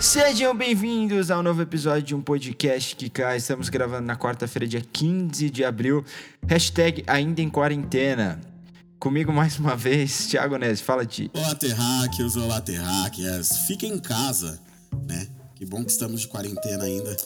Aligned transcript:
Sejam 0.00 0.56
bem-vindos 0.56 1.28
ao 1.28 1.42
novo 1.42 1.60
episódio 1.60 2.02
de 2.02 2.14
um 2.14 2.22
podcast 2.22 2.94
que 2.94 3.10
cai. 3.10 3.38
Estamos 3.38 3.68
gravando 3.68 4.06
na 4.06 4.16
quarta-feira, 4.16 4.64
dia 4.66 4.80
15 4.80 5.50
de 5.50 5.64
abril. 5.64 6.04
Hashtag 6.46 7.02
ainda 7.04 7.42
em 7.42 7.50
quarentena. 7.50 8.40
Comigo 9.00 9.32
mais 9.32 9.58
uma 9.58 9.74
vez, 9.74 10.28
Thiago 10.28 10.56
Neves. 10.56 10.80
Fala, 10.80 11.04
Ti. 11.04 11.28
Olá, 11.34 11.54
terráqueos, 11.56 12.36
olá, 12.36 12.60
terráqueas. 12.60 13.66
Fiquem 13.66 13.94
em 13.94 13.98
casa, 13.98 14.60
né? 15.04 15.26
Que 15.56 15.66
bom 15.66 15.84
que 15.84 15.90
estamos 15.90 16.20
de 16.20 16.28
quarentena 16.28 16.84
ainda, 16.84 17.16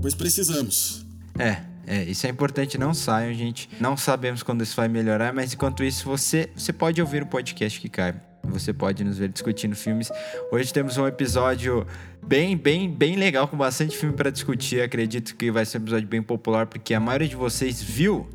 pois 0.00 0.14
precisamos. 0.14 1.04
É, 1.38 1.62
é, 1.86 2.02
isso 2.04 2.26
é 2.26 2.30
importante. 2.30 2.78
Não 2.78 2.94
saiam, 2.94 3.34
gente. 3.34 3.68
Não 3.78 3.94
sabemos 3.94 4.42
quando 4.42 4.62
isso 4.62 4.74
vai 4.74 4.88
melhorar, 4.88 5.34
mas 5.34 5.52
enquanto 5.52 5.84
isso, 5.84 6.06
você, 6.06 6.48
você 6.56 6.72
pode 6.72 7.00
ouvir 7.00 7.22
o 7.22 7.26
podcast 7.26 7.78
que 7.78 7.90
cai. 7.90 8.14
Você 8.48 8.72
pode 8.72 9.04
nos 9.04 9.18
ver 9.18 9.28
discutindo 9.28 9.74
filmes. 9.74 10.10
Hoje 10.50 10.72
temos 10.72 10.96
um 10.96 11.06
episódio 11.06 11.86
bem, 12.26 12.56
bem, 12.56 12.90
bem 12.90 13.16
legal, 13.16 13.48
com 13.48 13.56
bastante 13.56 13.96
filme 13.96 14.14
para 14.14 14.30
discutir. 14.30 14.80
Acredito 14.80 15.36
que 15.36 15.50
vai 15.50 15.64
ser 15.64 15.78
um 15.78 15.82
episódio 15.82 16.08
bem 16.08 16.22
popular, 16.22 16.66
porque 16.66 16.94
a 16.94 17.00
maioria 17.00 17.28
de 17.28 17.36
vocês 17.36 17.82
viu 17.82 18.28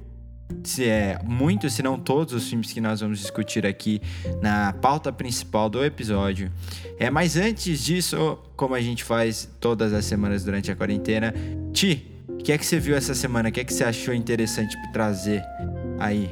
se 0.64 0.88
é 0.88 1.20
muito, 1.24 1.70
se 1.70 1.82
não 1.82 1.98
todos 1.98 2.34
os 2.34 2.48
filmes 2.48 2.72
que 2.72 2.82
nós 2.82 3.00
vamos 3.00 3.20
discutir 3.20 3.66
aqui 3.66 4.02
na 4.42 4.74
pauta 4.74 5.12
principal 5.12 5.70
do 5.70 5.84
episódio. 5.84 6.52
É, 7.00 7.10
mas 7.10 7.38
antes 7.38 7.84
disso, 7.84 8.38
como 8.56 8.76
a 8.76 8.82
gente 8.82 9.04
faz 9.04 9.50
todas 9.60 9.94
as 9.94 10.06
semanas 10.06 10.44
durante 10.44 10.72
a 10.72 10.76
quarentena, 10.76 11.34
Ti, 11.74 12.06
o 12.28 12.38
que 12.38 12.52
é 12.52 12.58
que 12.58 12.66
você 12.66 12.80
viu 12.80 12.96
essa 12.96 13.14
semana? 13.14 13.50
O 13.50 13.52
que 13.52 13.60
é 13.60 13.64
que 13.64 13.74
você 13.74 13.84
achou 13.84 14.14
interessante 14.14 14.76
trazer 14.92 15.44
aí 16.00 16.30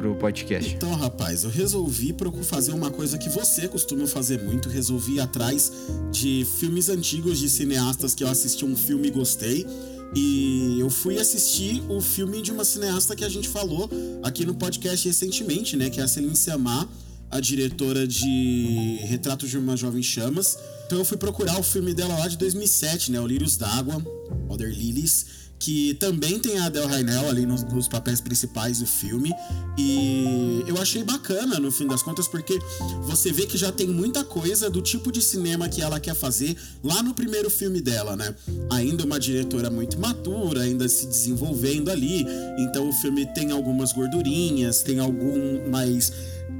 pro 0.00 0.14
podcast? 0.14 0.74
Então, 0.74 0.94
rapaz, 0.94 1.44
eu 1.44 1.50
resolvi 1.50 2.16
fazer 2.42 2.72
uma 2.72 2.90
coisa 2.90 3.18
que 3.18 3.28
você 3.28 3.68
costuma 3.68 4.06
fazer 4.06 4.42
muito. 4.42 4.68
Resolvi 4.68 5.16
ir 5.16 5.20
atrás 5.20 5.70
de 6.10 6.46
filmes 6.58 6.88
antigos 6.88 7.38
de 7.38 7.50
cineastas 7.50 8.14
que 8.14 8.24
eu 8.24 8.28
assisti 8.28 8.64
um 8.64 8.74
filme 8.74 9.08
e 9.08 9.10
gostei. 9.10 9.66
E 10.14 10.78
eu 10.80 10.88
fui 10.88 11.18
assistir 11.18 11.82
o 11.88 12.00
filme 12.00 12.40
de 12.40 12.50
uma 12.50 12.64
cineasta 12.64 13.14
que 13.14 13.24
a 13.24 13.28
gente 13.28 13.48
falou 13.48 13.88
aqui 14.22 14.46
no 14.46 14.54
podcast 14.54 15.06
recentemente, 15.06 15.76
né? 15.76 15.90
Que 15.90 16.00
é 16.00 16.04
a 16.04 16.08
Celine 16.08 16.34
Sciamma, 16.34 16.88
a 17.30 17.38
diretora 17.38 18.06
de 18.06 18.98
Retrato 19.02 19.46
de 19.46 19.58
uma 19.58 19.76
Jovem 19.76 20.02
Chamas. 20.02 20.58
Então 20.86 20.98
eu 20.98 21.04
fui 21.04 21.16
procurar 21.16 21.60
o 21.60 21.62
filme 21.62 21.94
dela 21.94 22.18
lá 22.18 22.26
de 22.26 22.38
2007, 22.38 23.12
né? 23.12 23.20
O 23.20 23.26
Lírios 23.26 23.56
d'Água, 23.56 24.02
Other 24.48 24.70
Lilies 24.70 25.39
que 25.60 25.92
também 25.94 26.38
tem 26.38 26.58
a 26.58 26.64
Adele 26.64 26.86
Rainel 26.86 27.28
ali 27.28 27.44
nos, 27.44 27.62
nos, 27.64 27.86
papéis 27.86 28.18
principais 28.18 28.78
do 28.78 28.86
filme. 28.86 29.30
E 29.76 30.64
eu 30.66 30.80
achei 30.80 31.04
bacana, 31.04 31.60
no 31.60 31.70
fim 31.70 31.86
das 31.86 32.02
contas, 32.02 32.26
porque 32.26 32.58
você 33.02 33.30
vê 33.30 33.46
que 33.46 33.58
já 33.58 33.70
tem 33.70 33.86
muita 33.86 34.24
coisa 34.24 34.70
do 34.70 34.80
tipo 34.80 35.12
de 35.12 35.20
cinema 35.20 35.68
que 35.68 35.82
ela 35.82 36.00
quer 36.00 36.14
fazer 36.14 36.56
lá 36.82 37.02
no 37.02 37.12
primeiro 37.12 37.50
filme 37.50 37.82
dela, 37.82 38.16
né? 38.16 38.34
Ainda 38.70 39.04
uma 39.04 39.20
diretora 39.20 39.68
muito 39.68 39.98
matura, 40.00 40.62
ainda 40.62 40.88
se 40.88 41.06
desenvolvendo 41.06 41.90
ali. 41.90 42.24
Então 42.58 42.88
o 42.88 42.92
filme 42.94 43.26
tem 43.26 43.50
algumas 43.50 43.92
gordurinhas, 43.92 44.82
tem 44.82 44.98
algum 44.98 45.68
mais. 45.68 46.10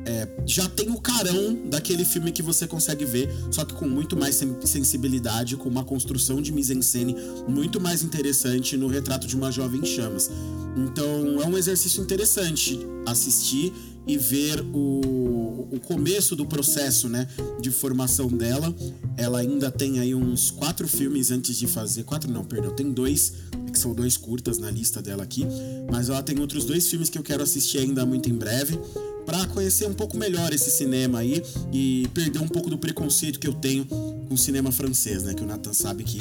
É, 0.07 0.27
já 0.47 0.69
tem 0.69 0.91
o 0.91 1.01
carão 1.01 1.59
daquele 1.67 2.05
filme 2.05 2.33
que 2.33 2.43
você 2.43 2.67
consegue 2.67 3.05
ver, 3.05 3.29
só 3.51 3.65
que 3.65 3.75
com 3.75 3.87
muito 3.87 4.17
mais 4.17 4.35
sen- 4.35 4.57
sensibilidade, 4.65 5.57
com 5.57 5.69
uma 5.69 5.85
construção 5.85 6.41
de 6.41 6.53
mise-en-scène 6.53 7.15
muito 7.47 7.79
mais 7.81 8.03
interessante 8.03 8.77
no 8.77 8.89
retrato 8.89 9.27
de 9.27 9.37
uma 9.37 9.53
jovem 9.53 9.81
em 9.83 9.87
chamas. 9.87 10.31
Então 10.77 11.43
é 11.43 11.47
um 11.47 11.57
exercício 11.57 12.03
interessante 12.03 12.79
assistir 13.07 13.73
e 14.07 14.17
ver 14.17 14.63
o, 14.73 15.69
o 15.71 15.81
começo 15.81 16.35
do 16.35 16.47
processo 16.47 17.09
né, 17.09 17.29
de 17.61 17.71
formação 17.71 18.29
dela. 18.29 18.75
Ela 19.17 19.41
ainda 19.41 19.71
tem 19.71 20.01
aí 20.01 20.15
uns 20.15 20.51
quatro 20.51 20.89
filmes 20.89 21.31
antes 21.31 21.57
de 21.59 21.67
fazer. 21.67 22.05
Quatro 22.05 22.31
não, 22.31 22.45
perdão, 22.45 22.75
tem 22.75 22.91
dois, 22.91 23.35
que 23.71 23.79
são 23.79 23.95
dois 23.95 24.17
curtas 24.17 24.59
na 24.59 24.71
lista 24.71 25.03
dela 25.03 25.23
aqui. 25.23 25.47
Mas 25.91 26.09
ela 26.09 26.23
tem 26.23 26.39
outros 26.41 26.65
dois 26.65 26.89
filmes 26.89 27.11
que 27.11 27.19
eu 27.19 27.23
quero 27.23 27.43
assistir 27.43 27.79
ainda 27.79 28.07
muito 28.07 28.31
em 28.31 28.35
breve 28.35 28.81
para 29.27 29.47
conhecer 29.47 29.87
um 29.87 29.95
pouco 29.95 30.17
melhor 30.17 30.53
esse 30.53 30.71
cinema 30.71 31.21
aí 31.21 31.43
e 31.73 32.09
perder 32.15 32.41
um 32.41 32.49
pouco 32.49 32.71
do 32.71 32.79
preconceito 32.79 33.39
que 33.39 33.47
eu 33.47 33.55
tenho 33.55 33.85
com 33.85 34.35
o 34.35 34.39
cinema 34.39 34.71
francês, 34.73 35.23
né? 35.23 35.35
Que 35.35 35.43
o 35.43 35.47
Nathan 35.47 35.73
sabe 35.73 36.05
que 36.05 36.19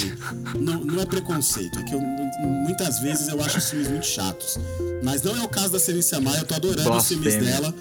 não, 0.57 0.83
não 0.83 1.01
é 1.01 1.05
preconceito, 1.05 1.79
é 1.79 1.83
que 1.83 1.93
eu, 1.93 2.01
muitas 2.01 2.99
vezes 2.99 3.27
eu 3.27 3.41
acho 3.43 3.57
os 3.57 3.69
filmes 3.69 3.89
muito 3.89 4.05
chatos. 4.05 4.57
Mas 5.03 5.21
não 5.21 5.35
é 5.35 5.43
o 5.43 5.47
caso 5.47 5.71
da 5.71 5.79
Celine 5.79 6.03
Sciamma, 6.03 6.35
eu 6.37 6.45
tô 6.45 6.55
adorando 6.55 6.91
os 6.97 7.07
filmes 7.07 7.35
dela. 7.35 7.73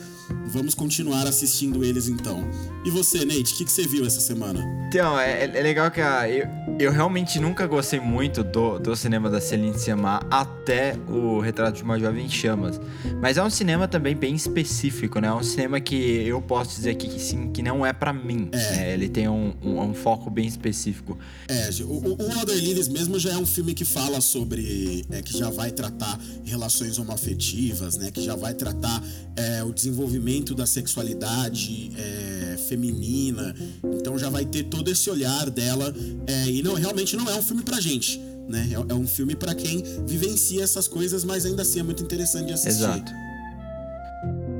Vamos 0.46 0.74
continuar 0.74 1.26
assistindo 1.26 1.84
eles 1.84 2.08
então. 2.08 2.48
E 2.84 2.90
você, 2.90 3.24
Nate, 3.24 3.54
o 3.54 3.56
que, 3.56 3.64
que 3.64 3.72
você 3.72 3.86
viu 3.86 4.06
essa 4.06 4.20
semana? 4.20 4.64
Então, 4.88 5.18
é, 5.18 5.44
é 5.44 5.62
legal 5.62 5.90
que 5.90 6.00
a, 6.00 6.28
eu, 6.28 6.46
eu 6.78 6.92
realmente 6.92 7.38
nunca 7.38 7.66
gostei 7.66 8.00
muito 8.00 8.42
do, 8.42 8.78
do 8.78 8.96
cinema 8.96 9.28
da 9.28 9.40
Celine 9.40 9.78
Sciamma 9.78 10.20
até 10.30 10.96
o 11.08 11.40
Retrato 11.40 11.76
de 11.76 11.82
uma 11.82 11.98
Jovem 11.98 12.26
em 12.26 12.28
Chamas. 12.28 12.80
Mas 13.20 13.36
é 13.36 13.42
um 13.42 13.50
cinema 13.50 13.86
também 13.86 14.14
bem 14.14 14.34
específico, 14.34 15.20
né? 15.20 15.28
É 15.28 15.32
um 15.32 15.42
cinema 15.42 15.80
que 15.80 15.94
eu 15.94 16.40
posso 16.40 16.76
dizer 16.76 16.90
aqui 16.90 17.08
que 17.08 17.20
sim, 17.20 17.50
que 17.52 17.62
não 17.62 17.84
é 17.84 17.92
pra 17.92 18.12
mim. 18.12 18.48
É, 18.52 18.94
ele 18.94 19.08
tem 19.08 19.28
um, 19.28 19.54
um, 19.62 19.80
um 19.80 19.94
foco 19.94 20.30
bem 20.30 20.46
específico. 20.46 21.18
É, 21.48 21.68
o, 21.82 21.92
o 21.92 22.18
o 22.18 22.40
Other 22.40 22.56
Lilies 22.56 22.88
mesmo 22.88 23.18
já 23.18 23.32
é 23.32 23.36
um 23.36 23.46
filme 23.46 23.74
que 23.74 23.84
fala 23.84 24.20
sobre. 24.20 25.04
É, 25.10 25.22
que 25.22 25.36
já 25.36 25.50
vai 25.50 25.70
tratar 25.70 26.18
relações 26.44 26.98
homoafetivas, 26.98 27.96
né? 27.96 28.10
Que 28.10 28.22
já 28.22 28.34
vai 28.34 28.54
tratar 28.54 29.02
é, 29.36 29.62
o 29.62 29.72
desenvolvimento 29.72 30.17
da 30.54 30.66
sexualidade 30.66 31.90
é, 31.96 32.56
feminina. 32.68 33.54
Então 33.84 34.18
já 34.18 34.28
vai 34.28 34.44
ter 34.44 34.64
todo 34.64 34.90
esse 34.90 35.08
olhar 35.08 35.48
dela. 35.50 35.94
É, 36.26 36.46
e 36.48 36.62
não, 36.62 36.74
realmente 36.74 37.16
não 37.16 37.28
é 37.28 37.34
um 37.34 37.42
filme 37.42 37.62
pra 37.62 37.80
gente. 37.80 38.20
Né? 38.48 38.70
É, 38.72 38.92
é 38.92 38.94
um 38.94 39.06
filme 39.06 39.34
pra 39.34 39.54
quem 39.54 39.82
vivencia 40.06 40.62
essas 40.62 40.88
coisas, 40.88 41.24
mas 41.24 41.44
ainda 41.44 41.62
assim 41.62 41.80
é 41.80 41.82
muito 41.82 42.02
interessante 42.02 42.46
de 42.46 42.52
assistir. 42.52 42.82
Exato. 42.82 43.12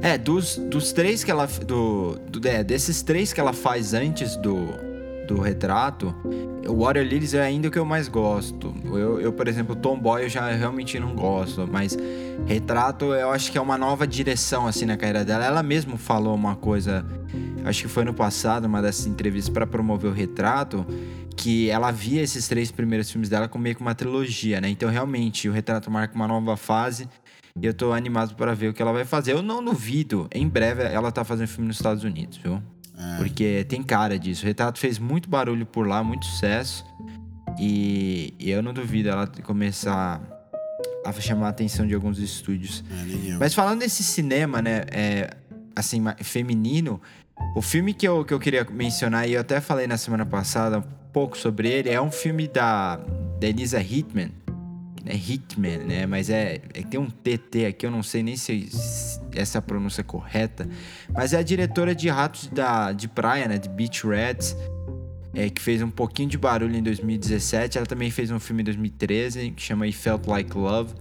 É, 0.01 0.17
dos, 0.17 0.57
dos 0.71 0.93
três 0.93 1.25
que 1.25 1.31
ela. 1.31 1.47
Do, 1.47 2.19
do, 2.31 2.47
é, 2.47 2.63
desses 2.63 3.03
três 3.03 3.33
que 3.33 3.41
ela 3.41 3.53
faz 3.53 3.95
antes 3.95 4.37
do, 4.37 4.69
do 5.28 5.41
retrato, 5.41 6.15
o 6.66 6.84
Water 6.84 7.06
Lilies 7.06 7.34
é 7.34 7.43
ainda 7.43 7.69
o 7.69 7.71
que 7.71 7.78
eu 7.78 7.84
mais 7.84 8.09
gosto. 8.09 8.75
Eu, 8.84 9.21
eu, 9.21 9.33
por 9.33 9.47
exemplo, 9.47 9.77
Tomboy 9.77 10.25
eu 10.25 10.28
já 10.28 10.50
realmente 10.50 10.99
não 10.99 11.15
gosto, 11.15 11.69
mas 11.71 11.97
retrato 12.47 13.12
eu 13.12 13.31
acho 13.31 13.53
que 13.53 13.59
é 13.59 13.61
uma 13.61 13.77
nova 13.77 14.06
direção 14.06 14.67
assim 14.67 14.87
na 14.87 14.97
carreira 14.97 15.25
dela. 15.25 15.44
Ela 15.44 15.62
mesma 15.62 15.99
falou 15.99 16.34
uma 16.34 16.56
coisa, 16.56 17.05
acho 17.65 17.83
que 17.83 17.88
foi 17.88 18.05
no 18.05 18.15
passado, 18.15 18.65
uma 18.65 18.81
dessas 18.81 19.06
entrevistas 19.06 19.53
para 19.53 19.67
promover 19.67 20.11
o 20.11 20.15
retrato, 20.15 20.87
que 21.37 21.69
ela 21.69 21.91
via 21.91 22.22
esses 22.22 22.49
três 22.49 22.71
primeiros 22.71 23.11
filmes 23.11 23.28
dela 23.28 23.49
como 23.49 23.62
meio 23.62 23.77
que 23.77 23.83
uma 23.83 23.94
trilogia, 23.94 24.61
né? 24.61 24.71
Então 24.71 24.88
realmente 24.88 25.49
o 25.49 25.53
retrato 25.53 25.91
marca 25.91 26.15
uma 26.15 26.27
nova 26.27 26.56
fase. 26.56 27.06
E 27.61 27.67
eu 27.67 27.75
tô 27.75 27.93
animado 27.93 28.37
para 28.37 28.55
ver 28.55 28.69
o 28.69 28.72
que 28.72 28.81
ela 28.81 28.93
vai 28.93 29.05
fazer. 29.05 29.33
Eu 29.33 29.43
não 29.43 29.65
duvido, 29.65 30.28
em 30.33 30.49
breve 30.49 30.84
ela 30.84 31.11
tá 31.11 31.25
fazendo 31.25 31.49
filme 31.49 31.67
nos 31.67 31.77
Estados 31.77 32.05
Unidos, 32.05 32.38
viu? 32.38 32.62
Porque 33.17 33.65
tem 33.69 33.83
cara 33.83 34.19
disso. 34.19 34.45
O 34.45 34.47
Retrato 34.47 34.79
fez 34.79 34.99
muito 34.99 35.29
barulho 35.29 35.65
por 35.65 35.87
lá, 35.87 36.03
muito 36.03 36.27
sucesso. 36.27 36.85
E, 37.59 38.35
e 38.39 38.51
eu 38.51 38.63
não 38.63 38.73
duvido 38.73 39.09
ela 39.09 39.27
começar 39.43 40.21
a 41.05 41.13
chamar 41.21 41.47
a 41.47 41.51
atenção 41.51 41.87
de 41.87 41.95
alguns 41.95 42.19
estúdios. 42.19 42.85
É. 42.91 43.37
Mas 43.39 43.55
falando 43.55 43.81
desse 43.81 44.03
cinema, 44.05 44.61
né, 44.61 44.83
é, 44.91 45.31
assim, 45.75 46.03
feminino, 46.23 47.00
o 47.55 47.62
filme 47.62 47.95
que 47.95 48.06
eu, 48.06 48.25
que 48.25 48.35
eu 48.35 48.39
queria 48.39 48.67
mencionar, 48.71 49.29
e 49.29 49.35
eu 49.35 49.41
até 49.41 49.61
falei 49.61 49.87
na 49.87 49.97
semana 49.97 50.27
passada 50.27 50.79
um 50.79 51.12
pouco 51.12 51.37
sobre 51.37 51.69
ele, 51.69 51.89
é 51.89 52.01
um 52.01 52.11
filme 52.11 52.47
da, 52.47 52.97
da 53.41 53.47
Elisa 53.47 53.81
Hitman. 53.81 54.31
É 55.06 55.15
Hitman, 55.15 55.79
né? 55.79 56.06
Mas 56.06 56.29
é, 56.31 56.61
é 56.75 56.83
tem 56.83 56.99
um 57.00 57.09
TT 57.09 57.67
aqui, 57.67 57.87
eu 57.87 57.91
não 57.91 58.03
sei 58.03 58.23
nem 58.23 58.37
se, 58.37 58.69
se 58.71 59.21
essa 59.35 59.59
é 59.59 59.61
pronúncia 59.61 60.03
correta. 60.05 60.69
Mas 61.15 61.33
é 61.33 61.39
a 61.39 61.43
diretora 61.43 61.95
de 61.95 62.09
Ratos 62.09 62.49
da, 62.49 62.93
de 62.93 63.09
Praia, 63.09 63.47
né? 63.49 63.59
De 63.59 63.69
Beach 63.69 64.06
Rats. 64.06 64.56
é, 65.35 65.49
que 65.50 65.61
fez 65.62 65.81
um 65.83 65.91
pouquinho 65.91 66.29
de 66.29 66.37
barulho 66.39 66.75
em 66.77 66.83
2017. 66.83 67.79
Ela 67.79 67.87
também 67.87 68.11
fez 68.11 68.31
um 68.31 68.41
filme 68.41 68.62
em 68.62 68.65
2013 68.65 69.50
que 69.53 69.62
chama 69.62 69.85
It 69.85 69.97
Felt 69.97 70.27
Like 70.27 70.56
Love. 70.56 70.93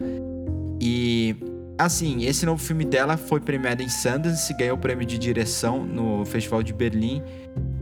E 0.79 1.35
assim, 1.77 2.23
esse 2.25 2.45
novo 2.45 2.61
filme 2.63 2.85
dela 2.85 3.17
foi 3.17 3.39
premiado 3.39 3.81
em 3.83 3.89
Sundance, 3.89 4.53
ganhou 4.53 4.77
o 4.77 4.79
prêmio 4.79 5.05
de 5.05 5.17
direção 5.17 5.83
no 5.85 6.25
Festival 6.25 6.61
de 6.63 6.73
Berlim 6.73 7.21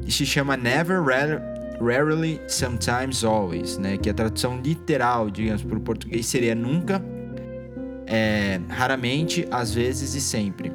e 0.06 0.12
se 0.12 0.26
chama 0.26 0.56
Never 0.56 1.02
Rare- 1.04 1.42
Rarely, 1.82 2.42
Sometimes, 2.48 3.24
Always, 3.24 3.78
né? 3.78 3.98
Que 3.98 4.10
a 4.10 4.14
tradução 4.14 4.60
literal, 4.62 5.30
digamos, 5.30 5.64
para 5.64 5.78
o 5.78 5.82
português 5.82 6.26
seria 6.26 6.56
nunca, 6.56 7.04
é, 8.08 8.60
raramente, 8.70 9.48
às 9.52 9.74
vezes 9.74 10.14
e 10.14 10.22
sempre. 10.22 10.72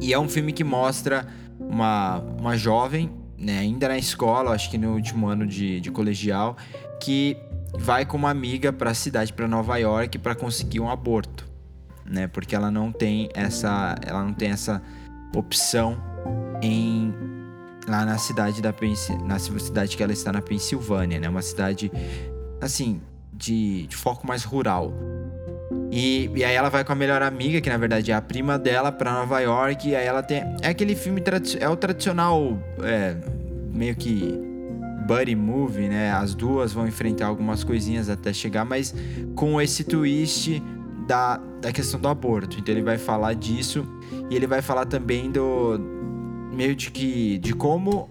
E 0.00 0.12
é 0.12 0.18
um 0.18 0.28
filme 0.28 0.52
que 0.52 0.64
mostra 0.64 1.26
uma, 1.58 2.18
uma 2.38 2.56
jovem, 2.56 3.10
né, 3.38 3.58
ainda 3.58 3.88
na 3.88 3.98
escola, 3.98 4.52
acho 4.52 4.70
que 4.70 4.78
no 4.78 4.92
último 4.94 5.26
ano 5.26 5.46
de, 5.46 5.80
de 5.80 5.90
colegial, 5.90 6.56
que 7.00 7.36
vai 7.74 8.04
com 8.04 8.16
uma 8.16 8.30
amiga 8.30 8.72
para 8.72 8.90
a 8.90 8.94
cidade, 8.94 9.32
para 9.32 9.48
Nova 9.48 9.76
York, 9.78 10.18
para 10.18 10.34
conseguir 10.34 10.80
um 10.80 10.90
aborto, 10.90 11.48
né? 12.04 12.26
Porque 12.26 12.54
ela 12.54 12.70
não 12.70 12.92
tem 12.92 13.28
essa, 13.34 13.96
ela 14.06 14.22
não 14.22 14.32
tem 14.32 14.50
essa 14.50 14.82
opção 15.34 15.96
em 16.62 17.12
lá 17.92 18.06
na 18.06 18.16
cidade 18.16 18.62
da 18.62 18.72
na 19.26 19.38
cidade 19.38 19.96
que 19.98 20.02
ela 20.02 20.14
está 20.14 20.32
na 20.32 20.40
Pensilvânia, 20.40 21.20
né? 21.20 21.28
Uma 21.28 21.42
cidade 21.42 21.92
assim 22.58 23.02
de, 23.34 23.86
de 23.86 23.94
foco 23.94 24.26
mais 24.26 24.44
rural. 24.44 24.94
E, 25.90 26.30
e, 26.34 26.42
aí 26.42 26.54
ela 26.54 26.70
vai 26.70 26.84
com 26.84 26.92
a 26.92 26.94
melhor 26.94 27.20
amiga, 27.20 27.60
que 27.60 27.68
na 27.68 27.76
verdade 27.76 28.10
é 28.10 28.14
a 28.14 28.22
prima 28.22 28.58
dela, 28.58 28.90
para 28.90 29.12
Nova 29.12 29.40
York. 29.40 29.90
E 29.90 29.94
aí 29.94 30.06
ela 30.06 30.22
tem. 30.22 30.42
É 30.62 30.68
aquele 30.68 30.94
filme. 30.94 31.22
É 31.60 31.68
o 31.68 31.76
tradicional. 31.76 32.58
É, 32.82 33.14
meio 33.70 33.94
que. 33.94 34.40
Buddy 35.06 35.34
movie, 35.34 35.88
né? 35.88 36.12
As 36.12 36.34
duas 36.34 36.72
vão 36.72 36.86
enfrentar 36.86 37.26
algumas 37.26 37.62
coisinhas 37.62 38.08
até 38.08 38.32
chegar, 38.32 38.64
mas 38.64 38.94
com 39.34 39.60
esse 39.60 39.84
twist 39.84 40.62
da, 41.06 41.38
da 41.60 41.72
questão 41.72 42.00
do 42.00 42.08
aborto. 42.08 42.58
Então 42.58 42.72
ele 42.72 42.82
vai 42.82 42.96
falar 42.96 43.34
disso. 43.34 43.86
E 44.30 44.36
ele 44.36 44.46
vai 44.46 44.62
falar 44.62 44.86
também 44.86 45.30
do. 45.30 46.01
Meio 46.52 46.74
de 46.74 46.90
que. 46.90 47.38
De 47.38 47.54
como 47.54 48.08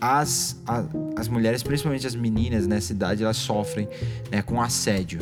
as, 0.00 0.60
a, 0.66 0.84
as 1.16 1.28
mulheres, 1.28 1.62
principalmente 1.62 2.06
as 2.06 2.14
meninas 2.14 2.66
nessa 2.66 2.92
idade, 2.92 3.22
elas 3.22 3.36
sofrem 3.36 3.88
né, 4.30 4.40
com 4.40 4.60
assédio. 4.60 5.20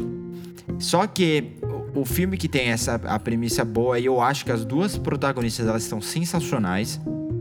Só 0.79 1.07
que 1.07 1.53
o 1.95 2.05
filme 2.05 2.37
que 2.37 2.49
tem 2.49 2.69
essa 2.69 2.95
a 2.95 3.19
premissa 3.19 3.65
boa 3.65 3.99
e 3.99 4.05
eu 4.05 4.21
acho 4.21 4.45
que 4.45 4.53
as 4.53 4.65
duas 4.65 4.97
protagonistas 4.97 5.67
elas 5.67 5.83
estão 5.83 6.01
sensacionais. 6.01 7.01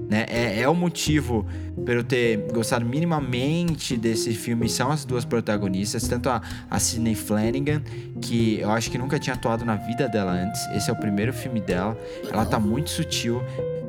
Né? 0.09 0.25
É, 0.29 0.61
é 0.61 0.69
o 0.69 0.73
motivo 0.73 1.45
para 1.83 1.95
eu 1.95 2.03
ter 2.03 2.37
gostado 2.51 2.85
minimamente 2.85 3.95
desse 3.97 4.33
filme 4.33 4.67
são 4.69 4.91
as 4.91 5.05
duas 5.05 5.25
protagonistas, 5.25 6.07
tanto 6.07 6.29
a, 6.29 6.41
a 6.69 6.79
Sidney 6.79 7.15
Flanagan, 7.15 7.81
que 8.21 8.59
eu 8.59 8.71
acho 8.71 8.89
que 8.89 8.97
nunca 8.97 9.19
tinha 9.19 9.35
atuado 9.35 9.63
na 9.63 9.75
vida 9.75 10.07
dela 10.07 10.31
antes. 10.31 10.65
Esse 10.75 10.89
é 10.89 10.93
o 10.93 10.95
primeiro 10.95 11.33
filme 11.33 11.59
dela. 11.59 11.97
Ela 12.31 12.45
tá 12.45 12.59
muito 12.59 12.89
sutil. 12.89 13.41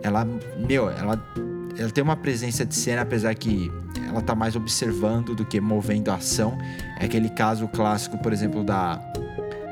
Ela, 0.03 0.27
meu, 0.57 0.91
ela, 0.91 1.23
ela 1.77 1.91
tem 1.91 2.03
uma 2.03 2.17
presença 2.17 2.65
de 2.65 2.75
cena, 2.75 3.03
apesar 3.03 3.35
que 3.35 3.71
ela 4.09 4.23
tá 4.23 4.35
mais 4.35 4.57
observando 4.57 5.35
do 5.35 5.45
que 5.45 5.61
movendo 5.61 6.11
a 6.11 6.15
ação. 6.15 6.57
É 6.99 7.05
aquele 7.05 7.29
caso 7.29 7.69
clássico, 7.69 8.19
por 8.19 8.33
exemplo, 8.33 8.65
da 8.65 9.01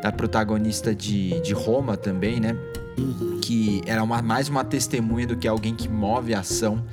da 0.06 0.12
protagonista 0.12 0.94
de, 0.94 1.40
de 1.40 1.52
Roma 1.52 1.96
também, 1.96 2.38
né? 2.38 2.56
Que 3.43 3.82
era 3.87 4.02
uma, 4.05 4.23
mais 4.23 4.49
uma 4.49 4.64
testemunha 4.64 5.26
do 5.26 5.37
que 5.37 5.49
alguém 5.49 5.75
que 5.75 5.88
move 5.88 6.32
a 6.32 6.40
ação. 6.40 6.84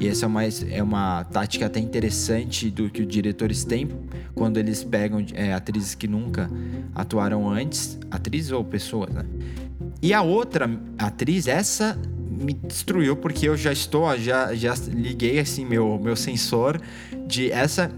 E 0.00 0.08
essa 0.08 0.24
é 0.24 0.28
uma, 0.28 0.44
é 0.44 0.82
uma 0.82 1.24
tática 1.24 1.66
até 1.66 1.78
interessante 1.80 2.70
do 2.70 2.88
que 2.88 3.02
os 3.02 3.08
diretores 3.08 3.62
têm 3.64 3.88
quando 4.34 4.56
eles 4.56 4.82
pegam 4.82 5.22
é, 5.34 5.52
atrizes 5.52 5.94
que 5.94 6.08
nunca 6.08 6.50
atuaram 6.94 7.48
antes, 7.48 7.98
atrizes 8.10 8.52
ou 8.52 8.64
pessoas, 8.64 9.10
né? 9.10 9.24
E 10.00 10.14
a 10.14 10.22
outra 10.22 10.68
atriz, 10.98 11.46
essa 11.46 11.96
me 12.32 12.54
destruiu 12.54 13.16
porque 13.16 13.48
eu 13.48 13.56
já 13.56 13.72
estou, 13.72 14.16
já, 14.18 14.54
já 14.54 14.74
liguei 14.88 15.38
assim 15.38 15.64
meu, 15.64 15.98
meu 16.02 16.16
sensor 16.16 16.80
de 17.26 17.50
essa 17.50 17.90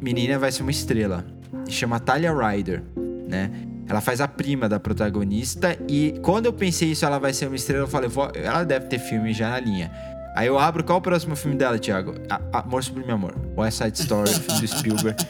menina 0.00 0.38
vai 0.38 0.52
ser 0.52 0.62
uma 0.62 0.70
estrela. 0.70 1.24
Chama 1.68 2.00
Talia 2.00 2.32
Ryder, 2.32 2.82
né? 3.28 3.50
Ela 3.88 4.00
faz 4.00 4.20
a 4.20 4.28
prima 4.28 4.68
da 4.68 4.78
protagonista 4.78 5.76
e 5.88 6.14
quando 6.22 6.46
eu 6.46 6.52
pensei 6.52 6.92
isso, 6.92 7.04
ela 7.04 7.18
vai 7.18 7.32
ser 7.32 7.46
uma 7.46 7.56
estrela, 7.56 7.84
eu 7.84 7.88
falei, 7.88 8.08
ela 8.36 8.62
deve 8.62 8.86
ter 8.86 9.00
filme 9.00 9.32
já 9.32 9.50
na 9.50 9.60
linha. 9.60 9.90
Aí 10.36 10.46
eu 10.46 10.58
abro, 10.58 10.84
qual 10.84 10.98
o 10.98 11.02
próximo 11.02 11.34
filme 11.34 11.56
dela, 11.56 11.76
Thiago? 11.78 12.14
Amor 12.52 12.84
Sublime 12.84 13.10
Amor. 13.10 13.34
West 13.56 13.78
Side 13.78 13.98
Story, 13.98 14.30
filme 14.30 14.60
do 14.60 14.68
Spielberg. 14.68 15.26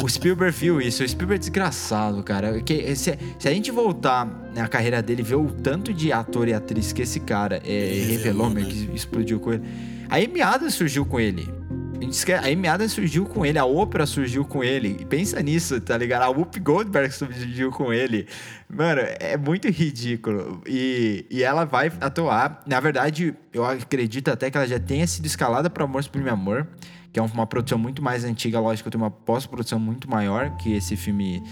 O 0.00 0.08
Spielberg 0.08 0.56
viu 0.56 0.80
isso, 0.80 1.02
o 1.02 1.08
Spielberg 1.08 1.36
é 1.36 1.38
desgraçado, 1.40 2.22
cara. 2.22 2.60
Que, 2.60 2.94
se, 2.94 3.18
se, 3.38 3.48
a 3.48 3.52
gente 3.52 3.72
voltar 3.72 4.26
na 4.54 4.68
carreira 4.68 5.02
dele 5.02 5.22
e 5.22 5.24
ver 5.24 5.34
o 5.34 5.50
tanto 5.50 5.92
de 5.92 6.12
ator 6.12 6.46
e 6.46 6.54
atriz 6.54 6.92
que 6.92 7.02
esse 7.02 7.18
cara 7.18 7.60
é, 7.64 8.04
revelou, 8.06 8.48
né? 8.48 8.62
que 8.62 8.90
explodiu 8.94 9.40
com 9.40 9.52
ele. 9.52 9.64
A 10.08 10.16
Amy 10.16 10.40
Adams 10.40 10.74
surgiu 10.74 11.04
com 11.04 11.18
ele. 11.18 11.48
A 12.40 12.46
Amy 12.46 12.68
Adams 12.68 12.92
surgiu 12.92 13.26
com 13.26 13.44
ele, 13.44 13.58
a 13.58 13.64
Oprah 13.64 14.06
surgiu 14.06 14.44
com 14.44 14.62
ele. 14.62 15.04
Pensa 15.06 15.42
nisso, 15.42 15.80
tá 15.80 15.98
ligado? 15.98 16.22
A 16.22 16.28
Whoopi 16.28 16.60
Goldberg 16.60 17.12
surgiu 17.12 17.72
com 17.72 17.92
ele. 17.92 18.26
Mano, 18.70 19.00
é 19.18 19.36
muito 19.36 19.68
ridículo. 19.68 20.62
E, 20.64 21.26
e 21.28 21.42
ela 21.42 21.64
vai 21.64 21.90
atuar. 22.00 22.62
Na 22.66 22.78
verdade, 22.78 23.34
eu 23.52 23.64
acredito 23.64 24.28
até 24.28 24.48
que 24.48 24.56
ela 24.56 24.66
já 24.66 24.78
tenha 24.78 25.06
sido 25.08 25.26
escalada 25.26 25.68
para 25.68 25.82
Amor 25.82 26.04
Sublime 26.04 26.30
Amor, 26.30 26.68
que 27.12 27.18
é 27.18 27.22
uma 27.22 27.46
produção 27.46 27.78
muito 27.78 28.02
mais 28.02 28.24
antiga. 28.24 28.60
Lógico, 28.60 28.90
tem 28.90 29.00
uma 29.00 29.10
pós-produção 29.10 29.78
muito 29.78 30.08
maior 30.08 30.56
que 30.56 30.72
esse 30.72 30.96
filme 30.96 31.42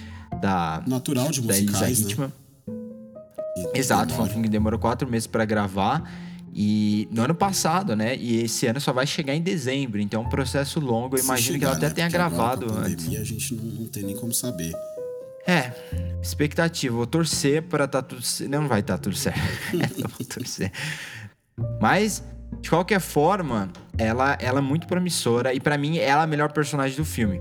da. 0.40 0.82
Natural 0.86 1.30
de 1.30 1.42
musicais, 1.42 2.16
né? 2.16 2.32
Exato, 3.74 4.12
foi 4.14 4.24
um 4.24 4.28
filme 4.28 4.42
que 4.44 4.50
demorou 4.50 4.78
quatro 4.78 5.08
meses 5.08 5.26
para 5.26 5.44
gravar. 5.44 6.02
E 6.58 7.06
no 7.10 7.22
ano 7.22 7.34
passado, 7.34 7.94
né? 7.94 8.16
E 8.16 8.42
esse 8.42 8.66
ano 8.66 8.80
só 8.80 8.90
vai 8.90 9.06
chegar 9.06 9.34
em 9.34 9.42
dezembro, 9.42 10.00
então 10.00 10.22
é 10.22 10.26
um 10.26 10.28
processo 10.28 10.80
longo. 10.80 11.16
Eu 11.16 11.22
imagino 11.22 11.54
chegar, 11.54 11.58
que 11.58 11.64
ela 11.66 11.76
até 11.76 11.88
né? 11.88 11.94
tenha 11.94 12.08
gravado 12.08 12.64
agora, 12.64 12.88
antes. 12.88 13.08
a 13.08 13.24
gente 13.24 13.54
não, 13.54 13.64
não, 13.64 13.86
tem 13.86 14.02
nem 14.02 14.16
como 14.16 14.32
saber. 14.32 14.72
É, 15.46 15.70
expectativa. 16.22 16.96
Vou 16.96 17.06
torcer 17.06 17.62
para 17.62 17.86
tá 17.86 18.00
tudo. 18.00 18.22
Não 18.48 18.66
vai 18.66 18.80
estar 18.80 18.94
tá 18.94 19.02
tudo 19.02 19.14
certo. 19.14 19.38
vou 20.18 20.26
torcer. 20.26 20.72
Mas, 21.80 22.24
de 22.60 22.70
qualquer 22.70 23.00
forma, 23.00 23.70
ela, 23.98 24.36
ela 24.40 24.58
é 24.58 24.62
muito 24.62 24.86
promissora 24.86 25.52
e 25.52 25.60
para 25.60 25.76
mim 25.78 25.98
ela 25.98 26.22
é 26.22 26.24
a 26.24 26.26
melhor 26.26 26.52
personagem 26.52 26.96
do 26.96 27.04
filme. 27.04 27.40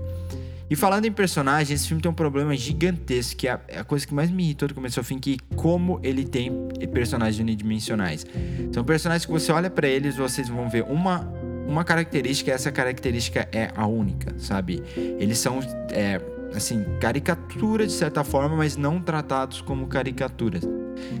E 0.68 0.74
falando 0.74 1.04
em 1.04 1.12
personagem, 1.12 1.74
esse 1.74 1.86
filme 1.86 2.02
tem 2.02 2.10
um 2.10 2.14
problema 2.14 2.56
gigantesco, 2.56 3.36
que 3.36 3.46
é 3.46 3.52
a 3.76 3.84
coisa 3.84 4.04
que 4.04 4.12
mais 4.12 4.30
me 4.30 4.42
irritou 4.42 4.66
do 4.66 4.74
começo 4.74 4.98
ao 4.98 5.04
fim, 5.04 5.18
que 5.18 5.38
como 5.54 6.00
ele 6.02 6.24
tem 6.24 6.50
personagens 6.92 7.38
unidimensionais. 7.38 8.26
São 8.72 8.82
personagens 8.82 9.24
que 9.24 9.30
você 9.30 9.52
olha 9.52 9.70
para 9.70 9.86
eles, 9.86 10.16
vocês 10.16 10.48
vão 10.48 10.68
ver 10.68 10.82
uma 10.82 11.32
uma 11.66 11.82
característica, 11.82 12.52
essa 12.52 12.70
característica 12.70 13.48
é 13.50 13.72
a 13.74 13.86
única, 13.86 14.32
sabe? 14.38 14.82
Eles 14.96 15.38
são 15.38 15.58
é, 15.90 16.20
assim, 16.54 16.84
caricaturas 17.00 17.88
de 17.88 17.94
certa 17.94 18.22
forma, 18.22 18.56
mas 18.56 18.76
não 18.76 19.00
tratados 19.00 19.60
como 19.60 19.86
caricaturas. 19.86 20.62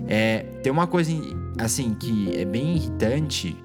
É, 0.06 0.46
tem 0.62 0.72
uma 0.72 0.86
coisa 0.86 1.10
assim 1.58 1.94
que 1.94 2.36
é 2.36 2.44
bem 2.44 2.76
irritante, 2.76 3.56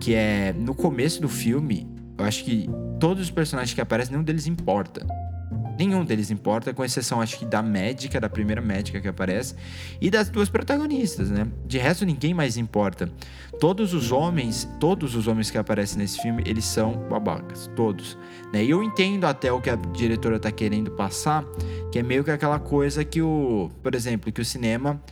que 0.00 0.14
é 0.14 0.52
no 0.52 0.74
começo 0.74 1.20
do 1.20 1.28
filme, 1.28 1.88
eu 2.16 2.24
acho 2.24 2.44
que 2.44 2.68
todos 3.00 3.24
os 3.24 3.30
personagens 3.30 3.74
que 3.74 3.80
aparecem, 3.80 4.12
nenhum 4.12 4.24
deles 4.24 4.46
importa. 4.46 5.06
Nenhum 5.76 6.04
deles 6.04 6.30
importa, 6.30 6.72
com 6.72 6.84
exceção, 6.84 7.20
acho 7.20 7.36
que 7.36 7.44
da 7.44 7.60
médica, 7.60 8.20
da 8.20 8.28
primeira 8.28 8.60
médica 8.60 9.00
que 9.00 9.08
aparece, 9.08 9.56
e 10.00 10.08
das 10.08 10.28
duas 10.28 10.48
protagonistas, 10.48 11.30
né? 11.30 11.48
De 11.66 11.78
resto, 11.78 12.06
ninguém 12.06 12.32
mais 12.32 12.56
importa. 12.56 13.10
Todos 13.58 13.92
os 13.92 14.12
homens, 14.12 14.68
todos 14.78 15.16
os 15.16 15.26
homens 15.26 15.50
que 15.50 15.58
aparecem 15.58 15.98
nesse 15.98 16.20
filme, 16.20 16.44
eles 16.46 16.64
são 16.64 16.92
babacas. 17.08 17.68
Todos. 17.74 18.16
Né? 18.52 18.64
E 18.64 18.70
eu 18.70 18.84
entendo 18.84 19.24
até 19.24 19.52
o 19.52 19.60
que 19.60 19.68
a 19.68 19.74
diretora 19.74 20.38
tá 20.38 20.50
querendo 20.52 20.92
passar, 20.92 21.44
que 21.90 21.98
é 21.98 22.02
meio 22.04 22.22
que 22.22 22.30
aquela 22.30 22.60
coisa 22.60 23.04
que 23.04 23.20
o. 23.20 23.68
Por 23.82 23.96
exemplo, 23.96 24.30
que 24.30 24.40
o 24.40 24.44
cinema, 24.44 25.02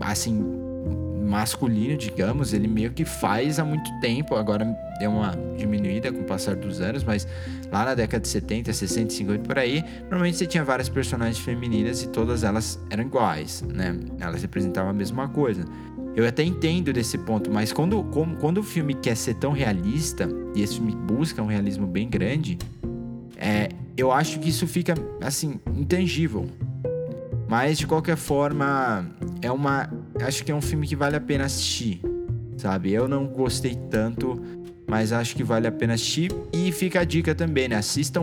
assim, 0.00 0.42
masculino, 1.24 1.96
digamos, 1.96 2.52
ele 2.52 2.68
meio 2.68 2.92
que 2.92 3.04
faz 3.04 3.58
há 3.58 3.64
muito 3.64 3.90
tempo, 4.00 4.34
agora 4.36 4.64
deu 4.98 5.10
uma 5.10 5.34
diminuída 5.56 6.12
com 6.12 6.20
o 6.20 6.24
passar 6.24 6.54
dos 6.54 6.80
anos, 6.80 7.02
mas 7.02 7.26
lá 7.72 7.84
na 7.84 7.94
década 7.94 8.20
de 8.20 8.28
70, 8.28 8.72
60, 8.72 9.12
50 9.12 9.42
por 9.42 9.58
aí, 9.58 9.84
normalmente 10.02 10.36
você 10.36 10.46
tinha 10.46 10.64
várias 10.64 10.88
personagens 10.88 11.38
femininas 11.38 12.02
e 12.02 12.08
todas 12.08 12.44
elas 12.44 12.78
eram 12.90 13.04
iguais, 13.04 13.62
né? 13.62 13.98
Elas 14.20 14.42
representavam 14.42 14.90
a 14.90 14.94
mesma 14.94 15.28
coisa. 15.28 15.64
Eu 16.14 16.26
até 16.26 16.44
entendo 16.44 16.92
desse 16.92 17.18
ponto, 17.18 17.50
mas 17.50 17.72
quando, 17.72 18.04
quando 18.40 18.58
o 18.58 18.62
filme 18.62 18.94
quer 18.94 19.16
ser 19.16 19.34
tão 19.34 19.50
realista, 19.50 20.28
e 20.54 20.62
esse 20.62 20.76
filme 20.76 20.94
busca 20.94 21.42
um 21.42 21.46
realismo 21.46 21.88
bem 21.88 22.08
grande, 22.08 22.56
é, 23.36 23.68
eu 23.96 24.12
acho 24.12 24.38
que 24.38 24.48
isso 24.48 24.66
fica, 24.66 24.94
assim, 25.20 25.60
intangível. 25.74 26.46
Mas 27.48 27.78
de 27.78 27.86
qualquer 27.86 28.16
forma, 28.16 29.06
é 29.42 29.50
uma. 29.50 29.88
Acho 30.20 30.44
que 30.44 30.52
é 30.52 30.54
um 30.54 30.60
filme 30.60 30.86
que 30.86 30.96
vale 30.96 31.16
a 31.16 31.20
pena 31.20 31.44
assistir. 31.44 32.00
Sabe? 32.56 32.92
Eu 32.92 33.08
não 33.08 33.26
gostei 33.26 33.74
tanto, 33.90 34.40
mas 34.86 35.12
acho 35.12 35.34
que 35.34 35.42
vale 35.42 35.66
a 35.66 35.72
pena 35.72 35.94
assistir. 35.94 36.32
E 36.52 36.70
fica 36.72 37.00
a 37.00 37.04
dica 37.04 37.34
também, 37.34 37.68
né? 37.68 37.76
Assistam 37.76 38.22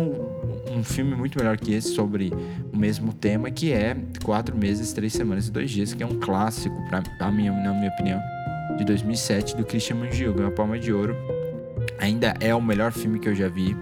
um 0.71 0.83
filme 0.83 1.15
muito 1.15 1.37
melhor 1.37 1.57
que 1.57 1.73
esse 1.73 1.89
sobre 1.89 2.31
o 2.73 2.77
mesmo 2.77 3.13
tema, 3.13 3.51
que 3.51 3.73
é 3.73 3.95
Quatro 4.23 4.57
Meses, 4.57 4.93
Três 4.93 5.13
Semanas 5.13 5.47
e 5.47 5.51
Dois 5.51 5.69
Dias, 5.69 5.93
que 5.93 6.01
é 6.01 6.05
um 6.05 6.19
clássico, 6.19 6.75
pra, 7.17 7.31
minha, 7.31 7.51
na 7.51 7.73
minha 7.73 7.89
opinião, 7.89 8.21
de 8.77 8.85
2007, 8.85 9.57
do 9.57 9.65
Christian 9.65 9.97
Mungiu, 9.97 10.33
ganhou 10.33 10.49
a 10.49 10.53
Palma 10.53 10.79
de 10.79 10.93
Ouro. 10.93 11.15
Ainda 11.99 12.33
é 12.39 12.55
o 12.55 12.61
melhor 12.61 12.91
filme 12.91 13.19
que 13.19 13.27
eu 13.27 13.35
já 13.35 13.49
vi. 13.49 13.75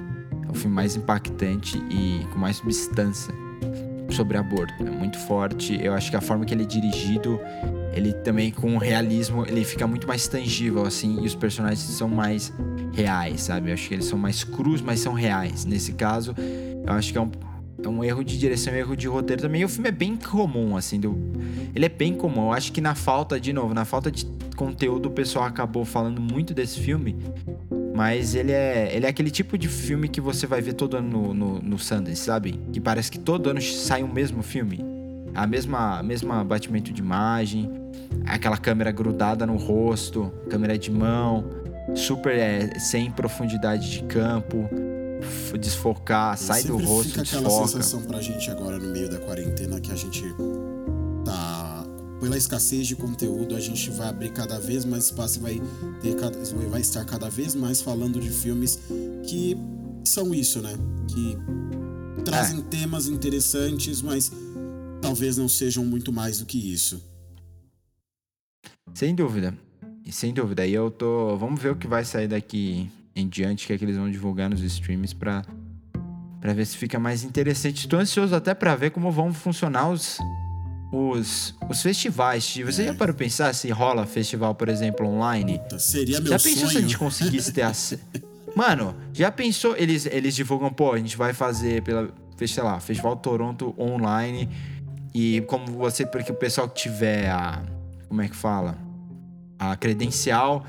É 0.48 0.51
o 0.51 0.54
filme 0.56 0.75
mais 0.75 0.96
impactante 0.96 1.78
e 1.92 2.25
com 2.32 2.39
mais 2.39 2.58
substância 2.58 3.34
sobre 4.13 4.38
aborto. 4.38 4.74
É 4.86 4.89
muito 4.89 5.18
forte. 5.18 5.80
Eu 5.82 5.94
acho 5.94 6.10
que 6.10 6.18
a 6.18 6.22
forma 6.22 6.46
que 6.46 6.54
ele 6.54 6.63
é 6.63 6.66
dirigido, 6.66 7.39
ele 7.94 8.13
também 8.13 8.51
com 8.51 8.78
realismo, 8.78 9.46
ele 9.48 9.63
fica 9.63 9.88
muito 9.88 10.08
mais 10.08 10.28
tangível, 10.28 10.86
assim, 10.86 11.22
e 11.22 11.25
os 11.25 11.36
personagens 11.36 11.80
são 11.80 12.08
mais 12.08 12.54
reais, 12.94 13.42
sabe? 13.42 13.70
Eu 13.70 13.74
acho 13.74 13.88
que 13.88 13.94
eles 13.94 14.06
são 14.06 14.18
mais 14.18 14.44
crus, 14.44 14.82
mas 14.82 15.00
são 15.00 15.13
reais. 15.13 15.66
Nesse 15.66 15.94
caso, 15.94 16.36
eu 16.86 16.94
acho 16.94 17.12
que 17.12 17.18
é 17.18 17.22
um, 17.22 17.32
é 17.84 17.88
um 17.88 18.04
erro 18.04 18.24
de 18.24 18.38
direção, 18.38 18.74
um 18.74 18.75
erro 18.78 18.96
de 18.96 19.08
roteiro 19.08 19.42
também. 19.42 19.62
E 19.62 19.66
o 19.66 19.70
filme 19.70 19.89
é 19.89 19.92
bem 19.92 20.16
comum, 20.16 20.75
assim, 20.75 21.00
do... 21.00 21.18
ele 21.75 21.86
é 21.86 21.89
bem 21.89 22.13
comum. 22.13 22.48
Eu 22.48 22.54
acho 22.54 22.72
que 22.72 22.82
na 22.82 22.96
falta, 22.96 23.39
de 23.39 23.54
novo, 23.54 23.74
na 23.74 23.86
falta 23.86 24.12
de 24.12 24.25
conteúdo, 24.56 25.08
o 25.08 25.12
pessoal 25.12 25.46
acabou 25.46 25.86
falando 25.86 26.20
muito 26.20 26.54
desse 26.54 26.80
filme. 26.80 27.16
Mas 28.00 28.34
ele 28.34 28.53
é, 28.53 28.96
ele 28.96 29.06
é 29.06 29.10
aquele 29.10 29.29
tipo 29.29 29.58
de 29.58 29.68
filme 29.68 30.08
que 30.08 30.22
você 30.22 30.48
vai 30.48 30.62
ver 30.62 30.72
todo 30.72 30.96
ano 30.96 31.10
no, 31.10 31.34
no, 31.34 31.62
no 31.62 31.77
Sundance, 31.77 32.15
sabe? 32.15 32.58
Que 32.72 32.79
parece 32.79 33.12
que 33.12 33.20
todo 33.20 33.50
ano 33.50 33.62
sai 33.62 34.03
o 34.03 34.08
mesmo 34.08 34.41
filme. 34.41 34.79
A 35.36 35.46
mesma, 35.46 36.01
mesma 36.01 36.41
batimento 36.41 36.94
de 36.94 37.01
imagem, 37.01 37.70
aquela 38.25 38.56
câmera 38.56 38.89
grudada 38.89 39.46
no 39.46 39.58
rosto, 39.58 40.32
câmera 40.50 40.77
de 40.77 40.89
mão, 40.89 41.44
super 41.94 42.38
é, 42.38 42.79
sem 42.79 43.12
profundidade 43.12 43.91
de 43.91 44.03
campo, 44.03 44.70
desfocar, 45.60 46.38
sai 46.38 46.63
do 46.63 46.77
rosto, 46.77 47.10
fica 47.10 47.24
desfoca. 47.24 47.48
aquela 47.48 47.68
sensação 47.68 48.01
pra 48.03 48.22
gente 48.22 48.50
agora 48.50 48.79
no 48.79 48.94
meio 48.94 49.10
da 49.10 49.18
quarentena 49.18 49.77
que 49.82 49.91
a 49.91 49.96
gente 49.98 50.24
tá 51.25 51.69
pela 52.20 52.38
escassez 52.38 52.88
de 52.88 52.96
conteúdo, 52.96 53.56
a 53.56 53.60
gente 53.60 53.90
vai 53.92 54.10
abrir 54.10 54.32
cada 54.32 54.60
vez 54.60 54.84
mais 54.86 55.06
espaço 55.06 55.40
e 55.40 55.42
vai, 55.42 55.62
ter 56.02 56.16
cada, 56.16 56.38
vai 56.70 56.82
estar 56.82 57.06
cada 57.06 57.30
vez 57.30 57.56
mais 57.56 57.82
falando 57.82 58.20
de 58.20 58.30
filmes 58.30 58.80
que 59.26 59.58
são 60.04 60.34
isso, 60.34 60.62
né? 60.62 60.74
Que 61.08 61.38
trazem 62.24 62.60
é. 62.60 62.64
temas 62.64 63.08
interessantes, 63.08 64.02
mas 64.02 64.32
talvez 65.02 65.38
não 65.38 65.48
sejam 65.48 65.86
muito 65.86 66.12
mais 66.12 66.40
do 66.40 66.46
que 66.46 66.58
isso. 66.58 67.02
Sem 68.94 69.16
dúvida. 69.16 69.58
Sem 70.12 70.34
dúvida. 70.34 70.66
E 70.66 70.74
eu 70.74 70.90
tô. 70.90 71.38
Vamos 71.38 71.62
ver 71.62 71.72
o 71.72 71.76
que 71.76 71.88
vai 71.88 72.04
sair 72.04 72.28
daqui 72.28 72.90
em 73.16 73.28
diante, 73.28 73.68
que 73.68 73.74
é 73.74 73.78
que 73.78 73.86
eles 73.86 73.96
vão 73.96 74.10
divulgar 74.10 74.50
nos 74.50 74.62
streams 74.62 75.14
pra, 75.14 75.46
pra 76.42 76.54
ver 76.54 76.66
se 76.66 76.76
fica 76.76 77.00
mais 77.00 77.24
interessante. 77.24 77.82
Estou 77.82 78.00
ansioso 78.00 78.36
até 78.36 78.54
para 78.54 78.76
ver 78.76 78.92
como 78.92 79.12
vão 79.12 79.32
funcionar 79.34 79.90
os, 79.90 80.18
os, 80.91 81.55
os 81.69 81.81
festivais. 81.81 82.58
Você 82.65 82.84
é. 82.84 82.86
já 82.88 82.93
parou 82.93 83.15
pensar 83.15 83.53
se 83.53 83.69
rola 83.69 84.05
festival, 84.05 84.55
por 84.55 84.69
exemplo, 84.69 85.08
online? 85.08 85.62
Seria 85.77 86.19
meu 86.19 86.31
já 86.31 86.39
sonho. 86.39 86.55
pensou 86.55 86.69
se 86.69 86.77
a 86.77 86.81
gente 86.81 86.98
conseguisse 86.98 87.51
ter 87.51 87.62
acesso? 87.62 88.03
Mano, 88.55 88.96
já 89.13 89.31
pensou? 89.31 89.75
Eles, 89.77 90.05
eles 90.08 90.36
divulgam, 90.36 90.72
pô, 90.72 90.93
a 90.93 90.98
gente 90.98 91.15
vai 91.15 91.34
fazer 91.34 91.84
pela, 91.84 92.10
sei 92.46 92.63
lá, 92.63 92.79
Festival 92.79 93.15
Toronto 93.15 93.75
online. 93.77 94.50
E 95.13 95.41
como 95.41 95.67
você, 95.67 96.05
porque 96.05 96.31
o 96.31 96.36
pessoal 96.36 96.67
que 96.67 96.81
tiver 96.81 97.29
a. 97.29 97.62
Como 98.08 98.22
é 98.22 98.27
que 98.27 98.36
fala? 98.36 98.77
A 99.58 99.75
credencial 99.75 100.65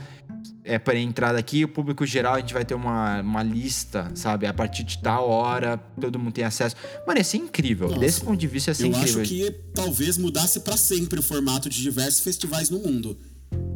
é 0.64 0.78
para 0.78 0.98
entrada 0.98 1.38
aqui, 1.38 1.64
o 1.64 1.68
público 1.68 2.04
geral, 2.06 2.34
a 2.34 2.40
gente 2.40 2.54
vai 2.54 2.64
ter 2.64 2.74
uma, 2.74 3.20
uma 3.20 3.42
lista, 3.42 4.10
sabe? 4.14 4.46
A 4.46 4.54
partir 4.54 4.84
de 4.84 4.98
tal 4.98 5.28
hora, 5.28 5.78
todo 6.00 6.18
mundo 6.18 6.32
tem 6.32 6.44
acesso. 6.44 6.76
Mano, 7.06 7.18
ia 7.18 7.24
ser 7.24 7.38
incrível. 7.38 7.88
Nossa, 7.88 8.00
Desse 8.00 8.20
ponto 8.20 8.36
de 8.36 8.46
vista, 8.46 8.70
ia 8.70 8.74
ser 8.74 8.84
eu 8.84 8.88
incrível. 8.88 9.14
Eu 9.16 9.22
acho 9.22 9.30
que 9.30 9.50
talvez 9.74 10.18
mudasse 10.18 10.60
para 10.60 10.76
sempre 10.76 11.18
o 11.18 11.22
formato 11.22 11.68
de 11.68 11.82
diversos 11.82 12.20
festivais 12.20 12.70
no 12.70 12.78
mundo 12.78 13.16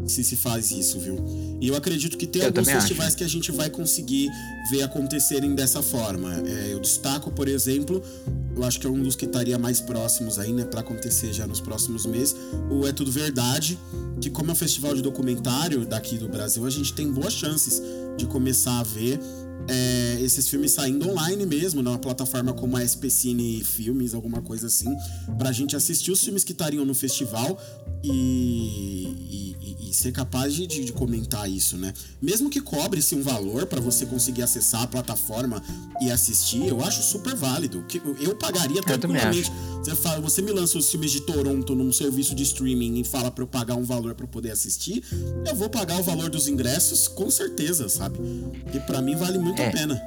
se 0.06 0.22
se 0.22 0.36
faz 0.36 0.70
isso, 0.70 0.98
viu? 0.98 1.16
E 1.60 1.68
eu 1.68 1.74
acredito 1.74 2.16
que 2.16 2.26
tem 2.26 2.42
eu 2.42 2.48
alguns 2.48 2.68
festivais 2.68 3.08
acho. 3.08 3.16
que 3.16 3.24
a 3.24 3.28
gente 3.28 3.50
vai 3.50 3.70
conseguir 3.70 4.30
ver 4.70 4.82
acontecerem 4.82 5.54
dessa 5.54 5.82
forma. 5.82 6.42
É, 6.46 6.72
eu 6.72 6.80
destaco, 6.80 7.30
por 7.30 7.48
exemplo, 7.48 8.02
eu 8.56 8.62
acho 8.64 8.78
que 8.78 8.86
é 8.86 8.90
um 8.90 9.02
dos 9.02 9.16
que 9.16 9.24
estaria 9.24 9.58
mais 9.58 9.80
próximos 9.80 10.38
aí, 10.38 10.52
né, 10.52 10.64
para 10.64 10.80
acontecer 10.80 11.32
já 11.32 11.46
nos 11.46 11.60
próximos 11.60 12.06
meses, 12.06 12.36
o 12.70 12.86
É 12.86 12.92
Tudo 12.92 13.10
Verdade, 13.10 13.78
que 14.20 14.30
como 14.30 14.50
é 14.50 14.52
um 14.52 14.56
festival 14.56 14.94
de 14.94 15.02
documentário 15.02 15.84
daqui 15.86 16.16
do 16.16 16.28
Brasil, 16.28 16.64
a 16.64 16.70
gente 16.70 16.92
tem 16.92 17.10
boas 17.10 17.32
chances 17.32 17.82
de 18.16 18.26
começar 18.26 18.78
a 18.78 18.82
ver 18.82 19.18
é, 19.68 20.18
esses 20.20 20.48
filmes 20.48 20.72
saindo 20.72 21.08
online 21.08 21.46
mesmo, 21.46 21.82
numa 21.82 21.98
plataforma 21.98 22.52
como 22.52 22.76
a 22.76 22.84
SPCine 22.84 23.64
Filmes, 23.64 24.14
alguma 24.14 24.42
coisa 24.42 24.66
assim, 24.66 24.94
pra 25.38 25.52
gente 25.52 25.74
assistir 25.74 26.10
os 26.10 26.22
filmes 26.22 26.44
que 26.44 26.52
estariam 26.52 26.84
no 26.84 26.94
festival 26.94 27.58
e, 28.02 29.56
e, 29.60 29.88
e 29.90 29.94
ser 29.94 30.12
capaz 30.12 30.52
de, 30.52 30.66
de, 30.66 30.92
comentar 30.92 31.50
isso, 31.50 31.78
né? 31.78 31.94
Mesmo 32.20 32.50
que 32.50 32.60
cobre-se 32.60 33.14
um 33.14 33.22
valor 33.22 33.66
para 33.66 33.80
você 33.80 34.04
conseguir 34.04 34.42
acessar 34.42 34.82
a 34.82 34.86
plataforma 34.86 35.62
e 36.00 36.10
assistir, 36.10 36.66
eu 36.66 36.82
acho 36.82 37.02
super 37.02 37.34
válido. 37.34 37.84
Eu 38.20 38.34
pagaria 38.34 38.82
tranquilamente. 38.82 39.50
Você, 39.82 39.94
fala, 39.94 40.20
você 40.20 40.42
me 40.42 40.50
lança 40.50 40.78
os 40.78 40.90
filmes 40.90 41.12
de 41.12 41.20
Toronto 41.20 41.74
num 41.74 41.92
serviço 41.92 42.34
de 42.34 42.42
streaming 42.42 43.00
e 43.00 43.04
fala 43.04 43.30
para 43.30 43.44
eu 43.44 43.48
pagar 43.48 43.76
um 43.76 43.84
valor 43.84 44.14
para 44.14 44.26
poder 44.26 44.50
assistir, 44.50 45.04
eu 45.46 45.54
vou 45.54 45.68
pagar 45.68 45.98
o 45.98 46.02
valor 46.02 46.30
dos 46.30 46.48
ingressos 46.48 47.06
com 47.06 47.30
certeza, 47.30 47.88
sabe? 47.88 48.18
E 48.72 48.80
para 48.80 49.00
mim 49.00 49.14
vale 49.14 49.38
muito 49.44 49.60
é. 49.60 49.68
a 49.68 49.72
pena. 49.72 50.02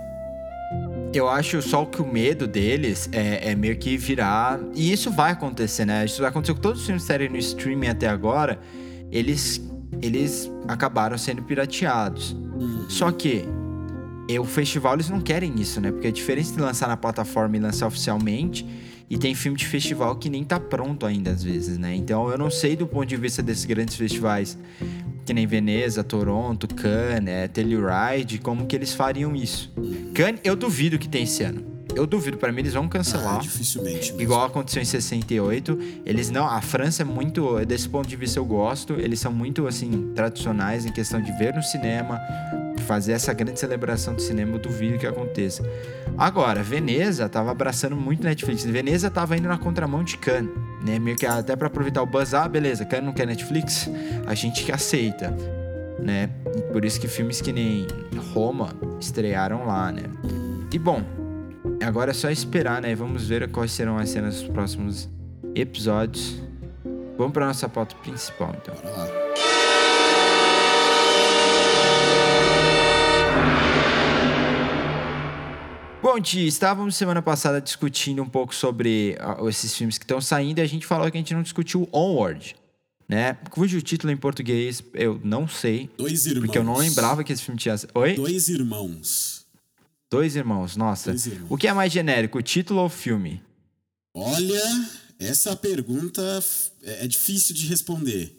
Eu 1.13 1.29
acho 1.29 1.61
só 1.61 1.85
que 1.85 2.01
o 2.01 2.05
medo 2.05 2.45
deles 2.45 3.09
é, 3.11 3.51
é, 3.51 3.55
meio 3.55 3.77
que 3.77 3.97
virar. 3.97 4.59
E 4.75 4.91
isso 4.91 5.09
vai 5.09 5.31
acontecer, 5.31 5.85
né? 5.85 6.03
Isso 6.05 6.21
vai 6.21 6.29
acontecer 6.29 6.53
com 6.53 6.59
todos 6.59 6.81
os 6.81 6.85
filmes 6.85 7.03
saíram 7.03 7.31
no 7.31 7.37
streaming 7.37 7.87
até 7.87 8.07
agora. 8.07 8.59
Eles, 9.11 9.61
eles 10.01 10.51
acabaram 10.67 11.17
sendo 11.17 11.41
pirateados. 11.43 12.33
Uhum. 12.33 12.85
Só 12.89 13.09
que 13.11 13.45
o 14.37 14.43
festival 14.43 14.95
eles 14.95 15.09
não 15.09 15.21
querem 15.21 15.53
isso, 15.59 15.79
né? 15.79 15.91
Porque 15.91 16.07
a 16.07 16.11
diferença 16.11 16.53
de 16.53 16.59
lançar 16.59 16.89
na 16.89 16.97
plataforma 16.97 17.55
e 17.55 17.59
lançar 17.59 17.87
oficialmente. 17.87 18.67
E 19.09 19.17
tem 19.17 19.33
filme 19.33 19.57
de 19.57 19.65
festival 19.65 20.15
que 20.17 20.29
nem 20.29 20.43
tá 20.43 20.59
pronto 20.59 21.05
ainda, 21.05 21.31
às 21.31 21.43
vezes, 21.43 21.77
né? 21.77 21.95
Então 21.95 22.29
eu 22.29 22.37
não 22.37 22.51
sei 22.51 22.75
do 22.75 22.85
ponto 22.85 23.05
de 23.05 23.15
vista 23.15 23.41
desses 23.41 23.63
grandes 23.65 23.95
festivais 23.95 24.57
que 25.25 25.33
nem 25.33 25.45
Veneza, 25.45 26.03
Toronto, 26.05 26.73
Cannes, 26.73 27.27
é, 27.27 27.47
Telluride, 27.49 28.39
como 28.39 28.65
que 28.65 28.73
eles 28.75 28.93
fariam 28.93 29.35
isso. 29.35 29.73
Cannes, 30.13 30.39
eu 30.43 30.55
duvido 30.55 30.97
que 30.97 31.07
tem 31.07 31.23
esse 31.23 31.43
ano. 31.43 31.77
Eu 31.93 32.05
duvido, 32.05 32.37
para 32.37 32.51
mim 32.51 32.61
eles 32.61 32.73
vão 32.73 32.87
cancelar. 32.87 33.37
Ah, 33.37 33.39
dificilmente. 33.39 34.11
Mesmo. 34.11 34.21
Igual 34.21 34.45
aconteceu 34.45 34.81
em 34.81 34.85
68. 34.85 35.79
Eles 36.05 36.29
não. 36.29 36.45
A 36.45 36.61
França 36.61 37.01
é 37.01 37.05
muito. 37.05 37.65
Desse 37.65 37.89
ponto 37.89 38.07
de 38.07 38.15
vista 38.15 38.39
eu 38.39 38.45
gosto. 38.45 38.93
Eles 38.93 39.19
são 39.19 39.33
muito, 39.33 39.65
assim, 39.67 40.11
tradicionais 40.15 40.85
em 40.85 40.91
questão 40.91 41.19
de 41.19 41.31
ver 41.33 41.55
no 41.55 41.63
cinema, 41.63 42.21
fazer 42.83 43.13
essa 43.13 43.33
grande 43.33 43.59
celebração 43.59 44.13
do 44.13 44.21
cinema, 44.21 44.55
eu 44.55 44.59
duvido 44.59 44.97
que 44.97 45.07
aconteça. 45.07 45.63
Agora, 46.17 46.63
Veneza 46.63 47.27
tava 47.29 47.51
abraçando 47.51 47.95
muito 47.95 48.23
Netflix. 48.23 48.65
Veneza 48.65 49.09
tava 49.09 49.37
indo 49.37 49.47
na 49.47 49.57
contramão 49.57 50.03
de 50.03 50.17
Cannes 50.17 50.67
né? 50.87 50.99
Meio 50.99 51.17
que 51.17 51.25
até 51.25 51.55
para 51.55 51.67
aproveitar 51.67 52.01
o 52.01 52.05
buzz, 52.05 52.33
ah, 52.33 52.47
beleza, 52.47 52.85
quer 52.85 53.01
não 53.01 53.13
quer 53.13 53.27
Netflix? 53.27 53.89
A 54.25 54.33
gente 54.33 54.63
que 54.63 54.71
aceita, 54.71 55.35
né? 55.99 56.29
E 56.55 56.61
por 56.71 56.85
isso 56.85 56.99
que 56.99 57.07
filmes 57.07 57.41
que 57.41 57.51
nem 57.51 57.85
Roma 58.33 58.73
estrearam 58.99 59.65
lá, 59.65 59.91
né? 59.91 60.03
E 60.71 60.79
bom, 60.79 61.01
agora 61.83 62.11
é 62.11 62.13
só 62.13 62.29
esperar, 62.29 62.81
né? 62.81 62.95
Vamos 62.95 63.27
ver 63.27 63.49
quais 63.49 63.71
serão 63.71 63.97
as 63.97 64.09
cenas 64.09 64.41
dos 64.41 64.49
próximos 64.49 65.09
episódios. 65.53 66.41
Vamos 67.17 67.33
para 67.33 67.47
nossa 67.47 67.67
pauta 67.67 67.95
principal, 67.97 68.55
então. 68.61 68.75
Bora 68.75 68.95
lá. 68.95 69.66
Ti, 76.21 76.47
estávamos 76.47 76.95
semana 76.95 77.21
passada 77.21 77.61
discutindo 77.61 78.21
um 78.23 78.29
pouco 78.29 78.53
sobre 78.53 79.17
uh, 79.39 79.47
esses 79.47 79.75
filmes 79.75 79.97
que 79.97 80.03
estão 80.03 80.19
saindo 80.19 80.59
e 80.59 80.61
a 80.61 80.65
gente 80.65 80.85
falou 80.85 81.09
que 81.11 81.17
a 81.17 81.19
gente 81.19 81.33
não 81.33 81.43
discutiu 81.43 81.87
Onward, 81.93 82.55
né? 83.07 83.37
Cujo 83.51 83.81
título 83.81 84.11
em 84.11 84.17
português 84.17 84.83
eu 84.93 85.19
não 85.23 85.47
sei. 85.47 85.89
Dois 85.97 86.25
irmãos. 86.25 86.45
Porque 86.45 86.57
eu 86.57 86.63
não 86.63 86.77
lembrava 86.77 87.23
que 87.23 87.31
esse 87.31 87.43
filme 87.43 87.59
tinha. 87.59 87.75
Oi? 87.93 88.15
Dois 88.15 88.49
irmãos. 88.49 89.45
Dois 90.09 90.35
irmãos, 90.35 90.75
nossa. 90.75 91.11
Dois 91.11 91.27
irmãos. 91.27 91.47
O 91.51 91.57
que 91.57 91.67
é 91.67 91.73
mais 91.73 91.91
genérico, 91.91 92.39
o 92.39 92.41
título 92.41 92.79
ou 92.79 92.87
o 92.87 92.89
filme? 92.89 93.41
Olha, 94.15 94.63
essa 95.19 95.55
pergunta 95.55 96.21
é, 96.83 97.05
é 97.05 97.07
difícil 97.07 97.53
de 97.53 97.67
responder. 97.67 98.33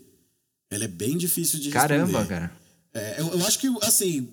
Ela 0.71 0.85
é 0.85 0.89
bem 0.89 1.17
difícil 1.17 1.61
de 1.61 1.71
Caramba, 1.71 2.07
responder. 2.07 2.29
cara. 2.29 2.53
É, 2.93 3.21
eu, 3.21 3.29
eu 3.29 3.47
acho 3.47 3.59
que, 3.59 3.69
assim, 3.83 4.29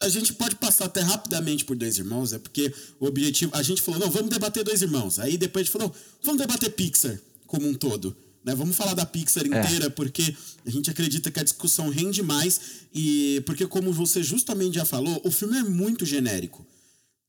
a 0.00 0.08
gente 0.08 0.32
pode 0.34 0.56
passar 0.56 0.86
até 0.86 1.00
rapidamente 1.00 1.64
por 1.64 1.76
Dois 1.76 1.98
Irmãos, 1.98 2.32
é 2.32 2.38
porque 2.38 2.72
o 3.00 3.06
objetivo. 3.06 3.52
A 3.54 3.62
gente 3.62 3.80
falou, 3.80 4.00
não, 4.00 4.10
vamos 4.10 4.30
debater 4.30 4.64
Dois 4.64 4.82
Irmãos. 4.82 5.18
Aí 5.18 5.38
depois 5.38 5.62
a 5.62 5.64
gente 5.64 5.72
falou, 5.72 5.94
vamos 6.22 6.40
debater 6.40 6.70
Pixar 6.70 7.18
como 7.46 7.68
um 7.68 7.74
todo. 7.74 8.16
Né? 8.44 8.54
Vamos 8.54 8.76
falar 8.76 8.94
da 8.94 9.06
Pixar 9.06 9.46
inteira, 9.46 9.86
é. 9.86 9.88
porque 9.88 10.36
a 10.66 10.70
gente 10.70 10.90
acredita 10.90 11.30
que 11.30 11.40
a 11.40 11.44
discussão 11.44 11.88
rende 11.88 12.22
mais. 12.22 12.60
E 12.92 13.42
porque, 13.46 13.66
como 13.66 13.92
você 13.92 14.22
justamente 14.22 14.74
já 14.74 14.84
falou, 14.84 15.20
o 15.24 15.30
filme 15.30 15.58
é 15.58 15.62
muito 15.62 16.04
genérico. 16.04 16.66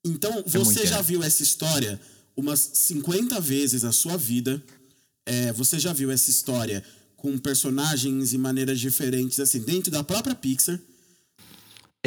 Então, 0.04 0.44
você 0.46 0.82
é 0.82 0.88
já 0.88 1.02
viu 1.02 1.24
essa 1.24 1.42
história 1.42 2.00
umas 2.36 2.60
50 2.60 3.40
vezes 3.40 3.84
na 3.84 3.94
sua 3.94 4.18
vida. 4.18 4.62
É, 5.26 5.54
você 5.54 5.80
já 5.80 5.94
viu 5.94 6.12
essa 6.12 6.30
história 6.30 6.84
com 7.16 7.38
personagens 7.38 8.34
e 8.34 8.38
maneiras 8.38 8.80
diferentes, 8.80 9.40
assim, 9.40 9.62
dentro 9.62 9.90
da 9.90 10.04
própria 10.04 10.36
Pixar. 10.36 10.80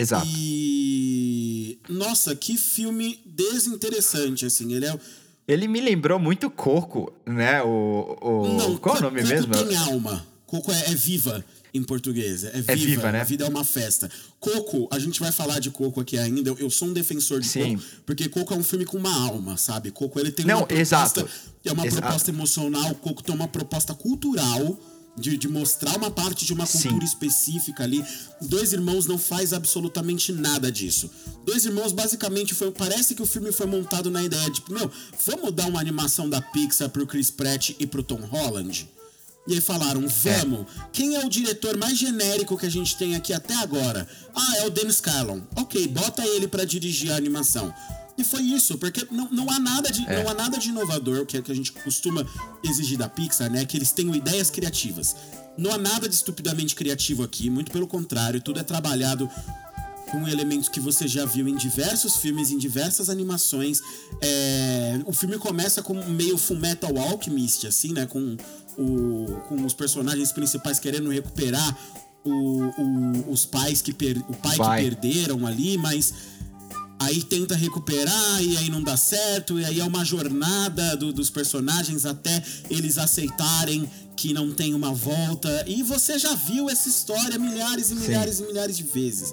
Exato. 0.00 0.26
E 0.28 1.78
nossa, 1.88 2.36
que 2.36 2.56
filme 2.56 3.20
desinteressante, 3.24 4.44
assim. 4.46 4.72
Ele 4.74 4.86
é 4.86 4.98
Ele 5.46 5.66
me 5.66 5.80
lembrou 5.80 6.18
muito 6.18 6.50
Coco, 6.50 7.12
né? 7.26 7.62
O, 7.62 8.16
o... 8.20 8.78
Qual 8.78 8.96
é 8.96 8.98
o 8.98 9.02
nome 9.02 9.22
Coco 9.22 9.34
mesmo? 9.34 9.52
tem 9.52 9.76
alma. 9.76 10.26
Coco 10.46 10.70
é, 10.72 10.90
é 10.90 10.94
viva 10.94 11.44
em 11.74 11.82
português. 11.82 12.44
É 12.44 12.60
viva, 12.60 12.74
viva, 12.74 13.12
né? 13.12 13.20
A 13.20 13.24
vida 13.24 13.44
é 13.44 13.48
uma 13.48 13.64
festa. 13.64 14.10
Coco, 14.40 14.88
a 14.90 14.98
gente 14.98 15.20
vai 15.20 15.32
falar 15.32 15.58
de 15.58 15.70
Coco 15.70 16.00
aqui 16.00 16.18
ainda. 16.18 16.50
Eu, 16.50 16.58
eu 16.58 16.70
sou 16.70 16.88
um 16.88 16.92
defensor 16.92 17.40
de 17.40 17.48
Sim. 17.48 17.76
Coco, 17.76 17.88
porque 18.06 18.28
Coco 18.28 18.54
é 18.54 18.56
um 18.56 18.64
filme 18.64 18.84
com 18.84 18.96
uma 18.98 19.12
alma, 19.12 19.56
sabe? 19.56 19.90
Coco 19.90 20.18
ele 20.20 20.30
tem 20.30 20.46
Não, 20.46 20.58
uma 20.58 20.66
proposta, 20.66 21.20
exato. 21.20 21.30
é 21.64 21.72
uma 21.72 21.86
Exato. 21.86 22.02
proposta 22.02 22.30
emocional. 22.30 22.94
Coco 22.96 23.22
tem 23.22 23.34
uma 23.34 23.48
proposta 23.48 23.94
cultural. 23.94 24.78
De, 25.18 25.36
de 25.36 25.48
mostrar 25.48 25.96
uma 25.96 26.10
parte 26.10 26.44
de 26.44 26.52
uma 26.52 26.64
Sim. 26.64 26.82
cultura 26.82 27.04
específica 27.04 27.82
ali. 27.82 28.04
Dois 28.40 28.72
Irmãos 28.72 29.06
não 29.06 29.18
faz 29.18 29.52
absolutamente 29.52 30.32
nada 30.32 30.70
disso. 30.70 31.10
Dois 31.44 31.64
Irmãos, 31.64 31.92
basicamente, 31.92 32.54
foi, 32.54 32.70
parece 32.70 33.14
que 33.14 33.22
o 33.22 33.26
filme 33.26 33.50
foi 33.50 33.66
montado 33.66 34.10
na 34.10 34.22
ideia 34.22 34.48
de, 34.50 34.62
meu, 34.70 34.90
vamos 35.26 35.52
dar 35.52 35.66
uma 35.66 35.80
animação 35.80 36.28
da 36.30 36.40
Pixar 36.40 36.88
pro 36.88 37.06
Chris 37.06 37.30
Pratt 37.30 37.70
e 37.78 37.86
pro 37.86 38.02
Tom 38.02 38.20
Holland? 38.20 38.88
E 39.48 39.54
aí 39.54 39.60
falaram, 39.62 40.06
vamos. 40.06 40.66
Quem 40.92 41.14
é 41.16 41.24
o 41.24 41.28
diretor 41.28 41.74
mais 41.78 41.96
genérico 41.96 42.56
que 42.56 42.66
a 42.66 42.70
gente 42.70 42.98
tem 42.98 43.16
aqui 43.16 43.32
até 43.32 43.54
agora? 43.54 44.06
Ah, 44.34 44.56
é 44.58 44.66
o 44.66 44.70
Dennis 44.70 45.00
Carlon. 45.00 45.40
Ok, 45.56 45.88
bota 45.88 46.22
ele 46.26 46.46
pra 46.46 46.66
dirigir 46.66 47.10
a 47.10 47.16
animação. 47.16 47.74
E 48.18 48.24
foi 48.24 48.42
isso, 48.42 48.76
porque 48.78 49.06
não, 49.10 49.28
não 49.30 49.48
há 49.50 49.58
nada 49.60 49.90
de 49.92 50.00
não 50.04 50.28
há 50.28 50.34
nada 50.34 50.58
de 50.58 50.68
inovador 50.70 51.24
que, 51.24 51.40
que 51.40 51.52
a 51.52 51.54
gente 51.54 51.70
costuma 51.72 52.26
exigir 52.64 52.98
da 52.98 53.08
Pixar, 53.08 53.48
né? 53.50 53.64
Que 53.64 53.76
eles 53.76 53.92
tenham 53.92 54.14
ideias 54.14 54.50
criativas. 54.50 55.14
Não 55.56 55.70
há 55.72 55.78
nada 55.78 56.08
de 56.08 56.14
estupidamente 56.14 56.74
criativo 56.74 57.22
aqui, 57.22 57.48
muito 57.48 57.70
pelo 57.70 57.86
contrário, 57.86 58.40
tudo 58.42 58.58
é 58.60 58.62
trabalhado 58.64 59.30
com 60.10 60.26
elementos 60.26 60.68
que 60.68 60.80
você 60.80 61.06
já 61.06 61.24
viu 61.26 61.46
em 61.46 61.54
diversos 61.54 62.16
filmes, 62.16 62.50
em 62.50 62.58
diversas 62.58 63.08
animações. 63.10 63.80
É, 64.22 64.98
o 65.04 65.12
filme 65.12 65.36
começa 65.38 65.82
com 65.82 65.94
meio 66.08 66.36
Full 66.38 66.58
Metal 66.58 66.96
Alchemist, 66.98 67.66
assim, 67.66 67.92
né? 67.92 68.06
Com, 68.06 68.36
o, 68.76 69.26
com 69.48 69.64
os 69.66 69.74
personagens 69.74 70.32
principais 70.32 70.78
querendo 70.78 71.10
recuperar 71.10 71.76
o, 72.24 72.30
o- 72.30 73.30
os 73.32 73.44
pais 73.46 73.80
que 73.82 73.92
per, 73.92 74.18
o 74.28 74.34
pai 74.34 74.56
Vai. 74.56 74.82
que 74.84 74.90
perderam 74.96 75.46
ali, 75.46 75.76
mas 75.78 76.12
aí 76.98 77.22
tenta 77.22 77.54
recuperar 77.54 78.42
e 78.42 78.56
aí 78.56 78.68
não 78.70 78.82
dá 78.82 78.96
certo, 78.96 79.58
e 79.60 79.64
aí 79.64 79.78
é 79.80 79.84
uma 79.84 80.04
jornada 80.04 80.96
do- 80.96 81.12
dos 81.12 81.30
personagens 81.30 82.04
até 82.04 82.42
eles 82.68 82.98
aceitarem 82.98 83.88
que 84.16 84.32
não 84.34 84.50
tem 84.52 84.74
uma 84.74 84.92
volta. 84.92 85.64
E 85.68 85.82
você 85.82 86.18
já 86.18 86.34
viu 86.34 86.68
essa 86.68 86.88
história 86.88 87.38
milhares 87.38 87.90
e 87.90 87.94
milhares 87.94 88.40
e 88.40 88.42
milhares 88.44 88.76
de 88.76 88.82
vezes, 88.82 89.32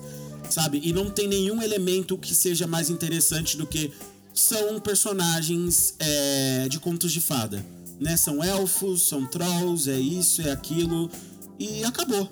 sabe? 0.50 0.80
E 0.84 0.94
não 0.94 1.10
tem 1.10 1.28
nenhum 1.28 1.62
elemento 1.62 2.18
que 2.18 2.36
seja 2.36 2.68
mais 2.68 2.90
interessante 2.90 3.58
do 3.58 3.66
que 3.66 3.92
são 4.34 4.80
personagens 4.80 5.96
é, 5.98 6.68
de 6.70 6.80
contos 6.80 7.12
de 7.12 7.20
fada, 7.22 7.66
né? 8.00 8.16
São 8.16 8.44
elfos, 8.44 9.02
são 9.08 9.26
trolls, 9.26 9.90
é 9.90 10.00
isso, 10.00 10.42
é 10.42 10.52
aquilo, 10.52 11.10
e 11.58 11.84
acabou. 11.84 12.30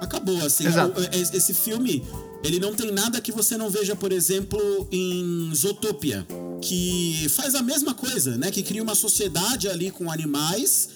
Acabou, 0.00 0.42
assim. 0.44 0.66
Exato. 0.66 0.98
O- 1.00 1.04
es- 1.14 1.32
Esse 1.34 1.52
filme, 1.54 2.02
ele 2.42 2.58
não 2.58 2.74
tem 2.74 2.90
nada 2.90 3.20
que 3.20 3.32
você 3.32 3.56
não 3.56 3.68
veja, 3.68 3.94
por 3.94 4.12
exemplo, 4.12 4.88
em 4.90 5.50
Zootopia, 5.54 6.26
que 6.62 7.26
faz 7.30 7.54
a 7.54 7.62
mesma 7.62 7.94
coisa, 7.94 8.36
né? 8.36 8.50
Que 8.50 8.62
cria 8.62 8.82
uma 8.82 8.94
sociedade 8.94 9.68
ali 9.68 9.90
com 9.90 10.10
animais 10.10 10.88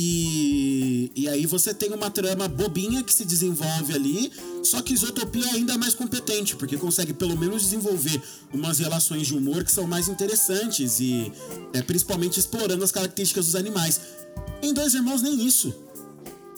e, 0.00 1.10
e 1.16 1.28
aí 1.28 1.44
você 1.44 1.74
tem 1.74 1.92
uma 1.92 2.08
trama 2.08 2.46
bobinha 2.46 3.02
que 3.02 3.12
se 3.12 3.24
desenvolve 3.24 3.92
ali, 3.92 4.30
só 4.62 4.80
que 4.80 4.96
Zootopia 4.96 5.44
é 5.44 5.50
ainda 5.56 5.76
mais 5.76 5.92
competente, 5.92 6.54
porque 6.54 6.76
consegue 6.76 7.12
pelo 7.12 7.36
menos 7.36 7.62
desenvolver 7.62 8.22
umas 8.54 8.78
relações 8.78 9.26
de 9.26 9.34
humor 9.34 9.64
que 9.64 9.72
são 9.72 9.88
mais 9.88 10.06
interessantes 10.06 11.00
e 11.00 11.32
é, 11.72 11.82
principalmente 11.82 12.38
explorando 12.38 12.84
as 12.84 12.92
características 12.92 13.46
dos 13.46 13.56
animais. 13.56 14.00
Em 14.62 14.72
Dois 14.72 14.94
Irmãos, 14.94 15.20
nem 15.20 15.44
isso. 15.44 15.74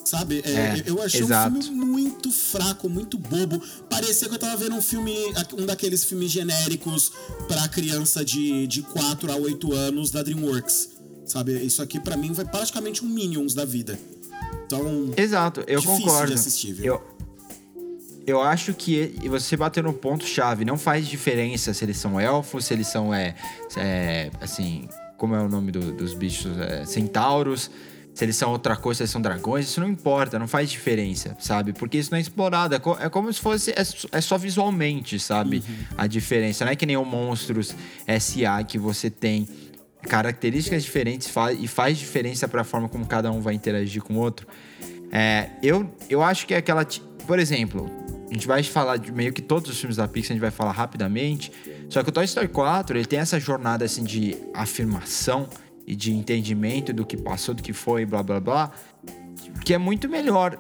Sabe? 0.04 0.42
É, 0.44 0.50
É, 0.50 0.82
eu 0.86 1.00
achei 1.02 1.20
exato. 1.20 1.56
um 1.56 1.62
filme 1.62 1.84
muito 1.84 2.32
fraco, 2.32 2.88
muito 2.88 3.16
bobo. 3.18 3.60
Parecia 3.88 4.28
que 4.28 4.34
eu 4.34 4.38
tava 4.38 4.56
vendo 4.56 4.74
um 4.74 4.82
filme, 4.82 5.14
um 5.58 5.66
daqueles 5.66 6.02
filmes 6.04 6.30
genéricos 6.30 7.12
pra 7.46 7.68
criança 7.68 8.24
de, 8.24 8.66
de 8.66 8.82
4 8.82 9.30
a 9.30 9.36
8 9.36 9.72
anos 9.72 10.10
da 10.10 10.22
DreamWorks. 10.22 10.90
Sabe? 11.26 11.52
Isso 11.64 11.80
aqui 11.80 12.00
pra 12.00 12.16
mim 12.16 12.34
foi 12.34 12.44
praticamente 12.44 13.04
um 13.04 13.08
Minions 13.08 13.54
da 13.54 13.64
vida. 13.64 13.98
Então, 14.66 15.12
Exato, 15.16 15.60
eu 15.66 15.80
Difícil 15.80 15.98
de 15.98 16.04
concordo. 16.04 16.34
Eu, 16.82 17.02
eu 18.26 18.40
acho 18.40 18.72
que 18.74 19.14
e 19.22 19.28
você 19.28 19.56
bateu 19.56 19.82
no 19.82 19.92
ponto 19.92 20.24
chave. 20.24 20.64
Não 20.64 20.78
faz 20.78 21.06
diferença 21.06 21.72
se 21.74 21.84
eles 21.84 21.96
são 21.98 22.18
elfos, 22.20 22.64
se 22.64 22.74
eles 22.74 22.86
são 22.88 23.12
é, 23.14 23.34
é, 23.76 24.30
assim, 24.40 24.88
como 25.16 25.34
é 25.34 25.40
o 25.40 25.48
nome 25.48 25.70
do- 25.72 25.92
dos 25.92 26.14
bichos, 26.14 26.56
é, 26.58 26.84
centauros. 26.84 27.70
Se 28.20 28.24
eles 28.26 28.36
são 28.36 28.50
outra 28.52 28.76
coisa, 28.76 28.98
se 28.98 29.02
eles 29.04 29.10
são 29.12 29.22
dragões, 29.22 29.64
isso 29.66 29.80
não 29.80 29.88
importa, 29.88 30.38
não 30.38 30.46
faz 30.46 30.70
diferença, 30.70 31.34
sabe? 31.40 31.72
Porque 31.72 31.96
isso 31.96 32.10
não 32.10 32.18
é 32.18 32.20
explorado. 32.20 32.74
É, 32.74 32.78
co- 32.78 32.98
é 33.00 33.08
como 33.08 33.32
se 33.32 33.40
fosse. 33.40 33.70
É, 33.70 33.80
é 34.12 34.20
só 34.20 34.36
visualmente, 34.36 35.18
sabe? 35.18 35.64
A 35.96 36.06
diferença. 36.06 36.62
Não 36.66 36.70
é 36.70 36.76
que 36.76 36.84
nem 36.84 36.98
o 36.98 37.04
Monstros 37.06 37.74
SA 38.20 38.62
que 38.62 38.76
você 38.76 39.08
tem 39.08 39.48
características 40.02 40.82
diferentes 40.84 41.28
fa- 41.28 41.50
e 41.54 41.66
faz 41.66 41.96
diferença 41.96 42.46
para 42.46 42.60
a 42.60 42.64
forma 42.64 42.90
como 42.90 43.06
cada 43.06 43.32
um 43.32 43.40
vai 43.40 43.54
interagir 43.54 44.02
com 44.02 44.12
o 44.12 44.18
outro. 44.18 44.46
É, 45.10 45.48
eu, 45.62 45.90
eu 46.10 46.22
acho 46.22 46.46
que 46.46 46.52
é 46.52 46.58
aquela. 46.58 46.84
Por 47.26 47.38
exemplo, 47.38 47.90
a 48.30 48.34
gente 48.34 48.46
vai 48.46 48.62
falar 48.62 48.98
de 48.98 49.10
meio 49.10 49.32
que 49.32 49.40
todos 49.40 49.70
os 49.70 49.78
filmes 49.78 49.96
da 49.96 50.06
Pixar, 50.06 50.32
a 50.32 50.34
gente 50.34 50.42
vai 50.42 50.50
falar 50.50 50.72
rapidamente. 50.72 51.50
Só 51.88 52.02
que 52.02 52.10
o 52.10 52.12
Toy 52.12 52.26
Story 52.26 52.48
4, 52.48 52.98
ele 52.98 53.06
tem 53.06 53.18
essa 53.18 53.40
jornada 53.40 53.82
assim 53.86 54.04
de 54.04 54.36
afirmação 54.52 55.48
e 55.90 55.96
de 55.96 56.12
entendimento 56.12 56.92
do 56.92 57.04
que 57.04 57.16
passou, 57.16 57.52
do 57.52 57.62
que 57.64 57.72
foi, 57.72 58.06
blá 58.06 58.22
blá 58.22 58.38
blá, 58.38 58.70
que 59.64 59.74
é 59.74 59.78
muito 59.78 60.08
melhor 60.08 60.56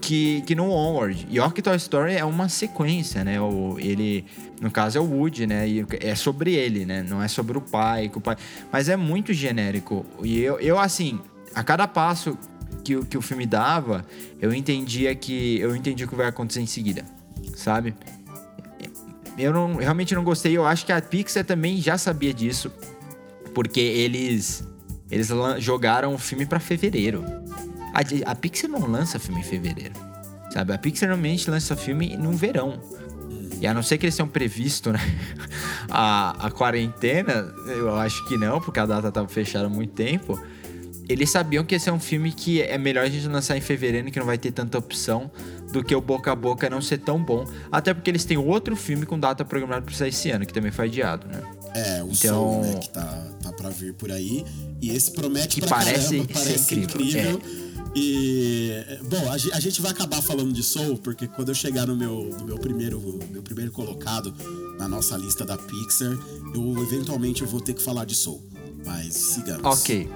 que, 0.00 0.42
que 0.42 0.54
no 0.54 0.70
Onward. 0.70 1.26
E 1.28 1.50
que 1.50 1.60
Toy 1.60 1.76
Story 1.76 2.14
é 2.14 2.24
uma 2.24 2.48
sequência, 2.48 3.24
né? 3.24 3.40
O, 3.40 3.80
ele, 3.80 4.24
no 4.60 4.70
caso, 4.70 4.96
é 4.96 5.00
o 5.00 5.04
Woody, 5.04 5.44
né? 5.44 5.68
E 5.68 5.84
é 5.98 6.14
sobre 6.14 6.54
ele, 6.54 6.86
né? 6.86 7.02
Não 7.02 7.20
é 7.20 7.26
sobre 7.26 7.58
o 7.58 7.60
pai, 7.60 8.08
que 8.08 8.18
o 8.18 8.20
pai. 8.20 8.36
Mas 8.70 8.88
é 8.88 8.96
muito 8.96 9.32
genérico. 9.32 10.06
E 10.22 10.38
eu, 10.38 10.60
eu 10.60 10.78
assim, 10.78 11.18
a 11.52 11.64
cada 11.64 11.88
passo 11.88 12.38
que, 12.84 13.04
que 13.06 13.18
o 13.18 13.20
filme 13.20 13.46
dava, 13.46 14.06
eu 14.40 14.54
entendia 14.54 15.12
que. 15.16 15.58
Eu 15.58 15.74
entendi 15.74 16.04
o 16.04 16.08
que 16.08 16.14
vai 16.14 16.28
acontecer 16.28 16.60
em 16.60 16.66
seguida. 16.66 17.04
Sabe? 17.56 17.92
Eu 19.36 19.52
não, 19.52 19.74
realmente 19.74 20.14
não 20.14 20.22
gostei. 20.22 20.56
Eu 20.56 20.64
acho 20.64 20.86
que 20.86 20.92
a 20.92 21.02
Pixar 21.02 21.44
também 21.44 21.80
já 21.80 21.98
sabia 21.98 22.32
disso. 22.32 22.70
Porque 23.54 23.80
eles. 23.80 24.66
Eles 25.10 25.28
jogaram 25.58 26.14
o 26.14 26.18
filme 26.18 26.46
pra 26.46 26.60
fevereiro. 26.60 27.24
A, 27.92 28.30
a 28.30 28.34
Pixar 28.34 28.70
não 28.70 28.86
lança 28.86 29.18
filme 29.18 29.40
em 29.40 29.44
fevereiro. 29.44 29.94
Sabe? 30.52 30.72
A 30.72 30.78
Pixar 30.78 31.08
normalmente 31.08 31.50
lança 31.50 31.76
filme 31.76 32.16
no 32.16 32.32
verão. 32.32 32.80
E 33.60 33.66
a 33.66 33.74
não 33.74 33.82
ser 33.82 33.98
que 33.98 34.06
eles 34.06 34.16
tenham 34.16 34.28
previsto, 34.28 34.92
né? 34.92 35.00
A, 35.92 36.46
a 36.46 36.50
quarentena, 36.52 37.52
eu 37.66 37.96
acho 37.96 38.24
que 38.28 38.38
não, 38.38 38.60
porque 38.60 38.78
a 38.78 38.86
data 38.86 39.10
tava 39.10 39.26
fechada 39.26 39.66
há 39.66 39.68
muito 39.68 39.92
tempo. 39.92 40.40
Eles 41.08 41.28
sabiam 41.28 41.64
que 41.64 41.74
esse 41.74 41.88
é 41.88 41.92
um 41.92 41.98
filme 41.98 42.30
que 42.30 42.62
é 42.62 42.78
melhor 42.78 43.04
a 43.04 43.08
gente 43.08 43.26
lançar 43.26 43.56
em 43.56 43.60
fevereiro, 43.60 44.08
que 44.12 44.18
não 44.20 44.26
vai 44.26 44.38
ter 44.38 44.52
tanta 44.52 44.78
opção, 44.78 45.28
do 45.72 45.82
que 45.82 45.92
o 45.92 46.00
boca 46.00 46.30
a 46.30 46.36
boca 46.36 46.70
não 46.70 46.80
ser 46.80 46.98
tão 46.98 47.20
bom. 47.20 47.44
Até 47.72 47.92
porque 47.92 48.08
eles 48.08 48.24
têm 48.24 48.38
outro 48.38 48.76
filme 48.76 49.04
com 49.04 49.18
data 49.18 49.44
programada 49.44 49.82
pra 49.82 49.92
sair 49.92 50.10
esse 50.10 50.30
ano, 50.30 50.46
que 50.46 50.52
também 50.52 50.70
foi 50.70 50.84
adiado, 50.84 51.26
né? 51.26 51.42
É, 51.74 52.02
o 52.02 52.08
Então- 52.12 52.54
som, 52.54 52.60
né, 52.62 52.74
que 52.80 52.90
tá, 52.90 53.26
tá 53.42 53.52
pra 53.52 53.70
vir 53.70 53.94
por 53.94 54.10
aí. 54.10 54.44
E 54.80 54.90
esse 54.90 55.10
promete 55.12 55.56
Que 55.60 55.66
pra 55.66 55.76
parece 55.78 56.10
caramba, 56.16 56.28
parece 56.32 56.74
incrível, 56.74 57.32
incrível. 57.32 57.40
E, 57.94 58.72
bom, 59.08 59.28
a, 59.28 59.34
a 59.34 59.60
gente 59.60 59.80
vai 59.82 59.90
acabar 59.90 60.22
falando 60.22 60.52
de 60.52 60.62
Soul, 60.62 60.96
porque 60.98 61.26
quando 61.26 61.48
eu 61.48 61.54
chegar 61.54 61.86
no 61.86 61.96
meu, 61.96 62.30
no 62.38 62.44
meu, 62.44 62.56
primeiro, 62.58 63.00
meu 63.30 63.42
primeiro 63.42 63.72
colocado 63.72 64.32
na 64.78 64.86
nossa 64.88 65.16
lista 65.16 65.44
da 65.44 65.56
Pixar, 65.58 66.16
eu 66.54 66.82
eventualmente 66.82 67.42
eu 67.42 67.48
vou 67.48 67.60
ter 67.60 67.74
que 67.74 67.82
falar 67.82 68.04
de 68.04 68.14
Soul. 68.14 68.42
Mas 68.84 69.14
sigamos. 69.14 69.64
Ok. 69.64 70.08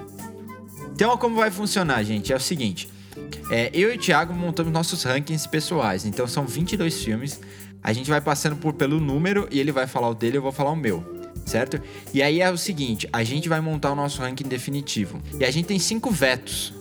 Então, 0.93 1.17
como 1.17 1.35
vai 1.35 1.51
funcionar, 1.51 2.01
gente? 2.03 2.31
É 2.31 2.35
o 2.35 2.39
seguinte: 2.39 2.89
é, 3.51 3.69
eu 3.73 3.93
e 3.93 3.97
o 3.97 3.99
Thiago 3.99 4.33
montamos 4.33 4.71
nossos 4.71 5.03
rankings 5.03 5.47
pessoais. 5.47 6.05
Então, 6.05 6.25
são 6.27 6.45
22 6.47 7.03
filmes. 7.03 7.39
A 7.83 7.93
gente 7.93 8.09
vai 8.09 8.19
passando 8.21 8.55
por 8.55 8.73
pelo 8.73 8.99
número 8.99 9.47
e 9.51 9.59
ele 9.59 9.71
vai 9.71 9.85
falar 9.85 10.09
o 10.09 10.15
dele, 10.15 10.37
eu 10.37 10.41
vou 10.41 10.51
falar 10.51 10.71
o 10.71 10.75
meu. 10.75 11.03
Certo? 11.45 11.79
E 12.13 12.21
aí 12.23 12.41
é 12.41 12.49
o 12.51 12.57
seguinte: 12.57 13.07
a 13.13 13.23
gente 13.23 13.47
vai 13.47 13.61
montar 13.61 13.91
o 13.91 13.95
nosso 13.95 14.19
ranking 14.21 14.45
definitivo. 14.47 15.21
E 15.39 15.45
a 15.45 15.51
gente 15.51 15.65
tem 15.67 15.77
cinco 15.79 16.09
vetos. 16.11 16.73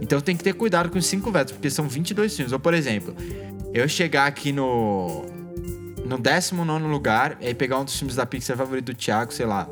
Então 0.00 0.20
tem 0.20 0.36
que 0.36 0.42
ter 0.44 0.54
cuidado 0.54 0.90
com 0.90 0.98
os 0.98 1.06
cinco 1.06 1.30
vetos, 1.30 1.52
porque 1.52 1.70
são 1.70 1.88
22 1.88 2.34
filmes. 2.34 2.52
Ou, 2.52 2.58
por 2.58 2.74
exemplo, 2.74 3.14
eu 3.72 3.88
chegar 3.88 4.26
aqui 4.26 4.52
no. 4.52 5.24
No 6.04 6.16
19 6.18 6.84
lugar, 6.86 7.36
e 7.40 7.52
pegar 7.52 7.78
um 7.80 7.84
dos 7.84 7.94
filmes 7.96 8.16
da 8.16 8.24
Pixar 8.24 8.56
favorito 8.56 8.86
do 8.86 8.94
Thiago, 8.94 9.30
sei 9.30 9.44
lá, 9.44 9.68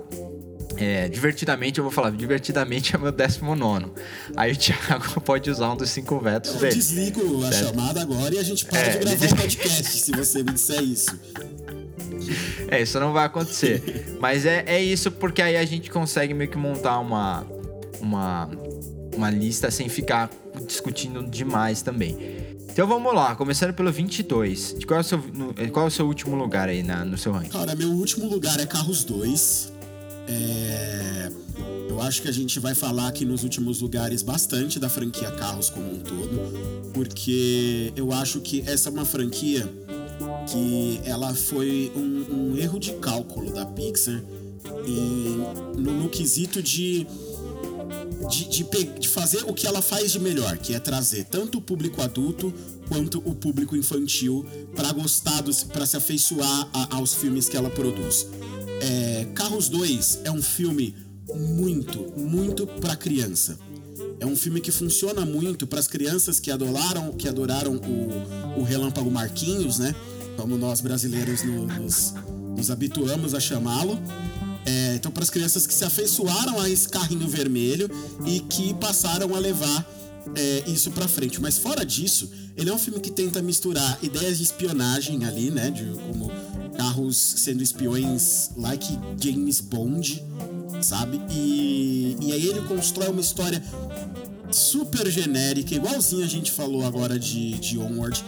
é, 0.77 1.09
divertidamente, 1.09 1.79
eu 1.79 1.85
vou 1.85 1.91
falar, 1.91 2.11
divertidamente 2.11 2.95
é 2.95 2.99
meu 2.99 3.11
19. 3.11 3.87
Aí 4.37 4.53
o 4.53 4.57
Thiago 4.57 5.21
pode 5.25 5.51
usar 5.51 5.73
um 5.73 5.77
dos 5.77 5.89
cinco 5.89 6.21
vetos 6.21 6.53
Eu 6.53 6.61
dele. 6.61 6.75
desligo 6.75 7.43
a 7.43 7.51
Certo. 7.51 7.69
chamada 7.71 8.03
agora 8.03 8.35
e 8.35 8.39
a 8.39 8.43
gente 8.43 8.67
para 8.67 8.79
É, 8.81 8.99
de 8.99 9.17
gravar 9.17 9.33
o 9.33 9.37
podcast, 9.37 9.83
se 9.85 10.13
você 10.13 10.43
me 10.43 10.53
disser 10.53 10.83
isso. 10.83 11.19
É, 12.69 12.81
isso 12.83 12.99
não 13.01 13.13
vai 13.13 13.27
acontecer. 13.27 14.17
Mas 14.21 14.45
é, 14.47 14.65
é 14.67 14.83
isso 14.83 15.11
porque 15.11 15.43
aí 15.43 15.57
a 15.57 15.65
gente 15.65 15.91
consegue 15.91 16.33
meio 16.35 16.51
que 16.51 16.59
montar 16.59 16.99
uma, 16.99 17.47
uma, 18.01 18.51
uma 19.15 19.31
lista 19.31 19.71
sem 19.71 19.89
ficar 19.89 20.31
discutindo 20.67 21.23
demais 21.23 21.83
também. 21.83 22.17
Então 22.71 22.87
vamos 22.87 23.15
lá, 23.15 23.35
começando 23.35 23.73
pelo 23.73 23.91
22. 23.91 24.75
De 24.79 24.87
qual, 24.87 24.99
é 24.99 25.01
o 25.01 25.05
seu, 25.05 25.19
qual 25.73 25.87
é 25.87 25.89
o 25.89 25.91
seu 25.91 26.07
último 26.07 26.37
lugar 26.37 26.69
aí 26.69 26.83
na, 26.83 27.05
no 27.05 27.17
seu 27.17 27.33
ranking? 27.33 27.49
Cara, 27.49 27.75
meu 27.75 27.89
último 27.91 28.29
lugar 28.29 28.61
é 28.61 28.67
Carros 28.67 29.03
2. 29.05 29.73
É, 30.29 31.31
Eu 31.89 32.03
acho 32.03 32.21
que 32.21 32.29
a 32.29 32.33
gente 32.33 32.61
vai 32.61 32.75
falar 32.75 33.09
aqui 33.09 33.25
nos 33.25 33.45
últimos 33.45 33.81
lugares 33.81 34.21
bastante 34.23 34.79
da 34.79 34.89
franquia 34.91 35.31
Carros 35.31 35.71
como 35.71 35.91
um 35.91 35.99
todo, 36.01 36.91
porque 36.93 37.93
eu 37.97 38.13
acho 38.13 38.41
que 38.41 38.63
essa 38.67 38.91
é 38.91 38.93
uma 38.93 39.05
franquia 39.07 39.67
que 40.51 41.01
ela 41.05 41.35
foi 41.35 41.93
um, 41.95 42.53
um 42.53 42.57
erro 42.57 42.79
de 42.79 42.93
cálculo 42.95 43.53
da 43.53 43.65
Pixar 43.67 44.23
em- 44.87 45.39
no, 45.81 45.93
no 46.03 46.09
quesito 46.09 46.63
de 46.63 47.07
de, 48.31 48.49
de 48.49 48.65
de 48.99 49.09
fazer 49.09 49.45
o 49.47 49.53
que 49.55 49.67
ela 49.67 49.81
faz 49.81 50.11
de 50.13 50.19
melhor, 50.19 50.57
que 50.59 50.75
é 50.75 50.81
trazer 50.81 51.25
tanto 51.25 51.59
o 51.59 51.61
público 51.61 52.03
adulto 52.03 52.53
quanto 52.89 53.19
o 53.25 53.35
público 53.35 53.77
infantil 53.77 54.45
para 54.75 54.91
gostar 54.93 55.43
para 55.73 55.87
se 55.87 55.97
afeiçoar 55.97 56.69
a- 56.73 56.97
aos 56.97 57.15
filmes 57.15 57.49
que 57.49 57.57
ela 57.57 57.71
produz. 57.71 58.27
É, 58.81 59.27
Carros 59.35 59.69
2 59.69 60.21
é 60.25 60.31
um 60.31 60.43
filme 60.43 60.95
muito, 61.35 62.13
muito 62.19 62.67
para 62.67 62.97
criança. 62.97 63.59
É 64.19 64.27
um 64.27 64.37
filme 64.37 64.61
que 64.61 64.71
funciona 64.73 65.25
muito 65.27 65.67
para 65.67 65.79
as 65.79 65.87
crianças 65.87 66.41
que 66.41 66.51
adoraram, 66.51 67.13
que 67.13 67.29
adoraram 67.29 67.77
o, 67.77 68.61
o 68.61 68.63
Relâmpago 68.63 69.11
Marquinhos, 69.11 69.79
né? 69.79 69.95
Como 70.37 70.57
nós 70.57 70.81
brasileiros 70.81 71.43
no- 71.43 71.67
nos, 71.67 72.15
nos 72.57 72.71
habituamos 72.71 73.35
a 73.35 73.41
chamá-lo. 73.41 73.99
É, 74.65 74.95
então, 74.97 75.13
para 75.13 75.23
as 75.23 75.31
crianças 75.31 75.67
que 75.67 75.73
se 75.75 75.85
afeiçoaram 75.85 76.59
a 76.61 76.69
esse 76.69 76.89
carrinho 76.89 77.29
vermelho 77.29 77.89
e 78.27 78.41
que 78.41 78.75
passaram 78.75 79.35
a 79.35 79.39
levar 79.39 79.87
é, 80.35 80.65
isso 80.67 80.91
pra 80.91 81.07
frente. 81.07 81.41
Mas 81.41 81.57
fora 81.59 81.85
disso, 81.85 82.29
ele 82.57 82.69
é 82.71 82.73
um 82.73 82.79
filme 82.79 82.99
que 83.01 83.11
tenta 83.11 83.41
misturar 83.43 83.99
ideias 84.03 84.39
de 84.39 84.45
espionagem 84.45 85.25
ali, 85.25 85.51
né? 85.51 85.71
De 85.71 85.85
como 85.85 86.33
carros 86.77 87.17
sendo 87.17 87.63
espiões 87.63 88.51
like 88.57 88.99
James 89.23 89.61
Bond, 89.61 90.23
sabe? 90.81 91.21
E, 91.31 92.17
e 92.21 92.33
aí 92.33 92.47
ele 92.47 92.63
constrói 92.63 93.09
uma 93.09 93.21
história 93.21 93.63
super 94.51 95.11
genérica, 95.11 95.75
igualzinho 95.75 96.25
a 96.25 96.29
gente 96.29 96.51
falou 96.51 96.85
agora 96.85 97.19
de, 97.19 97.53
de 97.59 97.79
Onward. 97.79 98.25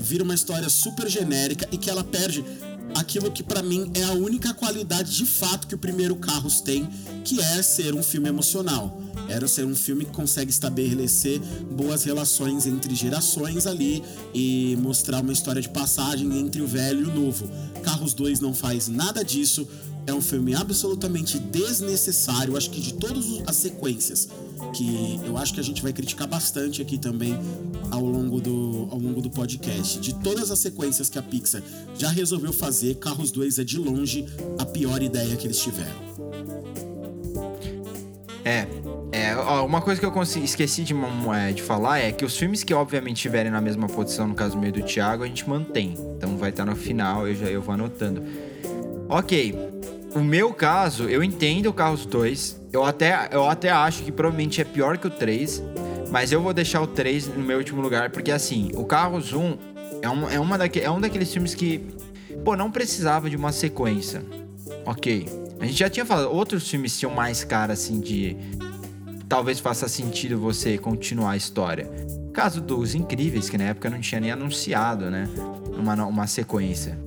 Vira 0.00 0.24
uma 0.24 0.34
história 0.34 0.68
super 0.68 1.08
genérica 1.08 1.68
e 1.70 1.76
que 1.76 1.90
ela 1.90 2.04
perde 2.04 2.44
aquilo 2.94 3.30
que 3.30 3.42
pra 3.42 3.62
mim 3.62 3.90
é 3.94 4.04
a 4.04 4.12
única 4.12 4.54
qualidade 4.54 5.14
de 5.14 5.26
fato 5.26 5.66
que 5.66 5.74
o 5.74 5.78
primeiro 5.78 6.16
Carros 6.16 6.60
tem, 6.60 6.88
que 7.24 7.40
é 7.40 7.62
ser 7.62 7.94
um 7.94 8.02
filme 8.02 8.28
emocional. 8.28 9.02
Era 9.28 9.46
ser 9.46 9.66
um 9.66 9.74
filme 9.74 10.06
que 10.06 10.12
consegue 10.12 10.50
estabelecer 10.50 11.38
boas 11.70 12.04
relações 12.04 12.66
entre 12.66 12.94
gerações 12.94 13.66
ali 13.66 14.02
e 14.32 14.76
mostrar 14.80 15.20
uma 15.20 15.32
história 15.32 15.60
de 15.60 15.68
passagem 15.68 16.38
entre 16.38 16.62
o 16.62 16.66
velho 16.66 17.02
e 17.02 17.04
o 17.04 17.14
novo. 17.14 17.48
Carros 17.82 18.14
2 18.14 18.40
não 18.40 18.54
faz 18.54 18.88
nada 18.88 19.22
disso. 19.22 19.68
É 20.08 20.14
um 20.14 20.22
filme 20.22 20.54
absolutamente 20.54 21.38
desnecessário, 21.38 22.56
acho 22.56 22.70
que 22.70 22.80
de 22.80 22.94
todas 22.94 23.42
as 23.46 23.56
sequências 23.56 24.26
que 24.72 25.20
eu 25.22 25.36
acho 25.36 25.52
que 25.52 25.60
a 25.60 25.62
gente 25.62 25.82
vai 25.82 25.92
criticar 25.92 26.26
bastante 26.26 26.80
aqui 26.80 26.96
também 26.96 27.38
ao 27.90 28.02
longo 28.02 28.40
do, 28.40 28.88
ao 28.90 28.98
longo 28.98 29.20
do 29.20 29.28
podcast. 29.28 30.00
De 30.00 30.14
todas 30.14 30.50
as 30.50 30.60
sequências 30.60 31.10
que 31.10 31.18
a 31.18 31.22
Pixar 31.22 31.62
já 31.98 32.08
resolveu 32.08 32.54
fazer, 32.54 32.94
Carros 32.94 33.30
2 33.30 33.58
é 33.58 33.64
de 33.64 33.76
longe 33.76 34.24
a 34.58 34.64
pior 34.64 35.02
ideia 35.02 35.36
que 35.36 35.46
eles 35.46 35.58
tiveram. 35.58 36.08
É, 38.42 38.66
é 39.12 39.36
uma 39.60 39.82
coisa 39.82 40.00
que 40.00 40.06
eu 40.06 40.22
esqueci 40.42 40.84
de, 40.84 40.94
é, 41.34 41.52
de 41.52 41.60
falar 41.60 41.98
é 41.98 42.12
que 42.12 42.24
os 42.24 42.34
filmes 42.34 42.64
que 42.64 42.72
obviamente 42.72 43.16
estiverem 43.16 43.52
na 43.52 43.60
mesma 43.60 43.86
posição, 43.86 44.26
no 44.26 44.34
caso 44.34 44.56
meio 44.56 44.72
do 44.72 44.82
Thiago, 44.82 45.22
a 45.22 45.26
gente 45.26 45.46
mantém. 45.46 45.92
Então 46.16 46.34
vai 46.38 46.48
estar 46.48 46.64
no 46.64 46.74
final, 46.74 47.28
eu 47.28 47.34
já 47.34 47.44
eu 47.44 47.60
vou 47.60 47.74
anotando. 47.74 48.22
Ok, 49.10 49.54
o 50.18 50.24
meu 50.24 50.52
caso, 50.52 51.04
eu 51.04 51.22
entendo 51.22 51.66
o 51.66 51.72
Carros 51.72 52.04
2. 52.04 52.60
Eu 52.72 52.84
até, 52.84 53.28
eu 53.30 53.48
até 53.48 53.70
acho 53.70 54.02
que 54.02 54.12
provavelmente 54.12 54.60
é 54.60 54.64
pior 54.64 54.98
que 54.98 55.06
o 55.06 55.10
3. 55.10 55.62
Mas 56.10 56.32
eu 56.32 56.42
vou 56.42 56.52
deixar 56.52 56.80
o 56.80 56.86
3 56.86 57.28
no 57.28 57.42
meu 57.42 57.58
último 57.58 57.80
lugar, 57.80 58.10
porque 58.10 58.30
assim, 58.30 58.70
o 58.74 58.84
Carros 58.84 59.32
1 59.32 59.58
é, 60.02 60.08
um, 60.08 60.28
é, 60.30 60.40
uma 60.40 60.56
daque, 60.56 60.80
é 60.80 60.90
um 60.90 61.00
daqueles 61.00 61.32
filmes 61.32 61.54
que, 61.54 61.86
pô, 62.44 62.56
não 62.56 62.70
precisava 62.70 63.28
de 63.28 63.36
uma 63.36 63.52
sequência. 63.52 64.24
Ok. 64.84 65.26
A 65.60 65.66
gente 65.66 65.78
já 65.78 65.90
tinha 65.90 66.06
falado, 66.06 66.32
outros 66.32 66.68
filmes 66.68 66.98
tinham 66.98 67.12
mais 67.12 67.44
cara 67.44 67.72
assim 67.72 68.00
de. 68.00 68.36
Talvez 69.28 69.60
faça 69.60 69.88
sentido 69.88 70.38
você 70.38 70.78
continuar 70.78 71.32
a 71.32 71.36
história. 71.36 71.90
Caso 72.32 72.60
dos 72.60 72.94
Incríveis, 72.94 73.50
que 73.50 73.58
na 73.58 73.64
época 73.64 73.90
não 73.90 74.00
tinha 74.00 74.20
nem 74.20 74.30
anunciado, 74.30 75.10
né? 75.10 75.28
Uma, 75.76 75.94
uma 76.06 76.26
sequência. 76.26 76.98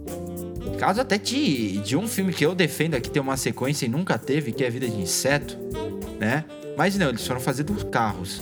Caso 0.81 0.99
até 0.99 1.15
de, 1.15 1.77
de 1.77 1.95
um 1.95 2.07
filme 2.07 2.33
que 2.33 2.43
eu 2.43 2.55
defendo 2.55 2.95
aqui 2.95 3.07
ter 3.07 3.19
uma 3.19 3.37
sequência 3.37 3.85
e 3.85 3.87
nunca 3.87 4.17
teve, 4.17 4.51
que 4.51 4.63
é 4.63 4.69
Vida 4.71 4.89
de 4.89 4.99
Inseto, 4.99 5.55
né? 6.19 6.43
Mas 6.75 6.97
não, 6.97 7.09
eles 7.09 7.27
foram 7.27 7.39
fazer 7.39 7.61
dos 7.61 7.83
carros. 7.83 8.41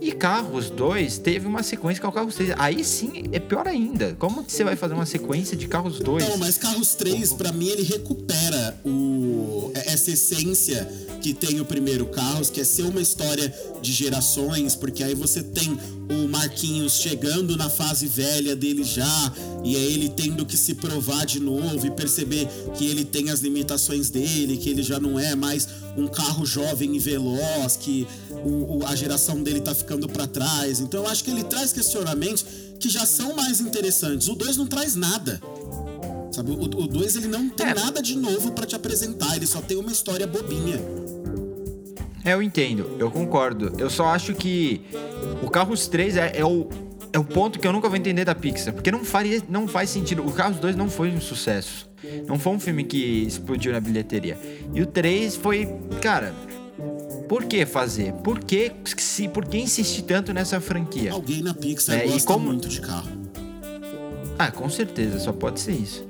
E 0.00 0.10
Carros 0.10 0.70
2 0.70 1.18
teve 1.18 1.46
uma 1.46 1.62
sequência 1.62 2.00
que 2.00 2.06
o 2.08 2.10
Carros 2.10 2.34
3. 2.34 2.54
Aí 2.58 2.82
sim 2.82 3.26
é 3.30 3.38
pior 3.38 3.68
ainda. 3.68 4.16
Como 4.18 4.42
que 4.42 4.50
você 4.50 4.64
vai 4.64 4.74
fazer 4.74 4.94
uma 4.94 5.06
sequência 5.06 5.56
de 5.56 5.68
Carros 5.68 6.00
2? 6.00 6.30
Não, 6.30 6.38
mas 6.38 6.58
Carros 6.58 6.96
3, 6.96 7.34
pra 7.34 7.52
mim, 7.52 7.68
ele 7.68 7.84
recupera 7.84 8.76
o, 8.84 9.70
essa 9.86 10.10
essência 10.10 10.90
que 11.22 11.32
tem 11.32 11.60
o 11.60 11.64
primeiro 11.64 12.06
Carros, 12.06 12.50
que 12.50 12.60
é 12.60 12.64
ser 12.64 12.82
uma 12.82 13.00
história 13.00 13.54
de 13.80 13.92
gerações, 13.92 14.74
porque 14.74 15.04
aí 15.04 15.14
você 15.14 15.42
tem 15.42 15.78
o 16.10 16.28
Marquinhos 16.28 16.94
chegando 16.94 17.56
na 17.56 17.70
fase 17.70 18.06
velha 18.06 18.56
dele 18.56 18.82
já, 18.82 19.32
e 19.64 19.76
é 19.76 19.78
ele 19.78 20.08
tendo 20.08 20.44
que 20.44 20.56
se 20.56 20.74
provar 20.74 21.24
de 21.24 21.38
novo 21.38 21.86
e 21.86 21.90
perceber 21.92 22.48
que 22.76 22.86
ele 22.86 23.04
tem 23.04 23.30
as 23.30 23.40
limitações 23.40 24.10
dele, 24.10 24.56
que 24.56 24.68
ele 24.68 24.82
já 24.82 24.98
não 24.98 25.18
é 25.18 25.34
mais 25.36 25.68
um 25.96 26.08
carro 26.08 26.44
jovem 26.44 26.96
e 26.96 26.98
veloz, 26.98 27.76
que 27.76 28.06
o- 28.44 28.78
o- 28.78 28.86
a 28.86 28.94
geração 28.96 29.42
dele 29.42 29.60
tá 29.60 29.74
ficando 29.74 30.08
pra 30.08 30.26
trás. 30.26 30.80
Então 30.80 31.04
eu 31.04 31.08
acho 31.08 31.22
que 31.22 31.30
ele 31.30 31.44
traz 31.44 31.72
questionamentos 31.72 32.44
que 32.80 32.88
já 32.88 33.06
são 33.06 33.34
mais 33.36 33.60
interessantes. 33.60 34.26
O 34.26 34.34
2 34.34 34.56
não 34.56 34.66
traz 34.66 34.96
nada. 34.96 35.40
Sabe, 36.32 36.50
o 36.50 36.66
2 36.66 37.14
ele 37.14 37.28
não 37.28 37.48
tem 37.50 37.66
É. 37.66 37.74
nada 37.74 38.00
de 38.02 38.16
novo 38.16 38.52
pra 38.52 38.64
te 38.64 38.74
apresentar, 38.74 39.36
ele 39.36 39.46
só 39.46 39.60
tem 39.60 39.76
uma 39.76 39.92
história 39.92 40.26
bobinha. 40.26 40.80
É, 42.24 42.34
eu 42.34 42.42
entendo, 42.42 42.96
eu 42.98 43.10
concordo. 43.10 43.72
Eu 43.78 43.90
só 43.90 44.06
acho 44.06 44.34
que 44.34 44.82
o 45.42 45.50
Carros 45.50 45.88
3 45.88 46.16
é, 46.16 46.32
é 46.36 46.44
o, 46.44 46.68
é 47.12 47.18
o 47.18 47.24
ponto 47.24 47.58
que 47.58 47.66
eu 47.66 47.72
nunca 47.72 47.88
vou 47.88 47.96
entender 47.96 48.24
da 48.24 48.34
Pixar. 48.34 48.72
Porque 48.72 48.90
não, 48.92 49.04
faria, 49.04 49.42
não 49.48 49.66
faz 49.66 49.90
sentido. 49.90 50.24
O 50.26 50.32
Carros 50.32 50.58
2 50.58 50.76
não 50.76 50.88
foi 50.88 51.10
um 51.10 51.20
sucesso. 51.20 51.90
Não 52.26 52.38
foi 52.38 52.52
um 52.52 52.60
filme 52.60 52.84
que 52.84 53.24
explodiu 53.26 53.72
na 53.72 53.80
bilheteria. 53.80 54.36
E 54.74 54.82
o 54.82 54.86
3 54.86 55.36
foi. 55.36 55.68
Cara. 56.00 56.32
Por 57.28 57.44
que 57.44 57.64
fazer? 57.64 58.12
Por 58.14 58.40
que, 58.40 58.70
se, 58.98 59.26
por 59.26 59.44
que 59.46 59.56
insistir 59.58 60.02
tanto 60.02 60.32
nessa 60.34 60.60
franquia? 60.60 61.12
Alguém 61.12 61.42
na 61.42 61.54
Pixar 61.54 61.96
É, 61.98 62.06
gosta 62.06 62.26
como- 62.26 62.46
muito 62.46 62.68
de 62.68 62.80
carro. 62.80 63.08
Ah, 64.38 64.50
com 64.50 64.68
certeza, 64.68 65.18
só 65.18 65.32
pode 65.32 65.60
ser 65.60 65.72
isso. 65.72 66.06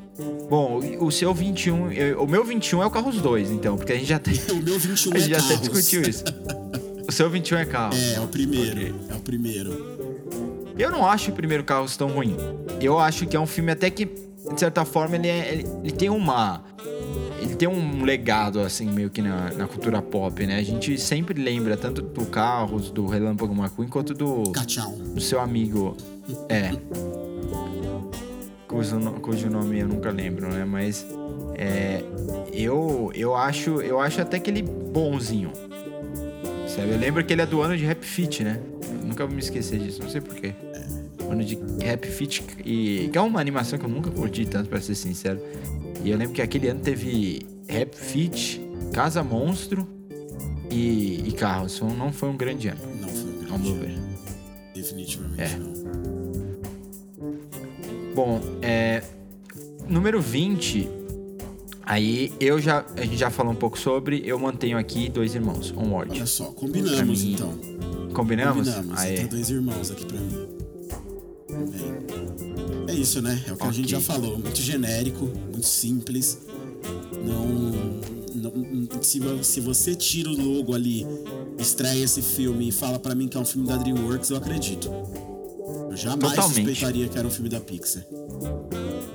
Bom, 0.48 0.80
o 1.00 1.10
seu 1.10 1.32
21. 1.32 1.90
eu- 1.92 2.22
O 2.22 2.26
meu 2.28 2.44
21 2.44 2.82
é 2.82 2.86
o 2.86 2.90
Carros 2.90 3.16
2, 3.20 3.50
então, 3.50 3.76
porque 3.76 3.92
a 3.92 3.96
gente 3.96 4.08
já 4.08 4.18
tem. 4.18 4.34
O 4.52 4.56
meu 4.62 4.78
21 4.78 5.12
A 5.14 5.16
é 5.16 5.20
gente 5.20 5.30
já 5.30 5.38
até 5.38 5.48
carros. 5.54 5.68
discutiu 5.72 6.02
isso. 6.02 6.24
O 7.08 7.12
seu 7.12 7.28
21 7.30 7.58
é 7.58 7.64
carro. 7.64 7.94
É, 7.96 8.14
é 8.14 8.20
o 8.20 8.28
primeiro. 8.28 8.70
Ok. 8.80 8.94
É 9.10 9.14
o 9.14 9.20
primeiro. 9.20 9.92
Eu 10.78 10.90
não 10.90 11.06
acho 11.06 11.30
o 11.30 11.34
primeiro 11.34 11.62
Carros 11.64 11.96
tão 11.96 12.08
ruim. 12.08 12.34
Eu 12.80 12.98
acho 12.98 13.26
que 13.26 13.36
é 13.36 13.40
um 13.40 13.46
filme 13.46 13.70
até 13.72 13.90
que, 13.90 14.06
de 14.06 14.58
certa 14.58 14.84
forma, 14.84 15.16
ele, 15.16 15.28
é- 15.28 15.52
ele, 15.52 15.66
ele 15.84 15.92
tem 15.92 16.08
uma. 16.08 16.62
Ele 17.40 17.56
tem 17.56 17.68
um 17.68 18.04
legado, 18.04 18.60
assim, 18.60 18.86
meio 18.86 19.10
que 19.10 19.20
na, 19.20 19.50
na 19.52 19.66
cultura 19.66 20.00
pop, 20.00 20.46
né? 20.46 20.56
A 20.58 20.62
gente 20.62 20.96
sempre 20.98 21.40
lembra 21.42 21.76
tanto 21.76 22.00
do 22.00 22.24
Carros, 22.26 22.90
do 22.90 23.06
Relâmpago 23.06 23.52
McQueen, 23.52 23.88
quanto 23.88 24.14
do, 24.14 24.50
Cachau. 24.52 24.92
do 24.92 25.20
seu 25.20 25.40
amigo. 25.40 25.96
É. 26.48 26.70
Cujo, 28.72 28.98
cujo 29.20 29.50
nome 29.50 29.80
eu 29.80 29.86
nunca 29.88 30.10
lembro, 30.10 30.48
né? 30.48 30.64
Mas. 30.64 31.06
É, 31.54 32.02
eu, 32.52 33.12
eu, 33.14 33.36
acho, 33.36 33.80
eu 33.82 34.00
acho 34.00 34.20
até 34.20 34.38
que 34.40 34.50
ele 34.50 34.62
bonzinho. 34.62 35.52
Sabe? 36.66 36.90
Eu 36.92 36.98
lembro 36.98 37.22
que 37.22 37.32
ele 37.32 37.42
é 37.42 37.46
do 37.46 37.60
ano 37.60 37.76
de 37.76 37.84
Rap 37.84 38.02
Fit, 38.02 38.42
né? 38.42 38.58
Eu 39.00 39.06
nunca 39.06 39.26
vou 39.26 39.34
me 39.34 39.42
esquecer 39.42 39.78
disso, 39.78 40.02
não 40.02 40.08
sei 40.08 40.20
porquê. 40.22 40.54
Ano 41.30 41.44
de 41.44 41.58
Rap 41.82 42.06
Fit 42.06 42.42
e. 42.64 43.08
Que 43.12 43.18
é 43.18 43.20
uma 43.20 43.40
animação 43.40 43.78
que 43.78 43.84
eu 43.84 43.90
nunca 43.90 44.10
curti 44.10 44.46
tanto, 44.46 44.68
pra 44.70 44.80
ser 44.80 44.94
sincero. 44.94 45.38
E 46.02 46.10
eu 46.10 46.16
lembro 46.16 46.34
que 46.34 46.40
aquele 46.42 46.68
ano 46.68 46.80
teve 46.80 47.46
Rap 47.68 47.94
Fit, 47.94 48.60
Casa 48.92 49.22
Monstro 49.22 49.86
e, 50.70 51.28
e 51.28 51.32
Carros. 51.32 51.78
Não 51.80 52.10
foi 52.12 52.30
um 52.30 52.36
grande 52.36 52.68
ano, 52.68 52.80
Não 53.00 53.08
foi 53.08 53.30
um 53.30 53.38
grande. 53.54 53.72
ver. 53.72 53.98
Definitivamente 54.74 55.42
É. 55.42 55.56
não. 55.58 55.71
Bom, 58.14 58.40
é. 58.60 59.02
Número 59.88 60.20
20, 60.20 60.88
Aí 61.84 62.32
eu 62.38 62.60
já. 62.60 62.86
A 62.96 63.00
gente 63.04 63.16
já 63.16 63.28
falou 63.28 63.52
um 63.52 63.56
pouco 63.56 63.76
sobre, 63.78 64.22
eu 64.24 64.38
mantenho 64.38 64.78
aqui 64.78 65.08
dois 65.08 65.34
irmãos, 65.34 65.74
Onward. 65.76 66.12
Olha 66.14 66.26
só, 66.26 66.44
combinamos 66.46 67.22
mim, 67.24 67.32
então. 67.34 67.52
Combinamos? 68.14 68.68
Combinamos. 68.68 69.00
Aí. 69.00 69.16
Tem 69.16 69.26
dois 69.26 69.50
irmãos 69.50 69.90
aqui 69.90 70.06
pra 70.06 70.16
mim. 70.18 70.46
É 72.86 72.94
isso, 72.94 73.20
né? 73.20 73.42
É 73.48 73.52
o 73.52 73.56
que 73.56 73.62
a 73.64 73.66
Ok. 73.66 73.72
gente 73.72 73.90
já 73.90 74.00
falou. 74.00 74.38
Muito 74.38 74.60
genérico, 74.60 75.24
muito 75.50 75.66
simples. 75.66 76.38
Não. 77.24 77.46
não- 78.34 79.02
se, 79.02 79.20
se 79.42 79.60
você 79.60 79.94
tira 79.94 80.28
o 80.30 80.36
logo 80.56 80.74
ali, 80.74 81.04
estreia 81.58 82.04
esse 82.04 82.22
filme 82.22 82.68
e 82.68 82.72
fala 82.72 82.98
pra 82.98 83.14
mim 83.14 83.26
que 83.28 83.36
é 83.36 83.40
um 83.40 83.44
filme 83.44 83.66
da 83.66 83.76
DreamWorks, 83.76 84.30
eu 84.30 84.36
acredito. 84.36 84.88
Eu 85.92 85.96
jamais 85.96 86.34
Totalmente. 86.34 86.70
suspeitaria 86.70 87.06
que 87.06 87.18
era 87.18 87.28
um 87.28 87.30
filme 87.30 87.50
da 87.50 87.60
Pixar. 87.60 88.02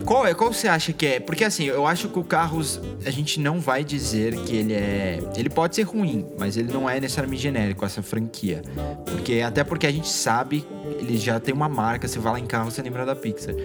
Qual 0.05 0.27
é? 0.27 0.33
Qual 0.35 0.53
você 0.53 0.67
acha 0.67 0.93
que 0.93 1.07
é? 1.07 1.19
Porque 1.19 1.43
assim, 1.43 1.63
eu 1.63 1.87
acho 1.87 2.07
que 2.07 2.19
o 2.19 2.23
Carros, 2.23 2.79
a 3.03 3.09
gente 3.09 3.39
não 3.39 3.59
vai 3.59 3.83
dizer 3.83 4.35
que 4.43 4.55
ele 4.55 4.73
é. 4.73 5.19
Ele 5.35 5.49
pode 5.49 5.75
ser 5.75 5.81
ruim, 5.81 6.23
mas 6.37 6.55
ele 6.55 6.71
não 6.71 6.87
é 6.87 6.99
necessariamente 6.99 7.41
genérico, 7.41 7.83
essa 7.83 8.03
franquia. 8.03 8.61
Porque 9.07 9.41
até 9.41 9.63
porque 9.63 9.87
a 9.87 9.91
gente 9.91 10.07
sabe, 10.07 10.63
ele 10.99 11.17
já 11.17 11.39
tem 11.39 11.51
uma 11.51 11.67
marca, 11.67 12.07
você 12.07 12.19
vai 12.19 12.33
lá 12.33 12.39
em 12.39 12.45
carro, 12.45 12.69
você 12.69 12.79
lembra 12.83 13.07
da 13.07 13.15
Pixar. 13.15 13.55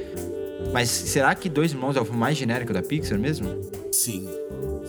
Mas 0.73 0.89
será 0.89 1.35
que 1.35 1.51
Dois 1.51 1.73
Irmãos 1.73 1.97
é 1.97 2.01
o 2.01 2.13
mais 2.15 2.39
genérico 2.39 2.73
da 2.73 2.83
Pixar 2.83 3.19
mesmo? 3.19 3.61
Sim, 3.93 4.27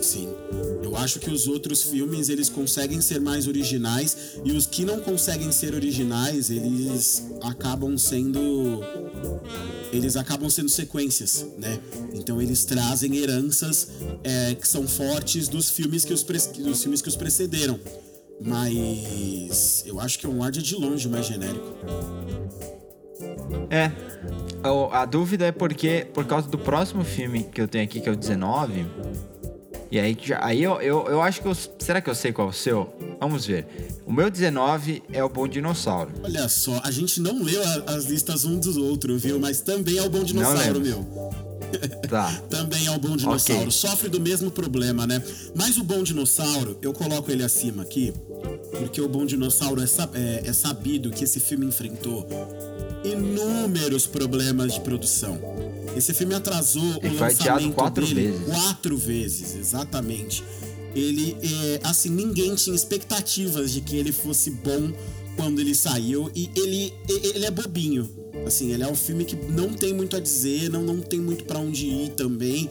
sim. 0.00 0.28
Eu 0.82 0.96
acho 0.96 1.18
que 1.18 1.30
os 1.30 1.46
outros 1.48 1.82
filmes 1.82 2.28
eles 2.28 2.48
conseguem 2.48 3.00
ser 3.00 3.20
mais 3.20 3.46
originais 3.48 4.16
e 4.44 4.52
os 4.52 4.66
que 4.66 4.84
não 4.84 5.00
conseguem 5.00 5.50
ser 5.50 5.74
originais 5.74 6.50
eles 6.50 7.24
acabam 7.42 7.96
sendo 7.98 8.80
eles 9.92 10.16
acabam 10.16 10.50
sendo 10.50 10.68
sequências, 10.68 11.46
né? 11.58 11.78
Então 12.12 12.40
eles 12.42 12.64
trazem 12.64 13.16
heranças 13.16 13.88
é, 14.22 14.54
que 14.54 14.66
são 14.66 14.86
fortes 14.86 15.48
dos 15.48 15.70
filmes 15.70 16.04
que 16.04 16.12
os 16.12 16.22
pre- 16.22 16.38
dos 16.58 16.82
filmes 16.82 17.00
que 17.00 17.08
os 17.08 17.16
precederam. 17.16 17.78
Mas 18.40 19.84
eu 19.86 20.00
acho 20.00 20.18
que 20.18 20.26
o 20.26 20.30
Onward 20.32 20.58
é 20.58 20.62
de 20.62 20.74
longe 20.74 21.08
mais 21.08 21.26
genérico. 21.26 21.72
É. 23.70 23.92
A 24.92 25.04
dúvida 25.04 25.46
é 25.46 25.52
porque, 25.52 26.06
por 26.12 26.24
causa 26.24 26.48
do 26.48 26.58
próximo 26.58 27.04
filme 27.04 27.44
que 27.44 27.60
eu 27.60 27.68
tenho 27.68 27.84
aqui, 27.84 28.00
que 28.00 28.08
é 28.08 28.12
o 28.12 28.16
19. 28.16 28.86
E 29.94 29.98
aí, 30.00 30.18
já- 30.20 30.44
aí 30.44 30.60
eu, 30.60 30.80
eu, 30.82 31.06
eu 31.06 31.22
acho 31.22 31.40
que 31.40 31.46
eu. 31.46 31.54
Será 31.78 32.00
que 32.00 32.10
eu 32.10 32.16
sei 32.16 32.32
qual 32.32 32.48
é 32.48 32.50
o 32.50 32.52
seu? 32.52 32.92
Vamos 33.20 33.46
ver. 33.46 33.64
O 34.04 34.12
meu 34.12 34.28
19 34.28 35.04
é 35.12 35.22
o 35.22 35.28
Bom 35.28 35.46
Dinossauro. 35.46 36.10
Olha 36.24 36.48
só, 36.48 36.80
a 36.82 36.90
gente 36.90 37.20
não 37.20 37.40
leu 37.40 37.62
a- 37.62 37.92
as 37.94 38.06
listas 38.06 38.44
um 38.44 38.58
dos 38.58 38.76
outros, 38.76 39.22
viu? 39.22 39.38
Mas 39.38 39.60
também 39.60 39.96
é 39.98 40.02
o 40.02 40.10
Bom 40.10 40.24
Dinossauro, 40.24 40.80
meu. 40.80 41.06
Tá. 42.08 42.28
Também 42.50 42.86
é 42.86 42.90
o 42.90 42.98
Bom 42.98 43.16
Dinossauro. 43.16 43.62
Ok. 43.62 43.70
Sofre 43.70 44.08
do 44.08 44.20
mesmo 44.20 44.50
problema, 44.50 45.06
né? 45.06 45.22
Mas 45.54 45.76
o 45.78 45.84
Bom 45.84 46.02
Dinossauro, 46.02 46.76
eu 46.82 46.92
coloco 46.92 47.30
ele 47.30 47.44
acima 47.44 47.82
aqui, 47.82 48.12
porque 48.72 49.00
o 49.00 49.08
Bom 49.08 49.24
Dinossauro 49.24 49.80
é, 49.80 49.86
sa- 49.86 50.08
é- 50.14 50.42
é 50.44 50.52
sabido 50.52 51.10
que 51.10 51.22
esse 51.22 51.38
filme 51.38 51.66
enfrentou 51.66 52.26
inúmeros 53.04 54.06
problemas 54.06 54.74
de 54.74 54.80
produção. 54.80 55.38
Esse 55.96 56.12
filme 56.12 56.34
atrasou 56.34 56.98
Ele 57.02 57.14
o 57.14 57.18
foi 57.18 57.28
lançamento 57.28 57.74
quatro 57.74 58.06
dele 58.06 58.30
vezes. 58.32 58.46
quatro 58.46 58.96
vezes, 58.96 59.56
exatamente. 59.56 60.42
Ele, 60.94 61.36
é, 61.42 61.80
assim, 61.84 62.08
ninguém 62.08 62.54
tinha 62.54 62.74
expectativas 62.74 63.72
de 63.72 63.80
que 63.80 63.96
ele 63.96 64.12
fosse 64.12 64.50
bom 64.50 64.92
quando 65.36 65.60
ele 65.60 65.74
saiu 65.74 66.30
e 66.34 66.50
ele, 66.56 66.92
ele 67.08 67.44
é 67.44 67.50
bobinho. 67.50 68.08
Assim, 68.46 68.72
ele 68.72 68.82
é 68.82 68.88
um 68.88 68.94
filme 68.94 69.24
que 69.24 69.36
não 69.36 69.72
tem 69.72 69.92
muito 69.92 70.16
a 70.16 70.20
dizer, 70.20 70.70
não, 70.70 70.82
não 70.82 71.00
tem 71.00 71.20
muito 71.20 71.44
pra 71.44 71.58
onde 71.58 71.86
ir 71.86 72.10
também, 72.10 72.68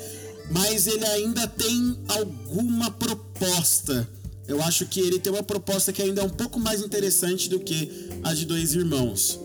mas 0.51 0.87
ele 0.87 1.05
ainda 1.05 1.47
tem 1.47 1.97
alguma 2.07 2.91
proposta. 2.91 4.07
Eu 4.47 4.61
acho 4.61 4.85
que 4.85 4.99
ele 4.99 5.19
tem 5.19 5.31
uma 5.31 5.43
proposta 5.43 5.91
que 5.93 6.01
ainda 6.01 6.21
é 6.21 6.25
um 6.25 6.29
pouco 6.29 6.59
mais 6.59 6.81
interessante 6.81 7.49
do 7.49 7.59
que 7.59 8.09
a 8.23 8.33
de 8.33 8.45
Dois 8.45 8.73
Irmãos. 8.73 9.39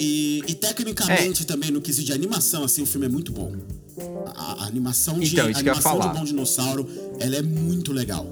E, 0.00 0.42
e 0.46 0.54
tecnicamente 0.54 1.44
também, 1.44 1.70
no 1.70 1.80
quesito 1.80 2.06
de 2.06 2.12
animação, 2.12 2.64
assim, 2.64 2.82
o 2.82 2.86
filme 2.86 3.06
é 3.06 3.08
muito 3.08 3.32
bom. 3.32 3.52
A, 4.34 4.64
a 4.64 4.66
animação 4.66 5.18
de 5.18 5.32
Então, 5.32 5.46
a 5.46 5.48
animação 5.48 5.82
falar. 5.82 6.12
de 6.12 6.18
Bom 6.18 6.24
Dinossauro, 6.24 6.88
ela 7.18 7.36
é 7.36 7.42
muito 7.42 7.92
legal. 7.92 8.26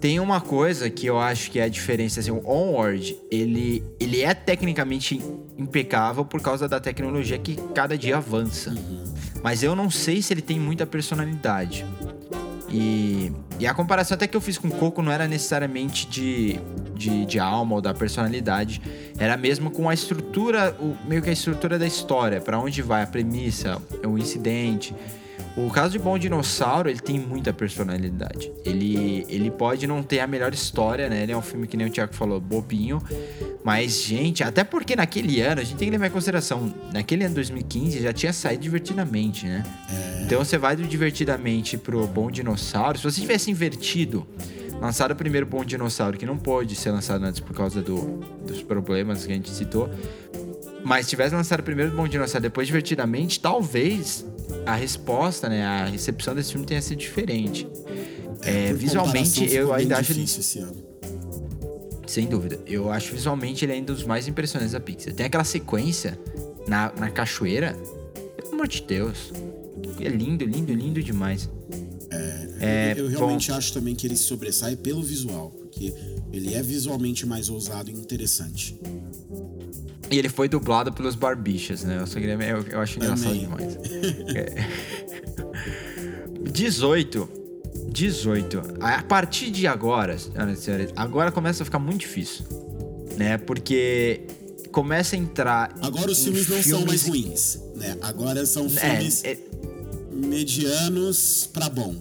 Tem 0.00 0.18
uma 0.18 0.40
coisa 0.40 0.88
que 0.88 1.06
eu 1.06 1.18
acho 1.18 1.50
que 1.50 1.58
é 1.58 1.64
a 1.64 1.68
diferença, 1.68 2.20
assim, 2.20 2.30
o 2.30 2.42
Onward, 2.48 3.16
ele, 3.30 3.84
ele 4.00 4.22
é 4.22 4.32
tecnicamente 4.32 5.20
impecável 5.58 6.24
por 6.24 6.40
causa 6.40 6.66
da 6.66 6.80
tecnologia 6.80 7.38
que 7.38 7.54
cada 7.74 7.98
dia 7.98 8.16
avança. 8.16 8.74
Mas 9.42 9.62
eu 9.62 9.76
não 9.76 9.90
sei 9.90 10.22
se 10.22 10.32
ele 10.32 10.42
tem 10.42 10.58
muita 10.58 10.86
personalidade. 10.86 11.84
E, 12.70 13.30
e 13.60 13.66
a 13.66 13.74
comparação 13.74 14.14
até 14.14 14.26
que 14.26 14.34
eu 14.34 14.40
fiz 14.40 14.56
com 14.56 14.68
o 14.68 14.70
Coco 14.70 15.02
não 15.02 15.12
era 15.12 15.28
necessariamente 15.28 16.08
de, 16.08 16.58
de, 16.94 17.26
de 17.26 17.38
alma 17.38 17.74
ou 17.74 17.82
da 17.82 17.92
personalidade, 17.92 18.80
era 19.18 19.36
mesmo 19.36 19.70
com 19.70 19.86
a 19.86 19.92
estrutura, 19.92 20.74
o, 20.80 20.96
meio 21.06 21.20
que 21.20 21.28
a 21.28 21.32
estrutura 21.32 21.78
da 21.78 21.86
história, 21.86 22.40
pra 22.40 22.58
onde 22.58 22.80
vai 22.80 23.02
a 23.02 23.06
premissa, 23.06 23.80
o 24.02 24.16
incidente. 24.16 24.94
O 25.56 25.68
caso 25.70 25.92
de 25.92 25.98
Bom 25.98 26.16
Dinossauro, 26.16 26.88
ele 26.88 27.00
tem 27.00 27.18
muita 27.18 27.52
personalidade. 27.52 28.52
Ele, 28.64 29.26
ele 29.28 29.50
pode 29.50 29.86
não 29.86 30.02
ter 30.02 30.20
a 30.20 30.26
melhor 30.26 30.54
história, 30.54 31.08
né? 31.08 31.22
Ele 31.22 31.32
é 31.32 31.36
um 31.36 31.42
filme 31.42 31.66
que 31.66 31.76
nem 31.76 31.88
o 31.88 31.90
Thiago 31.90 32.14
falou, 32.14 32.40
bobinho. 32.40 33.02
Mas, 33.64 34.00
gente, 34.02 34.44
até 34.44 34.62
porque 34.62 34.94
naquele 34.94 35.40
ano, 35.40 35.60
a 35.60 35.64
gente 35.64 35.76
tem 35.76 35.88
que 35.88 35.92
levar 35.92 36.06
em 36.06 36.10
consideração, 36.10 36.72
naquele 36.92 37.24
ano 37.24 37.34
2015 37.34 38.00
já 38.00 38.12
tinha 38.12 38.32
saído 38.32 38.62
divertidamente, 38.62 39.44
né? 39.44 39.64
Então 40.22 40.38
você 40.44 40.56
vai 40.56 40.76
do 40.76 40.84
divertidamente 40.84 41.76
pro 41.76 42.06
Bom 42.06 42.30
Dinossauro. 42.30 42.96
Se 42.96 43.04
você 43.04 43.20
tivesse 43.20 43.50
invertido, 43.50 44.26
lançado 44.80 45.10
o 45.10 45.16
primeiro 45.16 45.46
Bom 45.46 45.64
Dinossauro, 45.64 46.16
que 46.16 46.24
não 46.24 46.38
pôde 46.38 46.76
ser 46.76 46.92
lançado 46.92 47.24
antes 47.24 47.40
por 47.40 47.54
causa 47.54 47.82
do, 47.82 48.20
dos 48.46 48.62
problemas 48.62 49.26
que 49.26 49.32
a 49.32 49.34
gente 49.34 49.50
citou. 49.50 49.90
Mas 50.84 51.06
se 51.06 51.10
tivesse 51.10 51.34
lançado 51.34 51.62
primeiro 51.62 51.90
Bom 51.90 52.08
Dinossauro, 52.08 52.42
depois 52.42 52.66
divertidamente, 52.66 53.40
talvez 53.40 54.24
a 54.66 54.74
resposta, 54.74 55.48
né, 55.48 55.64
a 55.64 55.86
recepção 55.86 56.34
desse 56.34 56.52
filme 56.52 56.66
tenha 56.66 56.82
sido 56.82 56.98
diferente. 56.98 57.66
É, 58.42 58.68
por 58.68 58.78
visualmente, 58.78 59.52
eu 59.52 59.72
ainda 59.72 59.98
acho 59.98 60.14
difícil 60.14 60.40
esse 60.40 60.58
ano. 60.60 60.82
sem 62.06 62.26
dúvida, 62.26 62.58
eu 62.66 62.90
acho 62.90 63.12
visualmente 63.12 63.64
ele 63.64 63.72
ainda 63.72 63.92
um 63.92 63.96
dos 63.96 64.04
mais 64.04 64.26
impressionantes 64.26 64.72
da 64.72 64.80
Pixar. 64.80 65.14
Tem 65.14 65.26
aquela 65.26 65.44
sequência 65.44 66.18
na, 66.66 66.92
na 66.98 67.10
cachoeira, 67.10 67.76
pelo 68.36 68.54
amor 68.54 68.68
de 68.68 68.82
Deus, 68.82 69.32
é 70.00 70.08
lindo, 70.08 70.44
lindo, 70.44 70.72
lindo 70.72 71.02
demais. 71.02 71.48
É, 72.60 72.94
eu 72.96 73.04
bom. 73.04 73.10
realmente 73.10 73.50
acho 73.50 73.72
também 73.72 73.94
que 73.94 74.06
ele 74.06 74.16
se 74.16 74.24
sobressai 74.24 74.76
pelo 74.76 75.02
visual, 75.02 75.50
porque 75.50 75.94
ele 76.30 76.54
é 76.54 76.62
visualmente 76.62 77.24
mais 77.24 77.48
ousado 77.48 77.90
e 77.90 77.94
interessante. 77.94 78.78
E 80.10 80.18
ele 80.18 80.28
foi 80.28 80.48
dublado 80.48 80.92
pelos 80.92 81.14
Barbichas, 81.14 81.84
né? 81.84 81.98
Eu, 82.00 82.06
só 82.06 82.18
queria, 82.18 82.34
eu, 82.34 82.62
eu 82.68 82.80
acho 82.80 82.98
engraçado 82.98 83.24
Também. 83.28 83.40
demais. 83.40 83.78
É. 84.34 84.66
18. 86.50 87.28
18. 87.92 88.62
A 88.80 89.02
partir 89.02 89.50
de 89.50 89.66
agora, 89.66 90.16
senhoras 90.18 90.58
e 90.58 90.62
senhores, 90.62 90.90
agora 90.96 91.30
começa 91.32 91.62
a 91.62 91.66
ficar 91.66 91.78
muito 91.78 92.00
difícil. 92.00 92.44
Né? 93.16 93.36
Porque 93.38 94.22
começa 94.72 95.16
a 95.16 95.18
entrar. 95.18 95.74
Agora 95.82 96.10
os 96.10 96.20
em 96.20 96.24
filmes 96.24 96.48
não 96.48 96.62
são 96.62 96.86
mais 96.86 97.02
filmes- 97.02 97.24
ruins, 97.26 97.60
né? 97.76 97.96
Agora 98.00 98.46
são 98.46 98.66
É, 98.66 98.68
filmes 98.68 99.24
é, 99.24 99.36
medianos 100.12 101.48
pra 101.52 101.68
bom. 101.68 101.94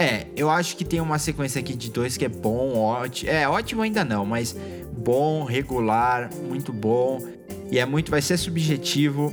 É, 0.00 0.26
eu 0.36 0.48
acho 0.48 0.76
que 0.76 0.84
tem 0.84 1.00
uma 1.00 1.18
sequência 1.18 1.58
aqui 1.60 1.74
de 1.74 1.90
dois 1.90 2.16
que 2.16 2.24
é 2.24 2.28
bom, 2.28 2.76
ótimo. 2.76 3.30
É, 3.30 3.48
ótimo 3.48 3.82
ainda 3.82 4.04
não, 4.04 4.24
mas 4.24 4.54
bom, 5.08 5.42
regular, 5.42 6.28
muito 6.46 6.70
bom. 6.70 7.18
E 7.70 7.78
é 7.78 7.86
muito, 7.86 8.10
vai 8.10 8.20
ser 8.20 8.36
subjetivo. 8.36 9.32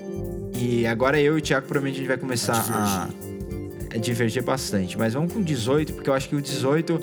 E 0.53 0.87
agora 0.87 1.19
eu 1.19 1.37
e 1.37 1.41
o 1.41 1.41
Thiago 1.41 1.67
provavelmente 1.67 1.95
a 1.95 1.99
gente 1.99 2.07
vai 2.07 2.17
começar 2.17 2.65
a, 2.71 3.09
a 3.93 3.97
divergir 3.97 4.41
bastante. 4.41 4.97
Mas 4.97 5.13
vamos 5.13 5.33
com 5.33 5.41
18, 5.41 5.91
porque 5.91 6.09
eu 6.09 6.13
acho 6.13 6.29
que 6.29 6.35
o 6.35 6.41
18 6.41 6.97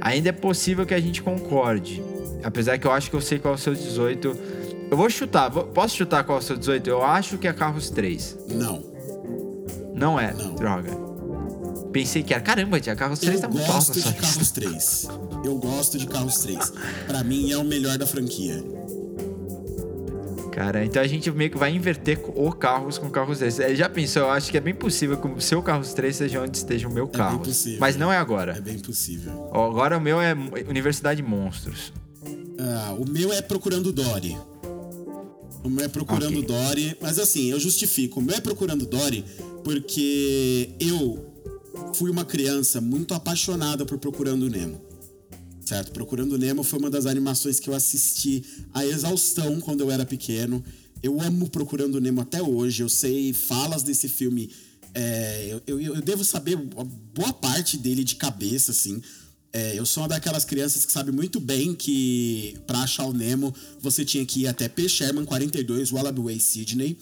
ainda 0.00 0.30
é 0.30 0.32
possível 0.32 0.84
que 0.84 0.92
a 0.92 1.00
gente 1.00 1.22
concorde. 1.22 2.02
Apesar 2.42 2.76
que 2.78 2.86
eu 2.88 2.90
acho 2.90 3.10
que 3.10 3.14
eu 3.14 3.20
sei 3.20 3.38
qual 3.38 3.54
é 3.54 3.56
o 3.56 3.60
seu 3.60 3.74
18. 3.74 4.36
Eu 4.90 4.96
vou 4.96 5.08
chutar, 5.08 5.48
posso 5.48 5.96
chutar 5.96 6.24
qual 6.24 6.38
é 6.38 6.40
o 6.40 6.44
seu 6.44 6.56
18? 6.56 6.90
Eu 6.90 7.04
acho 7.04 7.38
que 7.38 7.46
é 7.46 7.52
Carros 7.52 7.90
3. 7.90 8.38
Não. 8.48 8.82
Não 9.94 10.18
é, 10.18 10.32
Não. 10.32 10.56
droga. 10.56 10.90
Pensei 11.92 12.24
que 12.24 12.34
era. 12.34 12.42
Caramba, 12.42 12.80
Thiago, 12.80 12.98
Carros 12.98 13.20
3 13.20 13.36
Eu 13.36 13.40
tá 13.42 13.48
muito 13.48 13.70
alto 13.70 13.86
gosto 13.86 14.04
na 14.04 14.10
de. 14.10 14.20
Carros 14.20 14.50
3. 14.50 15.08
Eu 15.46 15.56
gosto 15.56 15.96
de 15.98 16.06
Carros 16.06 16.38
3. 16.38 16.72
Pra 17.06 17.22
mim 17.22 17.50
é 17.52 17.56
o 17.58 17.64
melhor 17.64 17.96
da 17.98 18.06
franquia. 18.06 18.62
Cara, 20.52 20.82
então 20.84 21.02
a 21.02 21.06
gente 21.06 21.30
meio 21.30 21.50
que 21.50 21.58
vai 21.58 21.70
inverter 21.74 22.18
o 22.34 22.50
carros 22.50 22.96
com 22.96 23.10
carros 23.10 23.38
3. 23.38 23.58
Ele 23.60 23.76
já 23.76 23.90
pensou, 23.90 24.22
eu 24.22 24.30
acho 24.30 24.50
que 24.50 24.56
é 24.56 24.60
bem 24.60 24.74
possível 24.74 25.18
que 25.18 25.28
o 25.28 25.38
seu 25.40 25.62
carros 25.62 25.92
3 25.92 26.16
seja 26.16 26.40
onde 26.40 26.56
esteja 26.56 26.88
o 26.88 26.90
meu 26.92 27.04
É 27.04 27.08
carro. 27.08 27.36
bem 27.38 27.46
possível. 27.48 27.78
Mas 27.80 27.94
não 27.96 28.10
é 28.10 28.16
É 28.16 28.18
agora. 28.18 28.58
bem 28.60 28.78
possível. 28.78 29.50
Ó, 29.52 29.68
Agora 29.70 29.98
o 29.98 30.00
meu 30.00 30.18
é 30.20 30.32
Universidade 30.66 31.22
Monstros. 31.22 31.92
Ah, 32.58 32.96
o 32.98 33.06
meu 33.06 33.32
é 33.34 33.42
Procurando 33.42 33.92
Dory. 33.92 34.34
O 35.62 35.68
meu 35.68 35.84
é 35.84 35.88
Procurando 35.88 36.38
Ok. 36.38 36.46
Dory. 36.46 36.96
Mas 37.02 37.18
assim, 37.18 37.50
eu 37.50 37.60
justifico. 37.60 38.18
O 38.20 38.22
meu 38.22 38.34
é 38.36 38.40
Procurando 38.40 38.86
Dory 38.86 39.24
porque 39.62 40.70
eu 40.80 41.22
fui 41.92 42.10
uma 42.10 42.24
criança 42.24 42.80
muito 42.80 43.12
apaixonada 43.12 43.84
por 43.84 43.98
Procurando 43.98 44.48
Nemo. 44.48 44.80
Certo? 45.66 45.90
Procurando 45.90 46.38
Nemo 46.38 46.62
foi 46.62 46.78
uma 46.78 46.88
das 46.88 47.06
animações 47.06 47.58
que 47.58 47.68
eu 47.68 47.74
assisti 47.74 48.44
a 48.72 48.86
exaustão 48.86 49.60
quando 49.60 49.80
eu 49.80 49.90
era 49.90 50.06
pequeno. 50.06 50.64
Eu 51.02 51.20
amo 51.20 51.50
Procurando 51.50 52.00
Nemo 52.00 52.20
até 52.20 52.40
hoje. 52.40 52.82
Eu 52.84 52.88
sei 52.88 53.32
falas 53.32 53.82
desse 53.82 54.08
filme. 54.08 54.48
é, 54.94 55.48
eu, 55.50 55.62
eu, 55.80 55.94
eu 55.96 56.02
devo 56.02 56.24
saber 56.24 56.56
boa 56.56 57.32
parte 57.32 57.76
dele 57.76 58.04
de 58.04 58.14
cabeça, 58.14 58.70
assim. 58.70 59.02
É, 59.52 59.76
eu 59.76 59.84
sou 59.84 60.02
uma 60.02 60.08
daquelas 60.10 60.44
crianças 60.44 60.84
que 60.84 60.92
sabe 60.92 61.10
muito 61.10 61.40
bem 61.40 61.74
que 61.74 62.56
pra 62.66 62.80
achar 62.80 63.04
o 63.06 63.12
Nemo 63.12 63.54
você 63.80 64.04
tinha 64.04 64.24
que 64.24 64.42
ir 64.42 64.46
até 64.46 64.68
P. 64.68 64.88
Sherman 64.88 65.24
42, 65.24 65.90
Wallaby 65.90 66.20
Way, 66.20 66.40
Sydney. 66.40 66.96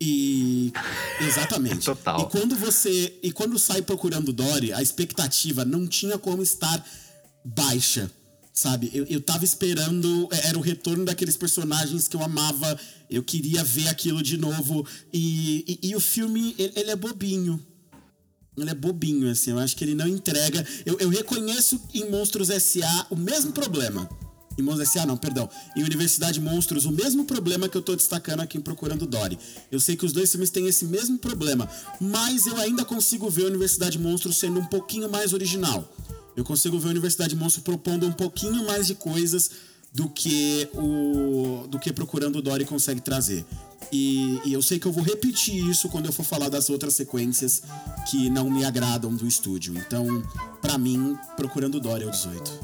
E. 0.00 0.72
Exatamente. 1.20 1.86
Total. 1.86 2.20
E 2.20 2.24
quando 2.30 2.54
você. 2.54 3.18
E 3.22 3.32
quando 3.32 3.58
sai 3.58 3.80
procurando 3.80 4.32
Dory, 4.32 4.72
a 4.72 4.82
expectativa 4.82 5.64
não 5.64 5.86
tinha 5.86 6.18
como 6.18 6.42
estar 6.42 6.84
baixa. 7.44 8.10
Sabe? 8.52 8.90
Eu, 8.92 9.04
eu 9.06 9.20
tava 9.20 9.44
esperando. 9.44 10.28
é, 10.32 10.48
Era 10.48 10.58
o 10.58 10.60
retorno 10.60 11.04
daqueles 11.04 11.36
personagens 11.36 12.08
que 12.08 12.16
eu 12.16 12.22
amava. 12.22 12.78
Eu 13.08 13.22
queria 13.22 13.62
ver 13.62 13.88
aquilo 13.88 14.20
de 14.20 14.36
novo. 14.36 14.84
E, 15.12 15.78
e, 15.80 15.90
e 15.90 15.96
o 15.96 16.00
filme, 16.00 16.56
ele, 16.58 16.72
ele 16.74 16.90
é 16.90 16.96
bobinho. 16.96 17.64
Ele 18.56 18.70
é 18.70 18.74
bobinho, 18.74 19.30
assim. 19.30 19.50
Eu 19.52 19.58
acho 19.60 19.76
que 19.76 19.84
ele 19.84 19.94
não 19.94 20.08
entrega. 20.08 20.66
Eu, 20.84 20.98
eu 20.98 21.08
reconheço 21.08 21.80
em 21.94 22.10
Monstros 22.10 22.50
S.A. 22.50 23.06
o 23.10 23.16
mesmo 23.16 23.52
problema. 23.52 24.08
Em 24.58 24.62
Monstros 24.62 24.88
S.A. 24.88 25.06
não, 25.06 25.16
perdão. 25.16 25.48
Em 25.76 25.84
Universidade 25.84 26.40
Monstros, 26.40 26.84
o 26.84 26.90
mesmo 26.90 27.24
problema 27.24 27.68
que 27.68 27.76
eu 27.76 27.82
tô 27.82 27.94
destacando 27.94 28.40
aqui 28.40 28.58
em 28.58 28.60
Procurando 28.60 29.06
Dory. 29.06 29.38
Eu 29.70 29.78
sei 29.78 29.96
que 29.96 30.04
os 30.04 30.12
dois 30.12 30.32
filmes 30.32 30.50
têm 30.50 30.66
esse 30.66 30.84
mesmo 30.84 31.16
problema. 31.16 31.70
Mas 32.00 32.46
eu 32.46 32.56
ainda 32.56 32.84
consigo 32.84 33.30
ver 33.30 33.44
Universidade 33.44 34.00
Monstros 34.00 34.36
sendo 34.36 34.58
um 34.58 34.66
pouquinho 34.66 35.08
mais 35.08 35.32
original. 35.32 35.88
Eu 36.38 36.44
consigo 36.44 36.78
ver 36.78 36.86
a 36.86 36.90
Universidade 36.92 37.34
Monstros 37.34 37.64
propondo 37.64 38.06
um 38.06 38.12
pouquinho 38.12 38.64
mais 38.64 38.86
de 38.86 38.94
coisas 38.94 39.50
do 39.92 40.08
que 40.08 40.68
o 40.72 41.66
do 41.66 41.80
que 41.80 41.92
Procurando 41.92 42.40
Dory 42.40 42.64
consegue 42.64 43.00
trazer. 43.00 43.44
E, 43.90 44.40
e 44.44 44.52
eu 44.52 44.62
sei 44.62 44.78
que 44.78 44.86
eu 44.86 44.92
vou 44.92 45.02
repetir 45.02 45.68
isso 45.68 45.88
quando 45.88 46.06
eu 46.06 46.12
for 46.12 46.22
falar 46.22 46.48
das 46.48 46.70
outras 46.70 46.94
sequências 46.94 47.64
que 48.08 48.30
não 48.30 48.48
me 48.48 48.64
agradam 48.64 49.16
do 49.16 49.26
estúdio. 49.26 49.76
Então, 49.76 50.22
pra 50.62 50.78
mim, 50.78 51.18
Procurando 51.36 51.80
Dory 51.80 52.04
é 52.04 52.06
o 52.06 52.10
18. 52.12 52.60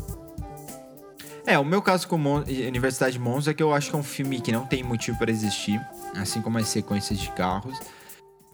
É, 1.44 1.58
o 1.58 1.64
meu 1.64 1.82
caso 1.82 2.06
com 2.06 2.16
Mon 2.16 2.44
Universidade 2.46 3.14
de 3.14 3.18
Monza 3.18 3.50
é 3.50 3.54
que 3.54 3.62
eu 3.62 3.74
acho 3.74 3.90
que 3.90 3.96
é 3.96 3.98
um 3.98 4.04
filme 4.04 4.40
que 4.40 4.52
não 4.52 4.66
tem 4.66 4.84
motivo 4.84 5.18
para 5.18 5.32
existir, 5.32 5.84
assim 6.14 6.40
como 6.40 6.58
as 6.58 6.68
sequências 6.68 7.18
de 7.18 7.28
carros. 7.32 7.76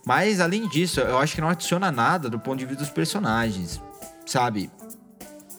Mas, 0.06 0.40
além 0.40 0.66
disso, 0.66 0.98
eu 0.98 1.18
acho 1.18 1.34
que 1.34 1.42
não 1.42 1.50
adiciona 1.50 1.92
nada 1.92 2.30
do 2.30 2.40
ponto 2.40 2.58
de 2.58 2.64
vista 2.64 2.82
dos 2.82 2.90
personagens, 2.90 3.78
sabe? 4.24 4.70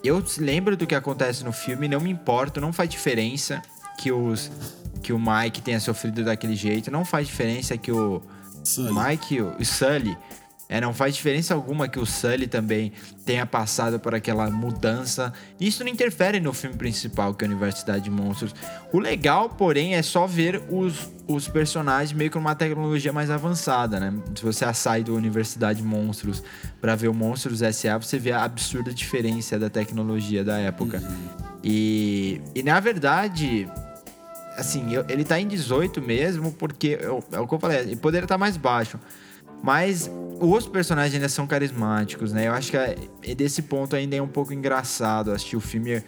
Eu 0.04 0.24
lembro 0.40 0.76
do 0.76 0.88
que 0.88 0.96
acontece 0.96 1.44
no 1.44 1.52
filme, 1.52 1.88
não 1.88 2.00
me 2.00 2.10
importo, 2.10 2.60
não 2.60 2.74
faz 2.74 2.90
diferença 2.90 3.62
que 3.98 4.12
os 4.12 4.52
que 5.02 5.12
o 5.12 5.20
Mike 5.20 5.62
tenha 5.62 5.80
sofrido 5.80 6.24
daquele 6.24 6.56
jeito, 6.56 6.92
não 6.92 7.04
faz 7.04 7.28
diferença 7.28 7.76
que 7.76 7.92
o 7.92 8.22
Sully. 8.64 8.94
Mike, 8.94 9.42
o, 9.42 9.56
o 9.60 9.66
Sully, 9.66 10.16
é, 10.72 10.80
não 10.80 10.94
faz 10.94 11.14
diferença 11.16 11.54
alguma 11.54 11.88
que 11.90 12.00
o 12.00 12.06
Sully 12.06 12.48
também 12.48 12.94
tenha 13.26 13.46
passado 13.46 14.00
por 14.00 14.16
aquela 14.16 14.50
mudança. 14.50 15.34
Isso 15.60 15.84
não 15.84 15.92
interfere 15.92 16.40
no 16.40 16.54
filme 16.54 16.78
principal, 16.78 17.34
que 17.34 17.44
é 17.44 17.48
a 17.48 17.52
Universidade 17.52 18.06
de 18.06 18.10
Monstros. 18.10 18.56
O 18.94 18.98
legal, 18.98 19.50
porém, 19.50 19.96
é 19.96 20.02
só 20.02 20.26
ver 20.26 20.64
os, 20.70 21.10
os 21.28 21.46
personagens 21.50 22.14
meio 22.14 22.32
que 22.32 22.38
numa 22.38 22.56
tecnologia 22.56 23.12
mais 23.12 23.30
avançada, 23.30 24.00
né? 24.00 24.14
Se 24.34 24.42
você 24.44 24.74
sai 24.74 25.04
do 25.04 25.14
Universidade 25.14 25.82
de 25.82 25.86
Monstros 25.88 26.42
para 26.80 26.96
ver 26.96 27.10
o 27.10 27.14
Monstros 27.14 27.62
S.A., 27.62 27.98
você 27.98 28.18
vê 28.18 28.32
a 28.32 28.44
absurda 28.46 28.94
diferença 28.94 29.60
da 29.60 29.70
tecnologia 29.70 30.42
da 30.42 30.58
época. 30.58 31.04
E, 31.64 32.42
e 32.56 32.64
na 32.64 32.80
verdade, 32.80 33.68
assim, 34.58 34.94
eu- 34.94 35.06
ele 35.10 35.24
tá 35.26 35.40
em 35.40 35.48
18 35.48 36.02
mesmo, 36.02 36.52
porque 36.54 36.98
eu- 37.02 37.22
é 37.32 37.40
o 37.40 37.48
que 37.48 37.54
eu 37.54 37.60
falei, 37.60 37.80
ele 37.80 37.96
poderia 37.98 38.26
estar 38.26 38.38
mais 38.38 38.56
baixo. 38.58 38.98
Mas 39.64 40.10
os 40.40 40.68
personagens 40.68 41.14
ainda 41.16 41.30
são 41.30 41.46
carismáticos, 41.46 42.34
né? 42.34 42.48
Eu 42.48 42.54
acho 42.54 42.72
que 42.72 42.78
é- 42.78 42.96
é 43.24 43.36
desse 43.36 43.62
ponto 43.62 43.96
ainda 43.96 44.16
é 44.16 44.22
um 44.22 44.28
pouco 44.28 44.54
engraçado 44.54 45.32
assistir 45.32 45.56
o 45.56 45.62
filme. 45.62 46.04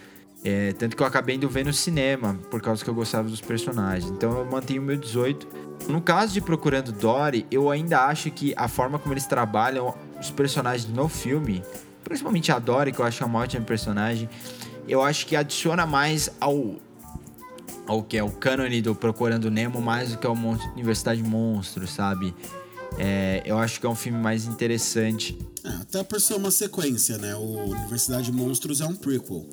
é, 0.45 0.73
tanto 0.73 0.97
que 0.97 1.01
eu 1.01 1.07
acabei 1.07 1.37
indo 1.37 1.47
ver 1.47 1.63
no 1.63 1.71
cinema, 1.71 2.37
por 2.51 2.61
causa 2.61 2.83
que 2.83 2.89
eu 2.89 2.93
gostava 2.93 3.29
dos 3.29 3.39
personagens. 3.39 4.11
Então 4.11 4.37
eu 4.37 4.43
mantenho 4.45 4.81
o 4.81 4.85
meu 4.85 4.97
18. 4.97 5.47
No 5.87 6.01
caso 6.01 6.33
de 6.33 6.41
Procurando 6.41 6.91
Dory, 6.91 7.45
eu 7.49 7.69
ainda 7.71 8.01
acho 8.07 8.29
que 8.29 8.53
a 8.57 8.67
forma 8.67 8.99
como 8.99 9.13
eles 9.13 9.25
trabalham 9.25 9.95
os 10.19 10.29
personagens 10.31 10.91
no 10.93 11.07
filme, 11.07 11.63
principalmente 12.03 12.51
a 12.51 12.59
Dory, 12.59 12.91
que 12.91 12.99
eu 12.99 13.05
acho 13.05 13.23
uma 13.25 13.39
ótima 13.39 13.63
personagem, 13.63 14.27
eu 14.85 15.01
acho 15.01 15.25
que 15.27 15.33
adiciona 15.37 15.85
mais 15.85 16.29
ao, 16.41 16.75
ao 17.87 18.03
que 18.03 18.17
é 18.17 18.23
o 18.23 18.29
cânone 18.29 18.81
do 18.81 18.93
Procurando 18.93 19.49
Nemo 19.49 19.81
mais 19.81 20.11
do 20.11 20.17
que 20.17 20.27
ao 20.27 20.35
Mon 20.35 20.57
Universidade 20.73 21.21
de 21.21 21.29
Monstros, 21.29 21.89
sabe? 21.91 22.35
É, 22.99 23.41
eu 23.45 23.57
acho 23.57 23.79
que 23.79 23.85
é 23.85 23.89
um 23.89 23.95
filme 23.95 24.19
mais 24.19 24.45
interessante. 24.45 25.37
É, 25.63 25.69
até 25.69 26.03
por 26.03 26.19
ser 26.21 26.35
uma 26.35 26.51
sequência, 26.51 27.17
né? 27.17 27.35
O 27.35 27.69
Universidade 27.71 28.31
Monstros 28.31 28.81
é 28.81 28.85
um 28.85 28.95
prequel. 28.95 29.45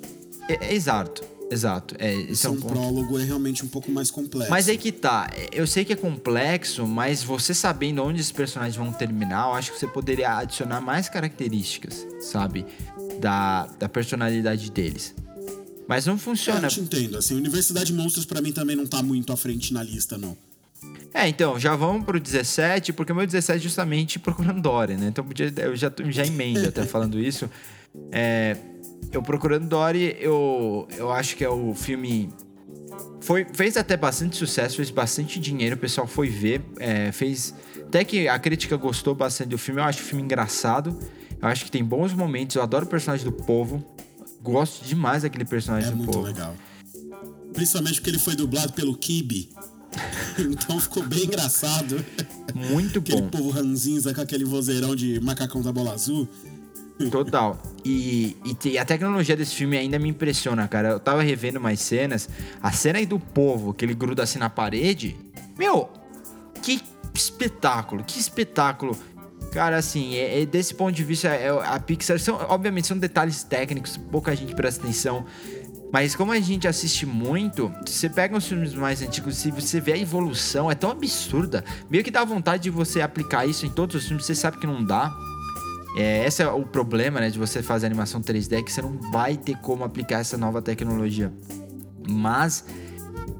É, 0.48 0.66
é 0.66 0.74
exato, 0.74 1.22
exato. 1.50 1.94
É, 1.98 2.12
esse 2.14 2.46
é 2.46 2.50
um 2.50 2.56
ponto. 2.56 2.72
prólogo 2.72 3.18
é 3.18 3.24
realmente 3.24 3.64
um 3.64 3.68
pouco 3.68 3.90
mais 3.90 4.10
complexo. 4.10 4.50
Mas 4.50 4.68
aí 4.68 4.76
que 4.76 4.92
tá. 4.92 5.30
Eu 5.52 5.66
sei 5.66 5.84
que 5.84 5.92
é 5.92 5.96
complexo, 5.96 6.86
mas 6.86 7.22
você 7.22 7.54
sabendo 7.54 8.02
onde 8.02 8.20
os 8.20 8.30
personagens 8.32 8.76
vão 8.76 8.92
terminar, 8.92 9.48
eu 9.48 9.54
acho 9.54 9.72
que 9.72 9.78
você 9.78 9.86
poderia 9.86 10.36
adicionar 10.38 10.80
mais 10.80 11.08
características, 11.08 12.06
sabe? 12.20 12.66
Da, 13.20 13.66
da 13.78 13.88
personalidade 13.88 14.70
deles. 14.70 15.14
Mas 15.88 16.06
não 16.06 16.14
É, 16.14 16.18
funciona. 16.18 16.66
eu 16.66 16.70
te 16.70 16.80
entendo. 16.80 17.16
Assim, 17.18 17.34
Universidade 17.34 17.92
Monstros 17.92 18.24
pra 18.24 18.40
mim 18.40 18.52
também 18.52 18.76
não 18.76 18.86
tá 18.86 19.02
muito 19.02 19.32
à 19.32 19.36
frente 19.36 19.72
na 19.74 19.82
lista, 19.82 20.16
não. 20.16 20.36
É, 21.12 21.28
então, 21.28 21.58
já 21.58 21.74
vamos 21.74 22.04
pro 22.04 22.20
17, 22.20 22.92
porque 22.92 23.12
o 23.12 23.14
meu 23.16 23.26
17 23.26 23.58
é 23.58 23.62
justamente 23.62 24.18
procurando 24.20 24.60
Dory, 24.60 24.96
né? 24.96 25.08
Então 25.08 25.24
podia- 25.24 25.52
eu 25.58 25.74
já, 25.76 25.92
já 26.08 26.24
emendo 26.24 26.68
até 26.68 26.84
falando 26.84 27.18
isso. 27.18 27.50
É, 28.12 28.56
eu 29.12 29.22
procurando 29.22 29.66
Dory, 29.66 30.16
eu, 30.20 30.86
eu 30.96 31.10
acho 31.10 31.36
que 31.36 31.44
é 31.44 31.48
o 31.48 31.74
filme. 31.74 32.30
Foi, 33.20 33.44
fez 33.52 33.76
até 33.76 33.96
bastante 33.96 34.36
sucesso, 34.36 34.76
fez 34.76 34.90
bastante 34.90 35.38
dinheiro, 35.38 35.74
o 35.76 35.78
pessoal 35.78 36.06
foi 36.06 36.28
ver, 36.28 36.62
é, 36.78 37.10
fez. 37.12 37.54
Até 37.86 38.04
que 38.04 38.28
a 38.28 38.38
crítica 38.38 38.76
gostou 38.76 39.14
bastante 39.14 39.48
do 39.48 39.58
filme, 39.58 39.80
eu 39.80 39.84
acho 39.84 39.98
o 40.00 40.02
filme 40.04 40.22
engraçado, 40.22 40.96
eu 41.42 41.48
acho 41.48 41.64
que 41.64 41.70
tem 41.72 41.84
bons 41.84 42.12
momentos, 42.14 42.54
eu 42.56 42.62
adoro 42.62 42.86
o 42.86 42.88
personagem 42.88 43.24
do 43.24 43.32
povo, 43.32 43.84
gosto 44.40 44.84
demais 44.84 45.24
daquele 45.24 45.44
personagem 45.44 45.88
É 45.88 45.90
do 45.90 45.96
muito 45.98 46.12
povo. 46.12 46.24
legal. 46.24 46.54
Principalmente 47.52 47.94
porque 47.96 48.10
ele 48.10 48.18
foi 48.20 48.36
dublado 48.36 48.72
pelo 48.72 48.96
Kibe. 48.96 49.50
então 50.38 50.78
ficou 50.80 51.02
bem 51.04 51.24
engraçado. 51.24 52.04
Muito 52.54 52.98
Aquele 52.98 53.22
bom. 53.22 53.28
povo 53.28 53.50
ranzinza 53.50 54.14
com 54.14 54.20
aquele 54.20 54.44
vozeirão 54.44 54.94
de 54.94 55.20
macacão 55.20 55.62
da 55.62 55.72
bola 55.72 55.92
azul. 55.92 56.28
Total. 57.10 57.58
E, 57.84 58.36
e 58.64 58.78
a 58.78 58.84
tecnologia 58.84 59.36
desse 59.36 59.54
filme 59.54 59.78
ainda 59.78 59.98
me 59.98 60.08
impressiona, 60.08 60.68
cara. 60.68 60.90
Eu 60.90 61.00
tava 61.00 61.22
revendo 61.22 61.60
mais 61.60 61.80
cenas. 61.80 62.28
A 62.62 62.72
cena 62.72 62.98
aí 62.98 63.06
do 63.06 63.18
povo, 63.18 63.72
que 63.72 63.84
ele 63.84 63.94
gruda 63.94 64.22
assim 64.22 64.38
na 64.38 64.50
parede. 64.50 65.16
Meu, 65.58 65.88
que 66.62 66.82
espetáculo, 67.14 68.04
que 68.04 68.18
espetáculo. 68.18 68.96
Cara, 69.52 69.78
assim, 69.78 70.14
é, 70.14 70.42
é 70.42 70.46
desse 70.46 70.74
ponto 70.74 70.92
de 70.92 71.02
vista, 71.02 71.28
é, 71.28 71.48
a 71.48 71.80
Pixar, 71.80 72.20
são, 72.20 72.36
obviamente, 72.48 72.86
são 72.86 72.96
detalhes 72.96 73.42
técnicos, 73.42 73.96
pouca 73.96 74.34
gente 74.36 74.54
presta 74.54 74.82
atenção. 74.82 75.24
Mas 75.92 76.14
como 76.14 76.30
a 76.30 76.38
gente 76.38 76.68
assiste 76.68 77.04
muito, 77.04 77.72
você 77.84 78.08
pega 78.08 78.36
os 78.36 78.46
filmes 78.46 78.72
mais 78.74 79.02
antigos 79.02 79.44
e 79.44 79.50
você 79.50 79.80
vê 79.80 79.92
a 79.94 79.98
evolução, 79.98 80.70
é 80.70 80.74
tão 80.74 80.90
absurda. 80.90 81.64
Meio 81.90 82.04
que 82.04 82.10
dá 82.10 82.24
vontade 82.24 82.62
de 82.64 82.70
você 82.70 83.00
aplicar 83.00 83.44
isso 83.44 83.66
em 83.66 83.70
todos 83.70 83.96
os 83.96 84.06
filmes, 84.06 84.24
você 84.24 84.34
sabe 84.34 84.58
que 84.58 84.66
não 84.66 84.84
dá. 84.84 85.12
É, 85.96 86.24
esse 86.24 86.42
é 86.42 86.48
o 86.48 86.64
problema, 86.64 87.18
né, 87.18 87.30
de 87.30 87.38
você 87.38 87.60
fazer 87.62 87.86
animação 87.86 88.20
3D, 88.20 88.58
é 88.60 88.62
que 88.62 88.70
você 88.70 88.80
não 88.80 88.96
vai 89.10 89.36
ter 89.36 89.56
como 89.56 89.82
aplicar 89.82 90.20
essa 90.20 90.38
nova 90.38 90.62
tecnologia. 90.62 91.32
Mas 92.08 92.64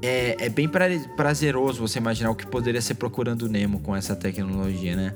é, 0.01 0.35
é 0.45 0.49
bem 0.49 0.67
pra- 0.67 0.89
prazeroso 1.15 1.79
você 1.79 1.99
imaginar 1.99 2.31
o 2.31 2.35
que 2.35 2.45
poderia 2.45 2.81
ser 2.81 2.95
procurando 2.95 3.47
Nemo 3.47 3.79
com 3.79 3.95
essa 3.95 4.13
tecnologia, 4.15 4.95
né? 4.95 5.13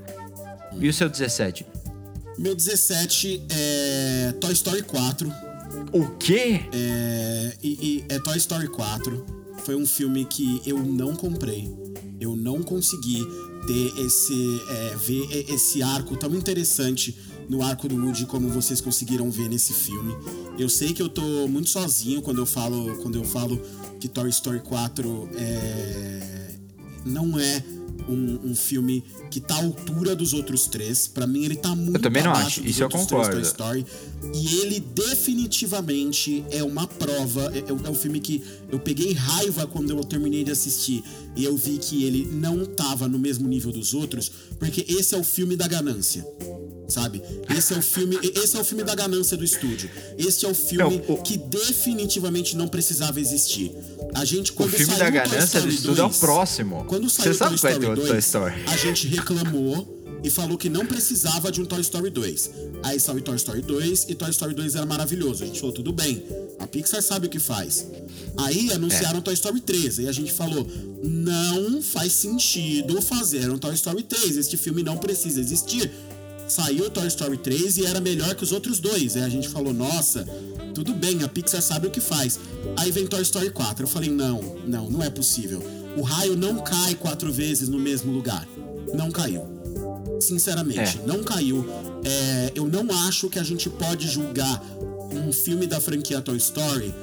E 0.80 0.88
o 0.88 0.94
seu 0.94 1.10
17? 1.10 1.66
Meu 2.38 2.56
17 2.56 3.46
é 3.50 4.34
Toy 4.40 4.54
Story 4.54 4.84
4. 4.84 5.45
O 5.94 6.08
quê? 6.18 6.62
É, 6.72 7.58
e, 7.62 7.70
e 7.70 8.06
é 8.10 8.20
Toy 8.20 8.38
Story 8.38 8.68
4. 8.68 9.26
Foi 9.64 9.76
um 9.76 9.86
filme 9.86 10.26
que 10.26 10.62
eu 10.66 10.78
não 10.80 11.16
comprei. 11.16 11.74
Eu 12.20 12.36
não 12.36 12.62
consegui 12.62 13.26
ter 13.68 14.06
esse. 14.06 14.62
é, 14.70 14.96
ver 14.96 15.52
esse 15.54 15.82
arco 15.82 16.16
tão 16.16 16.34
interessante 16.36 17.16
no 17.50 17.62
arco 17.62 17.88
do 17.88 17.96
Woody 17.96 18.26
como 18.26 18.50
vocês 18.50 18.82
conseguiram 18.82 19.30
ver 19.30 19.50
nesse 19.50 19.74
filme. 19.74 20.16
Eu 20.58 20.70
sei 20.70 20.94
que 20.94 21.02
eu 21.02 21.10
tô 21.10 21.48
muito 21.48 21.70
sozinho 21.70 22.22
quando 22.22 22.40
eu 22.40 22.46
falo, 22.46 22.98
quando 22.98 23.16
eu 23.16 23.24
falo 23.24 23.62
que 24.00 24.08
Toy 24.08 24.30
Story 24.30 24.62
4 24.62 25.30
é, 25.36 26.45
não 27.06 27.40
é 27.40 27.64
um, 28.08 28.52
um 28.52 28.56
filme 28.56 29.04
que 29.30 29.40
tá 29.40 29.56
à 29.56 29.64
altura 29.64 30.16
dos 30.16 30.34
outros 30.34 30.68
três. 30.68 31.08
Pra 31.08 31.26
mim, 31.26 31.44
ele 31.44 31.56
tá 31.56 31.76
muito 31.76 32.00
também 32.00 32.24
não 32.24 32.32
acho. 32.32 32.66
Isso 32.66 32.84
eu 32.84 32.90
concordo. 32.90 33.42
E 34.34 34.60
ele 34.62 34.80
definitivamente 34.80 36.46
é 36.52 36.64
uma 36.64 36.88
prova. 36.88 37.52
É, 37.54 37.64
é 37.88 37.90
um 37.90 37.96
filme 37.96 38.20
que 38.20 38.44
eu 38.72 38.80
peguei 38.80 39.14
raiva 39.14 39.68
quando 39.68 39.90
eu 39.90 40.04
terminei 40.04 40.44
de 40.44 40.52
assistir. 40.52 41.04
E 41.36 41.44
eu 41.44 41.56
vi 41.56 41.78
que 41.78 42.04
ele 42.04 42.28
não 42.32 42.66
tava 42.66 43.08
no 43.08 43.20
mesmo 43.20 43.48
nível 43.48 43.72
dos 43.72 43.94
outros, 43.94 44.32
porque 44.60 44.86
esse 44.88 45.16
é 45.16 45.18
o 45.18 45.24
filme 45.24 45.56
da 45.56 45.68
ganância. 45.68 46.26
Sabe? 46.88 47.22
Esse 47.58 47.74
é 47.74 47.78
o 47.78 47.82
filme, 47.82 48.18
esse 48.36 48.56
é 48.56 48.60
o 48.60 48.64
filme 48.64 48.84
da 48.84 48.94
ganância 48.94 49.36
do 49.36 49.44
estúdio. 49.44 49.90
Esse 50.18 50.46
é 50.46 50.50
o 50.50 50.54
filme 50.54 51.02
Não, 51.08 51.16
o- 51.16 51.22
que 51.22 51.38
definitivamente 51.38 52.56
não 52.56 52.68
precisava 52.68 53.20
existir. 53.20 53.72
A 54.14 54.24
gente 54.24 54.52
O 54.52 54.56
quando 54.56 54.70
filme 54.72 54.86
saiu 54.86 55.00
da 55.00 55.10
ganância 55.10 55.62
do 55.62 55.68
Story 55.70 55.76
estudo 55.76 56.02
é 56.02 56.04
o 56.04 56.08
2, 56.08 56.20
próximo. 56.20 56.86
Quando 56.88 57.10
saiu 57.10 57.34
Você 57.34 57.38
sabe 57.38 57.60
Toy 57.60 57.70
é 57.70 57.74
Story 57.74 57.92
o 57.92 57.96
2, 57.96 58.08
Toy 58.10 58.20
Story? 58.20 58.54
a 58.68 58.78
gente 58.78 59.08
reclamou 59.08 59.94
e 60.24 60.30
falou 60.30 60.58
que 60.58 60.70
não 60.70 60.86
precisava 60.86 61.52
de 61.52 61.62
um 61.62 61.66
Toy 61.66 61.82
Story 61.82 62.10
2. 62.10 62.52
Aí 62.84 63.00
saiu 63.00 63.22
Toy 63.22 63.36
Story 63.36 63.62
2 63.62 64.06
e 64.10 64.16
Toy 64.16 64.30
Story 64.30 64.54
2 64.56 64.76
era 64.76 64.86
maravilhoso. 64.86 65.44
A 65.44 65.48
gente 65.48 65.60
falou, 65.60 65.74
tudo 65.74 65.92
bem, 65.92 66.24
a 66.60 66.66
Pixar 66.68 67.02
sabe 67.02 67.28
o 67.28 67.30
que 67.30 67.40
faz. 67.40 67.86
Aí 68.38 68.72
anunciaram 68.72 69.22
Toy 69.22 69.34
Story 69.34 69.60
3 69.62 70.00
e 70.00 70.08
a 70.08 70.12
gente 70.12 70.32
falou, 70.34 70.66
não 71.04 71.82
faz 71.82 72.12
sentido 72.14 73.02
fazer 73.02 73.50
um 73.52 73.58
Toy 73.58 73.74
Story 73.76 74.04
3. 74.04 74.38
Este 74.38 74.56
filme 74.58 74.82
não 74.84 74.98
precisa 74.98 75.40
existir. 75.40 75.92
Saiu 76.48 76.90
Toy 76.90 77.08
Story 77.08 77.38
3 77.38 77.78
e 77.78 77.86
era 77.86 78.00
melhor 78.00 78.36
que 78.36 78.44
os 78.44 78.52
outros 78.52 78.80
dois. 78.80 79.16
Aí 79.16 79.24
a 79.24 79.30
gente 79.30 79.50
falou, 79.50 79.74
nossa, 79.74 80.26
tudo 80.74 80.94
bem, 80.94 81.24
a 81.24 81.28
Pixar 81.28 81.62
sabe 81.62 81.88
o 81.88 81.92
que 81.92 82.00
faz. 82.02 82.40
Aí 82.78 82.92
vem 82.92 83.08
Toy 83.08 83.22
Story 83.22 83.50
4. 83.50 83.84
Eu 83.84 83.88
falei, 83.88 84.10
não, 84.10 84.58
não, 84.66 84.90
não 84.90 85.04
é 85.04 85.10
possível. 85.10 85.62
O 85.98 86.02
raio 86.02 86.36
não 86.36 86.58
cai 86.60 86.94
quatro 86.96 87.32
vezes 87.32 87.68
no 87.70 87.80
mesmo 87.80 88.12
lugar. 88.12 88.48
Não 88.94 89.10
caiu. 89.12 89.44
Sinceramente, 90.20 91.00
É. 91.04 91.08
não 91.08 91.24
caiu. 91.24 91.66
É, 92.04 92.52
eu 92.56 92.68
não 92.68 92.88
acho 93.08 93.30
que 93.30 93.40
a 93.40 93.44
gente 93.44 93.70
pode 93.70 94.08
julgar 94.08 94.62
um 95.12 95.32
filme 95.32 95.66
da 95.66 95.80
franquia 95.80 96.22
Toy 96.22 96.38
Story 96.38 96.94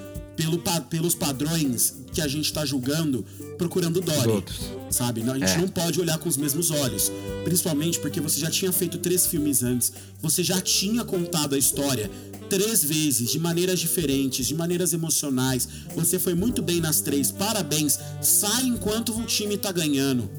pelo 0.43 0.59
pelos 0.91 1.15
padrões 1.15 1.95
que 2.13 2.21
a 2.21 2.29
gente 2.29 2.53
tá 2.53 2.65
julgando 2.67 3.25
procurando 3.57 4.01
Dory. 4.01 4.45
Sabe? 4.91 5.23
Não, 5.23 5.35
A 5.35 5.39
gente 5.39 5.53
É. 5.53 5.59
não 5.59 5.69
pode 5.69 6.01
olhar 6.01 6.19
com 6.19 6.29
os 6.29 6.37
mesmos 6.37 6.71
olhos. 6.71 7.11
Principalmente 7.45 7.99
porque 7.99 8.21
você 8.21 8.41
já 8.41 8.51
tinha 8.51 8.73
feito 8.73 8.99
três 8.99 9.27
filmes 9.27 9.63
antes. 9.63 9.93
Você 10.21 10.43
já 10.43 10.61
tinha 10.61 11.05
contado 11.05 11.55
a 11.55 11.59
história 11.59 12.11
três 12.51 12.85
vezes, 12.85 13.31
de 13.31 13.39
maneiras 13.39 13.81
diferentes, 13.81 14.47
de 14.47 14.55
maneiras 14.55 14.93
emocionais. 14.93 15.67
Você 15.97 16.19
foi 16.19 16.35
muito 16.35 16.61
bem 16.61 16.81
nas 16.81 17.01
três. 17.01 17.31
Parabéns. 17.31 17.99
Sai 18.21 18.65
enquanto 18.65 19.19
o 19.19 19.25
time 19.25 19.57
tá 19.57 19.73
ganhando. 19.73 20.31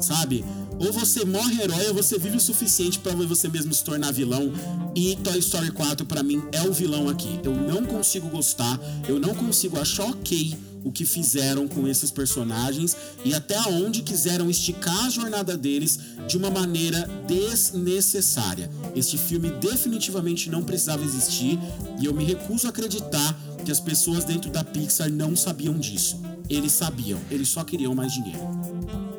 Sabe? 0.00 0.44
Ou 0.80 0.90
você 0.92 1.26
morre 1.26 1.62
herói 1.62 1.88
ou 1.88 1.94
você 1.94 2.18
vive 2.18 2.38
o 2.38 2.40
suficiente 2.40 2.98
pra 2.98 3.14
você 3.14 3.48
mesmo 3.48 3.72
se 3.74 3.84
tornar 3.84 4.12
vilão. 4.12 4.50
E 4.96 5.14
Toy 5.16 5.38
Story 5.38 5.70
4 5.70 6.06
pra 6.06 6.22
mim 6.22 6.42
é 6.52 6.62
o 6.62 6.72
vilão 6.72 7.08
aqui. 7.08 7.38
Eu 7.44 7.54
não 7.54 7.84
consigo 7.84 8.28
gostar, 8.30 8.80
eu 9.06 9.20
não 9.20 9.34
consigo 9.34 9.78
achar 9.78 10.04
ok 10.04 10.56
o 10.82 10.90
que 10.90 11.04
fizeram 11.04 11.68
com 11.68 11.86
esses 11.86 12.10
personagens 12.10 12.96
e 13.22 13.34
até 13.34 13.60
onde 13.68 14.00
quiseram 14.00 14.48
esticar 14.48 15.04
a 15.04 15.10
jornada 15.10 15.54
deles 15.54 15.98
de 16.26 16.38
uma 16.38 16.50
maneira 16.50 17.06
desnecessária. 17.26 18.70
Este 18.96 19.18
filme 19.18 19.50
definitivamente 19.50 20.48
não 20.48 20.62
precisava 20.62 21.04
existir 21.04 21.58
e 22.00 22.06
eu 22.06 22.14
me 22.14 22.24
recuso 22.24 22.66
a 22.66 22.70
acreditar 22.70 23.38
que 23.64 23.70
as 23.70 23.80
pessoas 23.80 24.24
dentro 24.24 24.50
da 24.50 24.64
Pixar 24.64 25.10
não 25.10 25.36
sabiam 25.36 25.78
disso. 25.78 26.18
Eles 26.48 26.72
sabiam, 26.72 27.20
eles 27.30 27.48
só 27.48 27.62
queriam 27.62 27.94
mais 27.94 28.12
dinheiro. 28.12 29.09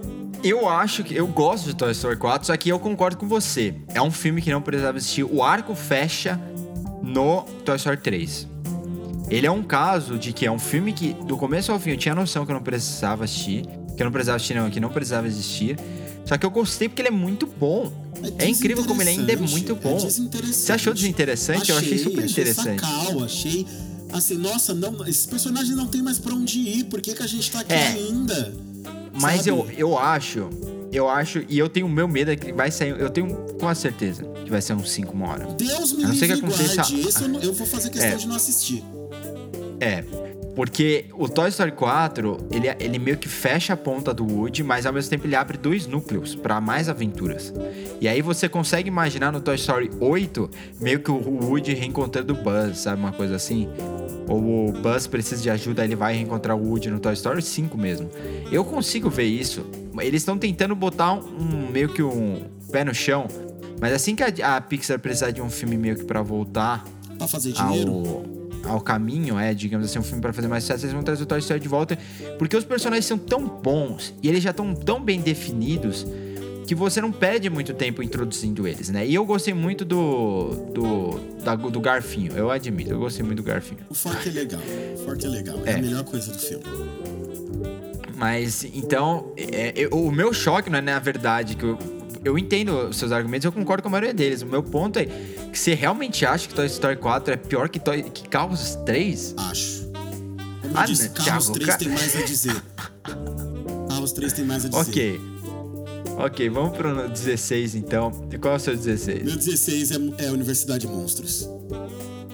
Eu 0.43 0.67
acho 0.67 1.03
que. 1.03 1.13
Eu 1.15 1.27
gosto 1.27 1.65
de 1.65 1.75
Toy 1.75 1.91
Story 1.91 2.17
4, 2.17 2.47
só 2.47 2.57
que 2.57 2.69
eu 2.69 2.79
concordo 2.79 3.17
com 3.17 3.27
você. 3.27 3.73
É 3.93 4.01
um 4.01 4.11
filme 4.11 4.41
que 4.41 4.49
não 4.51 4.61
precisava 4.61 4.97
existir. 4.97 5.23
O 5.23 5.43
arco 5.43 5.75
fecha 5.75 6.39
no 7.01 7.43
Toy 7.65 7.75
Story 7.77 7.97
3. 7.97 8.47
Ele 9.29 9.47
é 9.47 9.51
um 9.51 9.63
caso 9.63 10.17
de 10.17 10.33
que 10.33 10.45
é 10.45 10.51
um 10.51 10.59
filme 10.59 10.91
que, 10.91 11.13
do 11.13 11.37
começo 11.37 11.71
ao 11.71 11.79
fim, 11.79 11.91
eu 11.91 11.97
tinha 11.97 12.13
noção 12.13 12.45
que 12.45 12.51
eu 12.51 12.55
não 12.55 12.63
precisava 12.63 13.23
assistir. 13.23 13.65
Que 13.95 14.01
eu 14.01 14.05
não 14.05 14.11
precisava 14.11 14.35
assistir, 14.37 14.55
não, 14.55 14.69
que 14.69 14.79
não 14.79 14.89
precisava 14.89 15.27
existir. 15.27 15.77
Só 16.25 16.37
que 16.37 16.45
eu 16.45 16.49
gostei 16.51 16.89
porque 16.89 17.01
ele 17.01 17.09
é 17.09 17.11
muito 17.11 17.45
bom. 17.45 17.91
É, 18.37 18.47
incrível 18.47 18.83
como 18.85 19.01
ele 19.01 19.11
ainda 19.11 19.33
é 19.33 19.35
muito 19.35 19.75
bom. 19.75 19.97
desinteressante. 19.97 20.55
Você 20.55 20.71
achou 20.73 20.93
desinteressante? 20.93 21.71
eu 21.71 21.77
achei 21.77 21.97
super 21.97 22.23
interessante. 22.29 22.83
Achei 22.83 22.99
sacal, 23.05 23.23
achei 23.23 23.67
assim, 24.11 24.37
nossa, 24.37 24.73
não, 24.73 25.05
esses 25.07 25.25
personagens 25.25 25.75
não 25.75 25.87
tem 25.87 26.01
mais 26.01 26.19
pra 26.19 26.33
onde 26.33 26.59
ir. 26.59 26.83
Por 26.85 27.01
que, 27.01 27.13
que 27.13 27.23
a 27.23 27.27
gente 27.27 27.49
tá 27.49 27.61
aqui 27.61 27.73
É. 27.73 27.87
ainda? 27.87 28.53
Mas 29.14 29.38
Sabe? 29.43 29.49
eu, 29.49 29.68
eu 29.78 29.97
acho, 29.97 30.49
eu 30.91 31.09
acho, 31.09 31.43
e 31.49 31.57
eu 31.59 31.68
tenho 31.70 31.86
o 31.86 31.89
meu 31.89 32.07
medo 32.07 32.32
é 32.32 32.36
que 32.36 32.51
vai 32.53 32.72
sair, 32.72 32.97
eu 32.99 33.09
tenho 33.09 33.28
com 33.59 33.68
a 33.68 33.76
certeza 33.76 34.24
que 34.43 34.49
vai 34.49 34.62
ser 34.62 34.74
uns 34.74 34.91
5 34.91 35.12
uma 35.14 35.30
hora. 35.30 35.45
Deus 35.57 35.91
me 35.93 36.03
livre 36.05 36.28
que 36.28 36.34
aconteça-. 36.34 36.82
Esse 36.82 37.24
eu, 37.24 37.28
não- 37.30 37.39
eu 37.41 37.53
vou 37.53 37.68
fazer 37.68 37.89
questão 37.89 38.12
É. 38.12 38.16
de 38.16 38.28
não 38.28 38.36
assistir. 38.36 38.84
É, 39.80 40.03
porque 40.56 41.06
o 41.14 41.30
Toy 41.30 41.49
Story 41.49 41.72
4, 41.72 42.38
ele, 42.52 42.68
ele 42.80 42.99
meio 42.99 43.18
que 43.18 43.30
fecha 43.30 43.74
a 43.74 43.78
ponta 43.78 44.14
do 44.14 44.26
Woody, 44.26 44.64
mas 44.64 44.86
ao 44.86 44.93
mesmo 44.93 45.10
tempo 45.10 45.26
ele 45.26 45.36
abre 45.36 45.58
dois 45.58 45.88
núcleos 45.88 46.36
pra 46.36 46.60
mais 46.60 46.89
aventuras. 46.89 47.54
E 47.99 48.08
aí 48.08 48.22
você 48.22 48.49
consegue 48.49 48.88
imaginar 48.88 49.32
no 49.32 49.39
Toy 49.39 49.56
Story 49.56 49.89
8, 49.99 50.49
meio 50.80 50.99
que 50.99 51.10
o 51.12 51.16
Woody 51.16 51.74
reencontrando 51.74 52.34
o 52.34 52.36
Buzz, 52.36 52.80
sabe? 52.80 52.99
Uma 52.99 53.12
coisa 53.12 53.36
assim. 53.36 53.70
Ou 54.28 54.70
o 54.70 54.72
Buzz 54.74 55.08
precisa 55.08 55.41
de 55.41 55.49
ajuda, 55.49 55.84
ele 55.84 55.95
vai 55.95 56.16
reencontrar 56.16 56.56
o 56.58 56.68
Woody 56.68 56.89
no 56.89 56.99
Toy 56.99 57.14
Story 57.14 57.41
5 57.41 57.78
mesmo. 57.78 58.10
Eu 58.52 58.66
consigo 58.66 59.10
ver 59.10 59.26
isso. 59.26 59.66
Eles 59.99 60.22
estão 60.22 60.38
tentando 60.38 60.76
botar 60.76 61.14
um, 61.14 61.70
meio 61.72 61.89
que 61.89 62.04
um 62.04 62.43
pé 62.72 62.84
no 62.84 62.93
chão. 62.93 63.28
Mas 63.80 63.93
assim 63.93 64.16
que 64.16 64.24
a, 64.24 64.58
a 64.58 64.62
Pixar 64.62 64.99
precisar 64.99 65.32
de 65.32 65.41
um 65.41 65.49
filme 65.49 65.76
meio 65.78 65.95
que 65.95 66.04
pra 66.04 66.22
voltar 66.22 66.86
Pra 67.18 67.28
fazer 67.28 67.52
dinheiro. 67.52 67.91
ao, 67.91 68.40
ao 68.66 68.80
caminho, 68.82 69.38
é, 69.39 69.53
digamos 69.53 69.86
assim, 69.88 69.99
um 69.99 70.03
filme 70.03 70.22
pra 70.22 70.32
fazer 70.34 70.47
mais 70.47 70.64
sucesso, 70.64 70.86
eles 70.86 70.93
vão 70.93 71.03
trazer 71.03 71.24
o 71.24 71.26
Toy 71.26 71.39
Story 71.39 71.59
de 71.59 71.68
volta, 71.68 71.97
porque 72.38 72.55
os 72.55 72.64
personagens 72.64 73.05
são 73.05 73.18
tão 73.18 73.47
bons 73.47 74.14
e 74.22 74.30
eles 74.30 74.43
já 74.43 74.51
estão 74.51 74.74
tão 74.76 75.01
bem 75.01 75.20
definidos 75.22 76.05
que 76.68 76.76
você 76.76 77.01
não 77.01 77.12
perde 77.12 77.49
muito 77.49 77.74
tempo 77.74 78.01
introduzindo 78.01 78.66
eles, 78.68 78.88
né? 78.89 79.05
E 79.05 79.14
eu 79.14 79.26
gostei 79.26 79.53
muito 79.53 79.84
do 79.84 80.49
do 80.74 81.20
da- 81.43 81.55
do 81.55 81.80
Garfinho, 81.82 82.32
eu 82.34 82.49
admito, 82.51 82.91
eu 82.91 82.99
gostei 82.99 83.26
muito 83.26 83.38
do 83.38 83.43
Garfinho. 83.43 83.82
O 83.89 83.93
Fork 83.93 84.30
é 84.30 84.32
legal. 84.32 84.62
O 84.95 84.97
Fork 85.05 85.26
é 85.26 85.28
legal. 85.30 85.59
É. 85.66 85.72
É. 85.72 85.76
a 85.76 85.78
melhor 85.80 86.03
coisa 86.05 86.32
do 86.32 86.38
filme. 86.39 86.64
Mas 88.16 88.64
então, 88.64 89.34
é, 89.36 89.74
eu- 89.76 89.89
o 89.91 90.12
meu 90.12 90.32
choque 90.34 90.70
não 90.70 90.78
é 90.78 90.82
na 90.82 90.99
verdade 90.99 91.55
que 91.55 91.64
eu, 91.64 91.78
eu 92.24 92.38
entendo 92.38 92.89
os 92.89 92.97
seus 92.97 93.11
argumentos, 93.11 93.45
eu 93.45 93.51
concordo 93.51 93.82
com 93.84 93.89
a 93.89 93.91
maioria 93.91 94.13
deles. 94.13 94.41
O 94.41 94.45
meu 94.45 94.61
ponto 94.63 94.97
é 94.99 95.05
que 95.05 95.57
você 95.57 95.74
realmente 95.74 96.26
acha 96.26 96.47
que 96.47 96.53
Toy 96.53 96.65
Story 96.67 96.97
4 96.97 97.34
é 97.34 97.38
pior 97.38 97.67
que, 97.69 97.80
Toy, 97.80 98.03
que 98.03 98.28
Carros 98.30 98.76
3? 98.86 99.34
Acho. 99.38 99.82
Como 100.61 100.78
Ah, 100.78 100.86
disse, 100.86 101.03
né, 101.03 101.09
Carros 101.15 101.45
Thiago, 101.45 101.53
3 101.53 101.69
ca- 101.69 101.78
tem 101.78 101.89
mais 101.89 102.15
a 102.15 102.22
dizer. 102.22 102.63
Carros 103.89 104.11
3 104.13 104.34
tem 104.34 104.45
mais 104.45 104.65
a 104.65 104.69
dizer. 104.69 104.82
Ok. 104.82 105.22
Ok, 106.17 106.49
vamos 106.49 106.78
pro 106.78 107.07
16 107.09 107.74
então. 107.76 108.11
E 108.32 108.38
qual 108.38 108.53
é 108.53 108.57
o 108.57 108.59
seu 108.59 108.76
16? 108.76 109.24
Meu 109.24 109.36
16 109.36 109.91
é, 109.91 109.95
é 110.26 110.32
Universidade 110.32 110.86
Monstros. 110.88 111.47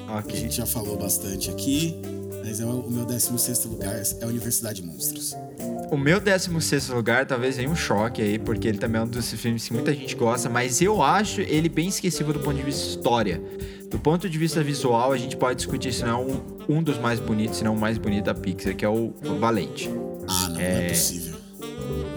A 0.07 0.17
Ok. 0.19 0.35
gente 0.39 0.55
já 0.55 0.65
falou 0.65 0.97
bastante 0.97 1.49
aqui, 1.49 1.95
mas 2.43 2.59
é 2.59 2.65
o, 2.65 2.69
o 2.81 2.91
meu 2.91 3.05
16 3.05 3.65
lugar 3.65 3.95
é 4.19 4.25
Universidade 4.25 4.81
Monstros. 4.83 5.33
O 5.89 5.97
meu 5.97 6.19
16 6.19 6.89
lugar 6.89 7.25
talvez 7.25 7.55
venha 7.55 7.69
um 7.69 7.75
choque 7.75 8.21
aí, 8.21 8.37
porque 8.37 8.67
ele 8.67 8.77
também 8.77 8.99
é 8.99 9.03
um 9.03 9.07
dos 9.07 9.31
filmes 9.33 9.65
que 9.65 9.73
muita 9.73 9.93
gente 9.93 10.15
gosta, 10.15 10.49
mas 10.49 10.81
eu 10.81 11.01
acho 11.01 11.41
ele 11.41 11.69
bem 11.69 11.87
esquecível 11.87 12.33
do 12.33 12.39
ponto 12.39 12.57
de 12.57 12.63
vista 12.63 12.87
história. 12.87 13.41
Do 13.89 13.97
ponto 13.97 14.29
de 14.29 14.37
vista 14.37 14.61
visual, 14.61 15.13
a 15.13 15.17
gente 15.17 15.37
pode 15.37 15.55
discutir 15.57 15.93
se 15.93 16.03
não 16.03 16.09
é 16.09 16.15
um, 16.15 16.77
um 16.77 16.83
dos 16.83 16.97
mais 16.97 17.21
bonitos, 17.21 17.59
se 17.59 17.63
não 17.63 17.73
o 17.73 17.79
mais 17.79 17.97
bonito 17.97 18.25
da 18.25 18.33
Pixar, 18.33 18.75
que 18.75 18.83
é 18.83 18.89
o 18.89 19.13
Valente. 19.39 19.89
Ah, 20.27 20.49
não, 20.49 20.55
não 20.55 20.61
é 20.61 20.89
possível. 20.89 21.35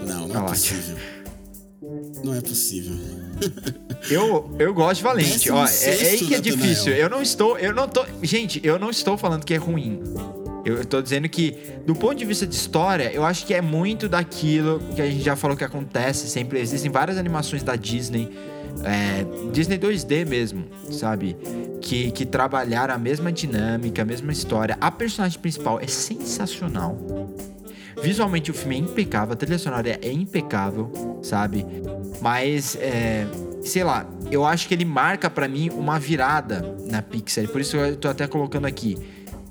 Não, 0.05 0.27
não 0.27 0.43
é 0.43 0.47
possível. 0.49 0.97
Não 2.23 2.35
é 2.35 2.41
possível. 2.41 2.95
Eu, 4.09 4.55
eu 4.57 4.73
gosto 4.73 4.97
de 4.97 5.03
Valente. 5.03 5.51
Ó, 5.51 5.63
é, 5.63 5.85
é 5.85 6.09
aí 6.09 6.17
que 6.17 6.33
é 6.33 6.41
difícil. 6.41 6.91
Eu 6.93 7.07
não 7.07 7.21
estou. 7.21 7.57
Eu 7.59 7.73
não 7.73 7.87
tô. 7.87 8.03
Gente, 8.23 8.59
eu 8.63 8.79
não 8.79 8.89
estou 8.89 9.15
falando 9.15 9.45
que 9.45 9.53
é 9.53 9.57
ruim. 9.57 10.01
Eu 10.63 10.85
tô 10.85 11.01
dizendo 11.01 11.27
que, 11.27 11.57
do 11.85 11.95
ponto 11.95 12.15
de 12.15 12.25
vista 12.25 12.45
de 12.45 12.55
história, 12.55 13.11
eu 13.11 13.25
acho 13.25 13.45
que 13.45 13.53
é 13.53 13.61
muito 13.61 14.07
daquilo 14.07 14.79
que 14.95 15.01
a 15.01 15.09
gente 15.09 15.23
já 15.23 15.35
falou 15.35 15.57
que 15.57 15.63
acontece. 15.63 16.27
Sempre 16.29 16.59
existem 16.59 16.91
várias 16.91 17.17
animações 17.17 17.63
da 17.63 17.75
Disney. 17.75 18.29
é, 18.83 19.25
Disney 19.51 19.77
2D 19.77 20.25
mesmo, 20.25 20.65
sabe? 20.91 21.35
Que, 21.81 22.11
que 22.11 22.25
trabalharam 22.25 22.93
a 22.93 22.97
mesma 22.97 23.31
dinâmica, 23.31 24.03
a 24.03 24.05
mesma 24.05 24.31
história. 24.31 24.77
A 24.79 24.91
personagem 24.91 25.39
principal 25.39 25.79
é 25.79 25.87
sensacional. 25.87 26.97
Visualmente 28.01 28.49
o 28.49 28.53
filme 28.53 28.75
é 28.75 28.79
impecável, 28.79 29.33
a 29.33 29.35
trilha 29.35 29.59
sonora 29.59 29.99
é 30.01 30.11
impecável, 30.11 30.91
sabe? 31.21 31.65
Mas, 32.19 32.75
é, 32.79 33.27
sei 33.63 33.83
lá, 33.83 34.07
eu 34.31 34.45
acho 34.45 34.67
que 34.67 34.73
ele 34.73 34.85
marca 34.85 35.29
pra 35.29 35.47
mim 35.47 35.69
uma 35.69 35.99
virada 35.99 36.75
na 36.89 37.01
Pixar. 37.01 37.47
Por 37.47 37.61
isso 37.61 37.77
eu 37.77 37.95
tô 37.95 38.07
até 38.07 38.27
colocando 38.27 38.65
aqui. 38.65 38.97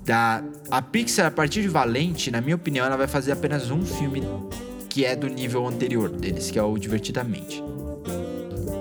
Da, 0.05 0.43
a 0.69 0.81
Pixar, 0.81 1.27
a 1.27 1.31
partir 1.31 1.61
de 1.61 1.67
Valente, 1.67 2.31
na 2.31 2.41
minha 2.41 2.55
opinião, 2.55 2.85
ela 2.85 2.97
vai 2.97 3.07
fazer 3.07 3.31
apenas 3.31 3.69
um 3.69 3.85
filme 3.85 4.23
que 4.89 5.05
é 5.05 5.15
do 5.15 5.27
nível 5.27 5.65
anterior 5.67 6.09
deles, 6.09 6.51
que 6.51 6.59
é 6.59 6.63
o 6.63 6.77
Divertidamente. 6.77 7.63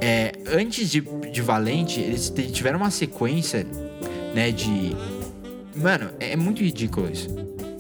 É, 0.00 0.32
antes 0.46 0.90
de, 0.90 1.00
de 1.00 1.42
Valente, 1.42 2.00
eles 2.00 2.32
tiveram 2.52 2.78
uma 2.78 2.90
sequência, 2.90 3.66
né, 4.34 4.50
de... 4.50 4.96
Mano, 5.76 6.10
é 6.18 6.34
muito 6.36 6.62
ridículo 6.62 7.10
isso. 7.12 7.28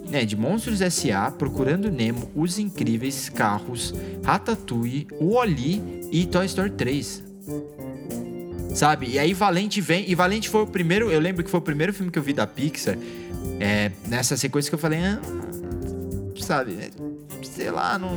Né, 0.08 0.24
de 0.24 0.36
Monstros 0.36 0.80
S.A., 0.80 1.30
Procurando 1.30 1.90
Nemo, 1.90 2.30
Os 2.34 2.58
Incríveis, 2.58 3.28
Carros, 3.28 3.94
Ratatouille, 4.22 5.08
O 5.18 5.34
Oli 5.34 5.82
e 6.12 6.26
Toy 6.26 6.46
Story 6.46 6.70
3. 6.70 7.24
Sabe? 8.74 9.08
E 9.10 9.18
aí 9.18 9.34
Valente 9.34 9.80
vem. 9.80 10.08
E 10.08 10.14
Valente 10.14 10.48
foi 10.48 10.62
o 10.62 10.66
primeiro. 10.66 11.10
Eu 11.10 11.20
lembro 11.20 11.42
que 11.42 11.50
foi 11.50 11.58
o 11.58 11.62
primeiro 11.62 11.92
filme 11.92 12.10
que 12.10 12.18
eu 12.18 12.22
vi 12.22 12.32
da 12.32 12.46
Pixar. 12.46 12.96
É, 13.60 13.92
nessa 14.08 14.36
sequência 14.36 14.70
que 14.70 14.74
eu 14.74 14.78
falei. 14.78 14.98
Ah, 15.00 15.20
sabe? 16.40 16.72
é, 16.80 16.90
Sei 17.42 17.70
lá, 17.70 17.98
não. 17.98 18.16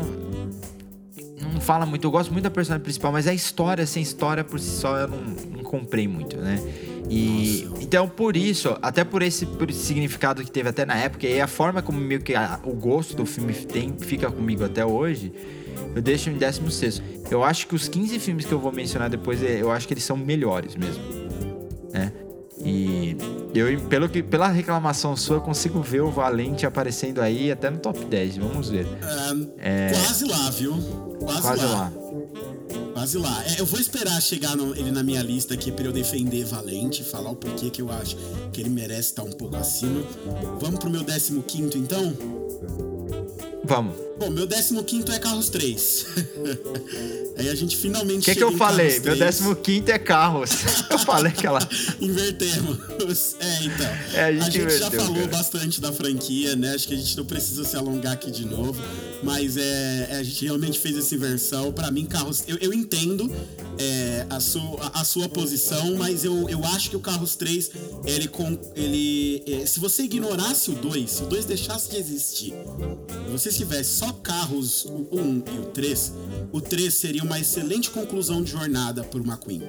Não 1.53 1.59
fala 1.61 1.85
muito. 1.85 2.07
Eu 2.07 2.11
gosto 2.11 2.31
muito 2.31 2.43
da 2.45 2.49
personagem 2.51 2.83
principal, 2.83 3.11
mas 3.11 3.27
a 3.27 3.33
história, 3.33 3.85
sem 3.85 4.01
história 4.01 4.43
por 4.43 4.59
si 4.59 4.69
só, 4.69 4.97
eu 4.97 5.07
não, 5.09 5.17
não 5.57 5.63
comprei 5.63 6.07
muito, 6.07 6.37
né? 6.37 6.57
E 7.09 7.67
então 7.81 8.07
por 8.07 8.37
isso, 8.37 8.77
até 8.81 9.03
por 9.03 9.21
esse, 9.21 9.45
por 9.45 9.69
esse 9.69 9.79
significado 9.85 10.43
que 10.43 10.49
teve 10.49 10.69
até 10.69 10.85
na 10.85 10.95
época, 10.95 11.27
e 11.27 11.39
a 11.41 11.47
forma 11.47 11.81
como 11.81 11.99
meio 11.99 12.21
que 12.21 12.33
a- 12.33 12.59
o 12.63 12.71
gosto 12.73 13.15
do 13.15 13.25
filme 13.25 13.53
tem, 13.53 13.93
fica 13.99 14.31
comigo 14.31 14.63
até 14.63 14.85
hoje, 14.85 15.31
eu 15.93 16.01
deixo 16.01 16.29
em 16.29 16.37
16. 16.37 17.01
Eu 17.29 17.43
acho 17.43 17.67
que 17.67 17.75
os 17.75 17.87
15 17.89 18.17
filmes 18.19 18.45
que 18.45 18.53
eu 18.53 18.59
vou 18.59 18.71
mencionar 18.71 19.09
depois, 19.09 19.43
é- 19.43 19.61
eu 19.61 19.69
acho 19.69 19.85
que 19.87 19.93
eles 19.93 20.03
são 20.05 20.15
melhores 20.15 20.75
mesmo. 20.75 21.03
Né? 21.91 22.11
E 22.65 23.15
eu, 23.53 23.79
pelo 23.89 24.07
que, 24.09 24.23
pela 24.23 24.47
reclamação 24.47 25.15
sua, 25.15 25.37
eu 25.37 25.41
consigo 25.41 25.81
ver 25.81 26.01
o 26.01 26.09
Valente 26.09 26.65
aparecendo 26.65 27.21
aí 27.21 27.51
até 27.51 27.69
no 27.69 27.77
top 27.77 28.03
10. 28.05 28.37
Vamos 28.37 28.69
ver. 28.69 28.87
É, 29.59 29.91
Quase 29.91 30.25
lá, 30.25 30.49
viu? 30.49 30.73
Quase, 31.19 31.41
Quase 31.41 31.65
lá. 31.65 31.71
lá. 31.71 31.91
Quase 32.93 33.17
lá. 33.17 33.43
É, 33.45 33.59
eu 33.59 33.65
vou 33.65 33.79
esperar 33.79 34.21
chegar 34.21 34.55
no- 34.55 34.75
ele 34.75 34.91
na 34.91 35.03
minha 35.03 35.21
lista 35.21 35.53
aqui 35.53 35.71
pra 35.71 35.85
eu 35.85 35.91
defender 35.91 36.45
Valente, 36.45 37.03
falar 37.03 37.31
o 37.31 37.35
porquê 37.35 37.69
que 37.69 37.81
eu 37.81 37.91
acho 37.91 38.15
que 38.51 38.61
ele 38.61 38.69
merece 38.69 39.09
estar 39.09 39.23
um 39.23 39.31
pouco 39.31 39.55
acima. 39.55 40.01
Vamos 40.59 40.79
pro 40.79 40.89
meu 40.89 41.03
15 41.03 41.77
então? 41.77 42.13
Vamos. 43.63 43.95
Bom, 44.17 44.29
meu 44.29 44.47
15 44.47 45.11
é 45.11 45.19
Carros 45.19 45.49
3. 45.49 46.05
Aí 47.35 47.49
a 47.49 47.55
gente 47.55 47.75
finalmente 47.75 48.21
O 48.21 48.23
que, 48.23 48.35
que 48.35 48.43
eu 48.43 48.55
falei? 48.55 48.99
Meu 48.99 49.17
3. 49.17 49.41
15 49.63 49.91
é 49.91 49.97
carros. 49.97 50.51
eu 50.89 50.99
falei 50.99 51.31
aquela. 51.31 51.59
Invertemos. 51.99 53.35
É, 53.39 53.63
então. 53.63 53.87
É, 54.13 54.23
a 54.25 54.31
gente 54.31 54.51
já 54.53 54.63
inverteu, 54.63 54.91
falou 54.91 55.15
cara. 55.15 55.27
bastante 55.27 55.81
da 55.81 55.91
franquia, 55.91 56.55
né? 56.55 56.73
Acho 56.75 56.87
que 56.87 56.93
a 56.93 56.97
gente 56.97 57.17
não 57.17 57.25
precisa 57.25 57.63
se 57.63 57.75
alongar 57.75 58.13
aqui 58.13 58.29
de 58.29 58.45
novo. 58.45 58.79
Mas 59.23 59.57
é, 59.57 60.07
é, 60.11 60.15
a 60.17 60.23
gente 60.23 60.45
realmente 60.45 60.79
fez 60.79 60.95
essa 60.95 61.15
inversão. 61.15 61.71
Pra 61.71 61.89
mim, 61.89 62.05
Carros. 62.05 62.43
Eu, 62.47 62.57
eu 62.57 62.73
entendo 62.73 63.31
é, 63.79 64.27
a, 64.29 64.39
sua, 64.39 64.91
a, 64.93 65.01
a 65.01 65.03
sua 65.03 65.27
posição, 65.27 65.95
mas 65.95 66.23
eu, 66.23 66.47
eu 66.49 66.63
acho 66.65 66.89
que 66.91 66.95
o 66.95 66.99
Carros 66.99 67.35
3, 67.35 67.71
ele. 68.05 68.27
Com, 68.27 68.57
ele 68.75 69.43
é, 69.47 69.65
se 69.65 69.79
você 69.79 70.03
ignorasse 70.03 70.69
o 70.69 70.75
2, 70.75 71.09
se 71.09 71.23
o 71.23 71.25
2 71.25 71.45
deixasse 71.45 71.89
de 71.89 71.97
existir, 71.97 72.53
se 73.37 73.52
você 73.53 73.59
tivesse 73.59 73.97
só 73.97 74.11
Carros 74.11 74.85
o 74.85 75.07
1 75.11 75.43
e 75.53 75.59
o 75.59 75.65
3, 75.65 76.13
o 76.51 76.59
3 76.59 76.91
seria 76.91 77.23
uma 77.23 77.39
excelente 77.39 77.91
conclusão 77.91 78.41
de 78.41 78.51
jornada 78.51 79.03
por 79.03 79.21
McQueen 79.21 79.61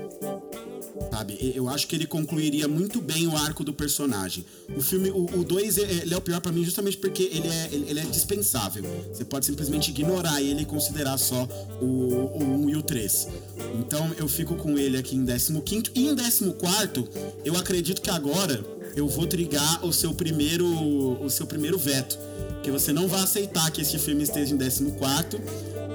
sabe? 1.10 1.52
Eu 1.54 1.68
acho 1.68 1.86
que 1.86 1.94
ele 1.94 2.06
concluiria 2.06 2.66
muito 2.66 3.00
bem 3.00 3.26
o 3.26 3.36
arco 3.36 3.64
do 3.64 3.72
personagem. 3.72 4.44
O 4.76 4.80
filme, 4.80 5.10
o 5.10 5.44
2, 5.44 5.78
ele 5.78 6.14
é 6.14 6.16
o 6.16 6.20
pior 6.20 6.40
pra 6.40 6.52
mim 6.52 6.64
justamente 6.64 6.96
porque 6.96 7.22
ele 7.24 7.48
é, 7.48 7.68
ele, 7.72 8.00
é 8.00 8.04
dispensável. 8.04 8.84
Você 9.12 9.24
pode 9.24 9.46
simplesmente 9.46 9.90
ignorar 9.90 10.40
ele 10.42 10.62
e 10.62 10.64
considerar 10.64 11.18
só 11.18 11.48
o, 11.80 11.84
o 11.84 12.42
1 12.42 12.64
um 12.64 12.70
e 12.70 12.76
o 12.76 12.82
3. 12.82 13.28
Então 13.78 14.12
eu 14.18 14.28
fico 14.28 14.54
com 14.56 14.78
ele 14.78 14.96
aqui 14.96 15.16
em 15.16 15.24
15 15.24 15.62
e 15.94 16.08
em 16.08 16.16
14 16.16 16.54
eu 17.44 17.56
acredito 17.56 18.00
que 18.00 18.10
agora 18.10 18.64
eu 18.96 19.08
vou 19.08 19.26
trigar 19.26 19.84
o 19.84 19.92
seu 19.92 20.14
primeiro 20.14 20.66
o 20.66 21.28
seu 21.30 21.46
primeiro 21.46 21.78
veto, 21.78 22.18
que 22.62 22.70
você 22.70 22.92
não 22.92 23.08
vai 23.08 23.20
aceitar 23.20 23.70
que 23.70 23.82
esse 23.82 23.98
filme 23.98 24.22
esteja 24.22 24.54
em 24.54 24.58
14 24.58 25.40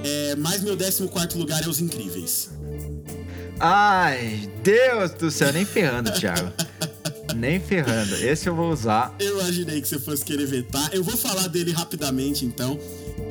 é, 0.04 0.36
mas 0.36 0.62
meu 0.62 0.78
14 0.78 1.38
lugar 1.38 1.64
é 1.64 1.68
Os 1.68 1.80
Incríveis. 1.80 2.50
Ai, 3.60 4.50
Deus 4.64 5.12
do 5.12 5.30
céu, 5.30 5.52
nem 5.52 5.66
ferrando, 5.66 6.12
Thiago. 6.12 6.52
Nem 7.36 7.60
ferrando. 7.60 8.16
Esse 8.16 8.50
eu 8.50 8.56
vou 8.56 8.72
usar. 8.72 9.16
Eu 9.20 9.40
imaginei 9.40 9.80
que 9.80 9.88
você 9.88 10.00
fosse 10.00 10.26
querer 10.26 10.48
vetar. 10.48 10.90
Eu 10.92 11.04
vou 11.04 11.16
falar 11.16 11.48
dele 11.48 11.72
rapidamente, 11.72 12.44
então. 12.44 12.80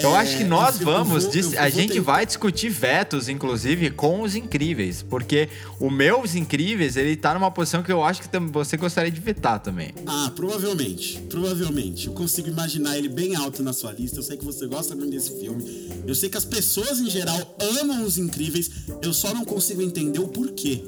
Eu 0.00 0.14
acho 0.14 0.36
que 0.38 0.44
nós 0.44 0.78
vamos. 0.78 1.24
vou- 1.24 1.32
dis- 1.32 1.54
a 1.56 1.68
gente 1.68 1.98
vai 2.00 2.24
discutir 2.24 2.68
vetos, 2.68 3.28
inclusive, 3.28 3.90
com 3.90 4.22
os 4.22 4.34
incríveis. 4.36 5.02
Porque 5.02 5.48
o 5.80 5.90
meu 5.90 6.22
Os 6.22 6.34
Incríveis, 6.34 6.96
ele 6.96 7.16
tá 7.16 7.34
numa 7.34 7.50
posição 7.50 7.82
que 7.82 7.90
eu 7.92 8.02
acho 8.04 8.22
que 8.22 8.28
você 8.52 8.76
gostaria 8.76 9.10
de 9.10 9.20
vetar 9.20 9.60
também. 9.60 9.92
Ah, 10.06 10.30
provavelmente. 10.34 11.18
Provavelmente. 11.28 12.06
Eu 12.08 12.12
consigo 12.12 12.48
imaginar 12.48 12.96
ele 12.98 13.08
bem 13.08 13.34
alto 13.36 13.62
na 13.62 13.72
sua 13.72 13.92
lista. 13.92 14.18
Eu 14.18 14.22
sei 14.22 14.36
que 14.36 14.44
você 14.44 14.66
gosta 14.66 14.94
muito 14.94 15.10
desse 15.10 15.38
filme. 15.40 15.64
Eu 16.06 16.14
sei 16.14 16.28
que 16.28 16.36
as 16.36 16.44
pessoas 16.44 16.98
em 17.00 17.08
geral 17.10 17.56
amam 17.80 18.04
os 18.04 18.18
incríveis. 18.18 18.70
Eu 19.02 19.12
só 19.12 19.32
não 19.34 19.44
consigo 19.44 19.80
entender 19.82 20.18
o 20.18 20.28
porquê. 20.28 20.82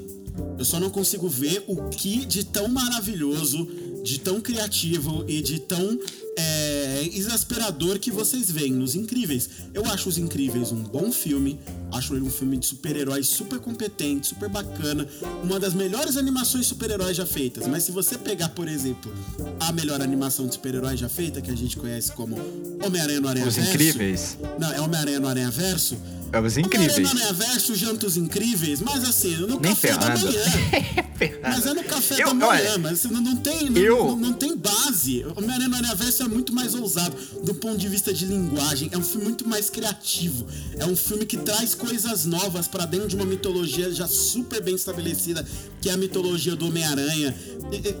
Eu 0.57 0.63
só 0.63 0.79
não 0.79 0.89
consigo 0.89 1.27
ver 1.27 1.63
o 1.67 1.89
que 1.89 2.25
de 2.25 2.45
tão 2.45 2.67
maravilhoso, 2.69 3.67
de 4.03 4.19
tão 4.19 4.41
criativo 4.41 5.25
e 5.27 5.41
de 5.41 5.59
tão 5.59 5.99
é, 6.37 7.09
exasperador 7.13 7.99
que 7.99 8.11
vocês 8.11 8.49
veem 8.49 8.71
nos 8.71 8.95
Incríveis. 8.95 9.49
Eu 9.73 9.85
acho 9.85 10.09
Os 10.09 10.17
Incríveis 10.17 10.71
um 10.71 10.81
bom 10.81 11.11
filme, 11.11 11.59
acho 11.91 12.15
ele 12.15 12.23
um 12.23 12.29
filme 12.29 12.57
de 12.57 12.65
super-heróis 12.65 13.27
super 13.27 13.59
competente, 13.59 14.27
super 14.27 14.49
bacana, 14.49 15.07
uma 15.43 15.59
das 15.59 15.73
melhores 15.73 16.17
animações 16.17 16.67
super-heróis 16.67 17.17
já 17.17 17.25
feitas. 17.25 17.67
Mas 17.67 17.83
se 17.83 17.91
você 17.91 18.17
pegar, 18.17 18.49
por 18.49 18.67
exemplo, 18.67 19.13
a 19.59 19.71
melhor 19.71 20.01
animação 20.01 20.47
de 20.47 20.53
super-heróis 20.53 20.99
já 20.99 21.09
feita, 21.09 21.41
que 21.41 21.51
a 21.51 21.55
gente 21.55 21.77
conhece 21.77 22.11
como 22.13 22.35
Homem-Aranha 22.83 23.19
no 23.19 23.27
Aranha 23.27 23.47
Os 23.47 23.55
Verso. 23.55 23.69
Incríveis. 23.69 24.37
Não, 24.59 24.71
é 24.71 24.79
Homem-Aranha 24.81 25.19
no 25.19 25.27
Aranha 25.27 25.51
Verso. 25.51 25.97
É 26.33 26.39
os 26.39 26.57
Incríveis. 26.57 26.93
Homem-Aranha 26.97 27.13
no 27.13 27.19
Aranha 27.21 27.33
Verso, 27.33 27.75
Jantos 27.75 28.17
Incríveis, 28.17 28.79
mas 28.81 29.03
assim, 29.03 29.35
no 29.37 29.47
Nem 29.59 29.59
café 29.59 29.97
da 29.97 30.09
manhã. 30.15 30.41
Mas 31.43 31.67
é 31.67 31.73
no 31.75 31.83
café 31.83 32.15
Eu- 32.23 32.27
da 32.29 32.33
manhã, 32.33 32.47
olha, 32.49 32.77
mas 32.79 32.99
você 32.99 33.07
não, 33.09 33.21
não 33.21 33.35
tem, 33.35 33.69
não, 33.69 33.77
eu- 33.79 34.07
não, 34.07 34.17
não 34.17 34.33
tem 34.33 34.57
base. 34.57 35.23
O 35.23 35.37
Homem-Aranha 35.37 35.69
no 35.69 36.23
é 36.23 36.27
muito 36.27 36.51
mais 36.51 36.73
ousado 36.73 37.15
do 37.43 37.53
ponto 37.53 37.77
de 37.77 37.87
vista 37.87 38.11
de 38.11 38.25
linguagem. 38.25 38.89
É 38.91 38.97
um 38.97 39.03
filme 39.03 39.25
muito 39.25 39.47
mais 39.47 39.69
criativo. 39.69 40.47
É 40.79 40.85
um 40.87 40.95
filme 40.95 41.23
que 41.25 41.37
traz 41.37 41.75
coisas 41.75 42.25
novas 42.25 42.67
pra 42.67 42.85
dentro 42.87 43.07
de 43.07 43.15
uma 43.15 43.25
mitologia 43.25 43.91
já 43.93 44.07
super 44.07 44.63
bem 44.63 44.73
estabelecida, 44.73 45.45
que 45.79 45.89
é 45.89 45.93
a 45.93 45.97
mitologia 45.97 46.55
do 46.55 46.65
Homem-Aranha. 46.65 47.35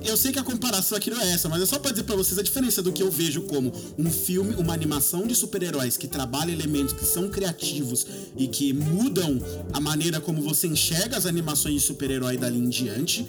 Eu 0.03 0.17
sei 0.17 0.31
que 0.31 0.39
a 0.39 0.43
comparação 0.43 0.97
aqui 0.97 1.11
não 1.11 1.21
é 1.21 1.31
essa, 1.31 1.47
mas 1.47 1.61
é 1.61 1.65
só 1.67 1.77
pra 1.77 1.91
dizer 1.91 2.03
pra 2.03 2.15
vocês 2.15 2.39
a 2.39 2.43
diferença 2.43 2.81
do 2.81 2.91
que 2.91 3.03
eu 3.03 3.11
vejo 3.11 3.41
como 3.43 3.71
um 3.99 4.09
filme, 4.09 4.55
uma 4.55 4.73
animação 4.73 5.27
de 5.27 5.35
super-heróis 5.35 5.95
que 5.95 6.07
trabalha 6.07 6.51
elementos 6.51 6.93
que 6.93 7.05
são 7.05 7.29
criativos 7.29 8.05
e 8.35 8.47
que 8.47 8.73
mudam 8.73 9.39
a 9.73 9.79
maneira 9.79 10.19
como 10.19 10.41
você 10.41 10.67
enxerga 10.67 11.17
as 11.17 11.25
animações 11.25 11.75
de 11.75 11.81
super-herói 11.81 12.37
dali 12.37 12.59
em 12.59 12.69
diante, 12.69 13.27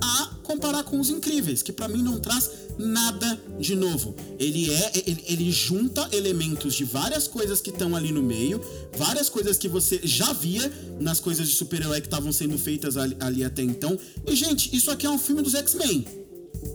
a 0.00 0.30
comparar 0.42 0.82
com 0.84 0.98
os 0.98 1.10
incríveis, 1.10 1.62
que 1.62 1.72
pra 1.72 1.88
mim 1.88 2.02
não 2.02 2.18
traz 2.18 2.50
nada 2.78 3.38
de 3.58 3.74
novo. 3.74 4.14
Ele 4.38 4.70
é, 4.70 4.92
ele, 4.94 5.24
ele 5.26 5.50
junta 5.50 6.08
elementos 6.12 6.74
de 6.74 6.84
várias 6.84 7.26
coisas 7.26 7.60
que 7.60 7.70
estão 7.70 7.94
ali 7.94 8.12
no 8.12 8.22
meio, 8.22 8.60
várias 8.96 9.28
coisas 9.28 9.58
que 9.58 9.68
você 9.68 10.00
já 10.02 10.32
via 10.32 10.72
nas 11.00 11.20
coisas 11.20 11.48
de 11.48 11.54
super-herói 11.54 12.00
que 12.00 12.06
estavam 12.06 12.32
sendo 12.32 12.56
feitas 12.56 12.96
ali, 12.96 13.16
ali 13.20 13.44
até 13.44 13.62
então. 13.62 13.98
E 14.26 14.34
gente, 14.34 14.74
isso 14.74 14.90
aqui 14.90 15.06
é 15.06 15.10
um 15.10 15.18
filme 15.18 15.42
dos 15.42 15.54
X-Men 15.54 16.06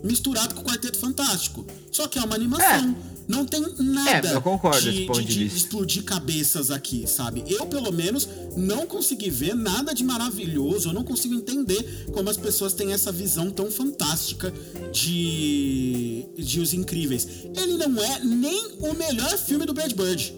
misturado 0.04 0.56
com 0.56 0.62
o 0.62 0.64
Quarteto 0.64 0.98
Fantástico. 0.98 1.66
Só 1.92 2.08
que 2.08 2.20
é 2.20 2.24
uma 2.24 2.36
animação. 2.36 2.96
Não 3.28 3.46
tem 3.46 3.62
nada 3.80 4.28
É, 4.30 4.36
eu 4.36 4.42
concordo 4.42 4.82
de, 4.82 5.06
de- 5.08 5.24
de 5.26 5.50
de 5.50 5.56
explodir 5.56 6.04
cabeças 6.04 6.70
aqui, 6.72 7.06
sabe? 7.08 7.44
Eu, 7.48 7.66
pelo 7.66 7.92
menos, 7.92 8.28
não 8.58 8.86
consegui 8.86 9.30
ver 9.30 9.56
nada 9.56 9.94
de 9.94 10.04
maravilhoso. 10.04 10.90
Eu 10.90 10.94
não 10.94 11.04
consigo 11.04 11.34
entender 11.34 12.06
como 12.12 12.30
as 12.30 12.36
pessoas 12.38 12.74
têm 12.74 12.92
essa 12.92 13.12
visão 13.12 13.50
tão 13.50 13.72
fantástica 13.72 14.54
de, 14.92 16.26
de 16.38 16.60
Os 16.60 16.74
Incríveis. 16.74 17.28
Ele 17.56 17.78
não 17.88 18.04
é 18.04 18.20
nem 18.20 18.72
o 18.80 18.94
melhor 18.94 19.38
filme 19.38 19.66
do 19.66 19.74
Brad 19.74 19.94
Bird. 19.94 20.34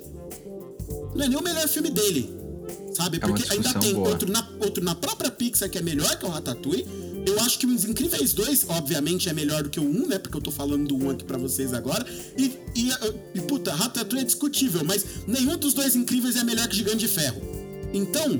Não 1.15 1.25
é 1.25 1.27
nem 1.29 1.37
o 1.37 1.43
melhor 1.43 1.67
filme 1.67 1.89
dele. 1.89 2.33
Sabe? 2.93 3.17
É 3.17 3.19
Porque 3.19 3.43
ainda 3.51 3.73
tem 3.79 3.93
boa. 3.93 4.09
outro 4.09 4.31
na, 4.31 4.47
outro 4.61 4.83
na 4.83 4.95
própria 4.95 5.29
Pixar 5.31 5.69
que 5.69 5.77
é 5.77 5.81
melhor 5.81 6.17
que 6.17 6.25
o 6.25 6.29
Ratatouille. 6.29 6.85
Eu 7.25 7.39
acho 7.39 7.57
que 7.57 7.65
os 7.65 7.85
Incríveis 7.85 8.33
2, 8.33 8.65
obviamente, 8.69 9.27
é 9.29 9.33
melhor 9.33 9.63
do 9.63 9.69
que 9.69 9.79
o 9.79 9.83
1, 9.83 10.07
né? 10.07 10.19
Porque 10.19 10.37
eu 10.37 10.41
tô 10.41 10.51
falando 10.51 10.87
do 10.87 10.95
1 10.95 11.09
aqui 11.11 11.25
pra 11.25 11.37
vocês 11.37 11.73
agora. 11.73 12.05
E, 12.37 12.59
e, 12.75 12.89
e 13.33 13.41
puta, 13.41 13.73
Ratatouille 13.73 14.23
é 14.23 14.25
discutível, 14.25 14.83
mas 14.83 15.05
nenhum 15.27 15.57
dos 15.57 15.73
dois 15.73 15.95
Incríveis 15.95 16.35
é 16.35 16.43
melhor 16.43 16.67
que 16.67 16.75
Gigante 16.75 16.97
de 16.97 17.07
Ferro. 17.07 17.41
Então, 17.93 18.39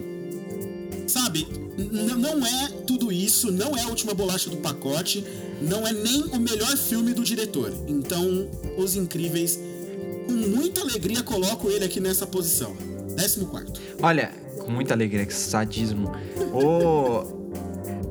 sabe, 1.08 1.48
não 1.78 2.46
é 2.46 2.68
tudo 2.86 3.12
isso, 3.12 3.52
não 3.52 3.76
é 3.76 3.82
a 3.82 3.88
última 3.88 4.14
bolacha 4.14 4.50
do 4.50 4.58
pacote, 4.58 5.24
não 5.62 5.88
é 5.88 5.92
nem 5.92 6.24
o 6.24 6.40
melhor 6.40 6.78
filme 6.78 7.14
do 7.14 7.24
diretor. 7.24 7.74
Então, 7.88 8.50
Os 8.78 8.96
Incríveis 8.96 9.60
com 10.28 10.34
muita 10.34 10.82
alegria 10.82 11.24
coloco 11.24 11.70
ele 11.70 11.86
aqui 11.86 12.00
nessa 12.00 12.26
posição. 12.26 12.76
14. 13.16 13.82
Olha, 14.02 14.32
com 14.60 14.72
muita 14.72 14.94
alegria, 14.94 15.26
que 15.26 15.34
sadismo. 15.34 16.12
Ô. 16.54 17.45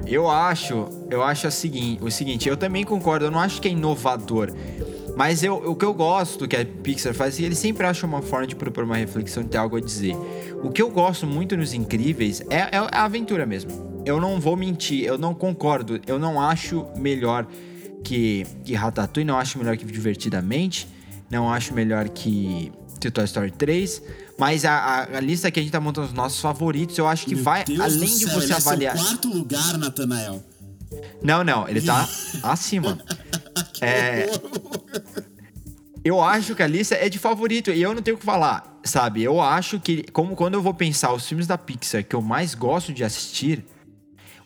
Eu 0.07 0.29
acho, 0.29 0.89
eu 1.11 1.23
acho 1.23 1.47
o 1.47 1.51
seguinte, 1.51 2.03
o 2.03 2.11
seguinte, 2.11 2.49
eu 2.49 2.57
também 2.57 2.85
concordo, 2.85 3.27
eu 3.27 3.31
não 3.31 3.41
acho 3.41 3.61
que 3.61 3.69
é 3.69 3.71
inovador. 3.71 4.53
Mas 5.17 5.43
eu, 5.43 5.57
o 5.57 5.77
que 5.77 5.85
eu 5.85 5.95
gosto 5.95 6.49
que 6.49 6.57
a 6.57 6.65
Pixar 6.65 7.15
faz, 7.15 7.35
é 7.35 7.39
que 7.39 7.45
ele 7.45 7.55
sempre 7.55 7.87
acha 7.87 8.05
uma 8.05 8.21
forma 8.21 8.47
de 8.47 8.57
propor 8.57 8.85
uma 8.85 8.97
reflexão 8.97 9.43
e 9.43 9.47
ter 9.47 9.59
algo 9.59 9.77
a 9.77 9.81
dizer. 9.81 10.15
O 10.63 10.71
que 10.71 10.83
eu 10.83 10.91
gosto 10.91 11.27
muito 11.27 11.57
nos 11.57 11.73
Incríveis 11.73 12.41
é, 12.51 12.77
é 12.77 12.79
a 12.91 13.05
aventura 13.05 13.47
mesmo. 13.47 14.03
Eu 14.05 14.21
não 14.21 14.41
vou 14.41 14.57
mentir, 14.57 15.05
eu 15.05 15.17
não 15.17 15.33
concordo, 15.33 16.01
eu 16.07 16.19
não 16.19 16.41
acho 16.41 16.87
melhor 16.97 17.47
que, 18.03 18.45
que 18.65 18.75
Ratatouille, 18.75 19.27
não 19.27 19.39
acho 19.39 19.59
melhor 19.59 19.77
que 19.77 19.85
Divertidamente, 19.85 20.89
não 21.31 21.51
acho 21.51 21.73
melhor 21.73 22.09
que, 22.09 22.73
que 23.01 23.11
Toy 23.11 23.25
Story 23.25 23.51
3, 23.51 24.03
mas 24.39 24.65
a, 24.65 24.73
a, 24.73 25.19
a, 25.19 25.21
lista 25.21 25.51
que 25.51 25.61
a 25.61 25.63
gente 25.63 25.73
tá 25.73 25.81
montando 25.81 26.07
os 26.09 26.13
nossos 26.13 26.41
favoritos, 26.41 26.97
eu 26.97 27.07
acho 27.07 27.27
que 27.27 27.35
Meu 27.35 27.45
vai 27.45 27.65
Deus 27.65 27.81
além 27.81 27.99
do 27.99 28.07
de 28.07 28.25
céu, 28.25 28.35
você 28.35 28.45
ele 28.47 28.55
avaliar. 28.55 28.95
É 28.95 28.99
seu 28.99 29.07
quarto 29.07 29.29
lugar, 29.29 29.79
Natanael. 29.79 30.43
Não, 31.23 31.45
não, 31.45 31.69
ele 31.69 31.83
tá 31.83 32.09
acima. 32.43 32.99
É, 33.81 34.27
eu 36.05 36.21
acho 36.21 36.55
que 36.55 36.63
a 36.63 36.67
lista 36.67 36.95
é 36.95 37.09
de 37.09 37.19
favorito 37.19 37.71
e 37.71 37.81
eu 37.81 37.95
não 37.95 38.03
tenho 38.03 38.17
o 38.17 38.21
que 38.21 38.25
falar, 38.27 38.79
sabe? 38.85 39.23
Eu 39.23 39.41
acho 39.41 39.81
que, 39.81 40.03
como 40.13 40.37
quando 40.37 40.55
eu 40.55 40.63
vou 40.63 40.75
pensar 40.75 41.13
os 41.15 41.27
filmes 41.27 41.47
da 41.47 41.57
Pixar 41.57 42.05
que 42.05 42.15
eu 42.15 42.21
mais 42.21 42.55
gosto 42.55 42.93
de 42.93 43.03
assistir, 43.03 43.65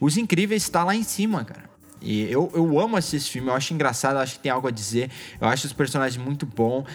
Os 0.01 0.17
Incríveis 0.17 0.63
está 0.63 0.85
lá 0.85 0.95
em 0.95 1.03
cima, 1.03 1.45
cara. 1.45 1.69
E 2.01 2.23
eu, 2.31 2.49
eu 2.55 2.79
amo 2.79 2.97
assistir 2.97 3.17
esse 3.17 3.31
filme, 3.31 3.49
eu 3.49 3.55
acho 3.55 3.75
engraçado, 3.75 4.15
eu 4.15 4.21
acho 4.21 4.35
que 4.35 4.41
tem 4.41 4.53
algo 4.53 4.69
a 4.69 4.71
dizer, 4.71 5.11
eu 5.41 5.49
acho 5.49 5.67
os 5.67 5.73
personagens 5.73 6.23
muito 6.23 6.47
bom, 6.47 6.87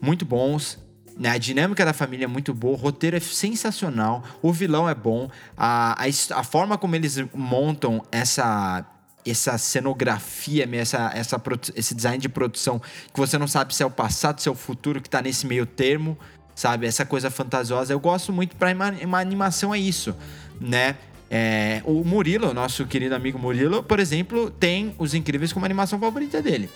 muito 0.00 0.24
bons. 0.24 0.78
Né? 1.18 1.30
A 1.30 1.38
dinâmica 1.38 1.84
da 1.84 1.92
família 1.92 2.24
é 2.24 2.28
muito 2.28 2.54
boa, 2.54 2.74
o 2.74 2.76
roteiro 2.76 3.16
é 3.16 3.20
sensacional, 3.20 4.22
o 4.40 4.52
vilão 4.52 4.88
é 4.88 4.94
bom, 4.94 5.30
a, 5.56 5.96
a, 6.02 6.38
a 6.38 6.44
forma 6.44 6.78
como 6.78 6.96
eles 6.96 7.18
montam 7.34 8.02
essa 8.10 8.86
essa 9.24 9.56
cenografia, 9.56 10.68
essa, 10.72 11.12
essa, 11.14 11.40
esse 11.76 11.94
design 11.94 12.18
de 12.18 12.28
produção 12.28 12.80
que 12.80 13.20
você 13.20 13.38
não 13.38 13.46
sabe 13.46 13.72
se 13.72 13.82
é 13.82 13.86
o 13.86 13.90
passado, 13.90 14.40
se 14.40 14.48
é 14.48 14.52
o 14.52 14.54
futuro, 14.54 15.00
que 15.00 15.08
tá 15.08 15.22
nesse 15.22 15.46
meio 15.46 15.64
termo, 15.64 16.18
sabe? 16.54 16.86
Essa 16.86 17.06
coisa 17.06 17.30
fantasiosa. 17.30 17.92
Eu 17.92 18.00
gosto 18.00 18.32
muito 18.32 18.56
pra 18.56 18.72
uma, 18.72 19.18
animação 19.18 19.72
é 19.72 19.78
isso, 19.78 20.14
né? 20.60 20.96
É, 21.30 21.80
o 21.84 22.04
Murilo, 22.04 22.52
nosso 22.52 22.84
querido 22.84 23.14
amigo 23.14 23.38
Murilo, 23.38 23.82
por 23.82 23.98
exemplo, 23.98 24.50
tem 24.50 24.94
Os 24.98 25.14
Incríveis 25.14 25.52
como 25.52 25.64
animação 25.64 25.98
favorita 25.98 26.42
dele. 26.42 26.68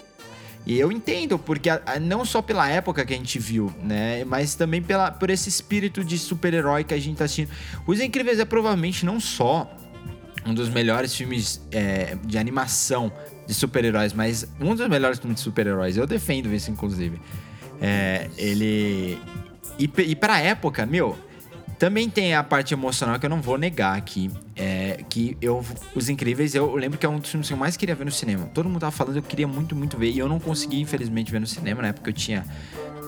E 0.66 0.78
eu 0.80 0.90
entendo, 0.90 1.38
porque 1.38 1.70
a, 1.70 1.80
a, 1.86 2.00
não 2.00 2.24
só 2.24 2.42
pela 2.42 2.68
época 2.68 3.06
que 3.06 3.14
a 3.14 3.16
gente 3.16 3.38
viu, 3.38 3.72
né? 3.84 4.24
Mas 4.24 4.56
também 4.56 4.82
pela, 4.82 5.12
por 5.12 5.30
esse 5.30 5.48
espírito 5.48 6.04
de 6.04 6.18
super-herói 6.18 6.82
que 6.82 6.92
a 6.92 6.98
gente 6.98 7.16
tá 7.16 7.24
assistindo. 7.24 7.50
Os 7.86 8.00
Incríveis 8.00 8.40
é 8.40 8.44
provavelmente 8.44 9.06
não 9.06 9.20
só 9.20 9.70
um 10.44 10.52
dos 10.52 10.68
melhores 10.68 11.14
filmes 11.14 11.60
é, 11.70 12.16
de 12.24 12.36
animação 12.36 13.12
de 13.46 13.54
super-heróis, 13.54 14.12
mas 14.12 14.46
um 14.60 14.74
dos 14.74 14.88
melhores 14.88 15.20
filmes 15.20 15.36
de 15.36 15.44
super-heróis. 15.44 15.96
Eu 15.96 16.06
defendo 16.06 16.52
isso, 16.52 16.68
inclusive. 16.68 17.20
É, 17.80 18.28
ele. 18.36 19.20
E, 19.78 19.88
e 19.98 20.16
pra 20.16 20.40
época, 20.40 20.84
meu, 20.84 21.16
também 21.78 22.08
tem 22.08 22.34
a 22.34 22.42
parte 22.42 22.72
emocional 22.72 23.18
que 23.18 23.26
eu 23.26 23.30
não 23.30 23.40
vou 23.40 23.58
negar 23.58 23.96
aqui. 23.96 24.30
É, 24.54 25.04
que 25.08 25.36
eu. 25.40 25.64
Os 25.94 26.08
Incríveis, 26.08 26.54
eu 26.54 26.74
lembro 26.74 26.98
que 26.98 27.04
é 27.04 27.08
um 27.08 27.18
dos 27.18 27.30
filmes 27.30 27.48
que 27.48 27.54
eu 27.54 27.58
mais 27.58 27.76
queria 27.76 27.94
ver 27.94 28.04
no 28.04 28.12
cinema. 28.12 28.46
Todo 28.46 28.68
mundo 28.68 28.80
tava 28.80 28.92
falando, 28.92 29.16
eu 29.16 29.22
queria 29.22 29.46
muito, 29.46 29.76
muito 29.76 29.96
ver. 29.96 30.10
E 30.10 30.18
eu 30.18 30.28
não 30.28 30.40
consegui, 30.40 30.80
infelizmente, 30.80 31.30
ver 31.30 31.40
no 31.40 31.46
cinema, 31.46 31.82
na 31.82 31.88
época 31.88 32.10
eu 32.10 32.14
tinha 32.14 32.44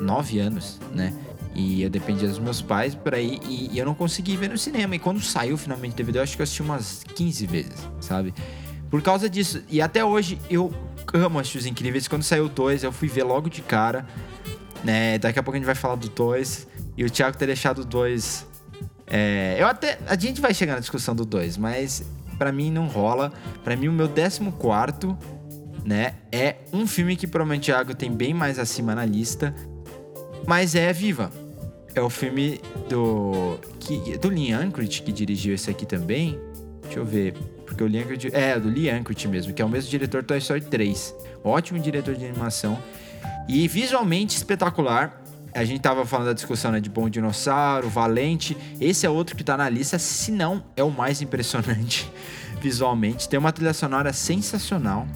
9 0.00 0.38
anos, 0.38 0.78
né? 0.94 1.12
E 1.54 1.82
eu 1.82 1.90
dependia 1.90 2.28
dos 2.28 2.38
meus 2.38 2.60
pais 2.60 2.94
para 2.94 3.18
ir 3.18 3.40
e, 3.48 3.70
e, 3.72 3.78
eu 3.78 3.86
não 3.86 3.94
consegui 3.94 4.36
ver 4.36 4.48
no 4.48 4.58
cinema. 4.58 4.94
E 4.94 4.98
quando 4.98 5.20
saiu 5.20 5.56
finalmente 5.56 5.94
o 5.94 5.96
DVD, 5.96 6.18
eu 6.18 6.22
acho 6.22 6.36
que 6.36 6.42
eu 6.42 6.44
assisti 6.44 6.62
umas 6.62 7.02
15 7.14 7.46
vezes, 7.46 7.88
sabe? 8.00 8.34
Por 8.90 9.02
causa 9.02 9.28
disso. 9.28 9.62
E 9.68 9.80
até 9.80 10.04
hoje 10.04 10.38
eu 10.48 10.72
amo 11.12 11.38
assistir 11.38 11.58
Os 11.58 11.66
Incríveis. 11.66 12.06
Quando 12.06 12.22
saiu 12.22 12.48
2, 12.48 12.84
eu 12.84 12.92
fui 12.92 13.08
ver 13.08 13.24
logo 13.24 13.48
de 13.48 13.62
cara. 13.62 14.06
Né? 14.84 15.18
Daqui 15.18 15.38
a 15.38 15.42
pouco 15.42 15.56
a 15.56 15.58
gente 15.58 15.66
vai 15.66 15.74
falar 15.74 15.96
do 15.96 16.08
2. 16.08 16.68
E 16.96 17.04
o 17.04 17.10
Thiago 17.10 17.36
ter 17.36 17.46
deixado 17.46 17.84
2. 17.84 18.47
É, 19.10 19.56
eu 19.58 19.66
até. 19.66 19.98
A 20.06 20.16
gente 20.16 20.40
vai 20.40 20.52
chegar 20.52 20.74
na 20.74 20.80
discussão 20.80 21.14
do 21.14 21.24
2, 21.24 21.56
mas 21.56 22.04
para 22.38 22.52
mim 22.52 22.70
não 22.70 22.86
rola. 22.86 23.32
para 23.64 23.74
mim, 23.76 23.88
o 23.88 23.92
meu 23.92 24.08
14, 24.08 25.16
né? 25.84 26.14
É 26.30 26.56
um 26.72 26.86
filme 26.86 27.16
que 27.16 27.26
provavelmente 27.26 27.64
Thiago 27.64 27.94
tem 27.94 28.12
bem 28.12 28.34
mais 28.34 28.58
acima 28.58 28.94
na 28.94 29.04
lista. 29.04 29.54
Mas 30.46 30.74
é 30.74 30.92
Viva. 30.92 31.30
É 31.94 32.00
o 32.00 32.10
filme 32.10 32.60
do. 32.88 33.58
Que, 33.80 34.16
do 34.18 34.28
Lee 34.28 34.52
Anchorage, 34.52 35.02
que 35.02 35.10
dirigiu 35.10 35.54
esse 35.54 35.70
aqui 35.70 35.86
também. 35.86 36.38
Deixa 36.82 36.98
eu 36.98 37.04
ver. 37.04 37.34
Porque 37.66 37.82
o 37.82 37.86
Lee 37.86 38.00
Anchorage. 38.00 38.30
É, 38.32 38.58
do 38.58 38.68
Lee 38.68 38.90
Anchorage 38.90 39.26
mesmo, 39.28 39.52
que 39.52 39.60
é 39.60 39.64
o 39.64 39.68
mesmo 39.68 39.90
diretor 39.90 40.22
do 40.22 40.26
Toy 40.26 40.38
Story 40.38 40.60
3. 40.60 41.14
Ótimo 41.42 41.78
diretor 41.78 42.14
de 42.14 42.24
animação. 42.24 42.78
E 43.48 43.66
visualmente 43.66 44.36
espetacular. 44.36 45.22
A 45.54 45.64
gente 45.64 45.80
tava 45.80 46.04
falando 46.04 46.26
da 46.26 46.32
discussão 46.32 46.70
né, 46.70 46.80
de 46.80 46.90
Bom 46.90 47.08
Dinossauro, 47.08 47.88
Valente. 47.88 48.56
Esse 48.80 49.06
é 49.06 49.10
outro 49.10 49.36
que 49.36 49.42
tá 49.42 49.56
na 49.56 49.68
lista, 49.68 49.98
se 49.98 50.30
não 50.30 50.62
é 50.76 50.82
o 50.82 50.90
mais 50.90 51.22
impressionante 51.22 52.10
visualmente. 52.60 53.28
Tem 53.28 53.38
uma 53.38 53.52
trilha 53.52 53.72
sonora 53.72 54.12
sensacional. 54.12 55.06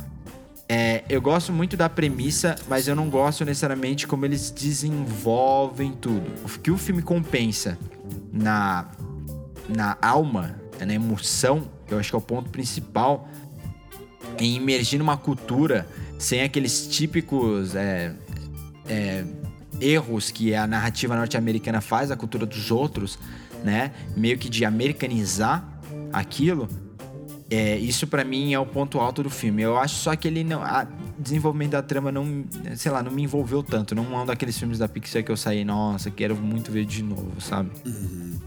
É, 0.68 1.04
eu 1.08 1.20
gosto 1.20 1.52
muito 1.52 1.76
da 1.76 1.88
premissa, 1.88 2.56
mas 2.68 2.88
eu 2.88 2.96
não 2.96 3.10
gosto 3.10 3.44
necessariamente 3.44 4.06
como 4.06 4.24
eles 4.24 4.50
desenvolvem 4.50 5.92
tudo. 5.92 6.30
O 6.44 6.58
que 6.58 6.70
o 6.70 6.78
filme 6.78 7.02
compensa 7.02 7.78
na, 8.32 8.90
na 9.68 9.98
alma, 10.00 10.56
na 10.80 10.94
emoção, 10.94 11.68
eu 11.88 11.98
acho 11.98 12.08
que 12.08 12.16
é 12.16 12.18
o 12.18 12.22
ponto 12.22 12.48
principal, 12.48 13.28
em 14.38 14.56
imergir 14.56 14.98
numa 14.98 15.16
cultura 15.16 15.86
sem 16.18 16.40
aqueles 16.40 16.86
típicos 16.86 17.74
é, 17.74 18.14
é, 18.88 19.24
erros 19.82 20.30
que 20.30 20.54
a 20.54 20.66
narrativa 20.66 21.16
norte-americana 21.16 21.80
faz, 21.80 22.10
a 22.10 22.16
cultura 22.16 22.46
dos 22.46 22.70
outros, 22.70 23.18
né? 23.64 23.92
Meio 24.16 24.38
que 24.38 24.48
de 24.48 24.64
americanizar 24.64 25.66
aquilo. 26.12 26.68
É, 27.50 27.76
isso 27.76 28.06
para 28.06 28.24
mim 28.24 28.54
é 28.54 28.58
o 28.58 28.64
ponto 28.64 28.98
alto 28.98 29.22
do 29.22 29.28
filme. 29.28 29.60
Eu 29.60 29.76
acho 29.76 29.96
só 29.96 30.16
que 30.16 30.26
ele 30.26 30.42
não. 30.42 30.62
A 30.62 30.86
desenvolvimento 31.18 31.72
da 31.72 31.82
trama 31.82 32.10
não. 32.10 32.44
Sei 32.76 32.90
lá, 32.90 33.02
não 33.02 33.12
me 33.12 33.22
envolveu 33.22 33.62
tanto. 33.62 33.94
Não 33.94 34.04
é 34.14 34.22
um 34.22 34.26
daqueles 34.26 34.58
filmes 34.58 34.78
da 34.78 34.88
Pixar 34.88 35.22
que 35.22 35.30
eu 35.30 35.36
saí, 35.36 35.64
nossa, 35.64 36.10
quero 36.10 36.34
muito 36.34 36.72
ver 36.72 36.86
de 36.86 37.02
novo, 37.02 37.40
sabe? 37.40 37.70
Uhum. 37.84 38.38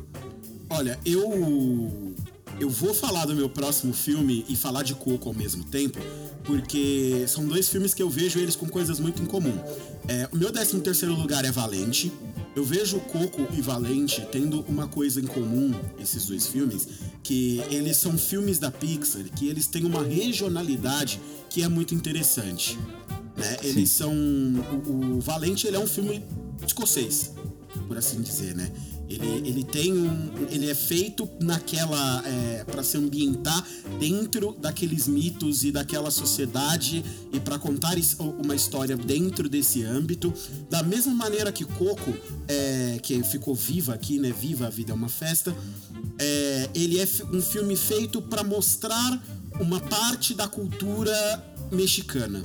Olha, 0.69 0.97
eu. 1.05 2.14
Eu 2.59 2.69
vou 2.69 2.93
falar 2.93 3.25
do 3.25 3.35
meu 3.35 3.49
próximo 3.49 3.93
filme 3.93 4.45
e 4.47 4.55
falar 4.55 4.83
de 4.83 4.95
Coco 4.95 5.27
ao 5.27 5.35
mesmo 5.35 5.63
tempo, 5.63 5.99
porque 6.43 7.25
são 7.27 7.45
dois 7.45 7.67
filmes 7.67 7.93
que 7.93 8.01
eu 8.01 8.09
vejo 8.09 8.39
eles 8.39 8.55
com 8.55 8.67
coisas 8.67 8.99
muito 8.99 9.21
em 9.21 9.25
comum. 9.25 9.57
É, 10.07 10.29
o 10.31 10.37
meu 10.37 10.51
13 10.51 10.79
terceiro 10.79 11.15
lugar 11.15 11.43
é 11.43 11.51
Valente, 11.51 12.11
eu 12.55 12.63
vejo 12.63 12.99
Coco 13.01 13.45
e 13.53 13.61
Valente 13.61 14.25
tendo 14.31 14.61
uma 14.61 14.87
coisa 14.87 15.19
em 15.19 15.25
comum, 15.25 15.73
esses 15.99 16.27
dois 16.27 16.47
filmes, 16.47 16.87
que 17.21 17.61
eles 17.69 17.97
são 17.97 18.17
filmes 18.17 18.57
da 18.57 18.71
Pixar, 18.71 19.23
que 19.35 19.47
eles 19.47 19.67
têm 19.67 19.83
uma 19.83 20.01
regionalidade 20.01 21.19
que 21.49 21.63
é 21.63 21.67
muito 21.67 21.93
interessante. 21.93 22.79
Né? 23.35 23.57
Eles 23.61 23.89
são. 23.89 24.13
O, 24.13 25.17
o 25.17 25.19
Valente 25.19 25.67
ele 25.67 25.75
é 25.75 25.79
um 25.79 25.87
filme 25.87 26.23
escocês, 26.65 27.33
por 27.87 27.97
assim 27.97 28.21
dizer, 28.21 28.55
né? 28.55 28.71
Ele, 29.09 29.47
ele 29.47 29.63
tem 29.63 29.93
um. 29.93 30.31
Ele 30.49 30.69
é 30.69 30.75
feito 30.75 31.29
naquela. 31.39 32.23
É, 32.25 32.63
para 32.63 32.83
se 32.83 32.97
ambientar 32.97 33.65
dentro 33.99 34.55
daqueles 34.59 35.07
mitos 35.07 35.63
e 35.63 35.71
daquela 35.71 36.09
sociedade 36.09 37.03
e 37.31 37.39
para 37.39 37.59
contar 37.59 37.95
uma 38.43 38.55
história 38.55 38.97
dentro 38.97 39.47
desse 39.47 39.83
âmbito. 39.83 40.33
Da 40.69 40.81
mesma 40.83 41.13
maneira 41.13 41.51
que 41.51 41.63
Coco, 41.63 42.13
é, 42.47 42.99
que 43.01 43.21
ficou 43.23 43.53
viva 43.53 43.93
aqui, 43.93 44.19
né? 44.19 44.31
Viva 44.31 44.67
a 44.67 44.69
Vida 44.69 44.91
é 44.91 44.95
uma 44.95 45.09
Festa. 45.09 45.55
É, 46.19 46.69
ele 46.73 46.99
é 46.99 47.07
um 47.31 47.41
filme 47.41 47.75
feito 47.75 48.21
para 48.21 48.43
mostrar 48.43 49.23
uma 49.59 49.79
parte 49.79 50.33
da 50.33 50.47
cultura 50.47 51.13
mexicana. 51.71 52.43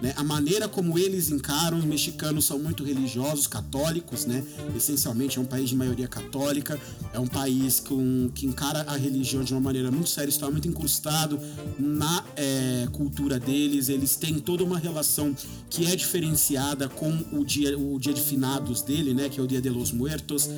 Né? 0.00 0.14
A 0.16 0.22
maneira 0.22 0.68
como 0.68 0.98
eles 0.98 1.30
encaram, 1.30 1.78
os 1.78 1.84
mexicanos 1.84 2.44
são 2.44 2.58
muito 2.58 2.84
religiosos, 2.84 3.46
católicos, 3.46 4.26
né? 4.26 4.44
Essencialmente 4.76 5.38
é 5.38 5.40
um 5.40 5.44
país 5.44 5.68
de 5.68 5.76
maioria 5.76 6.06
católica, 6.06 6.78
é 7.12 7.18
um 7.18 7.26
país 7.26 7.80
com, 7.80 8.30
que 8.34 8.46
encara 8.46 8.82
a 8.82 8.96
religião 8.96 9.42
de 9.42 9.52
uma 9.52 9.60
maneira 9.60 9.90
muito 9.90 10.08
séria, 10.08 10.30
está 10.30 10.50
muito 10.50 10.68
incrustado 10.68 11.38
na 11.78 12.24
é, 12.36 12.86
cultura 12.92 13.40
deles. 13.40 13.88
Eles 13.88 14.16
têm 14.16 14.38
toda 14.38 14.62
uma 14.62 14.78
relação 14.78 15.34
que 15.68 15.86
é 15.86 15.96
diferenciada 15.96 16.88
com 16.88 17.10
o 17.32 17.44
dia, 17.44 17.76
o 17.76 17.98
dia 17.98 18.14
de 18.14 18.20
finados 18.20 18.82
dele, 18.82 19.12
né? 19.14 19.28
Que 19.28 19.40
é 19.40 19.42
o 19.42 19.46
Dia 19.46 19.60
de 19.60 19.70
los 19.70 19.90
Muertos. 19.90 20.48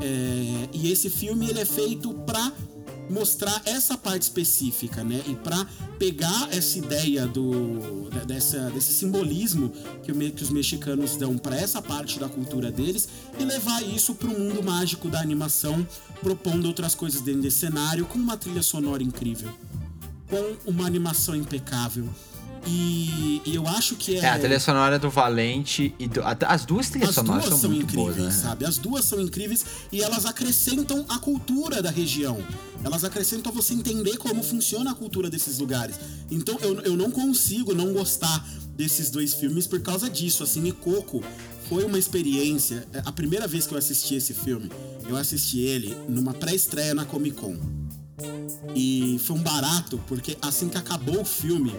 É, 0.00 0.68
e 0.72 0.90
esse 0.90 1.08
filme 1.08 1.48
ele 1.48 1.60
é 1.60 1.64
feito 1.64 2.12
para 2.14 2.52
mostrar 3.10 3.60
essa 3.64 3.96
parte 3.96 4.22
específica, 4.22 5.02
né? 5.02 5.22
E 5.26 5.34
para 5.34 5.66
pegar 5.98 6.48
essa 6.52 6.78
ideia 6.78 7.26
do 7.26 8.08
dessa, 8.26 8.70
desse 8.70 8.92
simbolismo 8.92 9.72
que, 10.02 10.12
o, 10.12 10.32
que 10.32 10.42
os 10.42 10.50
mexicanos 10.50 11.16
dão 11.16 11.38
para 11.38 11.56
essa 11.56 11.80
parte 11.80 12.18
da 12.18 12.28
cultura 12.28 12.70
deles 12.70 13.08
e 13.38 13.44
levar 13.44 13.82
isso 13.82 14.14
para 14.14 14.28
o 14.28 14.38
mundo 14.38 14.62
mágico 14.62 15.08
da 15.08 15.20
animação, 15.20 15.86
propondo 16.22 16.66
outras 16.66 16.94
coisas 16.94 17.20
dentro 17.20 17.42
desse 17.42 17.58
cenário 17.58 18.06
com 18.06 18.18
uma 18.18 18.36
trilha 18.36 18.62
sonora 18.62 19.02
incrível, 19.02 19.52
com 20.28 20.70
uma 20.70 20.86
animação 20.86 21.34
impecável 21.34 22.08
e, 22.68 23.42
e, 23.44 23.54
eu 23.54 23.66
acho 23.66 23.96
que 23.96 24.16
é. 24.16 24.20
É, 24.20 24.28
a 24.28 24.38
trilha 24.38 24.60
sonora 24.60 24.98
do 24.98 25.08
Valente 25.08 25.94
e 25.98 26.06
do, 26.06 26.20
as 26.46 26.64
duas 26.64 26.90
trilhas 26.90 27.10
as 27.10 27.14
sonoras 27.14 27.44
duas 27.44 27.60
são, 27.60 27.70
são 27.70 27.78
incríveis, 27.78 28.16
boas, 28.16 28.16
né? 28.16 28.30
sabe? 28.30 28.64
As 28.66 28.78
duas 28.78 29.04
são 29.04 29.20
incríveis 29.20 29.64
e 29.90 30.02
elas 30.02 30.26
acrescentam 30.26 31.04
a 31.08 31.18
cultura 31.18 31.80
da 31.82 31.90
região. 31.90 32.38
Elas 32.84 33.04
acrescentam 33.04 33.50
a 33.50 33.54
você 33.54 33.74
entender 33.74 34.16
como 34.18 34.42
funciona 34.42 34.90
a 34.90 34.94
cultura 34.94 35.30
desses 35.30 35.58
lugares. 35.58 35.98
Então 36.30 36.58
eu, 36.60 36.80
eu 36.82 36.96
não 36.96 37.10
consigo 37.10 37.74
não 37.74 37.92
gostar 37.92 38.46
desses 38.76 39.10
dois 39.10 39.34
filmes 39.34 39.66
por 39.66 39.80
causa 39.80 40.08
disso. 40.08 40.42
Assim, 40.44 40.66
e 40.66 40.72
Coco 40.72 41.22
foi 41.68 41.84
uma 41.84 41.98
experiência. 41.98 42.86
É, 42.92 43.02
a 43.04 43.12
primeira 43.12 43.46
vez 43.46 43.66
que 43.66 43.74
eu 43.74 43.78
assisti 43.78 44.14
esse 44.14 44.34
filme, 44.34 44.70
eu 45.08 45.16
assisti 45.16 45.60
ele 45.60 45.96
numa 46.08 46.34
pré-estreia 46.34 46.94
na 46.94 47.04
Comic 47.04 47.36
Con. 47.36 47.56
E 48.74 49.20
foi 49.24 49.36
um 49.36 49.42
barato, 49.42 50.00
porque 50.06 50.36
assim 50.42 50.68
que 50.68 50.76
acabou 50.76 51.20
o 51.20 51.24
filme, 51.24 51.72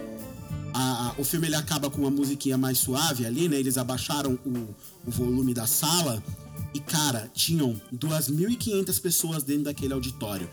a, 0.72 1.08
a, 1.08 1.14
o 1.20 1.24
filme 1.24 1.46
ele 1.46 1.56
acaba 1.56 1.90
com 1.90 2.02
uma 2.02 2.10
musiquinha 2.10 2.58
mais 2.58 2.78
suave 2.78 3.26
ali, 3.26 3.48
né? 3.48 3.58
Eles 3.58 3.76
abaixaram 3.78 4.38
o, 4.44 4.74
o 5.06 5.10
volume 5.10 5.54
da 5.54 5.66
sala 5.66 6.22
e, 6.74 6.80
cara, 6.80 7.30
tinham 7.34 7.80
2.500 7.94 9.00
pessoas 9.00 9.42
dentro 9.42 9.64
daquele 9.64 9.92
auditório. 9.92 10.48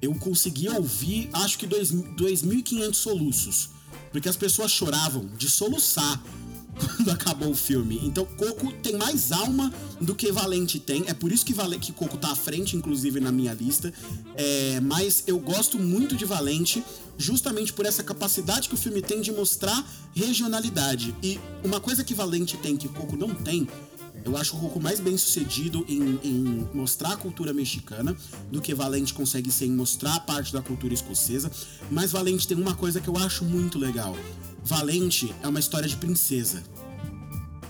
Eu 0.00 0.14
consegui 0.14 0.68
ouvir, 0.68 1.30
acho 1.32 1.58
que 1.58 1.66
2.500 1.66 2.94
soluços, 2.94 3.70
porque 4.10 4.28
as 4.28 4.36
pessoas 4.36 4.70
choravam 4.70 5.26
de 5.36 5.48
soluçar 5.48 6.22
quando 6.78 7.10
acabou 7.10 7.50
o 7.50 7.54
filme. 7.54 8.00
Então, 8.02 8.24
Coco 8.24 8.72
tem 8.72 8.96
mais 8.96 9.32
alma 9.32 9.72
do 10.00 10.14
que 10.14 10.30
Valente 10.32 10.78
tem. 10.78 11.04
É 11.06 11.14
por 11.14 11.30
isso 11.30 11.44
que, 11.44 11.52
Vale 11.52 11.78
que 11.78 11.92
Coco 11.92 12.16
tá 12.16 12.32
à 12.32 12.36
frente, 12.36 12.76
inclusive, 12.76 13.20
na 13.20 13.30
minha 13.30 13.52
lista. 13.52 13.92
É, 14.34 14.80
mas 14.80 15.24
eu 15.26 15.38
gosto 15.38 15.78
muito 15.78 16.16
de 16.16 16.24
Valente, 16.24 16.82
justamente 17.18 17.72
por 17.72 17.86
essa 17.86 18.02
capacidade 18.02 18.68
que 18.68 18.74
o 18.74 18.78
filme 18.78 19.02
tem 19.02 19.20
de 19.20 19.32
mostrar 19.32 19.86
regionalidade. 20.14 21.14
E 21.22 21.38
uma 21.62 21.80
coisa 21.80 22.02
que 22.02 22.14
Valente 22.14 22.56
tem 22.56 22.76
que 22.76 22.88
Coco 22.88 23.16
não 23.16 23.34
tem. 23.34 23.68
Eu 24.24 24.36
acho 24.36 24.56
o 24.56 24.60
Coco 24.60 24.80
mais 24.80 25.00
bem 25.00 25.16
sucedido 25.16 25.84
em, 25.88 26.20
em, 26.22 26.68
mostrar 26.72 27.12
a 27.12 27.16
cultura 27.16 27.52
mexicana 27.52 28.16
do 28.52 28.60
que 28.60 28.72
Valente 28.72 29.12
consegue 29.12 29.50
ser 29.50 29.66
em 29.66 29.72
mostrar 29.72 30.14
a 30.14 30.20
parte 30.20 30.52
da 30.52 30.62
cultura 30.62 30.94
escocesa. 30.94 31.50
Mas 31.90 32.12
Valente 32.12 32.46
tem 32.46 32.56
uma 32.56 32.74
coisa 32.74 33.00
que 33.00 33.08
eu 33.08 33.16
acho 33.16 33.44
muito 33.44 33.78
legal. 33.78 34.16
Valente 34.64 35.34
é 35.42 35.48
uma 35.48 35.60
história 35.60 35.88
de 35.88 35.96
princesa. 35.96 36.62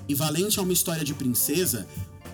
E 0.08 0.14
Valente 0.14 0.58
é 0.58 0.62
uma 0.62 0.72
história 0.72 1.04
de 1.04 1.14
princesa 1.14 1.86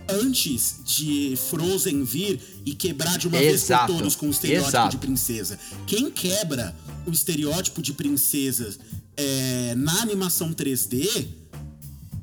antes 0.08 0.80
de 0.84 1.36
Frozen 1.36 2.02
vir 2.02 2.40
e 2.64 2.74
quebrar 2.74 3.18
de 3.18 3.28
uma 3.28 3.36
Exato. 3.38 3.86
vez 3.86 3.86
por 3.86 3.98
todos 3.98 4.16
com 4.16 4.26
o 4.26 4.30
estereótipo 4.30 4.70
Exato. 4.70 4.90
de 4.90 4.96
princesa. 4.98 5.58
Quem 5.86 6.10
quebra 6.10 6.74
o 7.06 7.10
estereótipo 7.10 7.82
de 7.82 7.92
princesa 7.92 8.74
é, 9.16 9.74
na 9.76 10.00
animação 10.00 10.52
3D 10.52 11.28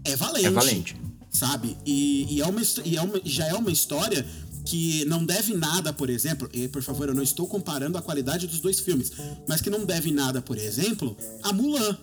é 0.04 0.16
Valente. 0.16 0.46
É 0.48 0.52
Valente. 0.52 0.96
Sabe? 1.30 1.78
E, 1.86 2.36
e, 2.36 2.42
é 2.42 2.48
uma, 2.48 2.62
e 2.84 2.98
é 2.98 3.02
uma, 3.02 3.22
já 3.24 3.48
é 3.48 3.54
uma 3.54 3.72
história 3.72 4.26
que 4.66 5.06
não 5.06 5.24
deve 5.24 5.54
nada, 5.54 5.94
por 5.94 6.10
exemplo, 6.10 6.50
e 6.52 6.68
por 6.68 6.82
favor, 6.82 7.08
eu 7.08 7.14
não 7.14 7.22
estou 7.22 7.48
comparando 7.48 7.98
a 7.98 8.02
qualidade 8.02 8.48
dos 8.48 8.60
dois 8.60 8.80
filmes, 8.80 9.12
mas 9.48 9.62
que 9.62 9.70
não 9.70 9.86
deve 9.86 10.12
nada, 10.12 10.42
por 10.42 10.58
exemplo, 10.58 11.16
a 11.44 11.54
Mulan 11.54 11.96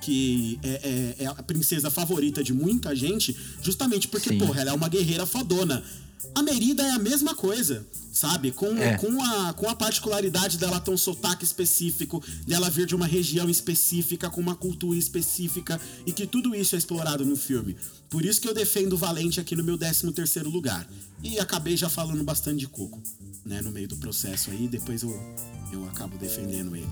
que 0.00 0.58
é, 0.62 1.14
é, 1.18 1.24
é, 1.24 1.26
a 1.26 1.42
princesa 1.42 1.90
favorita 1.90 2.42
de 2.42 2.52
muita 2.52 2.94
gente, 2.94 3.36
justamente 3.62 4.08
porque, 4.08 4.30
Sim. 4.30 4.38
porra, 4.38 4.60
ela 4.60 4.70
é 4.70 4.72
uma 4.72 4.88
guerreira 4.88 5.26
fodona. 5.26 5.82
A 6.34 6.42
Merida 6.42 6.82
é 6.82 6.90
a 6.90 6.98
mesma 6.98 7.34
coisa, 7.34 7.86
sabe? 8.12 8.52
Com, 8.52 8.76
É. 8.76 8.96
com, 8.96 9.22
a, 9.22 9.52
com 9.52 9.68
a 9.68 9.74
particularidade 9.74 10.56
dela 10.56 10.80
ter 10.80 10.90
um 10.90 10.96
sotaque 10.96 11.44
específico, 11.44 12.22
dela 12.46 12.70
vir 12.70 12.86
de 12.86 12.94
uma 12.94 13.06
região 13.06 13.48
específica, 13.48 14.30
com 14.30 14.40
uma 14.40 14.54
cultura 14.54 14.98
específica, 14.98 15.80
e 16.06 16.12
que 16.12 16.26
tudo 16.26 16.54
isso 16.54 16.74
é 16.74 16.78
explorado 16.78 17.24
no 17.24 17.36
filme. 17.36 17.76
Por 18.08 18.24
isso 18.24 18.40
que 18.40 18.48
eu 18.48 18.54
defendo 18.54 18.92
o 18.94 18.96
Valente 18.96 19.40
aqui 19.40 19.54
no 19.56 19.64
meu 19.64 19.76
13 19.76 20.12
terceiro 20.12 20.48
lugar. 20.48 20.88
E 21.22 21.38
acabei 21.38 21.76
já 21.76 21.88
falando 21.88 22.22
bastante 22.22 22.60
de 22.60 22.68
Coco, 22.68 23.02
né? 23.44 23.60
No 23.60 23.70
meio 23.70 23.88
do 23.88 23.96
processo 23.96 24.50
aí, 24.50 24.68
depois 24.68 25.02
eu, 25.02 25.10
eu 25.72 25.84
acabo 25.88 26.16
defendendo 26.16 26.74
ele. 26.76 26.88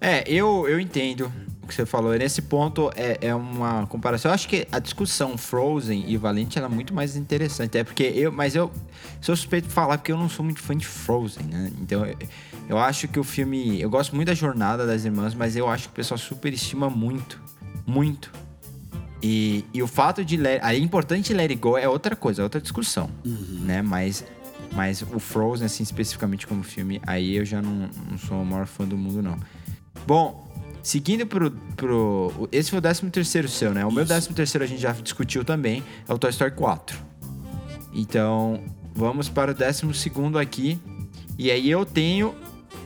É, 0.00 0.24
eu, 0.30 0.68
eu 0.68 0.78
entendo 0.78 1.32
o 1.62 1.66
que 1.66 1.74
você 1.74 1.84
falou. 1.84 2.14
E 2.14 2.18
Nesse 2.18 2.42
ponto 2.42 2.90
é, 2.94 3.18
é 3.20 3.34
uma 3.34 3.86
comparação. 3.86 4.30
Eu 4.30 4.34
acho 4.34 4.48
que 4.48 4.66
a 4.70 4.78
discussão 4.78 5.36
Frozen 5.36 6.04
e 6.06 6.16
Valente 6.16 6.58
é 6.58 6.68
muito 6.68 6.94
mais 6.94 7.16
interessante. 7.16 7.76
É 7.76 7.84
porque 7.84 8.04
eu, 8.04 8.30
mas 8.30 8.54
eu 8.54 8.70
sou 9.20 9.34
suspeito 9.36 9.68
de 9.68 9.74
falar 9.74 9.98
porque 9.98 10.12
eu 10.12 10.16
não 10.16 10.28
sou 10.28 10.44
muito 10.44 10.60
fã 10.60 10.76
de 10.76 10.86
Frozen, 10.86 11.44
né? 11.46 11.72
Então 11.80 12.06
eu, 12.06 12.16
eu 12.68 12.78
acho 12.78 13.08
que 13.08 13.18
o 13.18 13.24
filme. 13.24 13.80
Eu 13.80 13.90
gosto 13.90 14.14
muito 14.14 14.28
da 14.28 14.34
jornada 14.34 14.86
das 14.86 15.04
irmãs, 15.04 15.34
mas 15.34 15.56
eu 15.56 15.68
acho 15.68 15.84
que 15.84 15.90
o 15.90 15.96
pessoal 15.96 16.18
superestima 16.18 16.88
muito. 16.88 17.40
Muito. 17.84 18.32
E, 19.22 19.64
e 19.72 19.82
o 19.82 19.86
fato 19.86 20.24
de. 20.24 20.36
Let, 20.36 20.60
aí 20.62 20.78
é 20.78 20.80
importante 20.80 21.32
Let 21.32 21.50
It 21.50 21.60
Go 21.60 21.76
é 21.76 21.88
outra 21.88 22.14
coisa, 22.14 22.42
é 22.42 22.44
outra 22.44 22.60
discussão. 22.60 23.10
Né? 23.24 23.82
Mas. 23.82 24.24
Mas 24.72 25.00
o 25.00 25.18
Frozen, 25.18 25.64
assim, 25.64 25.84
especificamente 25.84 26.46
como 26.46 26.62
filme, 26.62 27.00
aí 27.06 27.36
eu 27.36 27.44
já 27.44 27.62
não, 27.62 27.88
não 28.10 28.18
sou 28.18 28.42
o 28.42 28.44
maior 28.44 28.66
fã 28.66 28.84
do 28.84 28.96
mundo, 28.96 29.22
não. 29.22 29.38
Bom, 30.06 30.46
seguindo 30.82 31.26
pro. 31.26 31.50
pro 31.76 32.48
esse 32.52 32.70
foi 32.70 32.78
o 32.78 32.82
13 32.82 33.10
terceiro 33.10 33.48
seu, 33.48 33.72
né? 33.74 33.84
O 33.84 33.90
meu 33.90 34.06
13 34.06 34.28
terceiro 34.34 34.64
a 34.64 34.66
gente 34.68 34.80
já 34.80 34.92
discutiu 34.92 35.44
também, 35.44 35.82
é 36.08 36.12
o 36.12 36.18
Toy 36.18 36.30
Story 36.30 36.52
4. 36.52 36.96
Então, 37.92 38.60
vamos 38.94 39.28
para 39.28 39.52
o 39.52 39.54
12 39.54 39.92
segundo 39.94 40.38
aqui. 40.38 40.78
E 41.38 41.50
aí 41.50 41.70
eu 41.70 41.84
tenho 41.84 42.34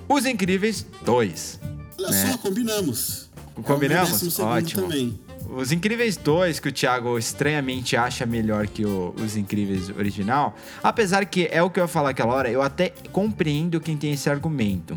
Os 0.08 0.26
Incríveis 0.26 0.86
2. 1.04 1.60
Olha 1.98 2.10
Né? 2.10 2.32
só, 2.32 2.38
combinamos. 2.38 3.30
Combinamos? 3.62 4.08
É 4.08 4.12
décimo 4.12 4.30
segundo 4.30 4.52
Ótimo. 4.54 4.82
Também. 4.82 5.18
Os 5.56 5.72
Incríveis 5.72 6.16
2, 6.16 6.60
que 6.60 6.68
o 6.68 6.72
Thiago 6.72 7.18
estranhamente 7.18 7.96
acha 7.96 8.24
melhor 8.24 8.66
que 8.68 8.84
o- 8.86 9.12
Os 9.22 9.36
Incríveis 9.36 9.88
original, 9.90 10.54
apesar 10.82 11.24
que 11.26 11.48
é 11.50 11.60
o 11.62 11.68
que 11.68 11.80
eu 11.80 11.84
ia 11.84 11.88
falar 11.88 12.10
aquela 12.10 12.32
hora, 12.32 12.48
eu 12.50 12.62
até 12.62 12.92
compreendo 13.12 13.80
quem 13.80 13.96
tem 13.96 14.12
esse 14.12 14.30
argumento. 14.30 14.96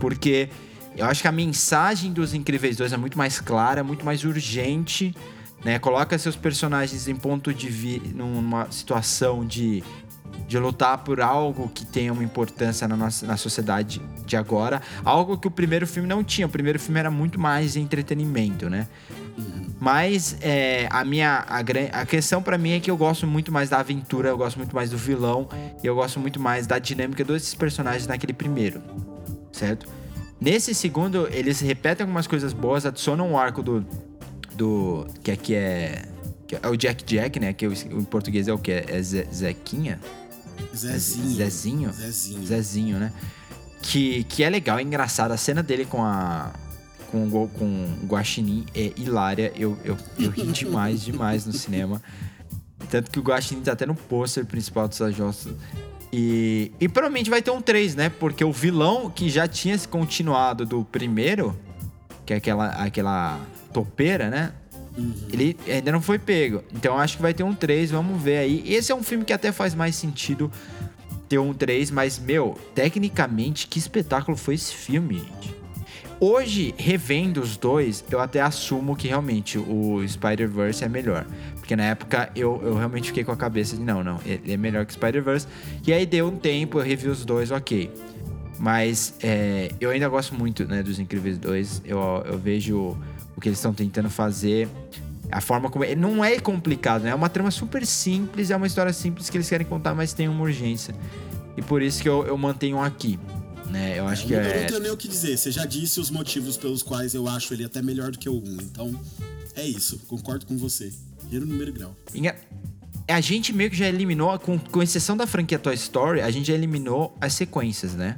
Porque 0.00 0.48
eu 0.96 1.06
acho 1.06 1.22
que 1.22 1.28
a 1.28 1.32
mensagem 1.32 2.12
dos 2.12 2.32
Incríveis 2.34 2.76
2 2.76 2.92
é 2.92 2.96
muito 2.96 3.18
mais 3.18 3.40
clara, 3.40 3.84
muito 3.84 4.04
mais 4.04 4.24
urgente, 4.24 5.14
né? 5.64 5.78
Coloca 5.78 6.16
seus 6.18 6.36
personagens 6.36 7.06
em 7.08 7.14
ponto 7.14 7.52
de 7.52 7.68
vi 7.68 8.00
numa 8.14 8.70
situação 8.70 9.44
de 9.44 9.82
de 10.46 10.58
lutar 10.58 10.98
por 10.98 11.20
algo 11.20 11.68
que 11.74 11.84
tenha 11.84 12.12
uma 12.12 12.22
importância 12.22 12.86
na 12.86 12.96
nossa 12.96 13.26
na 13.26 13.36
sociedade 13.36 14.00
de 14.24 14.36
agora, 14.36 14.82
algo 15.04 15.36
que 15.38 15.48
o 15.48 15.50
primeiro 15.50 15.86
filme 15.86 16.08
não 16.08 16.22
tinha. 16.22 16.46
O 16.46 16.50
primeiro 16.50 16.78
filme 16.78 17.00
era 17.00 17.10
muito 17.10 17.40
mais 17.40 17.76
entretenimento, 17.76 18.68
né? 18.68 18.86
Mas 19.80 20.36
é, 20.40 20.88
a 20.90 21.04
minha 21.04 21.44
a, 21.48 21.58
a 22.00 22.06
questão 22.06 22.42
pra 22.42 22.56
mim 22.56 22.72
é 22.72 22.80
que 22.80 22.90
eu 22.90 22.96
gosto 22.96 23.26
muito 23.26 23.52
mais 23.52 23.68
da 23.68 23.78
aventura, 23.78 24.28
eu 24.28 24.36
gosto 24.36 24.56
muito 24.56 24.74
mais 24.74 24.90
do 24.90 24.96
vilão 24.96 25.48
e 25.82 25.86
eu 25.86 25.94
gosto 25.94 26.18
muito 26.18 26.40
mais 26.40 26.66
da 26.66 26.78
dinâmica 26.78 27.24
desses 27.24 27.54
personagens 27.54 28.06
naquele 28.06 28.32
primeiro, 28.32 28.82
certo? 29.52 29.95
Nesse 30.40 30.74
segundo, 30.74 31.26
eles 31.32 31.60
repetem 31.60 32.04
algumas 32.04 32.26
coisas 32.26 32.52
boas, 32.52 32.84
adicionam 32.84 33.32
o 33.32 33.38
arco 33.38 33.62
do 33.62 33.84
do 34.54 35.06
que 35.22 35.30
aqui 35.30 35.54
é 35.54 36.02
que 36.46 36.56
é 36.56 36.68
o 36.68 36.76
Jack 36.76 37.04
Jack, 37.04 37.38
né? 37.40 37.52
Que 37.52 37.66
o- 37.66 37.72
em 37.72 38.04
português 38.04 38.48
é 38.48 38.52
o 38.52 38.58
que 38.58 38.70
é 38.72 39.02
Ze- 39.02 39.26
Zequinha, 39.32 39.98
Zezinho. 40.74 41.34
Zezinho, 41.36 41.92
Zezinho. 41.92 42.46
Zezinho, 42.46 42.98
né? 42.98 43.12
Que, 43.82 44.24
que 44.24 44.42
é 44.42 44.48
legal, 44.50 44.78
é 44.78 44.82
engraçado. 44.82 45.32
A 45.32 45.36
cena 45.36 45.62
dele 45.62 45.84
com 45.84 46.02
a. 46.02 46.52
Com 47.10 47.24
o, 47.28 47.48
com 47.48 47.64
o 48.02 48.06
Guaxinim 48.06 48.66
é 48.74 48.92
hilária. 48.96 49.52
Eu, 49.54 49.76
eu, 49.84 49.96
eu 50.18 50.30
ri 50.30 50.44
demais, 50.46 51.02
demais 51.02 51.46
no 51.46 51.52
cinema. 51.52 52.02
Tanto 52.90 53.10
que 53.10 53.18
o 53.18 53.22
Guaxinim 53.22 53.62
tá 53.62 53.72
até 53.72 53.86
no 53.86 53.94
pôster 53.94 54.44
principal 54.44 54.88
dos 54.88 54.96
Sajos. 54.98 55.48
E, 56.12 56.72
e 56.80 56.88
provavelmente 56.88 57.28
vai 57.28 57.42
ter 57.42 57.50
um 57.50 57.60
3, 57.60 57.94
né? 57.94 58.08
Porque 58.08 58.44
o 58.44 58.52
vilão 58.52 59.10
que 59.10 59.28
já 59.28 59.46
tinha 59.48 59.76
se 59.76 59.86
continuado 59.86 60.64
do 60.64 60.84
primeiro, 60.84 61.58
que 62.24 62.32
é 62.32 62.36
aquela, 62.36 62.68
aquela 62.68 63.40
topeira, 63.72 64.30
né? 64.30 64.52
Ele 65.30 65.56
ainda 65.68 65.92
não 65.92 66.00
foi 66.00 66.18
pego. 66.18 66.62
Então 66.72 66.98
acho 66.98 67.16
que 67.16 67.22
vai 67.22 67.34
ter 67.34 67.42
um 67.42 67.54
3, 67.54 67.90
vamos 67.90 68.22
ver 68.22 68.38
aí. 68.38 68.62
Esse 68.66 68.92
é 68.92 68.94
um 68.94 69.02
filme 69.02 69.24
que 69.24 69.32
até 69.32 69.52
faz 69.52 69.74
mais 69.74 69.94
sentido 69.94 70.50
ter 71.28 71.38
um 71.38 71.52
3, 71.52 71.90
mas, 71.90 72.18
meu, 72.18 72.56
tecnicamente, 72.74 73.66
que 73.66 73.78
espetáculo 73.78 74.36
foi 74.36 74.54
esse 74.54 74.72
filme, 74.72 75.18
gente? 75.18 75.54
Hoje, 76.18 76.74
revendo 76.78 77.42
os 77.42 77.58
dois, 77.58 78.02
eu 78.10 78.20
até 78.20 78.40
assumo 78.40 78.96
que 78.96 79.06
realmente 79.06 79.58
o 79.58 80.02
Spider-Verse 80.06 80.82
é 80.82 80.88
melhor. 80.88 81.26
Porque 81.56 81.76
na 81.76 81.84
época 81.84 82.30
eu, 82.34 82.58
eu 82.64 82.74
realmente 82.74 83.08
fiquei 83.08 83.22
com 83.22 83.32
a 83.32 83.36
cabeça 83.36 83.76
de 83.76 83.82
não, 83.82 84.02
não, 84.02 84.18
ele 84.24 84.52
é 84.52 84.56
melhor 84.56 84.86
que 84.86 84.94
Spider-Verse. 84.94 85.46
E 85.86 85.92
aí 85.92 86.06
deu 86.06 86.28
um 86.28 86.36
tempo, 86.36 86.78
eu 86.78 86.82
revi 86.82 87.08
os 87.08 87.24
dois, 87.24 87.50
ok. 87.50 87.90
Mas 88.58 89.14
é, 89.22 89.70
eu 89.78 89.90
ainda 89.90 90.08
gosto 90.08 90.34
muito 90.34 90.64
né, 90.64 90.82
dos 90.82 90.98
Incríveis 90.98 91.36
2. 91.36 91.82
Eu, 91.84 91.98
eu 92.26 92.38
vejo 92.38 92.96
o 93.36 93.40
que 93.40 93.48
eles 93.48 93.58
estão 93.58 93.74
tentando 93.74 94.08
fazer. 94.08 94.68
A 95.30 95.40
forma 95.40 95.68
como. 95.68 95.84
Não 95.96 96.24
é 96.24 96.38
complicado, 96.38 97.02
né? 97.02 97.10
É 97.10 97.14
uma 97.14 97.28
trama 97.28 97.50
super 97.50 97.84
simples, 97.84 98.50
é 98.50 98.56
uma 98.56 98.66
história 98.66 98.92
simples 98.92 99.28
que 99.28 99.36
eles 99.36 99.48
querem 99.48 99.66
contar, 99.66 99.94
mas 99.94 100.12
tem 100.12 100.28
uma 100.28 100.42
urgência. 100.42 100.94
E 101.56 101.62
por 101.62 101.82
isso 101.82 102.00
que 102.00 102.08
eu, 102.08 102.24
eu 102.26 102.38
mantenho 102.38 102.80
aqui. 102.80 103.18
Né? 103.76 103.98
Eu 103.98 104.06
acho 104.08 104.24
É, 104.24 104.26
que 104.26 104.32
eu 104.32 104.40
é. 104.40 104.60
não 104.62 104.66
tenho 104.68 104.80
nem 104.80 104.90
o 104.90 104.96
que 104.96 105.06
dizer. 105.08 105.36
Você 105.36 105.50
já 105.52 105.66
disse 105.66 106.00
os 106.00 106.10
motivos 106.10 106.56
pelos 106.56 106.82
quais 106.82 107.14
eu 107.14 107.28
acho 107.28 107.52
ele 107.52 107.64
até 107.64 107.82
melhor 107.82 108.10
do 108.10 108.18
que 108.18 108.28
o 108.28 108.36
1. 108.42 108.52
Então, 108.62 109.00
é 109.54 109.66
isso. 109.66 109.98
Concordo 110.08 110.46
com 110.46 110.56
você. 110.56 110.92
Gênero, 111.30 111.46
número 111.46 111.70
e 111.70 111.72
grau. 111.72 111.96
Enga- 112.14 112.36
A 113.08 113.20
gente 113.20 113.52
meio 113.52 113.70
que 113.70 113.76
já 113.76 113.86
eliminou, 113.86 114.36
com, 114.38 114.58
com 114.58 114.82
exceção 114.82 115.16
da 115.16 115.26
franquia 115.26 115.58
Toy 115.58 115.74
Story, 115.74 116.20
a 116.22 116.30
gente 116.30 116.46
já 116.48 116.54
eliminou 116.54 117.16
as 117.20 117.34
sequências, 117.34 117.94
né? 117.94 118.16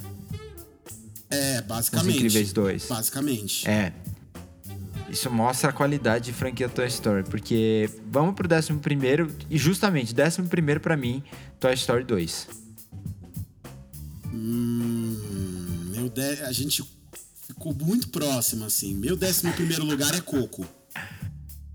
É, 1.31 1.61
basicamente. 1.63 2.09
Os 2.11 2.15
Incríveis 2.17 2.53
2. 2.53 2.87
Basicamente. 2.87 3.69
É. 3.69 3.93
Isso 5.11 5.31
mostra 5.31 5.71
a 5.71 5.73
qualidade 5.73 6.27
de 6.27 6.33
franquia 6.33 6.69
Toy 6.69 6.87
Story, 6.87 7.25
porque 7.25 7.89
vamos 8.11 8.35
pro 8.35 8.47
11 8.55 8.75
primeiro 8.75 9.31
e 9.51 9.57
justamente 9.59 10.15
11 10.19 10.43
primeiro 10.49 10.81
pra 10.81 10.97
mim, 10.97 11.23
Toy 11.59 11.73
Story 11.75 12.05
2. 12.05 12.49
Hum, 14.33 15.91
meu 15.93 16.09
de... 16.09 16.43
A 16.43 16.53
gente 16.53 16.83
ficou 17.47 17.75
muito 17.75 18.09
próximo, 18.09 18.65
assim. 18.65 18.95
Meu 18.95 19.17
décimo 19.17 19.53
primeiro 19.53 19.85
lugar 19.85 20.15
é 20.15 20.21
Coco. 20.21 20.67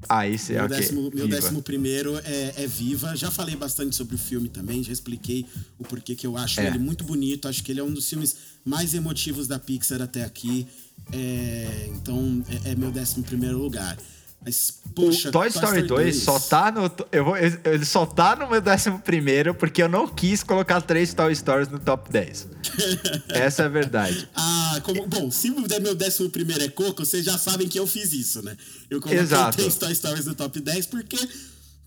Ah, 0.10 0.28
isso 0.28 0.52
é 0.52 0.56
Meu, 0.56 0.66
ok. 0.66 0.78
décimo, 0.78 1.02
meu 1.02 1.12
Viva. 1.12 1.28
décimo 1.30 1.62
primeiro 1.62 2.18
é, 2.20 2.54
é 2.58 2.68
Viva. 2.68 3.16
Já 3.16 3.32
falei 3.32 3.56
bastante 3.56 3.96
sobre 3.96 4.16
o 4.16 4.18
filme 4.18 4.50
também, 4.50 4.84
já 4.84 4.92
expliquei 4.92 5.46
o 5.80 5.84
porquê 5.84 6.14
que 6.14 6.28
eu 6.28 6.36
acho 6.38 6.60
É. 6.60 6.68
ele 6.68 6.78
muito 6.78 7.04
bonito. 7.04 7.48
Acho 7.48 7.64
que 7.64 7.72
ele 7.72 7.80
é 7.80 7.84
um 7.84 7.94
dos 7.94 8.08
filmes 8.10 8.36
mais 8.66 8.94
emotivos 8.94 9.48
da 9.48 9.58
Pixar 9.58 10.02
até 10.02 10.24
aqui. 10.24 10.68
É, 11.12 11.90
então, 11.96 12.44
é, 12.66 12.72
é 12.72 12.76
meu 12.76 12.92
décimo 12.92 13.24
primeiro 13.24 13.58
lugar. 13.58 13.98
Mas, 14.46 14.80
poxa, 14.94 15.30
o 15.30 15.32
Toy 15.32 15.48
Story 15.48 15.84
2 15.84 16.16
só 16.18 16.40
tá 16.40 16.72
no. 16.72 16.92
Eu 17.12 17.24
vou, 17.24 17.38
ele 17.38 17.86
só 17.86 18.06
tá 18.06 18.36
no 18.36 18.50
meu 18.50 18.60
décimo 18.60 19.00
primeiro 19.00 19.56
porque 19.56 19.82
eu 19.82 19.88
não 19.88 20.08
quis 20.08 20.44
colocar 20.44 20.82
três 20.82 21.14
Toy 21.14 21.34
Stories 21.34 21.70
no 21.70 21.80
top 21.80 22.12
10. 22.12 22.48
Essa 23.30 23.64
é 23.64 23.66
a 23.66 23.70
verdade. 23.70 24.28
Ah, 24.36 24.82
como, 24.84 25.08
bom, 25.08 25.32
se 25.32 25.50
meu 25.50 25.96
décimo 25.96 26.30
primeiro 26.30 26.64
é 26.64 26.70
Coco, 26.70 27.06
vocês 27.06 27.24
já 27.24 27.38
sabem 27.38 27.68
que 27.68 27.80
eu 27.80 27.88
fiz 27.88 28.12
isso, 28.12 28.44
né? 28.44 28.58
Eu 28.90 29.00
coloquei 29.00 29.24
Exato. 29.24 29.58
três 29.58 29.76
Toy 29.76 29.96
Stories 29.96 30.26
no 30.26 30.36
top 30.36 30.60
10 30.60 30.88
porque 30.88 31.18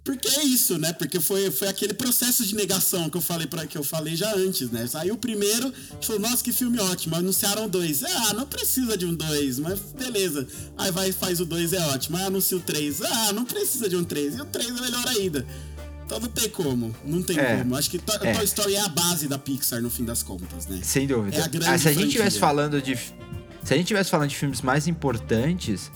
porque 0.07 0.29
é 0.29 0.45
isso, 0.45 0.79
né? 0.79 0.93
Porque 0.93 1.21
foi, 1.21 1.51
foi 1.51 1.69
aquele 1.69 1.93
processo 1.93 2.47
de 2.47 2.55
negação 2.55 3.11
que 3.11 3.17
eu 3.17 3.21
falei 3.21 3.47
para 3.47 3.67
que 3.67 3.77
eu 3.77 3.83
falei 3.85 4.15
já 4.17 4.33
antes, 4.35 4.71
né? 4.71 4.87
Saiu 4.87 5.15
o 5.15 5.19
primeiro, 5.19 5.67
a 5.67 5.95
gente 5.95 6.07
falou, 6.07 6.23
nossa, 6.23 6.43
que 6.43 6.53
filme 6.53 6.79
ótimo. 6.81 7.17
Anunciaram 7.17 7.69
dois. 7.69 8.03
Ah, 8.05 8.33
não 8.33 8.47
precisa 8.47 8.97
de 8.97 9.05
um 9.05 9.15
dois, 9.15 9.59
mas 9.59 9.81
beleza. 9.81 10.47
Aí 10.79 10.91
vai 10.91 11.13
faz 11.13 11.41
o 11.41 11.45
dois, 11.45 11.73
é 11.73 11.81
ótimo. 11.89 12.17
Aí 12.17 12.25
anuncia 12.25 12.57
o 12.57 12.61
três. 12.61 13.03
Ah, 13.03 13.33
não 13.35 13.45
precisa 13.45 13.89
de 13.89 13.97
um 13.97 14.05
três. 14.05 14.37
E 14.37 14.41
o 14.41 14.45
três 14.47 14.69
é 14.69 14.81
melhor 14.81 15.07
ainda. 15.09 15.45
Então 16.07 16.21
não 16.21 16.29
tem 16.29 16.49
como, 16.49 16.95
não 17.05 17.21
tem 17.21 17.37
É, 17.37 17.59
como. 17.59 17.75
Acho 17.77 17.91
que 17.91 17.99
to 17.99 18.13
é. 18.23 18.33
Toy 18.33 18.45
Story 18.45 18.75
é 18.77 18.81
a 18.81 18.89
base 18.89 19.27
da 19.27 19.37
Pixar 19.39 19.83
no 19.83 19.91
fim 19.91 20.05
das 20.05 20.23
contas, 20.23 20.67
né? 20.69 20.79
Sem 20.83 21.05
dúvida. 21.07 21.37
É 21.37 21.43
a 21.43 21.49
grande 21.49 21.67
Ah, 21.67 21.77
se 21.77 21.89
a 21.89 21.91
gente 21.91 22.03
franquia. 22.03 22.07
estivesse 22.07 22.39
falando 22.39 22.81
de. 22.81 22.97
Se 22.97 23.75
a 23.75 23.77
gente 23.77 23.87
estivesse 23.87 24.09
falando 24.09 24.29
de 24.31 24.37
filmes 24.37 24.63
mais 24.63 24.87
importantes, 24.87 25.91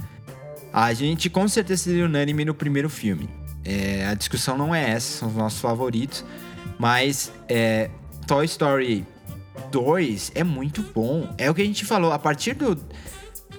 a 0.73 0.93
gente 0.93 1.31
com 1.31 1.47
certeza 1.47 1.85
seria 1.85 2.05
unânime 2.07 2.45
no 2.45 2.53
primeiro 2.55 2.91
filme. 2.91 3.29
É, 3.65 4.07
a 4.07 4.15
discussão 4.15 4.57
não 4.57 4.75
é 4.75 4.91
essa, 4.91 5.19
são 5.19 5.29
os 5.29 5.35
nossos 5.35 5.61
favoritos. 5.61 6.25
Mas 6.79 7.33
é, 7.49 7.91
Toy 8.27 8.45
Story 8.47 9.07
2 9.71 10.33
é 10.35 10.45
muito 10.45 10.83
bom. 10.83 11.33
É 11.37 11.51
o 11.51 11.55
que 11.55 11.63
a 11.63 11.65
gente 11.65 11.85
falou, 11.85 12.13
a 12.13 12.19
partir 12.19 12.55
do. 12.55 12.79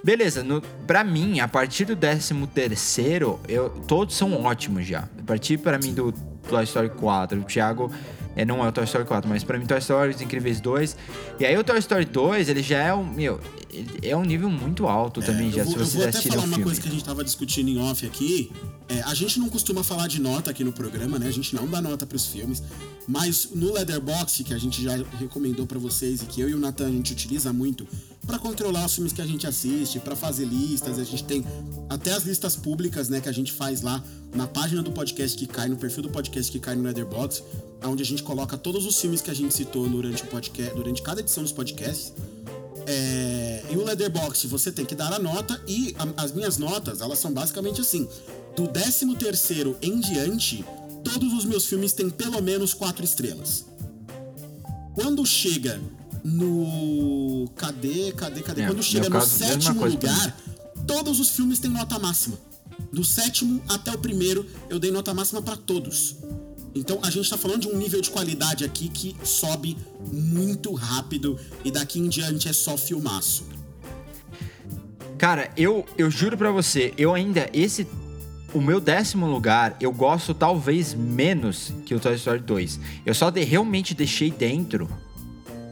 Beleza, 0.03 0.43
no, 0.43 0.61
pra 0.87 1.03
mim, 1.03 1.39
a 1.39 1.47
partir 1.47 1.85
do 1.85 1.95
13 1.95 2.33
terceiro, 2.47 3.39
eu, 3.47 3.69
todos 3.87 4.15
são 4.15 4.43
ótimos 4.43 4.87
já. 4.87 5.07
A 5.19 5.23
partir 5.25 5.57
pra 5.57 5.77
mim 5.77 5.93
do 5.93 6.11
Toy 6.49 6.63
Story 6.63 6.89
4, 6.89 7.39
o 7.39 7.43
Thiago 7.43 7.91
é, 8.35 8.45
não 8.45 8.63
é 8.63 8.67
o 8.67 8.71
Toy 8.71 8.83
Story 8.85 9.05
4, 9.05 9.29
mas 9.29 9.43
pra 9.43 9.57
mim 9.59 9.65
Toy 9.65 9.77
Story, 9.79 10.13
Os 10.15 10.21
Incríveis 10.21 10.59
2. 10.61 10.95
E 11.39 11.45
aí 11.45 11.57
o 11.57 11.63
Toy 11.63 11.77
Story 11.79 12.05
2, 12.05 12.49
ele 12.49 12.63
já 12.63 12.77
é 12.79 12.93
um, 12.93 13.03
meu, 13.03 13.39
é 14.01 14.15
um 14.15 14.23
nível 14.23 14.49
muito 14.49 14.87
alto 14.87 15.21
também, 15.21 15.49
É, 15.49 15.51
já, 15.51 15.61
eu 15.61 15.65
vou, 15.65 15.73
se 15.73 15.79
eu 15.97 16.01
você 16.03 16.07
assistir 16.09 16.29
falar 16.29 16.41
o 16.41 16.45
uma 16.45 16.49
filme. 16.55 16.63
coisa 16.63 16.81
que 16.81 16.87
a 16.87 16.91
gente 16.91 17.03
tava 17.03 17.23
discutindo 17.23 17.69
em 17.69 17.77
off 17.79 18.05
aqui. 18.05 18.51
É, 18.89 19.01
a 19.03 19.13
gente 19.13 19.39
não 19.39 19.47
costuma 19.47 19.83
falar 19.83 20.07
de 20.07 20.19
nota 20.19 20.51
aqui 20.51 20.63
no 20.65 20.71
programa, 20.73 21.17
né? 21.17 21.27
A 21.27 21.31
gente 21.31 21.55
não 21.55 21.65
dá 21.67 21.81
nota 21.81 22.05
pros 22.05 22.25
filmes. 22.25 22.61
Mas 23.07 23.49
no 23.55 23.73
Leatherbox, 23.73 24.41
que 24.45 24.53
a 24.53 24.57
gente 24.57 24.83
já 24.83 24.97
recomendou 25.19 25.65
pra 25.65 25.79
vocês 25.79 26.21
e 26.21 26.25
que 26.25 26.41
eu 26.41 26.49
e 26.49 26.53
o 26.53 26.59
Nathan 26.59 26.87
a 26.87 26.91
gente 26.91 27.13
utiliza 27.13 27.53
muito 27.53 27.87
pra 28.31 28.39
controlar 28.39 28.85
os 28.85 28.95
filmes 28.95 29.11
que 29.11 29.21
a 29.21 29.25
gente 29.25 29.45
assiste, 29.45 29.99
pra 29.99 30.15
fazer 30.15 30.45
listas, 30.45 30.97
a 30.97 31.03
gente 31.03 31.21
tem 31.25 31.43
até 31.89 32.13
as 32.13 32.23
listas 32.23 32.55
públicas, 32.55 33.09
né, 33.09 33.19
que 33.19 33.27
a 33.27 33.31
gente 33.33 33.51
faz 33.51 33.81
lá 33.81 34.01
na 34.33 34.47
página 34.47 34.81
do 34.81 34.89
podcast 34.89 35.37
que 35.37 35.45
cai, 35.45 35.67
no 35.67 35.75
perfil 35.75 36.03
do 36.03 36.09
podcast 36.09 36.49
que 36.49 36.57
cai 36.57 36.73
no 36.73 36.83
Leatherbox, 36.83 37.43
onde 37.83 38.01
a 38.01 38.05
gente 38.05 38.23
coloca 38.23 38.57
todos 38.57 38.85
os 38.85 38.97
filmes 38.97 39.19
que 39.19 39.29
a 39.29 39.33
gente 39.33 39.53
citou 39.53 39.85
durante 39.89 40.23
o 40.23 40.27
podcast, 40.27 40.73
durante 40.73 41.01
cada 41.01 41.19
edição 41.19 41.43
dos 41.43 41.51
podcasts. 41.51 42.13
É, 42.87 43.65
e 43.69 43.75
o 43.75 43.83
Leatherbox, 43.83 44.45
você 44.45 44.71
tem 44.71 44.85
que 44.85 44.95
dar 44.95 45.11
a 45.11 45.19
nota 45.19 45.61
e 45.67 45.93
a- 45.99 46.23
as 46.23 46.31
minhas 46.31 46.57
notas, 46.57 47.01
elas 47.01 47.19
são 47.19 47.33
basicamente 47.33 47.81
assim. 47.81 48.07
Do 48.55 48.65
13 48.65 49.13
terceiro 49.15 49.77
em 49.81 49.99
diante, 49.99 50.63
todos 51.03 51.33
os 51.33 51.43
meus 51.43 51.65
filmes 51.65 51.91
têm 51.91 52.09
pelo 52.09 52.41
menos 52.41 52.73
quatro 52.73 53.03
estrelas. 53.03 53.65
Quando 54.95 55.25
chega 55.25 55.81
no... 56.23 57.49
Cadê, 57.55 58.11
cadê, 58.13 58.41
cadê? 58.41 58.61
É, 58.63 58.67
Quando 58.67 58.83
chega 58.83 59.05
no 59.09 59.11
caso, 59.11 59.29
sétimo 59.37 59.85
lugar, 59.85 60.37
todos 60.87 61.19
os 61.19 61.29
filmes 61.29 61.59
têm 61.59 61.71
nota 61.71 61.97
máxima. 61.99 62.37
Do 62.91 63.03
sétimo 63.03 63.61
até 63.69 63.91
o 63.91 63.97
primeiro, 63.97 64.45
eu 64.69 64.79
dei 64.79 64.91
nota 64.91 65.13
máxima 65.13 65.41
pra 65.41 65.55
todos. 65.55 66.17
Então 66.73 66.99
a 67.03 67.09
gente 67.09 67.29
tá 67.29 67.37
falando 67.37 67.61
de 67.61 67.67
um 67.67 67.77
nível 67.77 67.99
de 68.01 68.09
qualidade 68.09 68.63
aqui 68.63 68.87
que 68.87 69.15
sobe 69.23 69.77
muito 70.11 70.73
rápido 70.73 71.37
e 71.65 71.71
daqui 71.71 71.99
em 71.99 72.07
diante 72.07 72.47
é 72.47 72.53
só 72.53 72.77
filmaço. 72.77 73.45
Cara, 75.17 75.51
eu, 75.55 75.85
eu 75.97 76.09
juro 76.09 76.37
pra 76.37 76.51
você, 76.51 76.93
eu 76.97 77.13
ainda. 77.13 77.49
Esse. 77.53 77.87
O 78.53 78.59
meu 78.59 78.81
décimo 78.81 79.27
lugar, 79.31 79.77
eu 79.79 79.93
gosto 79.93 80.33
talvez 80.33 80.93
menos 80.93 81.71
que 81.85 81.95
o 81.95 81.99
Toy 82.01 82.15
Story 82.15 82.39
2. 82.41 82.79
Eu 83.05 83.13
só 83.13 83.29
de- 83.29 83.43
realmente 83.45 83.93
deixei 83.93 84.29
dentro. 84.29 84.89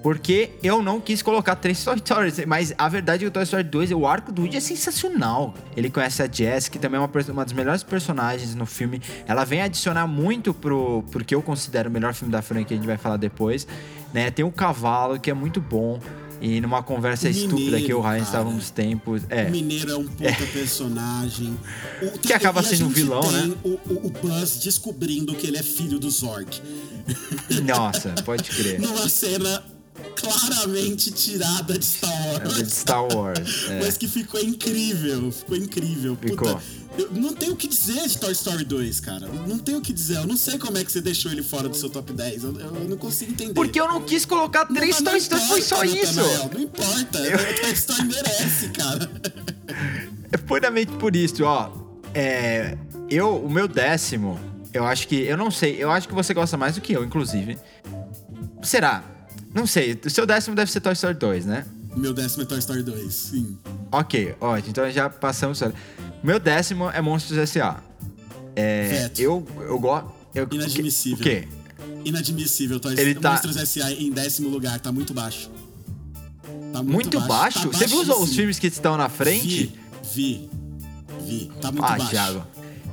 Porque 0.01 0.51
eu 0.63 0.81
não 0.81 1.01
quis 1.01 1.21
colocar 1.21 1.55
três 1.55 1.83
Toy 1.83 1.97
Stories. 1.97 2.45
Mas 2.45 2.73
a 2.77 2.87
verdade 2.87 3.23
é 3.23 3.25
que 3.25 3.29
o 3.29 3.31
Toy 3.31 3.43
Story 3.43 3.63
2, 3.63 3.91
o 3.91 4.07
arco 4.07 4.31
do 4.31 4.41
Woody 4.43 4.57
é 4.57 4.59
sensacional. 4.61 5.53
Ele 5.75 5.89
conhece 5.89 6.21
a 6.23 6.27
Jess, 6.31 6.69
que 6.69 6.79
também 6.79 6.97
é 6.97 7.03
uma, 7.03 7.09
uma 7.33 7.43
das 7.43 7.53
melhores 7.53 7.83
personagens 7.83 8.55
no 8.55 8.65
filme. 8.65 9.01
Ela 9.27 9.43
vem 9.43 9.61
adicionar 9.61 10.07
muito 10.07 10.53
pro, 10.53 11.03
pro 11.11 11.23
que 11.25 11.35
eu 11.35 11.41
considero 11.41 11.89
o 11.89 11.91
melhor 11.91 12.13
filme 12.13 12.31
da 12.31 12.41
franquia, 12.41 12.67
que 12.67 12.73
a 12.75 12.77
gente 12.77 12.87
vai 12.87 12.97
falar 12.97 13.17
depois. 13.17 13.67
Né? 14.13 14.31
Tem 14.31 14.45
o 14.45 14.51
cavalo, 14.51 15.19
que 15.19 15.29
é 15.29 15.33
muito 15.33 15.59
bom. 15.59 15.99
E 16.41 16.61
numa 16.61 16.81
conversa 16.81 17.27
O 17.27 17.31
estúpida 17.31 17.81
que 17.81 17.93
o 17.93 17.99
Ryan 17.99 18.07
Mineiro, 18.11 18.23
estava 18.25 18.49
uns 18.49 18.69
tempos. 18.71 19.23
É. 19.29 19.47
O 19.47 19.51
Mineiro 19.51 19.91
é 19.91 19.97
um 19.97 20.07
puta 20.07 20.31
personagem. 20.53 21.59
O- 22.01 22.17
Que 22.19 22.31
acaba 22.31 22.63
sendo 22.63 22.85
um 22.85 22.89
vilão, 22.89 23.29
né? 23.29 23.53
O, 23.61 23.69
o, 23.71 24.07
o 24.07 24.09
Buzz 24.09 24.57
descobrindo 24.59 25.35
que 25.35 25.45
ele 25.47 25.57
é 25.57 25.63
filho 25.63 25.99
do 25.99 26.09
Zorg. 26.09 26.47
Nossa, 27.65 28.13
pode 28.23 28.43
crer. 28.49 28.79
Numa 28.79 29.09
cena 29.09 29.61
claramente 30.15 31.11
tirada 31.11 31.77
de 31.77 31.85
Star 31.85 32.11
Wars. 32.11 32.59
É 32.59 32.63
de 32.63 32.71
Star 32.71 33.15
Wars. 33.15 33.65
é. 33.69 33.79
Mas 33.79 33.97
que 33.97 34.07
ficou 34.07 34.39
incrível, 34.41 35.31
ficou 35.31 35.57
incrível. 35.57 36.15
Puta, 36.15 36.29
Ficou. 36.29 36.61
eu 36.97 37.11
não 37.11 37.33
tenho 37.33 37.53
o 37.53 37.55
que 37.55 37.67
dizer 37.67 38.07
de 38.07 38.17
Toy 38.17 38.31
Story 38.31 38.63
2, 38.63 38.99
cara. 38.99 39.27
Não 39.47 39.57
tenho 39.59 39.79
o 39.79 39.81
que 39.81 39.93
dizer. 39.93 40.17
Eu 40.17 40.27
não 40.27 40.37
sei 40.37 40.57
como 40.57 40.77
é 40.77 40.83
que 40.83 40.91
você 40.91 41.01
deixou 41.01 41.31
ele 41.31 41.43
fora 41.43 41.69
do 41.69 41.75
seu 41.75 41.89
top 41.89 42.13
10. 42.13 42.43
Eu, 42.43 42.59
eu 42.59 42.89
não 42.89 42.97
consigo 42.97 43.31
entender. 43.31 43.53
Porque 43.53 43.79
eu 43.79 43.87
não 43.87 44.01
quis 44.01 44.25
colocar 44.25 44.65
três 44.65 44.99
não 44.99 45.11
Toy 45.11 45.21
Stories, 45.21 45.47
foi 45.47 45.61
só 45.61 45.83
importa, 45.83 46.03
isso. 46.03 46.21
Não 46.53 46.61
importa. 46.61 47.19
Toy 47.61 47.71
Story 47.71 48.03
merece, 48.03 48.69
cara. 48.69 49.09
É 50.31 50.37
puramente 50.37 50.91
por 50.93 51.15
isso, 51.15 51.43
ó. 51.43 51.71
É, 52.13 52.77
eu, 53.09 53.37
o 53.37 53.49
meu 53.49 53.67
décimo, 53.67 54.39
eu 54.73 54.85
acho 54.85 55.07
que. 55.07 55.15
Eu 55.15 55.37
não 55.37 55.49
sei, 55.49 55.75
eu 55.81 55.91
acho 55.91 56.07
que 56.07 56.13
você 56.13 56.33
gosta 56.33 56.57
mais 56.57 56.75
do 56.75 56.81
que 56.81 56.93
eu, 56.93 57.03
inclusive. 57.03 57.57
Será? 58.61 59.03
Não 59.53 59.65
sei. 59.65 59.99
O 60.05 60.09
seu 60.09 60.25
décimo 60.25 60.55
deve 60.55 60.71
ser 60.71 60.79
Toy 60.81 60.93
Story 60.93 61.15
2, 61.15 61.45
né? 61.45 61.65
Meu 61.95 62.13
décimo 62.13 62.43
é 62.43 62.45
Toy 62.45 62.59
Story 62.59 62.83
2, 62.83 63.13
sim. 63.13 63.57
Ok, 63.91 64.35
ótimo. 64.39 64.69
Então 64.69 64.89
já 64.91 65.09
passamos. 65.09 65.61
Meu 66.23 66.39
décimo 66.39 66.89
é 66.89 67.01
Monstros 67.01 67.37
S.A. 67.37 67.81
É, 68.55 69.09
eu 69.17 69.45
eu 69.61 69.79
gosto. 69.79 70.11
Inadmissível. 70.51 71.17
O 71.19 71.21
quê? 71.21 71.47
Inadmissível, 72.05 72.79
Toy 72.79 72.93
Ele 72.97 73.15
tá- 73.15 73.31
Monstros 73.31 73.57
S.A. 73.57 73.91
em 73.91 74.11
décimo 74.11 74.49
lugar, 74.49 74.79
tá 74.79 74.91
muito 74.91 75.13
baixo. 75.13 75.49
Tá 76.71 76.79
Tá 76.79 76.83
Muito, 76.83 77.19
baixo? 77.21 77.69
Tá 77.69 77.77
Você 77.77 77.87
viu 77.87 78.01
os- 78.01 78.09
os 78.09 78.35
filmes 78.35 78.59
que 78.59 78.67
estão 78.67 78.95
na 78.95 79.09
frente? 79.09 79.75
Vi, 80.13 80.49
vi. 80.49 80.49
Vi. 81.25 81.51
Tá 81.61 81.71
muito 81.71 81.83
ah, 81.85 81.97
baixo. 81.97 82.09
Thiago. 82.11 82.47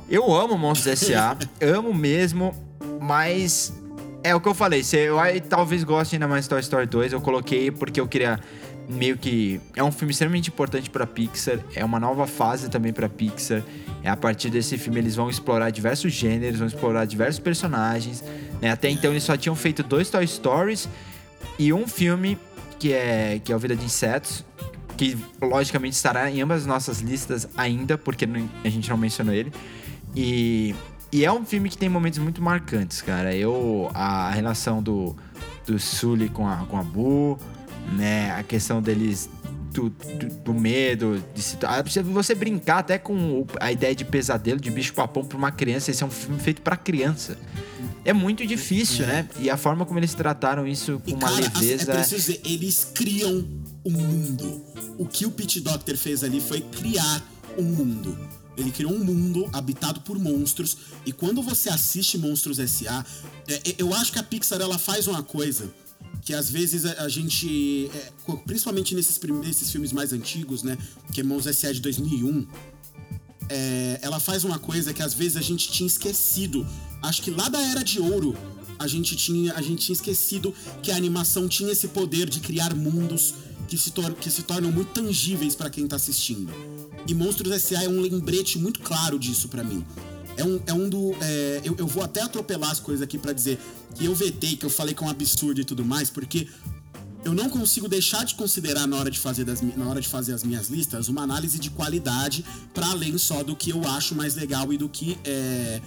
Eu 0.09 0.33
amo 0.33 0.57
Monstros 0.57 0.87
S.A., 1.03 1.37
amo 1.61 1.93
mesmo, 1.93 2.53
mas 2.99 3.71
é 4.27 4.35
o 4.35 4.41
que 4.41 4.47
eu 4.47 4.53
falei. 4.53 4.83
Se 4.83 4.97
eu 4.97 5.19
aí, 5.19 5.39
talvez 5.39 5.83
goste 5.83 6.15
ainda 6.15 6.27
mais 6.27 6.47
Toy 6.47 6.59
Story 6.59 6.85
2, 6.85 7.13
eu 7.13 7.21
coloquei 7.21 7.71
porque 7.71 7.99
eu 7.99 8.07
queria 8.07 8.39
meio 8.89 9.17
que 9.17 9.59
é 9.75 9.83
um 9.83 9.91
filme 9.91 10.11
extremamente 10.11 10.49
importante 10.49 10.89
pra 10.89 11.05
Pixar, 11.05 11.59
é 11.75 11.83
uma 11.83 11.99
nova 11.99 12.25
fase 12.25 12.69
também 12.69 12.93
pra 12.93 13.09
Pixar. 13.09 13.61
É 14.03 14.09
a 14.09 14.15
partir 14.15 14.49
desse 14.49 14.77
filme 14.77 14.99
eles 14.99 15.15
vão 15.15 15.29
explorar 15.29 15.69
diversos 15.69 16.13
gêneros, 16.13 16.59
vão 16.59 16.67
explorar 16.67 17.05
diversos 17.05 17.39
personagens, 17.39 18.23
né? 18.61 18.71
Até 18.71 18.89
então 18.89 19.11
eles 19.11 19.23
só 19.23 19.35
tinham 19.35 19.55
feito 19.55 19.83
dois 19.83 20.09
Toy 20.09 20.25
Stories 20.25 20.87
e 21.59 21.73
um 21.73 21.87
filme 21.87 22.37
que 22.79 22.93
é 22.93 23.41
que 23.43 23.51
é 23.51 23.55
o 23.55 23.59
Vida 23.59 23.75
de 23.75 23.83
Insetos, 23.83 24.45
que 24.95 25.17
logicamente 25.41 25.95
estará 25.95 26.29
em 26.29 26.41
ambas 26.41 26.61
as 26.61 26.65
nossas 26.65 26.99
listas 26.99 27.47
ainda, 27.57 27.97
porque 27.97 28.27
a 28.63 28.69
gente 28.69 28.89
não 28.89 28.97
mencionou 28.97 29.33
ele. 29.33 29.51
E, 30.15 30.73
e 31.11 31.23
é 31.25 31.31
um 31.31 31.45
filme 31.45 31.69
que 31.69 31.77
tem 31.77 31.89
momentos 31.89 32.19
muito 32.19 32.41
marcantes, 32.41 33.01
cara. 33.01 33.35
Eu 33.35 33.89
a 33.93 34.29
relação 34.31 34.81
do 34.81 35.15
do 35.65 35.77
Sully 35.77 36.29
com 36.29 36.47
a 36.47 36.57
com 36.65 36.77
a 36.77 36.83
né, 37.93 38.31
a 38.31 38.43
questão 38.43 38.81
deles 38.81 39.29
do, 39.73 39.89
do, 39.89 40.27
do 40.45 40.53
medo, 40.53 41.23
de 41.35 41.41
você- 41.41 41.59
brincar 42.33 42.79
até 42.79 42.97
com 42.97 43.13
o- 43.41 43.47
a 43.59 43.71
ideia 43.71 43.93
de 43.93 44.03
pesadelo 44.05 44.59
de 44.59 44.71
bicho 44.71 44.93
papão 44.93 45.23
pra 45.23 45.37
uma 45.37 45.51
criança, 45.51 45.91
esse 45.91 46.01
é 46.01 46.05
um 46.05 46.09
filme 46.09 46.39
feito 46.39 46.61
pra 46.61 46.75
criança. 46.75 47.37
É 48.03 48.13
muito 48.13 48.47
difícil, 48.47 49.05
né? 49.05 49.27
E 49.39 49.49
a 49.49 49.57
forma 49.57 49.85
como 49.85 49.99
eles 49.99 50.13
trataram 50.13 50.65
isso 50.65 50.99
com 51.03 51.09
E, 51.11 51.13
uma 51.13 51.29
cara, 51.29 51.33
as- 51.47 51.53
leveza. 51.59 51.91
é 51.91 51.95
preciso 51.95 52.15
dizer, 52.15 52.41
eles 52.45 52.91
criam 52.95 53.45
um 53.85 53.91
mundo. 53.91 54.63
O 54.97 55.05
que 55.05 55.25
o 55.25 55.31
Pete 55.31 55.59
Doctor 55.59 55.95
fez 55.97 56.23
ali 56.23 56.39
foi 56.41 56.61
criar 56.61 57.21
um 57.57 57.63
mundo. 57.63 58.17
Ele 58.57 58.71
criou 58.71 58.91
um 58.91 59.03
mundo 59.03 59.47
habitado 59.53 60.01
por 60.01 60.17
monstros. 60.17 60.77
E 61.05 61.11
quando 61.11 61.41
você 61.41 61.69
assiste 61.69 62.17
Monstros 62.17 62.57
S.A., 62.57 63.05
é, 63.47 63.53
é, 63.53 63.75
eu 63.77 63.93
acho 63.93 64.11
que 64.11 64.19
a 64.19 64.23
Pixar 64.23 64.59
ela 64.59 64.79
faz 64.79 65.07
uma 65.07 65.21
coisa 65.21 65.71
que 66.23 66.33
às 66.33 66.49
vezes 66.49 66.83
a, 66.83 67.07
gente, 67.07 67.89
é, 67.93 68.11
principalmente 68.45 68.93
nesses, 68.93 69.17
nesses 69.41 69.71
filmes 69.71 69.93
mais 69.93 70.11
antigos, 70.11 70.63
né? 70.63 70.77
Que 71.13 71.21
é 71.21 71.23
Monstros 71.23 71.55
S.A. 71.55 71.71
de 71.71 71.79
2001, 71.79 72.45
é, 73.49 73.99
ela 74.01 74.19
faz 74.19 74.43
uma 74.43 74.59
coisa 74.59 74.93
que 74.93 75.01
às 75.01 75.13
vezes 75.13 75.37
a 75.37 75.41
gente 75.41 75.71
tinha 75.71 75.87
esquecido. 75.87 76.67
Acho 77.01 77.21
que 77.21 77.31
lá 77.31 77.47
da 77.47 77.61
Era 77.61 77.83
de 77.83 77.99
Ouro 77.99 78.35
a 78.79 78.87
gente 78.87 79.15
tinha, 79.15 79.53
a 79.53 79.61
gente 79.61 79.85
tinha 79.85 79.93
esquecido 79.93 80.53
que 80.81 80.91
a 80.91 80.95
animação 80.95 81.47
tinha 81.47 81.71
esse 81.71 81.87
poder 81.87 82.29
de 82.29 82.39
criar 82.39 82.75
mundos 82.75 83.35
que 83.67 83.77
se, 83.77 83.91
que 84.21 84.31
se 84.31 84.43
tornam 84.43 84.71
muito 84.71 84.89
tangíveis 84.93 85.55
para 85.55 85.69
quem 85.69 85.87
tá 85.87 85.95
assistindo. 85.95 86.51
E 87.07 87.13
Monstros 87.13 87.51
S.A. 87.51 87.83
é 87.83 87.89
um 87.89 88.01
lembrete 88.01 88.57
muito 88.57 88.79
claro 88.79 89.19
disso 89.19 89.47
para 89.47 89.63
mim. 89.63 89.85
É 90.35 90.43
um, 90.43 90.59
é 90.67 90.73
um 90.73 90.87
do. 90.87 91.15
é, 91.21 91.61
eu, 91.63 91.75
eu 91.77 91.87
vou 91.87 92.03
até 92.03 92.21
atropelar 92.21 92.71
as 92.71 92.79
coisas 92.79 93.01
aqui 93.01 93.17
para 93.17 93.33
dizer 93.33 93.59
que 93.95 94.05
eu 94.05 94.13
vetei, 94.13 94.55
que 94.55 94.65
eu 94.65 94.69
falei 94.69 94.93
que 94.93 95.03
é 95.03 95.07
um 95.07 95.09
absurdo 95.09 95.59
e 95.59 95.65
tudo 95.65 95.83
mais, 95.83 96.09
porque 96.09 96.47
eu 97.25 97.33
não 97.33 97.49
consigo 97.49 97.89
deixar 97.89 98.23
de 98.23 98.35
considerar 98.35 98.87
na 98.87 98.97
hora 98.97 99.09
de 99.09 99.19
fazer, 99.19 99.43
das, 99.43 99.61
na 99.61 99.87
hora 99.87 99.99
de 99.99 100.07
fazer 100.07 100.33
as 100.33 100.43
minhas 100.43 100.69
listas 100.69 101.09
uma 101.09 101.23
análise 101.23 101.59
de 101.59 101.69
qualidade 101.69 102.45
para 102.73 102.87
além 102.87 103.17
só 103.17 103.43
do 103.43 103.55
que 103.55 103.71
eu 103.71 103.85
acho 103.87 104.15
mais 104.15 104.35
legal 104.35 104.71
e 104.71 104.77
do 104.77 104.87
que 104.87 105.17
é, 105.25 105.81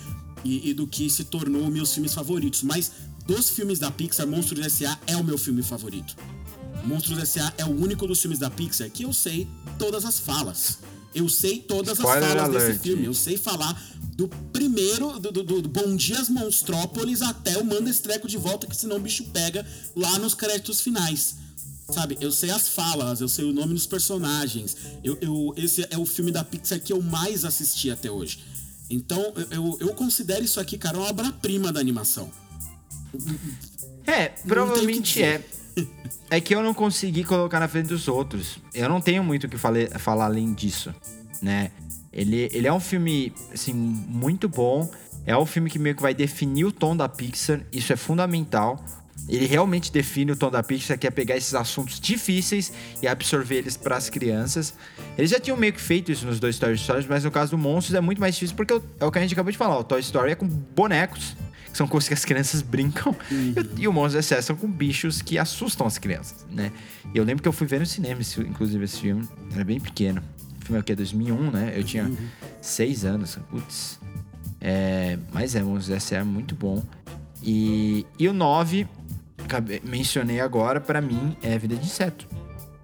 e, 0.44 0.70
e 0.70 0.74
do 0.74 0.86
que 0.86 1.08
se 1.08 1.24
tornou 1.24 1.70
meus 1.70 1.94
filmes 1.94 2.12
favoritos. 2.12 2.62
Mas 2.62 2.90
dos 3.26 3.50
filmes 3.50 3.78
da 3.78 3.90
Pixar, 3.90 4.26
Monstros 4.26 4.66
S.A. 4.66 4.98
é 5.06 5.16
o 5.16 5.22
meu 5.22 5.38
filme 5.38 5.62
favorito. 5.62 6.16
Monstros 6.84 7.18
S.A. 7.18 7.52
é 7.58 7.64
o 7.64 7.70
único 7.70 8.06
dos 8.06 8.20
filmes 8.20 8.38
da 8.38 8.50
Pixar 8.50 8.90
que 8.90 9.04
eu 9.04 9.12
sei 9.12 9.48
todas 9.78 10.04
as 10.04 10.18
falas. 10.18 10.78
Eu 11.14 11.28
sei 11.28 11.58
todas 11.58 11.98
Spoiler 11.98 12.24
as 12.24 12.34
falas 12.34 12.52
desse 12.52 12.66
alert. 12.66 12.82
filme. 12.82 13.04
Eu 13.04 13.14
sei 13.14 13.36
falar 13.36 13.80
do 14.16 14.28
primeiro, 14.52 15.18
do, 15.18 15.32
do, 15.32 15.42
do 15.62 15.68
Bom 15.68 15.96
Dias 15.96 16.28
Monstrópolis 16.28 17.20
até 17.22 17.58
o 17.58 17.64
Manda 17.64 17.90
esse 17.90 18.00
treco 18.00 18.28
de 18.28 18.36
volta, 18.36 18.66
que 18.66 18.76
senão 18.76 18.96
o 18.96 19.00
bicho 19.00 19.24
pega 19.32 19.66
lá 19.96 20.18
nos 20.18 20.34
créditos 20.34 20.80
finais. 20.80 21.34
Sabe, 21.90 22.16
eu 22.20 22.30
sei 22.30 22.50
as 22.50 22.68
falas, 22.68 23.20
eu 23.20 23.28
sei 23.28 23.44
o 23.44 23.52
nome 23.52 23.74
dos 23.74 23.86
personagens. 23.86 24.76
Eu, 25.02 25.18
eu- 25.20 25.52
esse 25.56 25.84
é 25.90 25.98
o 25.98 26.06
filme 26.06 26.30
da 26.30 26.44
Pixar 26.44 26.78
que 26.80 26.92
eu 26.92 27.02
mais 27.02 27.44
assisti 27.44 27.90
até 27.90 28.08
hoje. 28.08 28.38
Então, 28.88 29.32
eu, 29.50 29.76
eu, 29.80 29.88
considero 29.94 30.44
isso 30.44 30.60
aqui, 30.60 30.78
cara, 30.78 30.96
uma 30.98 31.08
obra-prima 31.08 31.72
da 31.72 31.80
animação. 31.80 32.30
É, 34.06 34.28
provavelmente 34.46 35.22
é. 35.22 35.44
É 36.30 36.40
que 36.40 36.54
eu 36.54 36.62
não 36.62 36.72
consegui 36.72 37.24
colocar 37.24 37.58
na 37.58 37.68
frente 37.68 37.88
dos 37.88 38.06
outros. 38.08 38.58
Eu 38.74 38.88
não 38.88 39.00
tenho 39.00 39.22
muito 39.24 39.44
o 39.44 39.48
que 39.48 39.58
fale- 39.58 39.88
falar 39.98 40.26
além 40.26 40.52
disso, 40.54 40.94
né? 41.42 41.70
Ele, 42.12 42.48
ele 42.52 42.66
é 42.66 42.72
um 42.72 42.80
filme, 42.80 43.32
assim, 43.52 43.72
muito 43.72 44.48
bom. 44.48 44.90
É 45.26 45.36
um 45.36 45.46
filme 45.46 45.68
que 45.70 45.78
meio 45.78 45.94
que 45.94 46.02
vai 46.02 46.14
definir 46.14 46.64
o 46.64 46.72
tom 46.72 46.96
da 46.96 47.08
Pixar. 47.08 47.60
Isso 47.72 47.92
é 47.92 47.96
fundamental. 47.96 48.84
Ele 49.28 49.46
realmente 49.46 49.92
define 49.92 50.32
o 50.32 50.36
tom 50.36 50.50
da 50.50 50.62
Pixar, 50.62 50.98
que 50.98 51.06
é 51.06 51.10
pegar 51.10 51.36
esses 51.36 51.54
assuntos 51.54 52.00
difíceis 52.00 52.72
e 53.02 53.06
absorver 53.06 53.56
eles 53.56 53.76
para 53.76 53.96
as 53.96 54.08
crianças. 54.08 54.74
Eles 55.16 55.30
já 55.30 55.38
tinham 55.38 55.56
meio 55.56 55.72
que 55.72 55.80
feito 55.80 56.10
isso 56.10 56.26
nos 56.26 56.40
dois 56.40 56.58
Toy 56.58 56.76
Stories, 56.76 57.06
mas 57.06 57.22
no 57.22 57.30
caso 57.30 57.50
do 57.52 57.58
Monstros 57.58 57.94
é 57.94 58.00
muito 58.00 58.20
mais 58.20 58.34
difícil 58.34 58.56
porque 58.56 58.80
é 58.98 59.04
o 59.04 59.10
que 59.12 59.18
a 59.18 59.22
gente 59.22 59.32
acabou 59.34 59.52
de 59.52 59.58
falar. 59.58 59.78
O 59.78 59.84
Toy 59.84 60.00
Story 60.00 60.32
é 60.32 60.34
com 60.34 60.48
bonecos, 60.48 61.36
que 61.70 61.76
são 61.76 61.86
coisas 61.86 62.08
que 62.08 62.14
as 62.14 62.24
crianças 62.24 62.62
brincam. 62.62 63.14
E, 63.30 63.34
o- 63.60 63.80
e 63.82 63.88
o 63.88 63.92
Monstros 63.92 64.26
S.A. 64.26 64.42
são 64.42 64.56
com 64.56 64.68
bichos 64.70 65.22
que 65.22 65.38
assustam 65.38 65.86
as 65.86 65.98
crianças, 65.98 66.44
né? 66.50 66.72
E 67.14 67.18
eu 67.18 67.24
lembro 67.24 67.42
que 67.42 67.48
eu 67.48 67.52
fui 67.52 67.66
ver 67.66 67.80
no 67.80 67.86
cinema, 67.86 68.20
esse- 68.20 68.40
inclusive, 68.40 68.84
esse 68.84 68.98
filme. 69.00 69.28
Era 69.52 69.64
bem 69.64 69.78
pequeno. 69.80 70.22
O 70.60 70.64
filme 70.64 70.78
é 70.78 70.80
o 70.80 70.84
quê? 70.84 70.94
2001, 70.94 71.50
né? 71.50 71.72
Eu 71.76 71.84
tinha 71.84 72.10
seis 72.60 73.04
anos. 73.04 73.38
Putz. 73.50 73.98
É, 74.60 75.18
mas 75.32 75.54
é, 75.54 75.62
Monstros 75.62 75.90
S.A. 75.96 76.18
é 76.18 76.24
muito 76.24 76.54
bom. 76.54 76.82
E, 77.42 78.04
e 78.18 78.28
o 78.28 78.32
9, 78.32 78.86
acabei- 79.42 79.80
mencionei 79.84 80.40
agora, 80.40 80.80
pra 80.80 81.00
mim, 81.00 81.34
é 81.42 81.56
Vida 81.58 81.74
de 81.76 81.86
Inseto. 81.86 82.26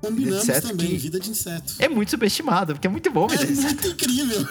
Combinamos 0.01 0.42
Inseto 0.44 0.68
também, 0.68 0.88
que- 0.90 0.97
Vida 0.99 1.18
de 1.18 1.30
Inseto. 1.30 1.74
É 1.78 1.88
muito 1.88 2.11
subestimado, 2.11 2.74
porque 2.74 2.86
é 2.86 2.90
muito 2.90 3.11
bom 3.11 3.26
Vida 3.26 3.42
É 3.42 3.47
de 3.47 3.53
Inseto. 3.53 3.66
muito 3.74 3.86
incrível. 3.88 4.49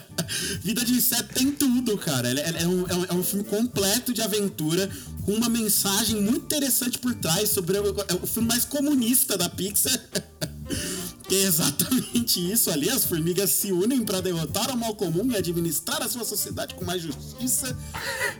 Vida 0.62 0.84
de 0.84 0.92
Inseto 0.94 1.34
tem 1.34 1.50
tudo, 1.52 1.98
cara. 1.98 2.28
É, 2.30 2.62
é 2.62 2.68
um, 2.68 2.86
é 2.88 2.94
um- 2.94 3.04
é 3.06 3.12
um 3.14 3.22
filme 3.22 3.44
completo 3.44 4.12
de 4.14 4.22
aventura, 4.22 4.88
com 5.24 5.32
uma 5.32 5.48
mensagem 5.48 6.20
muito 6.22 6.44
interessante 6.44 6.98
por 6.98 7.14
trás 7.14 7.50
sobre 7.50 7.78
o, 7.78 7.94
é 8.08 8.14
o 8.22 8.26
filme 8.26 8.48
mais 8.48 8.64
comunista 8.64 9.36
da 9.36 9.48
Pixar. 9.48 9.98
Exatamente 11.30 12.38
isso 12.52 12.70
ali. 12.70 12.88
As 12.90 13.04
formigas 13.04 13.50
se 13.50 13.72
unem 13.72 14.04
para 14.04 14.20
derrotar 14.20 14.70
o 14.70 14.76
mal 14.76 14.94
comum 14.94 15.30
e 15.32 15.36
administrar 15.36 16.02
a 16.02 16.08
sua 16.08 16.24
sociedade 16.24 16.74
com 16.74 16.84
mais 16.84 17.02
justiça. 17.02 17.76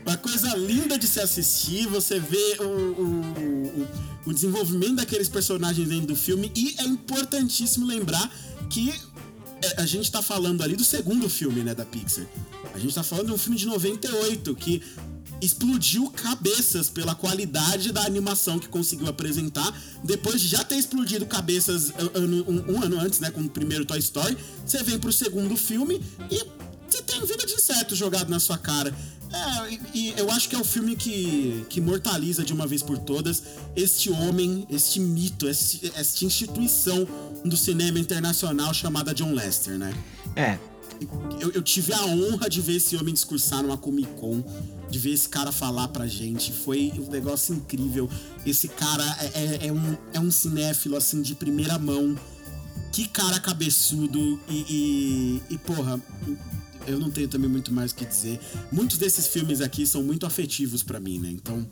Uma 0.05 0.17
coisa 0.17 0.55
linda 0.55 0.97
de 0.97 1.07
se 1.07 1.19
assistir. 1.19 1.87
Você 1.87 2.19
vê 2.19 2.57
o, 2.59 2.63
o- 2.63 3.81
o- 3.81 3.87
o 4.27 4.33
desenvolvimento 4.33 4.95
daqueles 4.95 5.29
personagens 5.29 5.87
dentro 5.87 6.07
do 6.07 6.15
filme. 6.15 6.51
E 6.55 6.75
é 6.79 6.83
importantíssimo 6.83 7.85
lembrar 7.85 8.31
que 8.69 8.93
é, 9.61 9.81
a 9.81 9.85
gente 9.85 10.11
tá 10.11 10.21
falando 10.21 10.61
ali 10.63 10.75
do 10.75 10.83
segundo 10.83 11.29
filme, 11.29 11.63
né, 11.63 11.73
da 11.73 11.85
Pixar. 11.85 12.25
A 12.73 12.79
gente 12.79 12.93
tá 12.93 13.03
falando 13.03 13.27
de 13.27 13.33
um 13.33 13.37
filme 13.37 13.57
de 13.57 13.65
98 13.65 14.53
que 14.55 14.81
explodiu 15.45 16.09
cabeças 16.11 16.89
pela 16.89 17.13
qualidade 17.15 17.91
da 17.91 18.03
animação 18.05 18.57
que 18.59 18.67
conseguiu 18.67 19.07
apresentar. 19.07 19.73
Depois 20.03 20.41
de 20.41 20.47
já 20.47 20.63
ter 20.63 20.75
explodido 20.75 21.25
cabeças 21.25 21.91
ano- 22.13 22.45
um, 22.47 22.73
um 22.73 22.83
ano 22.83 22.99
antes, 22.99 23.19
né, 23.19 23.29
com 23.31 23.41
o 23.41 23.49
primeiro 23.49 23.85
Toy 23.85 23.99
Story, 23.99 24.37
você 24.65 24.83
vem 24.83 24.97
pro 24.99 25.11
segundo 25.11 25.55
filme 25.57 26.01
e 26.31 26.45
você 26.89 27.01
tem 27.01 27.25
vida 27.25 27.45
de 27.45 27.53
inseto 27.53 27.95
jogado 27.95 28.29
na 28.29 28.39
sua 28.39 28.57
cara. 28.57 28.95
É, 29.33 29.73
e, 29.73 29.79
e 29.93 30.13
eu 30.17 30.31
acho 30.31 30.47
que 30.47 30.55
é 30.55 30.59
o 30.59 30.63
filme 30.63 30.95
que, 30.95 31.65
que 31.69 31.79
imortaliza 31.79 32.43
de 32.43 32.53
uma 32.53 32.65
vez 32.65 32.81
por 32.81 32.97
todas 32.97 33.43
este 33.75 34.09
homem, 34.09 34.65
este 34.69 34.99
mito, 34.99 35.47
este, 35.47 35.91
esta 35.95 36.23
instituição 36.23 37.07
do 37.43 37.57
cinema 37.57 37.99
internacional 37.99 38.73
chamada 38.73 39.13
John 39.13 39.33
Lester, 39.33 39.77
né? 39.77 39.93
É, 40.35 40.57
Eu, 41.41 41.51
eu 41.51 41.61
tive 41.61 41.91
a 41.91 42.05
honra 42.05 42.49
de 42.49 42.61
ver 42.61 42.77
esse 42.77 42.95
homem 42.95 43.13
discursar 43.13 43.61
numa 43.61 43.77
Comic 43.77 44.07
Con, 44.19 44.41
de 44.95 44.99
ver 44.99 45.11
esse 45.11 45.27
cara 45.27 45.51
falar 45.51 45.89
pra 45.89 46.07
gente. 46.07 46.53
Foi 46.53 46.93
um 46.97 47.09
negócio 47.11 47.53
incrível. 47.53 48.09
Esse 48.45 48.69
cara 48.69 49.03
é, 49.33 49.65
é- 49.65 49.67
é 49.67 49.71
um, 49.73 49.97
é 50.13 50.19
um 50.21 50.31
cinéfilo, 50.31 50.95
assim, 50.95 51.21
de 51.21 51.35
primeira 51.35 51.77
mão. 51.77 52.15
Que 52.93 53.05
cara 53.09 53.37
cabeçudo 53.41 54.39
e, 54.47 55.41
e, 55.49 55.53
e, 55.55 55.57
porra, 55.57 55.99
eu 56.87 56.97
não 56.97 57.11
tenho 57.11 57.27
também 57.27 57.49
muito 57.49 57.73
mais 57.73 57.91
o 57.91 57.95
que 57.95 58.05
dizer. 58.05 58.39
Muitos 58.71 58.97
desses 58.97 59.27
filmes 59.27 59.59
aqui 59.59 59.85
são 59.85 60.01
muito 60.01 60.25
afetivos 60.25 60.81
pra 60.81 60.97
mim, 60.97 61.19
né? 61.19 61.29
Então, 61.29 61.67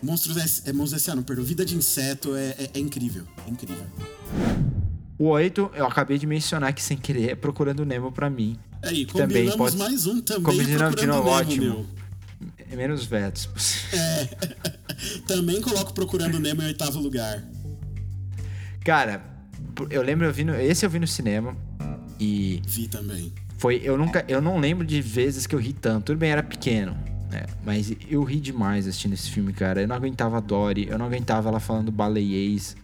Monstros 0.00 0.36
S, 0.36 0.62
é 0.64 0.72
Monstros 0.72 1.02
S.A., 1.02 1.16
não, 1.16 1.24
perdão, 1.24 1.44
Vida 1.44 1.64
de 1.64 1.74
Inseto 1.76 2.36
é, 2.36 2.50
é- 2.50 2.70
é 2.74 2.78
incrível, 2.78 3.24
é 3.46 3.50
incrível. 3.50 3.84
o 5.18 5.24
8, 5.26 5.70
eu 5.74 5.86
acabei 5.86 6.18
de 6.18 6.26
mencionar 6.26 6.70
aqui 6.70 6.82
sem 6.82 6.96
querer, 6.96 7.30
é 7.30 7.34
Procurando 7.34 7.84
Nemo 7.84 8.12
pra 8.12 8.30
mim. 8.30 8.56
Aí, 8.80 9.04
Que 9.06 9.12
também 9.14 9.48
combinamos 9.48 9.56
pode- 9.56 9.76
mais 9.76 10.06
um 10.06 10.20
também 10.20 10.42
Combinamos 10.56 11.00
de 11.00 11.06
novo, 11.06 11.28
ótimo. 11.28 11.64
meu. 11.64 12.01
É 12.72 12.76
menos 12.76 13.04
vetos. 13.04 13.48
Também 15.28 15.60
coloco 15.60 15.92
Procurando 15.92 16.40
Nemo 16.40 16.62
em 16.62 16.66
oitavo 16.66 16.98
lugar. 16.98 17.44
Cara, 18.82 19.22
eu 19.90 20.02
lembro 20.02 20.26
eu 20.26 20.32
vi 20.32 20.42
no, 20.42 20.54
esse 20.54 20.86
eu 20.86 20.90
vi 20.90 20.98
no 20.98 21.06
cinema 21.06 21.54
e 22.18 22.62
Vi 22.66 22.88
também. 22.88 23.32
foi 23.58 23.80
eu 23.84 23.96
nunca 23.96 24.24
eu 24.26 24.40
não 24.40 24.58
lembro 24.58 24.86
de 24.86 25.00
vezes 25.02 25.46
que 25.46 25.54
eu 25.54 25.58
ri 25.58 25.72
tanto. 25.72 26.06
Tudo 26.06 26.18
bem, 26.18 26.30
era 26.30 26.42
pequeno, 26.42 26.96
né? 27.30 27.44
Mas 27.64 27.92
eu 28.08 28.24
ri 28.24 28.40
demais 28.40 28.88
assistindo 28.88 29.12
esse 29.12 29.30
filme, 29.30 29.52
cara. 29.52 29.82
Eu 29.82 29.88
não 29.88 29.94
aguentava 29.94 30.38
a 30.38 30.40
Dory, 30.40 30.88
eu 30.88 30.98
não 30.98 31.06
aguentava 31.06 31.48
ela 31.48 31.60
falando 31.60 31.92
baleiês 31.92 32.74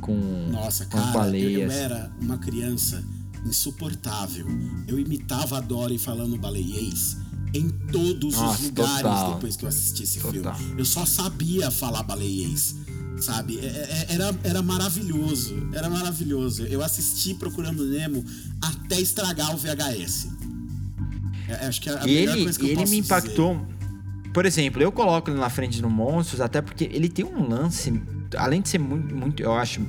com 0.00 0.14
Nossa, 0.50 0.84
com 0.84 0.90
cara, 0.98 1.04
eu, 1.04 1.08
eu 1.08 1.12
baleias. 1.14 1.74
era 1.74 2.12
uma 2.20 2.36
criança 2.38 3.02
insuportável. 3.46 4.46
Eu 4.86 4.98
imitava 4.98 5.56
a 5.58 5.60
Dory 5.60 5.98
falando 5.98 6.36
baleiês 6.36 7.16
em 7.54 7.68
todos 7.68 8.34
os 8.34 8.40
Nossa, 8.40 8.62
lugares 8.62 9.02
total. 9.02 9.34
depois 9.34 9.56
que 9.56 9.64
eu 9.64 9.68
assisti 9.68 10.02
esse 10.02 10.20
Total. 10.20 10.54
filme. 10.54 10.74
Eu 10.78 10.84
só 10.84 11.04
sabia 11.06 11.70
falar 11.70 12.02
baleiês. 12.02 12.74
Sabe? 13.20 13.58
É- 13.58 13.66
é- 13.66 14.06
Era, 14.14 14.32
era 14.44 14.62
maravilhoso. 14.62 15.56
Era 15.72 15.90
maravilhoso. 15.90 16.62
Eu 16.64 16.82
assisti 16.84 17.34
Procurando 17.34 17.84
Nemo 17.84 18.24
até 18.62 19.00
estragar 19.00 19.52
o 19.54 19.58
VHS. 19.58 20.28
É, 21.48 21.66
acho 21.66 21.80
que 21.80 21.88
é 21.90 21.98
a 21.98 22.04
E 22.06 22.14
melhor 22.14 22.34
ele, 22.36 22.42
coisa 22.44 22.58
que 22.60 22.64
eu 22.66 22.68
ele 22.70 22.76
me 22.78 22.84
dizer. 22.84 22.96
impactou. 22.98 23.66
Por 24.32 24.46
exemplo, 24.46 24.80
eu 24.80 24.92
coloco 24.92 25.30
ele 25.30 25.38
na 25.40 25.50
frente 25.50 25.80
do 25.82 25.90
Monstros, 25.90 26.40
até 26.40 26.60
porque 26.62 26.84
ele 26.92 27.08
tem 27.08 27.24
um 27.24 27.48
lance, 27.48 28.00
além 28.36 28.60
de 28.60 28.68
ser 28.68 28.78
muito, 28.78 29.12
muito 29.16 29.42
eu 29.42 29.52
acho, 29.54 29.80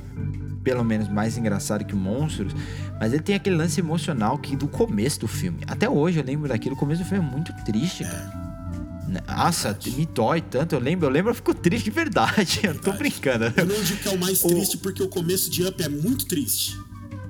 pelo 0.62 0.84
menos 0.84 1.08
mais 1.08 1.38
engraçado 1.38 1.84
que 1.84 1.94
o 1.94 1.96
Monstros, 1.96 2.54
mas 2.98 3.12
ele 3.12 3.22
tem 3.22 3.34
aquele 3.34 3.56
lance 3.56 3.80
emocional 3.80 4.38
que 4.38 4.56
do 4.56 4.68
começo 4.68 5.20
do 5.20 5.28
filme. 5.28 5.60
Até 5.66 5.88
hoje 5.88 6.18
eu 6.18 6.24
lembro 6.24 6.48
daquilo, 6.48 6.74
o 6.74 6.78
começo 6.78 7.02
do 7.02 7.08
filme 7.08 7.26
é 7.26 7.30
muito 7.30 7.52
triste, 7.64 8.04
cara. 8.04 8.50
Nossa, 9.26 9.76
me 9.96 10.06
dói 10.06 10.40
tanto, 10.40 10.74
eu 10.74 10.78
lembro, 10.78 11.06
eu 11.06 11.10
lembro, 11.10 11.30
eu 11.30 11.34
fico 11.34 11.52
triste 11.52 11.86
de 11.86 11.90
verdade. 11.90 12.60
Eu 12.62 12.74
não 12.74 12.80
tô 12.80 12.92
brincando. 12.92 13.52
Eu 13.56 13.66
não 13.66 13.82
digo 13.82 14.00
que 14.00 14.08
é 14.08 14.12
o 14.12 14.18
mais 14.18 14.38
triste 14.42 14.78
porque 14.78 15.02
o 15.02 15.08
começo 15.08 15.50
de 15.50 15.66
Up 15.66 15.82
é 15.82 15.88
muito 15.88 16.26
triste. 16.26 16.78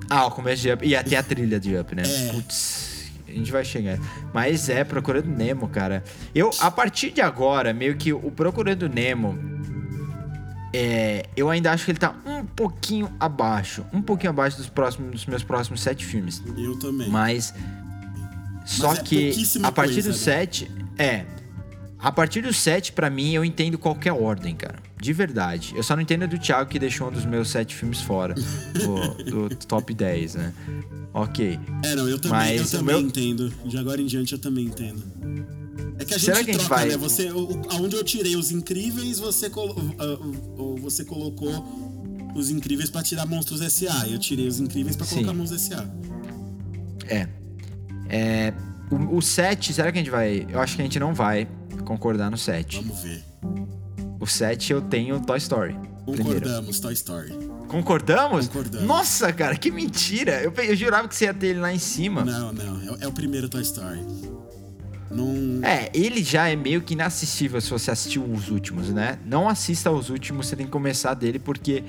Ah, 0.07 0.27
o 0.27 0.31
começo 0.31 0.61
de 0.61 0.71
Up. 0.71 0.85
E 0.85 0.95
até 0.95 1.17
a 1.17 1.23
trilha 1.23 1.59
de 1.59 1.75
Up, 1.75 1.95
né? 1.95 2.03
É. 2.05 2.33
Putz, 2.33 3.11
a 3.27 3.31
gente 3.31 3.51
vai 3.51 3.65
chegar. 3.65 3.97
Mas 4.31 4.69
é, 4.69 4.83
Procurando 4.83 5.27
Nemo, 5.27 5.67
cara. 5.69 6.03
Eu, 6.35 6.51
a 6.59 6.69
partir 6.69 7.11
de 7.11 7.21
agora, 7.21 7.73
meio 7.73 7.95
que 7.97 8.13
o 8.13 8.29
Procurando 8.29 8.87
Nemo. 8.87 9.50
É, 10.73 11.25
eu 11.35 11.49
ainda 11.49 11.71
acho 11.71 11.83
que 11.85 11.91
ele 11.91 11.99
tá 11.99 12.15
um 12.25 12.45
pouquinho 12.45 13.11
abaixo. 13.19 13.85
Um 13.91 14.01
pouquinho 14.01 14.29
abaixo 14.29 14.57
dos, 14.57 14.69
próximos, 14.69 15.11
dos 15.11 15.25
meus 15.25 15.43
próximos 15.43 15.81
sete 15.81 16.05
filmes. 16.05 16.41
Eu 16.57 16.77
também. 16.79 17.09
Mas. 17.09 17.53
Só 18.65 18.93
é 18.93 18.97
que 18.97 19.33
a 19.63 19.71
partir 19.71 19.93
coisa, 19.95 20.09
do 20.09 20.13
né? 20.13 20.23
7. 20.23 20.71
É. 20.97 21.25
A 21.99 22.11
partir 22.11 22.41
do 22.41 22.53
7, 22.53 22.93
pra 22.93 23.09
mim, 23.09 23.33
eu 23.33 23.43
entendo 23.43 23.77
qualquer 23.77 24.11
ordem, 24.11 24.55
cara. 24.55 24.79
De 25.01 25.13
verdade. 25.13 25.73
Eu 25.75 25.81
só 25.83 25.95
não 25.95 26.03
entendo 26.03 26.27
do 26.27 26.37
Thiago 26.37 26.69
que 26.69 26.77
deixou 26.77 27.07
um 27.09 27.11
dos 27.11 27.25
meus 27.25 27.49
sete 27.49 27.75
filmes 27.75 27.99
fora. 28.01 28.35
do, 29.25 29.49
do 29.49 29.55
top 29.65 29.93
10, 29.93 30.35
né? 30.35 30.53
Ok. 31.13 31.59
É, 31.83 31.95
não, 31.95 32.07
eu 32.07 32.19
também, 32.19 32.53
eu 32.53 32.59
Mas 32.61 32.73
o 32.73 32.77
também 32.77 32.95
meu- 32.95 33.05
entendo. 33.07 33.51
De 33.65 33.77
agora 33.77 33.99
em 33.99 34.05
diante 34.05 34.33
eu 34.33 34.39
também 34.39 34.65
entendo. 34.65 35.03
É 35.99 36.05
que 36.05 36.13
a 36.13 36.17
gente 36.17 36.25
Será 36.25 36.43
que 36.43 36.51
a 36.51 36.53
gente 36.53 36.65
troca, 36.65 36.75
vai- 36.75 36.89
né? 36.89 36.97
Você, 36.97 37.27
aonde 37.69 37.95
eu 37.95 38.03
tirei 38.03 38.35
os 38.35 38.51
incríveis, 38.51 39.19
você, 39.19 39.49
colo- 39.49 39.75
você 40.81 41.03
colocou 41.03 41.65
os 42.35 42.49
incríveis 42.49 42.89
pra 42.89 43.01
tirar 43.03 43.25
Monstros 43.25 43.59
S.A. 43.61 44.07
Eu 44.07 44.17
tirei 44.19 44.47
os 44.47 44.59
incríveis 44.59 44.95
pra 44.95 45.05
Sim. 45.05 45.15
colocar 45.15 45.33
Monstros 45.33 45.63
S.A. 45.63 45.85
É. 47.07 47.27
É. 48.07 48.53
O, 48.89 49.17
o 49.17 49.21
7, 49.21 49.73
será 49.73 49.91
que 49.91 49.97
a 49.97 50.01
gente 50.01 50.11
vai. 50.11 50.45
Eu 50.49 50.59
acho 50.61 50.75
que 50.75 50.81
a 50.81 50.85
gente 50.85 50.99
não 50.99 51.13
vai 51.13 51.47
concordar 51.85 52.29
no 52.31 52.37
7. 52.37 52.77
Vamos 52.77 53.01
ver. 53.01 53.23
O 54.21 54.27
7 54.27 54.71
eu 54.71 54.81
tenho 54.81 55.19
Toy 55.19 55.37
Story. 55.39 55.75
Primeiro. 56.05 56.23
Concordamos, 56.41 56.79
Toy 56.79 56.93
Story. 56.93 57.31
Concordamos? 57.67 58.47
Concordamos. 58.47 58.87
Nossa, 58.87 59.33
cara, 59.33 59.55
que 59.55 59.69
mentira. 59.71 60.41
Eu, 60.41 60.53
eu 60.63 60.75
jurava 60.75 61.07
que 61.07 61.15
você 61.15 61.25
ia 61.25 61.33
ter 61.33 61.47
ele 61.47 61.59
lá 61.59 61.73
em 61.73 61.79
cima. 61.79 62.23
Não, 62.23 62.51
não, 62.53 62.81
é, 62.81 62.91
o- 62.91 62.97
é 63.01 63.07
o 63.07 63.11
primeiro 63.11 63.49
Toy 63.49 63.61
Story. 63.61 63.99
Não. 65.09 65.59
É, 65.65 65.89
ele 65.93 66.23
já 66.23 66.47
é 66.47 66.55
meio 66.55 66.81
que 66.81 66.93
inassistível 66.93 67.59
se 67.59 67.69
você 67.69 67.91
assistiu 67.91 68.23
os 68.23 68.49
últimos, 68.49 68.89
né? 68.89 69.19
Não 69.25 69.49
assista 69.49 69.89
aos 69.89 70.09
últimos, 70.09 70.47
você 70.47 70.55
tem 70.55 70.65
que 70.65 70.71
começar 70.71 71.13
dele 71.13 71.37
porque, 71.37 71.83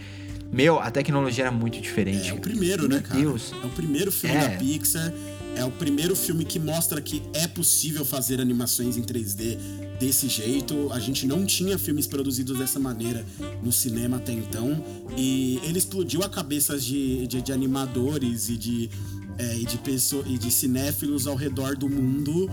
meu, 0.53 0.81
a 0.81 0.91
tecnologia 0.91 1.45
era 1.45 1.53
muito 1.53 1.81
diferente. 1.81 2.31
É 2.31 2.33
o 2.35 2.39
primeiro, 2.41 2.89
né, 2.89 2.97
Meu 2.97 3.03
cara? 3.03 3.21
Deus. 3.21 3.55
É 3.63 3.67
o 3.67 3.71
primeiro 3.71 4.11
filme 4.11 4.37
É. 4.37 4.49
da 4.49 4.57
Pixar. 4.57 5.13
É 5.55 5.65
o 5.65 5.71
primeiro 5.71 6.17
filme 6.17 6.45
que 6.47 6.59
mostra 6.59 7.01
que 7.01 7.23
é 7.35 7.47
possível 7.47 8.05
fazer 8.07 8.41
animações 8.41 8.97
em 8.97 9.03
3D 9.03 9.59
desse 10.03 10.29
jeito. 10.29 10.89
A 10.93 10.99
gente 10.99 11.27
não 11.27 11.47
tinha 11.47 11.79
filmes 11.79 12.09
produzidos 12.09 12.59
dessa 12.59 12.81
maneira 12.81 13.25
no 13.63 13.71
cinema 13.71 14.17
até 14.17 14.33
então. 14.33 14.85
E 15.17 15.61
ele 15.63 15.79
explodiu 15.79 16.25
a 16.25 16.29
cabeça 16.29 16.77
de, 16.77 17.27
de, 17.29 17.41
de 17.41 17.53
animadores 17.53 18.49
e 18.49 18.57
de, 18.57 18.91
é, 19.39 19.59
e, 19.59 19.65
de 19.65 19.79
pessoa, 19.79 20.25
e 20.27 20.37
de 20.37 20.51
cinéfilos 20.51 21.29
ao 21.29 21.37
redor 21.37 21.77
do 21.77 21.89
mundo 21.89 22.51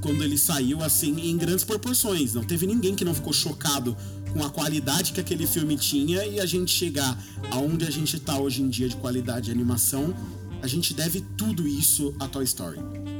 quando 0.00 0.22
ele 0.24 0.38
saiu 0.38 0.82
assim 0.82 1.28
em 1.28 1.36
grandes 1.36 1.64
proporções. 1.64 2.34
Não 2.34 2.44
teve 2.44 2.66
ninguém 2.66 2.94
que 2.94 3.04
não 3.04 3.14
ficou 3.14 3.32
chocado 3.32 3.96
com 4.32 4.42
a 4.44 4.48
qualidade 4.48 5.12
que 5.12 5.20
aquele 5.20 5.46
filme 5.46 5.76
tinha 5.76 6.24
e 6.24 6.38
a 6.38 6.46
gente 6.46 6.72
chegar 6.72 7.20
aonde 7.50 7.84
a 7.84 7.90
gente 7.90 8.18
tá 8.20 8.38
hoje 8.38 8.62
em 8.62 8.68
dia 8.68 8.88
de 8.88 8.96
qualidade 8.96 9.46
de 9.46 9.50
animação, 9.50 10.14
a 10.62 10.68
gente 10.68 10.94
deve 10.94 11.20
tudo 11.36 11.66
isso 11.66 12.14
a 12.20 12.28
Toy 12.28 12.44
Story. 12.44 13.19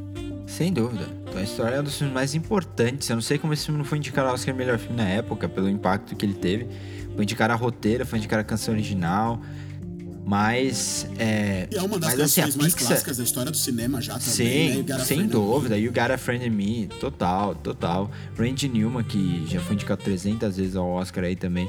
Sem 0.57 0.73
dúvida. 0.73 1.05
Toy 1.33 1.45
Story 1.45 1.75
é 1.75 1.81
um 1.81 1.85
dos 1.85 1.97
filmes 1.97 2.13
mais 2.13 2.35
importantes. 2.35 3.09
Eu 3.09 3.17
não 3.17 3.23
sei 3.23 3.39
como 3.39 3.53
esse 3.53 3.65
filme 3.67 3.79
não 3.79 3.85
foi 3.85 3.99
indicado 3.99 4.29
ao 4.29 4.35
Oscar 4.35 4.55
melhor 4.55 4.79
filme 4.79 4.97
na 4.97 5.09
época, 5.09 5.49
pelo 5.49 5.69
impacto 5.69 6.15
que 6.17 6.27
ele 6.27 6.35
teve. 6.35 6.67
Foi 7.15 7.23
indicar 7.25 7.51
a 7.51 7.55
roteira, 7.55 8.05
foi 8.05 8.19
indicar 8.19 8.39
a 8.41 8.45
canção 8.45 8.75
original. 8.75 9.41
Mas. 10.25 11.07
É, 11.19 11.69
E 11.71 11.77
é 11.77 11.83
uma 11.83 11.99
das 11.99 12.11
mas, 12.11 12.21
assim, 12.21 12.41
a 12.41 12.45
canções 12.45 12.57
mais 12.63 12.75
Pixar- 12.75 12.89
clássicas 12.89 13.17
da 13.17 13.25
história 13.25 13.51
do 13.51 13.57
cinema 13.57 14.01
já 14.01 14.19
também, 14.19 14.69
né? 14.83 14.85
Sim, 14.87 14.93
a 14.93 14.99
sem 15.01 15.27
dúvida. 15.27 15.77
Me. 15.77 15.83
You 15.83 15.93
Got 15.93 16.13
a 16.13 16.19
Friend 16.19 16.45
in 16.47 16.51
Me, 16.51 16.87
total, 17.01 17.55
total. 17.55 18.11
Randy 18.39 18.69
Newman, 18.69 19.03
que 19.05 19.45
já 19.49 19.61
foi 19.61 19.75
indicado 19.75 20.03
300 20.03 20.57
vezes 20.57 20.77
ao 20.77 20.89
Oscar 20.89 21.25
aí 21.25 21.37
também. 21.37 21.69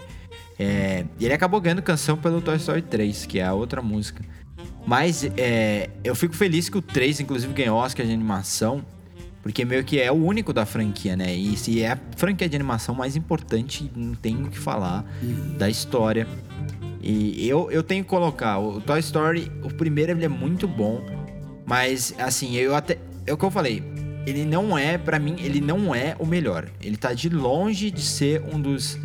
É, 0.59 1.05
e 1.19 1.25
ele 1.25 1.33
acabou 1.33 1.59
ganhando 1.61 1.81
canção 1.81 2.17
pelo 2.17 2.41
Toy 2.41 2.57
Story 2.57 2.81
3, 2.81 3.25
que 3.25 3.39
é 3.39 3.45
a 3.45 3.53
outra 3.53 3.81
música. 3.81 4.23
Mas 4.85 5.23
é, 5.37 5.89
eu 6.03 6.15
fico 6.15 6.35
feliz 6.35 6.69
que 6.69 6.77
o 6.77 6.81
3, 6.81 7.19
inclusive, 7.19 7.53
ganhou 7.53 7.77
Oscar 7.77 8.05
de 8.05 8.11
animação. 8.11 8.83
Porque 9.43 9.65
meio 9.65 9.83
que 9.83 9.99
é 9.99 10.11
o 10.11 10.15
único 10.15 10.53
da 10.53 10.67
franquia, 10.67 11.15
né? 11.15 11.33
E 11.33 11.57
se 11.57 11.81
é 11.81 11.93
a 11.93 11.99
franquia 12.15 12.47
de 12.47 12.55
animação 12.55 12.93
mais 12.93 13.15
importante, 13.15 13.91
não 13.95 14.13
tem 14.13 14.43
o 14.43 14.49
que 14.49 14.57
falar 14.57 15.03
da 15.57 15.67
história. 15.67 16.27
E 17.01 17.47
eu, 17.47 17.71
eu 17.71 17.81
tenho 17.81 18.03
que 18.03 18.09
colocar, 18.09 18.59
o 18.59 18.79
Toy 18.79 18.99
Story, 18.99 19.51
o 19.63 19.73
primeiro 19.73 20.11
ele 20.11 20.25
é 20.25 20.27
muito 20.27 20.67
bom, 20.67 21.03
mas 21.65 22.13
assim, 22.19 22.55
eu 22.55 22.75
até. 22.75 22.99
É 23.25 23.33
o 23.33 23.37
que 23.37 23.43
eu 23.43 23.49
falei. 23.49 23.83
Ele 24.27 24.45
não 24.45 24.77
é, 24.77 24.99
pra 24.99 25.17
mim, 25.17 25.35
ele 25.39 25.59
não 25.59 25.95
é 25.95 26.15
o 26.19 26.25
melhor. 26.25 26.69
Ele 26.79 26.95
tá 26.95 27.11
de 27.11 27.27
longe 27.27 27.89
de 27.89 28.01
ser 28.01 28.43
um 28.53 28.61
dos. 28.61 28.99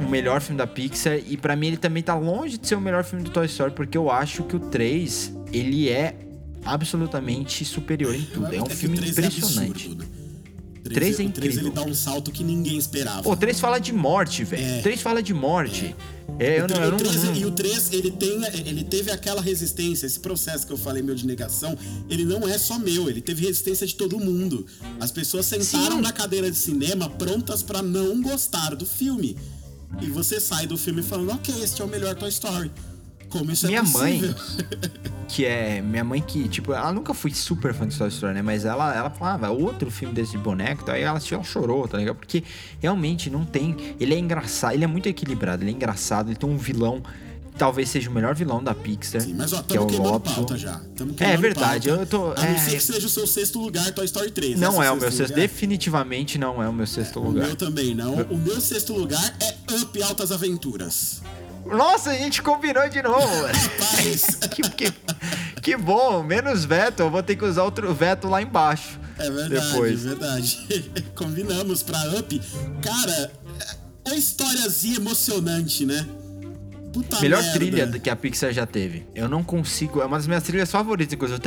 O 0.00 0.08
melhor 0.08 0.40
filme 0.40 0.58
da 0.58 0.66
Pixar. 0.66 1.18
E 1.26 1.36
pra 1.36 1.54
mim 1.56 1.68
ele 1.68 1.76
também 1.76 2.02
tá 2.02 2.14
longe 2.16 2.58
de 2.58 2.66
ser 2.66 2.74
o 2.74 2.80
melhor 2.80 3.04
filme 3.04 3.24
do 3.24 3.30
Toy 3.30 3.46
Story, 3.46 3.72
porque 3.74 3.96
eu 3.96 4.10
acho 4.10 4.42
que 4.44 4.56
o 4.56 4.60
3, 4.60 5.32
ele 5.52 5.88
é 5.88 6.16
absolutamente 6.64 7.64
superior 7.64 8.14
em 8.14 8.22
tudo. 8.22 8.54
É 8.54 8.60
um 8.60 8.64
o 8.64 8.70
filme 8.70 8.96
3 8.96 9.10
impressionante. 9.12 9.88
é 9.90 10.88
o 10.88 10.90
três, 10.92 11.18
incrível. 11.18 11.60
ele 11.62 11.70
dá 11.70 11.82
um 11.82 11.94
salto 11.94 12.30
que 12.30 12.44
ninguém 12.44 12.76
esperava. 12.76 13.22
Pô, 13.22 13.32
o 13.32 13.36
3 13.36 13.58
fala 13.58 13.78
de 13.78 13.92
morte, 13.92 14.44
velho. 14.44 14.62
É. 14.64 14.78
O 14.80 14.82
3 14.82 15.00
fala 15.00 15.22
de 15.22 15.32
morte. 15.32 15.94
É, 16.38 16.58
eu 16.60 16.64
O 16.64 16.68
não, 16.68 16.74
tre- 16.74 16.84
eu 16.84 16.88
o 16.88 16.90
não, 16.90 16.98
três- 16.98 17.22
não- 17.24 17.34
E 17.36 17.44
o 17.46 17.50
3, 17.52 17.92
ele, 17.92 18.10
tem, 18.10 18.42
ele 18.66 18.84
teve 18.84 19.10
aquela 19.10 19.40
resistência, 19.40 20.04
esse 20.06 20.18
processo 20.20 20.66
que 20.66 20.72
eu 20.72 20.76
falei 20.76 21.02
meu 21.02 21.14
de 21.14 21.26
negação, 21.26 21.76
ele 22.10 22.24
não 22.24 22.46
é 22.48 22.58
só 22.58 22.78
meu, 22.78 23.08
ele 23.08 23.20
teve 23.22 23.46
resistência 23.46 23.86
de 23.86 23.94
todo 23.94 24.18
mundo. 24.18 24.66
As 25.00 25.10
pessoas 25.10 25.46
sentaram 25.46 25.96
Sim. 25.96 26.02
na 26.02 26.12
cadeira 26.12 26.50
de 26.50 26.56
cinema 26.56 27.08
prontas 27.08 27.62
pra 27.62 27.80
não 27.82 28.20
gostar 28.20 28.74
do 28.74 28.84
filme. 28.84 29.36
E 30.00 30.10
você 30.10 30.40
sai 30.40 30.66
do 30.66 30.76
filme 30.76 31.02
falando, 31.02 31.32
ok, 31.32 31.62
este 31.62 31.80
é 31.80 31.84
o 31.84 31.88
melhor 31.88 32.14
Toy 32.14 32.28
Story. 32.28 32.70
Como 33.28 33.50
isso 33.50 33.66
Minha 33.66 33.80
é 33.80 33.82
possível? 33.82 34.28
mãe, 34.28 34.34
que 35.28 35.44
é 35.44 35.80
minha 35.80 36.04
mãe 36.04 36.20
que, 36.20 36.48
tipo, 36.48 36.72
ela 36.72 36.92
nunca 36.92 37.12
foi 37.12 37.32
super 37.32 37.74
fã 37.74 37.86
de 37.86 37.96
Toy 37.96 38.08
Story, 38.08 38.34
né? 38.34 38.42
Mas 38.42 38.64
ela, 38.64 38.94
ela 38.94 39.10
falava, 39.10 39.50
outro 39.50 39.90
filme 39.90 40.14
desse 40.14 40.32
de 40.32 40.38
boneco, 40.38 40.88
aí 40.90 41.02
ela, 41.02 41.16
assistiu, 41.16 41.36
ela 41.36 41.44
chorou, 41.44 41.88
tá 41.88 41.98
ligado? 41.98 42.16
Porque 42.16 42.44
realmente 42.80 43.28
não 43.30 43.44
tem. 43.44 43.76
Ele 43.98 44.14
é 44.14 44.18
engraçado, 44.18 44.74
ele 44.74 44.84
é 44.84 44.86
muito 44.86 45.08
equilibrado, 45.08 45.62
ele 45.62 45.70
é 45.70 45.74
engraçado, 45.74 46.28
ele 46.28 46.36
tem 46.36 46.48
um 46.48 46.56
vilão. 46.56 47.02
Talvez 47.56 47.88
seja 47.88 48.10
o 48.10 48.12
melhor 48.12 48.34
vilão 48.34 48.62
da 48.62 48.74
Pixar. 48.74 49.20
Sim, 49.20 49.34
mas 49.34 49.52
ó, 49.52 49.62
que 49.62 49.76
é 49.76 49.80
o 49.80 49.84
Lopso. 49.86 50.34
pauta 50.34 50.58
já. 50.58 50.80
É 51.20 51.36
verdade, 51.36 51.88
pauta. 51.88 52.02
eu 52.02 52.06
tô- 52.06 52.32
A 52.32 52.34
não 52.34 52.44
é, 52.48 52.58
ser 52.58 52.70
é- 52.72 52.78
que 52.78 52.82
seja 52.82 53.06
o 53.06 53.08
seu 53.10 53.26
sexto 53.28 53.60
lugar, 53.60 53.92
Toy 53.92 54.04
Story 54.06 54.32
3. 54.32 54.58
Não 54.58 54.82
é 54.82 54.90
o 54.90 54.96
meu 54.96 55.10
sexto, 55.12 55.30
lugar? 55.30 55.36
definitivamente 55.36 56.36
não 56.36 56.60
é 56.60 56.68
o 56.68 56.72
meu 56.72 56.86
sexto 56.86 57.20
O 57.20 57.24
lugar. 57.26 57.46
meu 57.46 57.54
também 57.56 57.94
não. 57.94 58.14
O 58.22 58.36
meu 58.36 58.60
sexto 58.60 58.92
lugar 58.92 59.36
é 59.40 59.54
Up 59.76 60.02
Altas 60.02 60.32
Aventuras. 60.32 61.22
Nossa, 61.64 62.10
a 62.10 62.14
gente 62.14 62.42
combinou 62.42 62.88
de 62.88 63.00
novo, 63.02 63.26
velho. 63.26 63.54
Rapaz, 63.78 64.24
que, 64.50 64.62
que, 64.70 64.92
que 65.62 65.76
bom, 65.76 66.22
menos 66.24 66.64
veto, 66.64 67.00
eu 67.00 67.10
vou 67.10 67.22
ter 67.22 67.36
que 67.36 67.44
usar 67.44 67.62
outro 67.62 67.94
veto 67.94 68.28
lá 68.28 68.42
embaixo. 68.42 68.98
É 69.16 69.30
verdade, 69.30 69.68
Depois. 69.70 70.02
verdade. 70.02 70.84
Combinamos 71.14 71.84
pra 71.84 71.98
Up. 72.18 72.42
Cara, 72.82 73.30
é 74.04 74.08
uma 74.10 74.16
historiazinha 74.16 74.96
emocionante, 74.96 75.86
né? 75.86 76.04
Puta 76.94 77.20
Melhor 77.20 77.42
merda. 77.42 77.58
trilha 77.58 77.86
que 78.00 78.08
a 78.08 78.16
Pixar 78.16 78.52
já 78.52 78.64
teve. 78.64 79.04
Eu 79.14 79.28
não 79.28 79.42
consigo. 79.42 80.00
É 80.00 80.06
uma 80.06 80.16
das 80.16 80.26
minhas 80.26 80.42
trilhas 80.44 80.70
favoritas. 80.70 81.12
Inclusive. 81.12 81.40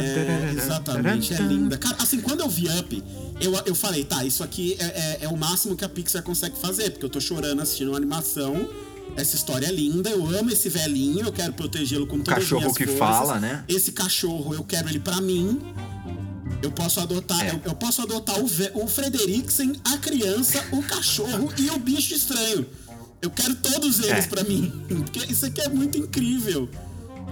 É, 0.00 0.52
exatamente, 0.52 1.32
é 1.34 1.38
linda. 1.38 1.78
Cara, 1.78 1.96
assim, 1.98 2.20
quando 2.20 2.40
eu 2.40 2.48
vi 2.48 2.68
Up, 2.68 3.02
eu, 3.40 3.54
eu 3.66 3.74
falei, 3.74 4.04
tá, 4.04 4.24
isso 4.24 4.42
aqui 4.44 4.76
é, 4.78 4.84
é, 4.84 5.18
é 5.22 5.28
o 5.28 5.36
máximo 5.36 5.74
que 5.76 5.84
a 5.84 5.88
Pixar 5.88 6.22
consegue 6.22 6.56
fazer, 6.60 6.90
porque 6.90 7.04
eu 7.04 7.10
tô 7.10 7.20
chorando 7.20 7.60
assistindo 7.62 7.88
uma 7.88 7.96
animação. 7.96 8.68
Essa 9.16 9.34
história 9.36 9.66
é 9.66 9.72
linda, 9.72 10.10
eu 10.10 10.26
amo 10.26 10.50
esse 10.50 10.68
velhinho, 10.68 11.24
eu 11.24 11.32
quero 11.32 11.52
protegê-lo 11.54 12.06
com 12.06 12.18
todas 12.18 12.34
Cachorro 12.34 12.66
as 12.68 12.76
minhas 12.76 12.76
que 12.76 12.86
forças. 12.86 12.98
fala, 13.28 13.40
né? 13.40 13.64
Esse 13.68 13.92
cachorro, 13.92 14.52
eu 14.54 14.62
quero 14.62 14.88
ele 14.88 14.98
pra 15.00 15.20
mim. 15.20 15.58
Eu 16.62 16.70
posso 16.70 17.00
adotar, 17.00 17.40
É. 17.46 17.50
eu, 17.50 17.60
eu 17.66 17.74
posso 17.74 18.02
adotar 18.02 18.36
o, 18.38 18.44
o 18.74 18.86
Frederiksen, 18.86 19.74
a 19.84 19.96
criança, 19.98 20.62
o 20.72 20.82
cachorro 20.82 21.52
e 21.56 21.70
o 21.70 21.78
bicho 21.78 22.14
estranho. 22.14 22.66
Eu 23.22 23.30
quero 23.30 23.54
todos 23.56 23.98
eles 24.00 24.24
É. 24.24 24.28
pra 24.28 24.44
mim, 24.44 24.72
porque 24.88 25.32
isso 25.32 25.46
aqui 25.46 25.60
é 25.60 25.68
muito 25.68 25.98
incrível. 25.98 26.68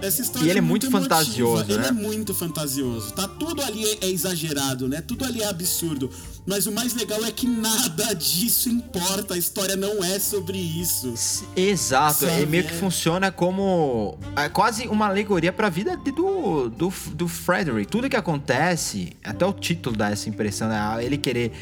Essa 0.01 0.21
história 0.21 0.45
E 0.45 0.49
ele 0.49 0.59
é 0.59 0.61
muito 0.61 0.87
emotiva. 0.87 1.15
fantasioso, 1.15 1.63
Ele 1.71 1.77
né? 1.77 1.87
é 1.87 1.91
muito 1.91 2.33
fantasioso. 2.33 3.13
Tá 3.13 3.29
tudo 3.29 3.61
ali 3.61 3.81
é, 3.85 4.05
é 4.07 4.09
exagerado, 4.09 4.89
né? 4.89 4.99
Tudo 4.99 5.23
ali 5.23 5.41
é 5.41 5.47
absurdo. 5.47 6.09
Mas 6.45 6.67
o 6.67 6.71
mais 6.73 6.93
legal 6.93 7.23
é 7.23 7.31
que 7.31 7.47
nada 7.47 8.11
disso 8.13 8.67
importa. 8.67 9.35
A 9.35 9.37
história 9.37 9.77
não 9.77 10.03
é 10.03 10.19
sobre 10.19 10.57
isso. 10.57 11.13
Exato, 11.55 12.25
Sabe, 12.25 12.43
é 12.43 12.45
meio 12.45 12.65
que 12.65 12.73
é. 12.73 12.77
funciona 12.77 13.31
como 13.31 14.17
é 14.35 14.49
quase 14.49 14.85
uma 14.89 15.07
alegoria 15.07 15.53
pra 15.53 15.69
vida 15.69 15.95
de- 15.95 16.11
do, 16.11 16.67
do, 16.69 16.93
do 17.13 17.27
Frederick. 17.29 17.89
Tudo 17.89 18.09
que 18.09 18.17
acontece, 18.17 19.13
até 19.23 19.45
o 19.45 19.53
título 19.53 19.95
dá 19.95 20.09
essa 20.11 20.27
impressão, 20.27 20.67
né? 20.67 20.77
Ah, 20.77 21.01
Ele 21.01 21.17
querer, 21.17 21.53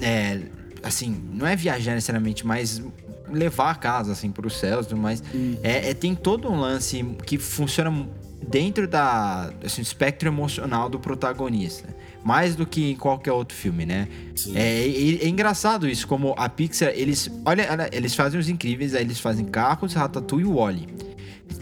é, 0.00 0.40
assim, 0.82 1.14
não 1.34 1.46
é 1.46 1.54
viajar 1.54 1.92
necessariamente, 1.92 2.44
mas 2.46 2.80
levar 3.30 3.70
a 3.70 3.74
casa, 3.74 4.12
assim, 4.12 4.30
pros 4.30 4.56
céus 4.56 4.86
e 4.86 4.88
tudo 4.90 5.00
mais. 5.00 5.22
É, 5.62 5.90
é- 5.90 5.94
tem 5.94 6.14
todo 6.14 6.50
um 6.50 6.58
lance 6.58 7.02
que 7.24 7.38
funciona 7.38 8.06
dentro 8.46 8.86
da, 8.86 9.52
assim, 9.64 9.82
do 9.82 9.84
espectro 9.84 10.28
emocional 10.28 10.88
do 10.88 10.98
protagonista. 10.98 11.94
Mais 12.22 12.56
do 12.56 12.66
que 12.66 12.90
em 12.90 12.96
qualquer 12.96 13.32
outro 13.32 13.56
filme, 13.56 13.86
né? 13.86 14.08
É, 14.54 14.86
é- 14.88 15.24
é 15.24 15.28
engraçado 15.28 15.88
isso, 15.88 16.06
como 16.08 16.34
a 16.36 16.48
Pixar, 16.48 16.90
eles. 16.94 17.30
Olha, 17.44 17.68
olha, 17.70 17.88
eles 17.92 18.14
fazem 18.14 18.38
os 18.38 18.48
incríveis, 18.48 18.94
aí 18.94 19.02
eles 19.02 19.20
fazem 19.20 19.44
Carros, 19.44 19.94
Ratatouille 19.94 20.44
e 20.48 20.52
Wally. 20.52 20.88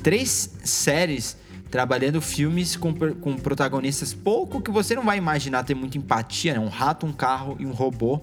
Três 0.02 0.50
séries 0.64 1.36
trabalhando 1.70 2.20
filmes 2.20 2.76
com, 2.76 2.94
com 2.94 3.36
protagonistas 3.36 4.14
pouco 4.14 4.60
que 4.60 4.70
você 4.70 4.94
não 4.94 5.02
vai 5.02 5.18
imaginar 5.18 5.64
ter 5.64 5.74
muita 5.74 5.98
empatia, 5.98 6.54
né? 6.54 6.60
Um 6.60 6.68
rato, 6.68 7.04
um 7.04 7.12
carro 7.12 7.56
e 7.58 7.66
um 7.66 7.72
robô 7.72 8.22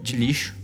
de 0.00 0.16
lixo. 0.16 0.54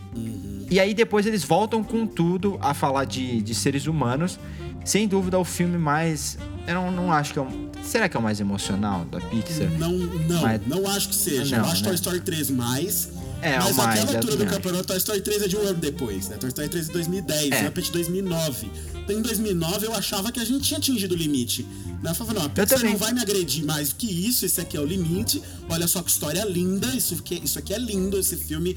E 0.70 0.80
aí 0.80 0.94
depois 0.94 1.26
eles 1.26 1.44
voltam 1.44 1.82
com 1.84 2.06
tudo 2.06 2.58
a 2.60 2.72
falar 2.72 3.04
de, 3.04 3.42
de 3.42 3.54
seres 3.54 3.86
humanos. 3.86 4.38
Sem 4.84 5.06
dúvida, 5.06 5.38
o 5.38 5.44
filme 5.44 5.78
mais. 5.78 6.38
Eu 6.66 6.74
não, 6.74 6.90
não 6.90 7.12
acho 7.12 7.32
que 7.32 7.38
é 7.38 7.42
um. 7.42 7.70
Será 7.84 8.08
que 8.08 8.16
é 8.16 8.20
o 8.20 8.22
mais 8.22 8.40
emocional 8.40 9.04
da 9.04 9.20
Pixar? 9.20 9.68
Não, 9.78 9.92
não, 9.92 10.42
Mas- 10.42 10.66
não 10.66 10.86
acho 10.88 11.08
que 11.10 11.14
seja. 11.14 11.56
Não, 11.56 11.64
eu 11.64 11.70
acho 11.70 11.82
né? 11.82 11.88
Toy 11.88 11.94
Story 11.94 12.20
3 12.20 12.50
mais. 12.50 13.10
É, 13.42 13.58
mas 13.58 13.76
mais, 13.76 14.00
aquela 14.00 14.16
altura 14.16 14.36
do 14.36 14.46
campeonato, 14.46 14.86
Toy 14.86 14.96
Story 14.96 15.20
3 15.20 15.42
é 15.42 15.48
de 15.48 15.56
um 15.56 15.60
ano 15.66 15.78
depois, 15.78 16.28
né? 16.28 16.36
Toy 16.36 16.48
Story 16.48 16.68
3 16.68 16.86
de 16.86 16.92
2010, 16.92 17.50
É. 17.50 17.70
De 17.70 17.90
2009. 17.90 18.70
Então, 19.02 19.18
em 19.18 19.22
2009 19.22 19.86
eu 19.86 19.94
achava 19.94 20.30
que 20.30 20.38
a 20.38 20.44
gente 20.44 20.62
tinha 20.62 20.78
atingido 20.78 21.14
o 21.14 21.18
limite. 21.18 21.66
Né? 22.00 22.10
Eu 22.10 22.14
falava, 22.14 22.38
não, 22.38 22.46
a 22.46 22.48
Pixar 22.48 22.84
não 22.84 22.96
vai 22.96 23.12
me 23.12 23.20
agredir 23.20 23.64
mais 23.64 23.88
do 23.88 23.96
que 23.96 24.06
isso, 24.06 24.46
esse 24.46 24.60
aqui 24.60 24.76
é 24.76 24.80
o 24.80 24.84
limite. 24.84 25.42
Olha 25.68 25.88
só 25.88 26.00
que 26.02 26.10
história 26.10 26.44
linda, 26.44 26.86
isso 26.94 27.14
aqui, 27.14 27.40
isso 27.42 27.58
aqui 27.58 27.74
é 27.74 27.78
lindo, 27.78 28.16
esse 28.16 28.36
filme 28.36 28.76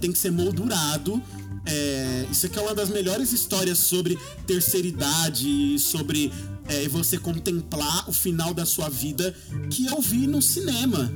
tem 0.00 0.12
que 0.12 0.18
ser 0.18 0.30
moldurado. 0.30 1.22
É, 1.64 2.26
isso 2.30 2.46
aqui 2.46 2.58
é 2.58 2.62
uma 2.62 2.74
das 2.74 2.90
melhores 2.90 3.32
histórias 3.32 3.78
sobre 3.78 4.18
terceira 4.46 4.86
idade, 4.86 5.78
sobre 5.78 6.32
é, 6.68 6.86
você 6.88 7.16
contemplar 7.18 8.08
o 8.08 8.12
final 8.12 8.52
da 8.52 8.66
sua 8.66 8.88
vida 8.88 9.34
que 9.70 9.86
eu 9.86 10.00
vi 10.00 10.26
no 10.26 10.42
cinema. 10.42 11.10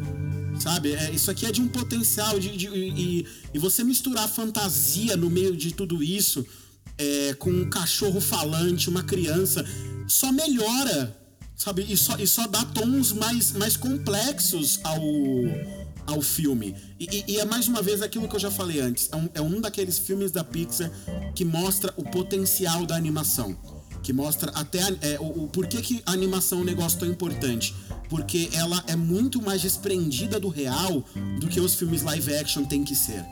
Sabe? 0.58 0.92
É, 0.92 1.10
isso 1.10 1.30
aqui 1.30 1.46
é 1.46 1.52
de 1.52 1.60
um 1.60 1.68
potencial 1.68 2.38
de, 2.40 2.56
de- 2.56 2.68
e, 2.68 3.26
e 3.54 3.58
você 3.58 3.84
misturar 3.84 4.28
fantasia 4.28 5.16
no 5.16 5.28
meio 5.30 5.54
de 5.56 5.72
tudo 5.72 6.02
isso 6.02 6.44
é, 6.98 7.34
com 7.34 7.50
um 7.50 7.68
cachorro 7.68 8.20
falante, 8.20 8.88
uma 8.88 9.02
criança, 9.02 9.64
só 10.08 10.32
melhora, 10.32 11.14
sabe? 11.54 11.84
E 11.88 11.96
só, 11.96 12.16
e 12.18 12.26
só 12.26 12.46
dá 12.46 12.64
tons 12.64 13.12
mais, 13.12 13.52
mais 13.52 13.76
complexos 13.76 14.80
ao, 14.82 15.00
ao 16.06 16.22
filme. 16.22 16.74
E, 16.98 17.24
e- 17.28 17.36
é 17.38 17.44
mais 17.44 17.68
uma 17.68 17.82
vez 17.82 18.00
aquilo 18.02 18.26
que 18.28 18.34
eu 18.34 18.40
já 18.40 18.50
falei 18.50 18.80
antes: 18.80 19.08
é 19.12 19.16
um, 19.16 19.28
é 19.34 19.40
um 19.42 19.60
daqueles 19.60 19.98
filmes 19.98 20.30
da 20.32 20.42
Pixar 20.42 20.90
que 21.34 21.44
mostra 21.44 21.92
o 21.96 22.02
potencial 22.02 22.86
da 22.86 22.96
animação 22.96 23.56
que 24.02 24.12
mostra 24.12 24.50
até 24.52 24.80
é, 25.00 25.18
o, 25.20 25.44
o 25.44 25.48
porquê 25.48 25.80
que 25.80 26.02
a 26.06 26.12
animação 26.12 26.58
é 26.58 26.62
um 26.62 26.64
negócio 26.64 26.98
tão 26.98 27.08
importante. 27.08 27.74
Porque 28.08 28.48
ela 28.52 28.82
é 28.86 28.94
muito 28.94 29.42
mais 29.42 29.60
desprendida 29.62 30.38
do 30.38 30.48
real 30.48 31.04
do 31.40 31.48
que 31.48 31.60
os 31.60 31.74
filmes 31.74 32.02
live 32.02 32.34
action 32.34 32.64
têm 32.64 32.84
que 32.84 32.94
ser. 32.94 33.24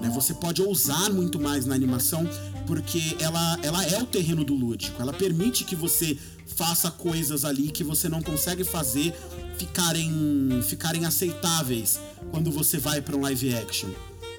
né? 0.00 0.10
Você 0.14 0.34
pode 0.34 0.60
ousar 0.60 1.10
muito 1.12 1.38
mais 1.38 1.66
na 1.66 1.74
animação 1.74 2.28
porque 2.66 3.16
ela, 3.20 3.58
ela 3.62 3.84
é 3.86 4.02
o 4.02 4.06
terreno 4.06 4.44
do 4.44 4.54
lúdico. 4.54 5.00
Ela 5.00 5.12
permite 5.12 5.64
que 5.64 5.76
você 5.76 6.18
faça 6.46 6.90
coisas 6.90 7.44
ali 7.44 7.70
que 7.70 7.84
você 7.84 8.08
não 8.08 8.20
consegue 8.20 8.64
fazer 8.64 9.14
ficarem, 9.56 10.60
ficarem 10.62 11.04
aceitáveis 11.04 12.00
quando 12.30 12.50
você 12.50 12.78
vai 12.78 13.00
para 13.00 13.16
um 13.16 13.20
live 13.22 13.54
action. 13.54 13.88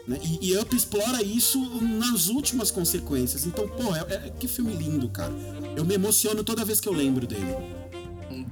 Né? 0.09 0.19
E, 0.23 0.51
e 0.51 0.57
Up 0.57 0.75
explora 0.75 1.21
isso 1.23 1.59
nas 1.81 2.27
últimas 2.27 2.71
consequências. 2.71 3.45
Então, 3.45 3.67
pô, 3.67 3.95
é, 3.95 3.99
é- 4.13 4.31
que 4.39 4.47
filme 4.47 4.73
lindo, 4.73 5.07
cara. 5.09 5.31
Eu 5.75 5.85
me 5.85 5.93
emociono 5.93 6.43
toda 6.43 6.65
vez 6.65 6.81
que 6.81 6.89
eu 6.89 6.93
lembro 6.93 7.25
dele. 7.27 7.55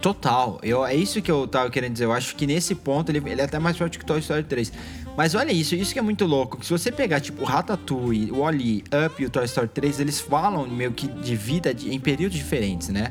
Total. 0.02 0.60
Eu, 0.62 0.86
é 0.86 0.96
isso 0.96 1.22
que 1.22 1.32
eu 1.32 1.48
tava 1.48 1.70
querendo 1.72 1.94
dizer. 1.94 2.06
Eu 2.06 2.12
acho 2.14 2.36
que 2.36 2.46
nesse 2.46 2.76
ponto 2.76 3.10
ele, 3.10 3.18
ele 3.30 3.42
é 3.42 3.46
até 3.46 3.58
mais 3.58 3.78
forte 3.78 3.98
que 3.98 4.06
Toy 4.06 4.20
Story 4.20 4.44
3. 4.44 4.72
Mas 5.18 5.34
olha 5.34 5.52
isso, 5.52 5.74
isso 5.74 5.92
que 5.94 5.98
é 5.98 6.02
muito 6.02 6.26
louco. 6.26 6.58
Que 6.58 6.66
se 6.66 6.72
você 6.72 6.92
pegar, 6.92 7.20
tipo, 7.20 7.42
o 7.42 7.46
Ratatouille, 7.46 8.32
o 8.32 8.38
Wall-E, 8.40 8.84
Up 9.08 9.22
e 9.22 9.26
o 9.26 9.30
Toy 9.32 9.46
Story 9.46 9.68
3, 9.70 10.00
eles 10.00 10.20
falam 10.20 10.68
meio 10.68 10.92
que 10.92 11.08
de 11.08 11.36
vida 11.36 11.74
de- 11.74 11.92
em 11.92 12.00
períodos 12.00 12.38
diferentes, 12.38 12.90
né? 12.90 13.10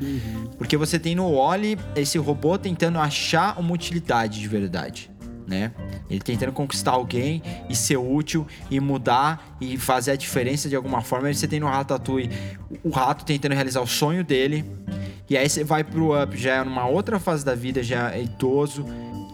Porque 0.57 0.77
você 0.77 0.97
tem 0.97 1.13
no 1.15 1.29
Wall-E 1.29 1.77
esse 1.95 2.17
robô 2.17 2.57
tentando 2.57 2.97
achar 2.99 3.59
uma 3.59 3.73
utilidade 3.73 4.39
de 4.39 4.47
verdade. 4.47 5.11
Né? 5.47 5.71
Ele 6.09 6.19
tentando 6.19 6.51
conquistar 6.51 6.91
alguém 6.91 7.41
e 7.69 7.75
ser 7.75 7.95
útil 7.95 8.45
e 8.69 8.81
mudar 8.81 9.55
e 9.61 9.77
fazer 9.77 10.11
a 10.11 10.15
diferença 10.17 10.67
de 10.67 10.75
alguma 10.75 11.01
forma. 11.01 11.29
Aí 11.29 11.33
você 11.33 11.47
tem 11.47 11.59
no 11.59 11.67
Ratatouille 11.67 12.29
o 12.83 12.89
rato 12.89 13.23
tentando 13.23 13.53
realizar 13.53 13.79
o 13.79 13.87
sonho 13.87 14.25
dele. 14.25 14.65
E 15.29 15.37
aí 15.37 15.47
você 15.47 15.63
vai 15.63 15.85
pro 15.85 16.21
Up, 16.21 16.37
já 16.37 16.55
é 16.55 16.63
numa 16.63 16.85
outra 16.85 17.17
fase 17.17 17.45
da 17.45 17.55
vida, 17.55 17.81
já 17.81 18.11
é 18.13 18.23
idoso, 18.23 18.85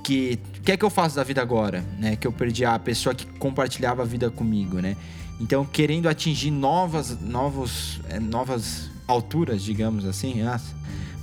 que 0.04 0.40
o 0.60 0.62
que 0.62 0.72
é 0.72 0.78
que 0.78 0.86
eu 0.86 0.90
faço 0.90 1.16
da 1.16 1.24
vida 1.24 1.42
agora, 1.42 1.84
né? 2.00 2.16
Que 2.16 2.28
eu 2.28 2.32
perdi 2.32 2.64
a 2.64 2.78
pessoa 2.78 3.14
que 3.14 3.26
compartilhava 3.26 4.04
a 4.04 4.06
vida 4.06 4.30
comigo, 4.30 4.80
né? 4.80 4.96
Então, 5.42 5.66
querendo 5.66 6.08
atingir 6.08 6.52
novas, 6.52 7.20
novos, 7.20 8.00
é, 8.10 8.20
novas 8.20 8.90
alturas, 9.08 9.62
digamos 9.62 10.06
assim, 10.06 10.44
nossa. 10.44 10.74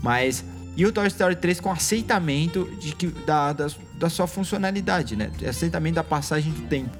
mas 0.03 0.45
e 0.77 0.87
o 0.87 0.93
Toy 0.93 1.07
Story 1.09 1.37
3 1.37 1.61
com 1.61 1.71
aceitamento 1.71 2.69
de 2.81 2.95
que 2.95 3.09
da, 3.09 3.53
da, 3.53 3.69
da 3.99 4.09
sua 4.09 4.27
funcionalidade, 4.27 5.17
né? 5.17 5.31
Aceitamento 5.49 5.97
da 5.97 6.05
passagem 6.05 6.53
do 6.53 6.63
tempo. 6.63 6.97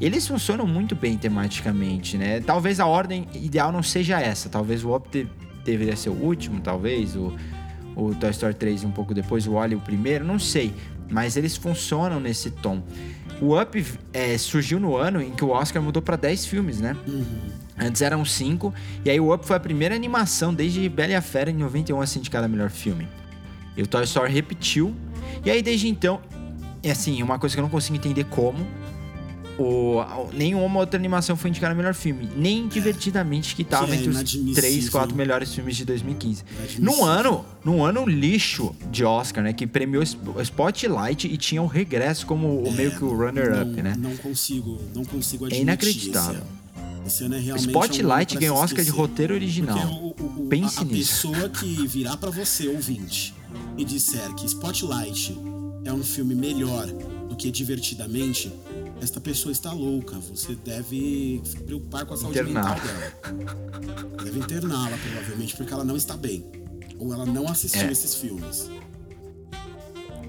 Eles 0.00 0.26
funcionam 0.26 0.66
muito 0.66 0.96
bem 0.96 1.16
tematicamente, 1.16 2.18
né? 2.18 2.40
Talvez 2.40 2.80
a 2.80 2.86
ordem 2.86 3.28
ideal 3.34 3.70
não 3.70 3.82
seja 3.82 4.20
essa. 4.20 4.48
Talvez 4.48 4.84
o 4.84 4.94
Up 4.94 5.08
de- 5.10 5.28
deveria 5.64 5.94
ser 5.96 6.10
o 6.10 6.14
último, 6.14 6.60
talvez. 6.60 7.14
O, 7.14 7.32
o 7.94 8.14
Toy 8.14 8.30
Story 8.30 8.54
3 8.54 8.84
um 8.84 8.90
pouco 8.90 9.14
depois, 9.14 9.46
o 9.46 9.52
Wally 9.52 9.76
o 9.76 9.80
primeiro, 9.80 10.24
não 10.24 10.38
sei. 10.38 10.74
Mas 11.08 11.36
eles 11.36 11.56
funcionam 11.56 12.18
nesse 12.18 12.50
tom. 12.50 12.82
O 13.40 13.58
Up 13.60 13.84
é, 14.12 14.36
surgiu 14.38 14.80
no 14.80 14.96
ano 14.96 15.22
em 15.22 15.30
que 15.30 15.44
o 15.44 15.50
Oscar 15.50 15.80
mudou 15.82 16.02
para 16.02 16.16
10 16.16 16.46
filmes, 16.46 16.80
né? 16.80 16.96
Antes 17.78 18.02
eram 18.02 18.24
5. 18.24 18.72
E 19.04 19.10
aí 19.10 19.18
o 19.18 19.34
Up 19.34 19.46
foi 19.46 19.56
a 19.56 19.60
primeira 19.60 19.94
animação 19.94 20.52
desde 20.52 20.88
Bela 20.88 21.12
e 21.12 21.14
a 21.14 21.22
Fera 21.22 21.50
em 21.50 21.54
91 21.54 22.00
a 22.00 22.06
ser 22.06 22.18
indicada 22.18 22.46
a 22.46 22.48
melhor 22.48 22.70
filme. 22.70 23.08
E 23.76 23.82
o 23.82 23.86
Toy 23.86 24.04
Story 24.04 24.32
repetiu. 24.32 24.94
E 25.44 25.50
aí 25.50 25.62
desde 25.62 25.88
então, 25.88 26.20
é 26.82 26.90
assim, 26.90 27.22
uma 27.22 27.38
coisa 27.38 27.54
que 27.54 27.60
eu 27.60 27.62
não 27.62 27.70
consigo 27.70 27.96
entender 27.96 28.24
como. 28.24 28.66
O, 29.58 30.02
nenhuma 30.32 30.80
outra 30.80 30.98
animação 30.98 31.36
foi 31.36 31.50
indicada 31.50 31.74
a 31.74 31.76
melhor 31.76 31.94
filme. 31.94 32.28
Nem 32.34 32.66
divertidamente 32.66 33.54
que 33.54 33.62
tava 33.62 33.94
é 33.94 33.96
entre 33.96 34.08
os. 34.08 34.54
3, 34.54 34.88
4 34.88 35.14
melhores 35.14 35.54
filmes 35.54 35.76
de 35.76 35.84
2015. 35.84 36.42
Inadmissível. 36.42 36.84
Num 36.84 37.04
ano, 37.04 37.44
num 37.64 37.84
ano 37.84 38.06
lixo 38.06 38.74
de 38.90 39.04
Oscar, 39.04 39.44
né? 39.44 39.52
Que 39.52 39.66
premiou 39.66 40.02
o 40.02 40.40
Spotlight 40.40 41.28
e 41.28 41.36
tinha 41.36 41.62
o 41.62 41.66
regresso 41.66 42.26
como 42.26 42.62
o 42.62 42.72
meio 42.72 42.96
que 42.96 43.04
o 43.04 43.14
runner-up, 43.14 43.82
né? 43.82 43.94
Não 43.98 44.16
consigo, 44.16 44.80
não 44.94 45.04
consigo 45.04 45.44
É 45.44 45.48
admitir 45.48 45.62
inacreditável. 45.62 46.42
Esse 47.06 47.24
ano, 47.24 47.34
é 47.34 47.38
realmente 47.38 47.66
Spotlight 47.68 48.36
um 48.36 48.40
ganhou 48.40 48.56
Oscar 48.56 48.84
de 48.84 48.90
roteiro 48.90 49.34
original. 49.34 49.76
Porque 49.78 50.22
o, 50.22 50.26
o- 50.26 50.44
o- 50.44 50.48
Pense 50.48 50.78
a, 50.78 50.82
a 50.82 50.84
nisso. 50.84 51.22
pessoa 51.28 51.48
que 51.48 51.86
virar 51.86 52.16
pra 52.16 52.30
você, 52.30 52.68
ouvinte, 52.68 53.34
e 53.76 53.84
disser 53.84 54.32
que 54.34 54.46
Spotlight 54.46 55.36
é 55.84 55.92
um 55.92 56.02
filme 56.04 56.34
melhor 56.34 56.86
do 57.28 57.34
que 57.36 57.50
Divertidamente, 57.50 58.52
esta 59.00 59.20
pessoa 59.20 59.50
está 59.50 59.72
louca, 59.72 60.16
você 60.18 60.54
deve 60.54 61.40
se 61.44 61.56
preocupar 61.56 62.04
com 62.06 62.14
a 62.14 62.16
saúde 62.16 62.38
Internar. 62.38 62.76
mental 62.76 62.86
dela. 62.86 64.16
Deve 64.24 64.38
interná-la, 64.38 64.96
provavelmente, 64.96 65.56
porque 65.56 65.72
ela 65.72 65.84
não 65.84 65.96
está 65.96 66.16
bem. 66.16 66.44
Ou 66.98 67.12
ela 67.12 67.26
não 67.26 67.48
assistiu 67.48 67.82
É. 67.82 67.90
esses 67.92 68.14
filmes. 68.14 68.70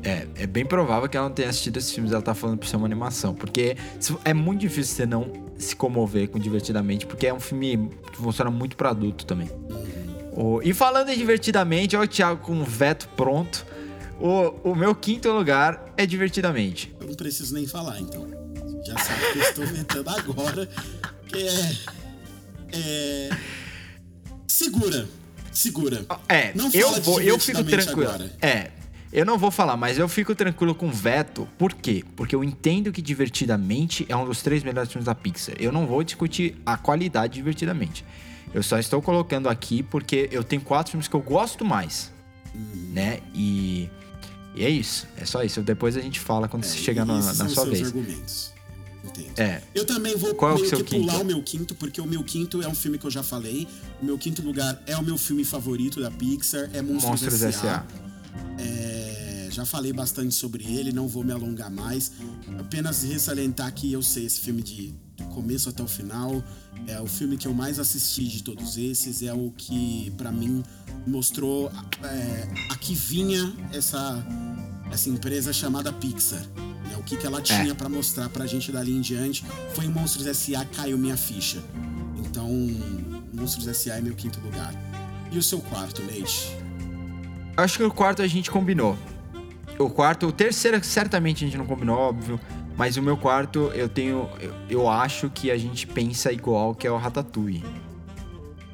É, 0.04 0.28
é 0.36 0.48
bem 0.48 0.66
provável 0.66 1.08
que 1.08 1.16
ela 1.16 1.30
não 1.30 1.36
tenha 1.36 1.50
assistido 1.50 1.78
esses 1.78 1.92
filmes, 1.94 2.12
ela 2.12 2.22
tá 2.22 2.34
falando 2.34 2.58
por 2.58 2.68
ser 2.68 2.76
uma 2.76 2.86
animação. 2.86 3.34
Porque 3.34 3.78
é 4.26 4.34
muito 4.34 4.60
difícil 4.62 4.96
você 4.96 5.06
não 5.06 5.32
se 5.58 5.76
comover 5.76 6.28
com 6.30 6.38
Divertidamente, 6.40 7.06
porque 7.06 7.28
é 7.28 7.34
um 7.34 7.40
filme 7.40 7.90
que 8.12 8.18
funciona 8.18 8.52
muito 8.52 8.76
pra 8.76 8.90
adulto 8.90 9.26
também. 9.26 9.50
O- 10.36 10.62
e 10.64 10.74
falando 10.74 11.10
em 11.10 11.18
Divertidamente, 11.18 11.96
olha 11.96 12.06
o 12.06 12.08
Thiago 12.08 12.42
com 12.42 12.60
o 12.60 12.66
veto 12.66 13.08
pronto. 13.16 13.66
O, 14.20 14.72
o 14.72 14.76
meu 14.76 14.94
quinto 14.94 15.32
lugar 15.32 15.94
é 15.96 16.06
Divertidamente. 16.06 16.94
Eu 17.00 17.08
não 17.08 17.16
preciso 17.16 17.54
nem 17.54 17.66
falar, 17.66 18.00
então. 18.00 18.28
Já 18.86 18.98
sabe 18.98 19.22
que 19.32 19.38
eu 19.40 19.44
estou 19.44 19.66
vetando 19.68 20.10
agora. 20.10 20.70
Que 21.28 21.48
é. 21.48 21.76
É. 22.74 23.30
Segura. 24.48 25.08
Segura. 25.52 26.06
É, 26.28 26.52
Não 26.56 26.70
eu 26.74 26.92
vou, 27.02 27.22
eu 27.22 27.40
fico 27.40 27.64
tranquilo. 27.64 28.10
agora. 28.10 28.32
É, 28.42 28.72
eu 29.14 29.26
não 29.26 29.38
vou 29.38 29.52
falar, 29.52 29.78
mas 29.78 29.98
eu 30.00 30.08
fico 30.10 30.34
tranquilo 30.34 30.74
com 30.74 30.88
o 30.88 30.92
veto. 30.92 31.48
Por 31.58 31.74
quê? 31.74 32.04
Porque 32.16 32.36
eu 32.36 32.44
entendo 32.44 32.92
que 32.92 33.02
Divertidamente 33.02 34.06
é 34.10 34.16
um 34.16 34.26
dos 34.26 34.42
três 34.42 34.64
melhores 34.64 34.92
filmes 34.92 35.06
da 35.06 35.14
Pixar. 35.16 35.56
Eu 35.60 35.72
não 35.72 35.86
vou 35.86 36.04
discutir 36.04 36.56
a 36.66 36.76
qualidade 36.78 37.34
de 37.34 37.40
Divertidamente. 37.40 38.04
Eu 38.54 38.62
só 38.64 38.78
estou 38.80 39.02
colocando 39.02 39.48
aqui 39.50 39.84
porque 39.84 40.28
eu 40.32 40.44
tenho 40.44 40.62
quatro 40.62 40.92
filmes 40.92 41.08
que 41.08 41.16
eu 41.16 41.22
gosto 41.22 41.64
mais, 41.64 42.12
né? 42.92 43.20
E, 43.34 43.90
e 44.56 44.64
é 44.64 44.70
isso. 44.70 45.08
É 45.18 45.26
só 45.26 45.44
isso. 45.44 45.62
Depois 45.62 45.96
a 45.98 46.02
gente 46.02 46.20
fala 46.20 46.48
quando 46.48 46.64
você 46.64 46.78
chegar 46.78 47.06
na, 47.06 47.20
É, 47.20 47.34
na 47.34 47.50
sua 47.50 47.66
vez. 47.66 47.88
argumentos. 47.88 48.52
Entendo. 49.04 49.40
É. 49.40 49.62
Eu 49.76 49.86
também 49.86 50.16
vou 50.16 50.34
Qual 50.34 50.52
é 50.52 50.56
o 50.56 50.60
meio 50.60 50.72
que 50.78 50.84
pular 50.84 51.14
quinto? 51.14 51.24
o 51.24 51.26
meu 51.26 51.44
quinto, 51.44 51.76
porque 51.76 52.00
o 52.00 52.06
meu 52.06 52.24
quinto 52.24 52.62
é 52.62 52.68
um 52.68 52.76
filme 52.76 52.98
que 52.98 53.06
eu 53.06 53.12
já 53.12 53.22
falei. 53.22 53.68
O 54.02 54.06
meu 54.06 54.18
quinto 54.18 54.42
lugar 54.42 54.82
é 54.88 54.96
o 54.96 55.04
meu 55.04 55.18
filme 55.18 55.44
favorito 55.44 56.00
da 56.02 56.10
Pixar, 56.10 56.70
é 56.74 56.82
Monstros, 56.82 57.04
Monstros 57.04 57.44
S.A. 57.44 57.86
É, 58.60 59.48
já 59.52 59.66
falei 59.66 59.94
bastante 59.94 60.34
sobre 60.34 60.64
ele, 60.64 60.92
não 60.92 61.08
vou 61.08 61.24
me 61.24 61.32
alongar 61.32 61.72
mais. 61.72 62.12
Apenas 62.60 63.04
ressaltar 63.04 63.72
que 63.74 63.92
eu 63.92 64.02
sei 64.02 64.26
esse 64.26 64.40
filme 64.40 64.62
de 64.62 64.94
do 65.18 65.24
começo 65.26 65.70
até 65.70 65.84
o 65.84 65.88
final. 65.88 66.44
É 66.88 67.00
o 67.00 67.08
filme 67.08 67.38
que 67.38 67.48
eu 67.48 67.54
mais 67.54 67.80
assisti 67.80 68.28
de 68.28 68.44
todos 68.44 68.78
esses. 68.78 69.22
É 69.22 69.34
o 69.34 69.52
que, 69.56 70.12
pra 70.18 70.32
mim, 70.32 70.64
mostrou 71.06 71.72
é, 72.04 72.48
a 72.70 72.76
que 72.76 72.94
vinha 72.94 73.54
essa, 73.72 74.26
essa 74.92 75.10
empresa 75.10 75.54
chamada 75.54 75.92
Pixar. 75.94 76.42
né? 76.90 76.98
O 76.98 77.04
que, 77.04 77.16
que 77.16 77.26
ela 77.26 77.42
tinha 77.42 77.76
pra 77.76 77.88
mostrar 77.88 78.30
pra 78.30 78.46
gente 78.46 78.72
dali 78.72 78.92
em 78.92 79.02
diante. 79.02 79.46
Foi 79.74 79.86
em 79.86 79.90
Monstros 79.90 80.26
S.A. 80.26 80.66
caiu 80.66 80.98
minha 80.98 81.18
ficha. 81.18 81.64
Então, 82.18 82.50
Monstros 83.34 83.68
S.A. 83.68 83.98
é 83.98 84.02
meu 84.02 84.16
quinto 84.16 84.40
lugar. 84.42 84.74
E 85.32 85.38
o 85.38 85.44
seu 85.44 85.60
quarto, 85.62 86.02
Leite? 86.02 86.63
Acho 87.56 87.78
que 87.78 87.84
o 87.84 87.92
quarto 87.92 88.22
a 88.22 88.28
gente 88.28 88.50
combinou. 88.50 88.98
O 89.80 89.90
quarto, 89.90 90.28
o 90.28 90.32
terceiro 90.32 90.84
certamente 90.84 91.44
a 91.44 91.48
gente 91.48 91.58
não 91.58 91.66
combinou, 91.66 91.98
óbvio. 91.98 92.40
Mas 92.78 92.98
o 92.98 93.02
meu 93.02 93.16
quarto, 93.18 93.72
eu 93.76 93.88
tenho. 93.88 94.28
Eu, 94.40 94.54
eu 94.70 94.90
acho 94.90 95.30
que 95.30 95.52
a 95.52 95.58
gente 95.58 95.86
pensa 95.86 96.32
igual, 96.32 96.74
que 96.74 96.88
é 96.88 96.92
o 96.92 96.98
Ratatouille. 96.98 97.64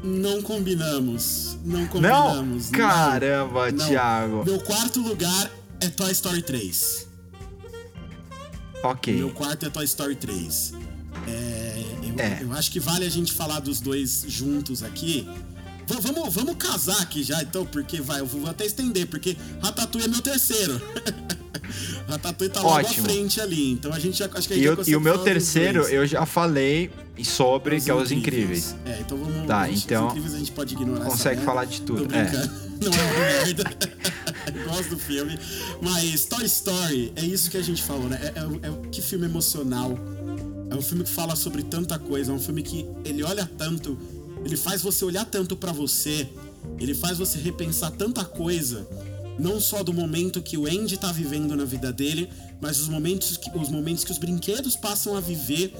Não 0.01 0.41
combinamos. 0.41 1.57
Não 1.65 1.79
Não? 1.81 1.87
combinamos. 1.87 2.69
Caramba, 2.69 3.69
Não. 3.71 3.85
Thiago. 3.87 4.43
Meu 4.45 4.59
quarto 4.61 5.01
lugar 5.01 5.51
é 5.81 5.87
Toy 5.89 6.11
Story 6.11 6.41
3. 6.41 7.07
Ok. 8.83 9.13
Meu 9.13 9.29
quarto 9.31 9.65
é 9.65 9.69
Toy 9.69 9.83
Story 9.83 10.15
3. 10.15 10.73
É, 11.27 11.83
eu, 12.03 12.15
É. 12.17 12.39
eu 12.43 12.53
acho 12.53 12.71
que 12.71 12.79
vale 12.79 13.05
a 13.05 13.09
gente 13.09 13.33
falar 13.33 13.59
dos 13.59 13.81
dois 13.81 14.23
juntos 14.27 14.83
aqui. 14.83 15.27
Vamos, 16.01 16.33
vamos 16.33 16.55
casar 16.57 17.01
aqui 17.01 17.23
já, 17.23 17.41
então, 17.41 17.65
porque 17.65 17.99
vai, 17.99 18.19
eu 18.19 18.25
vou 18.25 18.47
até 18.47 18.65
estender, 18.65 19.07
porque 19.07 19.35
Ratatouille 19.61 20.07
é 20.07 20.09
meu 20.09 20.21
terceiro. 20.21 20.79
Ratatouille 22.07 22.53
tá 22.53 22.61
logo 22.61 22.75
Ótimo. 22.75 23.05
à 23.05 23.09
frente 23.09 23.39
ali, 23.41 23.71
então 23.71 23.93
a 23.93 23.99
gente 23.99 24.17
já 24.17 24.25
acho 24.33 24.47
que 24.47 24.53
a 24.53 24.57
gente 24.57 24.65
E, 24.65 24.75
consegue 24.75 24.91
e 24.91 24.95
o 24.95 25.01
meu 25.01 25.17
terceiro, 25.19 25.83
eu 25.83 26.05
já 26.05 26.25
falei 26.25 26.91
sobre, 27.23 27.79
que 27.81 27.89
é 27.89 27.93
Os 27.93 28.11
Incríveis. 28.11 28.75
É, 28.85 28.99
então 29.01 29.17
vamos. 29.17 29.47
Tá, 29.47 29.67
gente- 29.67 29.85
então, 29.85 30.05
Os 30.07 30.11
Incríveis 30.11 30.33
a 30.35 30.37
gente 30.39 30.51
pode 30.51 30.73
ignorar 30.73 31.05
consegue 31.05 31.41
falar 31.43 31.65
de 31.65 31.81
tudo, 31.81 32.13
é. 32.13 32.31
Não 32.81 32.93
é 32.93 33.01
uma 33.01 33.19
merda. 33.19 33.63
Gosto 34.65 34.89
do 34.91 34.99
filme. 34.99 35.37
Mas 35.81 36.25
Toy 36.25 36.45
Story, 36.45 37.11
é 37.15 37.23
isso 37.25 37.49
que 37.51 37.57
a 37.57 37.61
gente 37.61 37.83
falou, 37.83 38.07
né? 38.07 38.19
É, 38.23 38.39
é, 38.39 38.69
é- 38.69 38.87
que 38.89 39.01
filme 39.01 39.25
emocional. 39.25 39.97
É 40.71 40.75
um 40.75 40.81
filme 40.81 41.03
que 41.03 41.09
fala 41.09 41.35
sobre 41.35 41.63
tanta 41.63 41.99
coisa. 41.99 42.31
É 42.31 42.35
um 42.35 42.39
filme 42.39 42.63
que 42.63 42.85
ele 43.03 43.21
olha 43.23 43.49
tanto. 43.57 43.97
Ele 44.43 44.57
faz 44.57 44.81
você 44.81 45.03
olhar 45.05 45.25
tanto 45.25 45.55
pra 45.55 45.71
você. 45.71 46.29
Ele 46.79 46.93
faz 46.93 47.17
você 47.17 47.37
repensar 47.39 47.91
tanta 47.91 48.23
coisa. 48.23 48.87
Não 49.37 49.59
só 49.59 49.83
do 49.83 49.93
momento 49.93 50.41
que 50.41 50.57
o 50.57 50.65
Andy 50.65 50.97
tá 50.97 51.11
vivendo 51.11 51.55
na 51.55 51.63
vida 51.63 51.93
dele, 51.93 52.29
mas 52.61 52.79
os 52.79 52.89
momentos 52.89 53.37
que 53.37 53.49
os, 53.57 53.69
momentos 53.69 54.03
que 54.03 54.11
os 54.11 54.17
brinquedos 54.17 54.75
passam 54.75 55.15
a 55.15 55.21
viver 55.21 55.73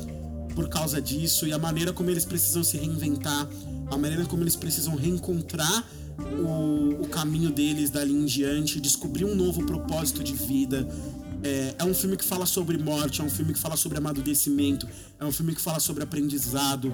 por 0.55 0.69
causa 0.69 1.01
disso 1.01 1.45
e 1.45 1.53
a 1.53 1.59
maneira 1.59 1.91
como 1.91 2.09
eles 2.09 2.25
precisam 2.25 2.63
se 2.63 2.77
reinventar, 2.77 3.47
a 3.91 3.97
maneira 3.97 4.25
como 4.25 4.43
eles 4.43 4.55
precisam 4.55 4.95
reencontrar 4.95 5.85
o, 6.17 7.01
o 7.03 7.07
caminho 7.07 7.49
deles 7.49 7.89
dali 7.89 8.13
em 8.13 8.25
diante, 8.25 8.79
descobrir 8.79 9.25
um 9.25 9.35
novo 9.35 9.65
propósito 9.65 10.23
de 10.23 10.33
vida. 10.33 10.87
É, 11.43 11.75
é 11.79 11.83
um 11.85 11.93
filme 11.93 12.17
que 12.17 12.25
fala 12.25 12.45
sobre 12.45 12.77
morte, 12.77 13.21
é 13.21 13.23
um 13.23 13.29
filme 13.29 13.53
que 13.53 13.59
fala 13.59 13.77
sobre 13.77 13.97
amadurecimento, 13.97 14.87
é 15.19 15.23
um 15.23 15.31
filme 15.31 15.55
que 15.55 15.61
fala 15.61 15.79
sobre 15.79 16.03
aprendizado, 16.03 16.93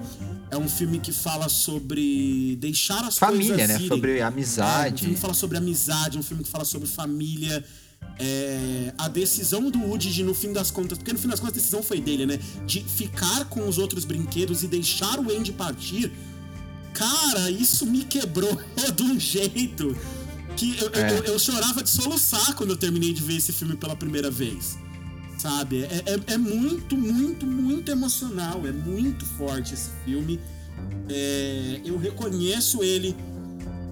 é 0.52 0.58
um 0.58 0.70
filme 0.70 1.00
que 1.00 1.12
fala 1.12 1.50
sobre 1.50 2.56
deixar 2.60 3.04
as 3.04 3.18
Família, 3.18 3.56
coisas 3.56 3.68
né? 3.70 3.76
irem. 3.76 3.88
Sobre 3.88 4.20
É, 4.20 4.24
um 4.24 4.28
amizade. 4.28 5.00
filme 5.02 5.16
que 5.16 5.22
fala 5.22 5.34
sobre 5.34 5.58
amizade, 5.58 6.18
um 6.18 6.24
filme 6.24 6.44
que 6.44 6.50
fala 6.50 6.66
sobre 6.66 6.88
família. 6.88 7.64
É, 8.20 8.94
a 8.98 9.08
decisão 9.08 9.70
do 9.70 9.80
Woody 9.80 10.12
de, 10.12 10.24
no 10.24 10.34
fim 10.34 10.54
das 10.54 10.70
contas, 10.70 10.98
porque 10.98 11.12
no 11.12 11.18
fim 11.20 11.28
das 11.28 11.40
contas 11.40 11.56
a 11.56 11.60
decisão 11.60 11.82
foi 11.82 12.00
dele, 12.00 12.26
né? 12.26 12.40
De 12.66 12.82
ficar 12.82 13.46
com 13.46 13.68
os 13.68 13.78
outros 13.80 14.06
brinquedos 14.06 14.62
e 14.64 14.68
deixar 14.68 15.20
o 15.20 15.30
Andy 15.36 15.52
partir. 15.52 16.12
Cara, 16.94 17.50
isso 17.50 17.86
me 17.86 18.04
quebrou 18.04 18.58
de 18.96 19.04
um 19.04 19.20
jeito 19.20 19.98
que 20.56 20.78
eu, 20.80 20.90
É. 20.94 21.12
eu- 21.20 21.24
eu 21.26 21.40
chorava 21.40 21.84
de 21.84 21.90
soluçar 21.90 22.56
quando 22.56 22.72
eu 22.72 22.78
terminei 22.78 23.14
de 23.14 23.22
ver 23.22 23.36
esse 23.38 23.52
filme 23.52 23.76
pela 23.76 23.96
primeira 23.96 24.32
vez. 24.32 24.78
Sabe? 25.38 25.84
É, 25.84 26.04
é- 26.08 26.34
é 26.34 26.38
muito, 26.38 26.96
muito, 26.98 27.46
muito 27.46 27.92
emocional. 27.92 28.62
É 28.66 28.72
muito 28.72 29.26
forte 29.26 29.74
esse 29.74 29.90
filme. 30.04 30.40
É, 31.10 31.82
eu 31.86 31.98
reconheço 31.98 32.84
ele 32.84 33.16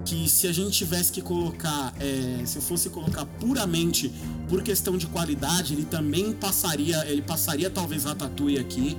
que 0.06 0.28
se 0.30 0.48
a 0.48 0.52
gente 0.54 0.72
tivesse 0.78 1.12
que 1.12 1.22
colocar, 1.22 1.94
é, 2.00 2.44
se 2.46 2.58
eu 2.58 2.62
fosse 2.62 2.90
colocar 2.90 3.26
puramente 3.26 4.12
por 4.50 4.62
questão 4.62 4.98
de 4.98 5.06
qualidade, 5.08 5.74
ele 5.74 5.86
também 5.86 6.34
passaria, 6.34 7.06
ele 7.08 7.22
passaria 7.22 7.70
talvez 7.70 8.04
Ratatouille 8.04 8.60
aqui. 8.60 8.98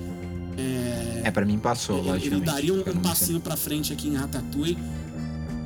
É, 0.57 1.23
É, 1.25 1.31
pra 1.31 1.45
mim 1.45 1.59
passou, 1.59 1.99
ele, 1.99 2.09
ele 2.09 2.13
logicamente. 2.13 2.47
daria 2.47 2.73
um, 2.75 2.81
um 2.81 3.03
passinho 3.03 3.41
pra 3.41 3.57
frente 3.57 3.93
aqui 3.93 4.09
em 4.09 4.15
Ratatouille, 4.15 4.79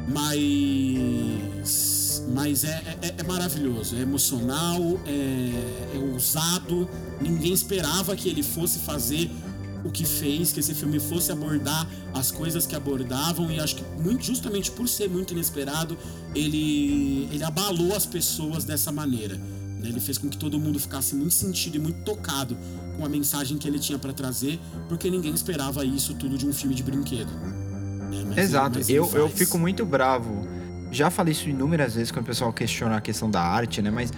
mas 0.08 1.98
mas 2.34 2.62
é, 2.64 2.98
é, 3.02 3.14
é 3.18 3.22
maravilhoso, 3.22 3.96
é 3.96 4.00
emocional, 4.00 5.00
é, 5.06 5.96
é 5.96 5.98
ousado. 6.12 6.88
Ninguém 7.20 7.52
esperava 7.52 8.14
que 8.14 8.28
ele 8.28 8.42
fosse 8.42 8.80
fazer 8.80 9.30
o 9.84 9.90
que 9.90 10.04
fez, 10.04 10.52
que 10.52 10.60
esse 10.60 10.74
filme 10.74 10.98
fosse 10.98 11.32
abordar 11.32 11.88
as 12.12 12.30
coisas 12.30 12.66
que 12.66 12.74
abordavam 12.74 13.50
e 13.50 13.60
acho 13.60 13.76
que 13.76 13.84
muito 14.02 14.24
justamente 14.24 14.70
por 14.70 14.88
ser 14.88 15.08
muito 15.08 15.32
inesperado, 15.32 15.96
ele 16.34 17.28
ele 17.32 17.44
abalou 17.44 17.94
as 17.94 18.04
pessoas 18.04 18.64
dessa 18.64 18.90
maneira. 18.92 19.36
né? 19.36 19.88
Ele 19.88 20.00
fez 20.00 20.18
com 20.18 20.28
que 20.28 20.36
todo 20.36 20.58
mundo 20.58 20.78
ficasse 20.78 21.14
muito 21.14 21.32
sentido 21.34 21.76
e 21.76 21.78
muito 21.78 22.00
tocado 22.04 22.56
com 22.96 23.04
a 23.04 23.08
mensagem 23.08 23.56
que 23.56 23.68
ele 23.68 23.78
tinha 23.78 23.98
pra 23.98 24.12
trazer, 24.12 24.58
porque 24.88 25.08
ninguém 25.08 25.32
esperava 25.32 25.84
isso 25.84 26.14
tudo 26.14 26.36
de 26.36 26.46
um 26.46 26.52
filme 26.52 26.74
de 26.74 26.82
brinquedo. 26.82 27.30
Exato, 28.36 28.80
eu, 28.88 29.10
eu 29.14 29.28
fico 29.28 29.58
muito 29.58 29.84
bravo. 29.84 30.46
Já 30.90 31.10
falei 31.10 31.32
isso 31.32 31.48
inúmeras 31.48 31.94
vezes 31.94 32.10
quando 32.10 32.24
o 32.24 32.26
pessoal 32.26 32.52
questiona 32.52 32.96
a 32.96 33.00
questão 33.00 33.30
da 33.30 33.42
arte, 33.42 33.82
né? 33.82 33.90
Mas, 33.90 34.12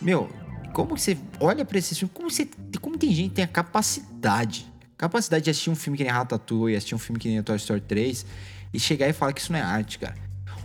meu, 0.00 0.28
como 0.72 0.94
que 0.94 1.00
você 1.00 1.18
olha 1.40 1.64
pra 1.64 1.78
esse 1.78 1.94
filme? 1.94 2.10
Como, 2.14 2.30
você, 2.30 2.48
como 2.80 2.96
tem 2.98 3.12
gente 3.12 3.30
que 3.30 3.34
tem 3.36 3.44
a 3.44 3.48
capacidade, 3.48 4.70
capacidade 4.96 5.44
de 5.44 5.50
assistir 5.50 5.70
um 5.70 5.76
filme 5.76 5.96
que 5.96 6.04
nem 6.04 6.12
Ratatouille, 6.12 6.76
assistir 6.76 6.94
um 6.94 6.98
filme 6.98 7.18
que 7.18 7.28
nem 7.28 7.42
Toy 7.42 7.56
Story 7.56 7.80
3 7.80 8.26
e 8.72 8.80
chegar 8.80 9.08
e 9.08 9.12
falar 9.12 9.32
que 9.32 9.40
isso 9.40 9.52
não 9.52 9.58
é 9.58 9.62
arte, 9.62 9.98
cara. 9.98 10.14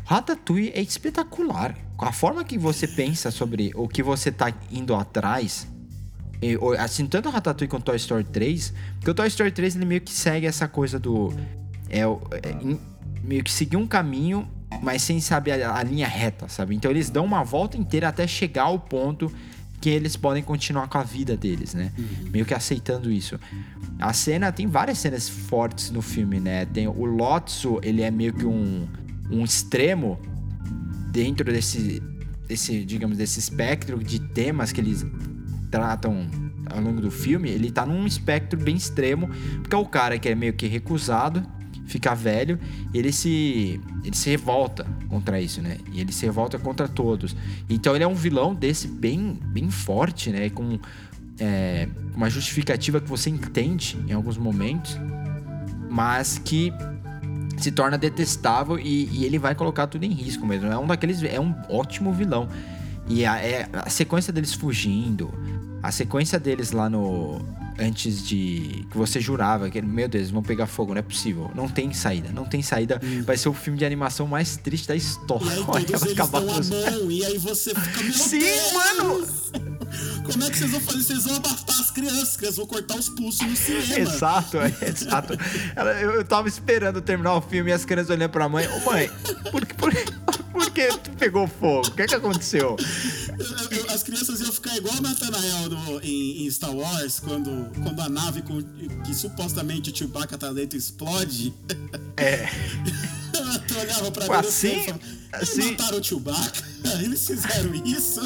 Ratatouille 0.06 0.72
é 0.74 0.82
espetacular. 0.82 1.76
A 1.98 2.12
forma 2.12 2.44
que 2.44 2.58
você 2.58 2.88
pensa 2.88 3.30
sobre 3.30 3.72
o 3.76 3.88
que 3.88 4.02
você 4.02 4.32
tá 4.32 4.52
indo 4.72 4.96
atrás, 4.96 5.68
e, 6.42 6.58
assim, 6.80 7.06
tanto 7.06 7.30
Ratatouille 7.30 7.70
quanto 7.70 7.84
o 7.84 7.86
Toy 7.86 7.98
Story 7.98 8.24
3, 8.24 8.74
porque 8.96 9.12
o 9.12 9.14
Toy 9.14 9.28
Story 9.28 9.52
3 9.52 9.76
ele 9.76 9.86
meio 9.86 10.02
que 10.02 10.12
segue 10.12 10.48
essa 10.48 10.68
coisa 10.68 10.98
do. 10.98 11.32
É, 11.90 12.02
é, 12.02 12.78
meio 13.24 13.44
que 13.44 13.52
seguir 13.52 13.78
um 13.78 13.88
caminho, 13.88 14.48
mas 14.82 15.02
sem 15.02 15.20
saber 15.20 15.64
a, 15.64 15.78
a 15.78 15.84
linha 15.84 16.08
reta, 16.08 16.48
sabe? 16.48 16.76
Então 16.76 16.90
eles 16.90 17.10
dão 17.10 17.26
uma 17.26 17.44
volta 17.44 17.78
inteira 17.78 18.08
até 18.08 18.28
chegar 18.28 18.64
ao 18.64 18.80
ponto 18.80 19.32
que 19.82 19.90
eles 19.90 20.16
podem 20.16 20.44
continuar 20.44 20.88
com 20.88 20.98
a 20.98 21.04
vida 21.04 21.38
deles, 21.38 21.74
né? 21.74 21.92
Meio 22.32 22.46
que 22.46 22.54
aceitando 22.54 23.10
isso. 23.10 23.40
A 24.00 24.14
cena 24.14 24.52
tem 24.52 24.68
várias 24.68 24.98
cenas 24.98 25.30
fortes 25.30 25.90
no 25.90 26.02
filme, 26.02 26.40
né? 26.40 26.66
Tem 26.66 26.88
o 26.88 27.06
Lotso, 27.06 27.80
ele 27.82 28.02
é 28.02 28.12
meio 28.12 28.34
que 28.34 28.46
um, 28.46 28.88
um 29.32 29.44
extremo 29.44 30.20
dentro 31.12 31.46
desse, 31.52 32.02
desse, 32.48 32.84
digamos, 32.84 33.18
desse 33.18 33.40
espectro 33.40 34.04
de 34.04 34.20
temas 34.20 34.72
que 34.72 34.82
eles 34.82 35.06
tratam 35.72 36.28
ao 36.70 36.82
longo 36.82 37.02
do 37.02 37.12
filme. 37.12 37.50
Ele 37.50 37.72
tá 37.72 37.86
num 37.86 38.06
espectro 38.06 38.60
bem 38.60 38.76
extremo, 38.76 39.30
porque 39.62 39.76
é 39.76 39.80
o 39.80 39.86
cara 39.86 40.20
que 40.20 40.28
é 40.28 40.36
meio 40.36 40.54
que 40.54 40.68
recusado, 40.68 41.42
fica 41.90 42.14
velho, 42.14 42.60
ele 42.94 43.12
se 43.12 43.82
ele 44.04 44.16
se 44.16 44.30
revolta 44.30 44.86
contra 45.10 45.42
isso, 45.42 45.62
né? 45.62 45.78
E 45.92 46.00
ele 46.00 46.12
se 46.12 46.26
revolta 46.26 46.58
contra 46.60 46.88
todos. 46.88 47.36
Então 47.70 47.96
ele 47.96 48.04
é 48.04 48.08
um 48.08 48.14
vilão 48.14 48.54
desse 48.54 48.88
bem 48.88 49.38
bem 49.48 49.70
forte, 49.72 50.30
né? 50.30 50.50
Com 50.50 50.80
é, 51.40 51.90
uma 52.16 52.30
justificativa 52.30 53.02
que 53.02 53.10
você 53.10 53.30
entende 53.30 53.98
em 54.08 54.14
alguns 54.14 54.38
momentos, 54.38 54.98
mas 55.90 56.38
que 56.38 56.72
se 57.58 57.72
torna 57.72 57.98
detestável 57.98 58.80
e, 58.80 59.10
e 59.12 59.26
ele 59.26 59.38
vai 59.38 59.56
colocar 59.56 59.88
tudo 59.88 60.04
em 60.06 60.14
risco 60.14 60.46
mesmo. 60.46 60.68
É 60.68 60.78
um 60.78 60.88
daqueles 60.88 61.22
é 61.24 61.40
um 61.40 61.54
ótimo 61.70 62.14
vilão. 62.14 62.48
E 63.08 63.26
a, 63.26 63.38
é, 63.38 63.68
a 63.74 63.90
sequência 63.90 64.32
deles 64.32 64.54
fugindo, 64.54 65.34
a 65.82 65.92
sequência 65.92 66.40
deles 66.40 66.72
lá 66.72 66.90
no. 66.90 67.42
Antes 67.80 68.28
de. 68.28 68.86
Que 68.92 68.98
você 68.98 69.20
jurava 69.22 69.70
que, 69.70 69.82
meu 69.82 70.08
Deus, 70.08 70.30
vão 70.30 70.44
pegar 70.44 70.68
fogo, 70.68 70.94
não 70.94 71.00
é 71.00 71.02
possível. 71.02 71.50
Não 71.56 71.68
tem 71.70 71.94
saída, 71.94 72.30
não 72.34 72.46
tem 72.46 72.62
saída. 72.62 73.00
Vai 73.26 73.38
ser 73.38 73.50
o 73.50 73.54
filme 73.54 73.80
de 73.80 73.86
animação 73.86 74.28
mais 74.28 74.58
triste 74.58 74.88
da 74.88 74.96
história. 74.96 75.46
E 75.46 75.50
aí 75.50 75.64
Olha, 75.68 75.86
todos 75.86 76.02
vai 76.02 76.10
eles 76.10 76.20
acabar 76.20 76.42
com 76.42 76.60
os- 76.60 76.70
e 76.70 77.26
aí 77.26 77.38
você 77.38 77.74
fica, 77.74 78.12
Sim, 78.14 78.40
Deus! 78.40 78.74
mano! 78.74 79.69
Como 80.32 80.44
é 80.44 80.50
que 80.50 80.58
vocês 80.58 80.72
vão 80.72 80.80
fazer? 80.82 81.04
Vocês 81.04 81.24
vão 81.24 81.34
matar 81.36 81.80
as 81.80 81.92
crianças, 81.92 82.38
que 82.38 82.46
eles 82.46 82.56
vão 82.58 82.66
cortar 82.68 82.96
os 82.96 83.10
pulsos 83.10 83.48
no 83.48 83.56
cinema. 83.56 84.00
Exato, 84.00 84.58
é, 84.58 84.74
exato. 84.88 85.34
Ela- 85.76 86.00
eu, 86.02 86.12
eu 86.16 86.24
tava 86.26 86.48
esperando 86.48 87.02
terminar 87.02 87.36
o 87.36 87.42
filme 87.42 87.72
e 87.72 87.74
as 87.74 87.86
crianças 87.86 88.10
olhando 88.10 88.30
pra 88.32 88.48
mãe. 88.50 88.68
Ô 88.68 88.80
mãe, 88.92 89.10
por, 89.52 89.66
que- 89.66 89.74
por, 89.76 89.92
por 90.52 90.70
que 90.72 90.90
pegou 91.18 91.48
fogo? 91.48 91.88
O 91.88 91.92
que 91.92 92.06
que 92.06 92.16
aconteceu? 92.16 92.76
Eu- 93.38 93.78
eu- 93.78 93.90
As 93.92 94.04
crianças 94.04 94.40
iam 94.42 94.52
ficar 94.52 94.76
igual 94.78 94.96
o 94.96 95.02
Nathanael 95.02 95.70
no- 95.70 96.00
em, 96.02 96.46
em 96.46 96.52
Star 96.52 96.74
Wars, 96.76 97.20
quando, 97.20 97.70
quando 97.82 98.00
a 98.02 98.08
nave 98.10 98.42
com, 98.44 98.62
que 99.04 99.14
supostamente 99.16 99.90
o 99.92 99.96
Chewbacca 99.96 100.38
tá 100.38 100.52
dentro 100.54 100.78
explode. 100.78 101.54
É. 102.18 102.48
tu 103.68 103.76
olhava 103.80 104.12
pra 104.12 104.26
Pô, 104.26 104.34
mim 104.34 104.40
assim- 104.40 104.68
e 104.68 104.84
falava, 104.86 105.00
assim- 105.34 105.72
mataram 105.72 106.00
o 106.00 106.04
Chewbacca? 106.04 106.64
Eles 107.04 107.26
fizeram 107.26 107.74
isso? 107.86 108.22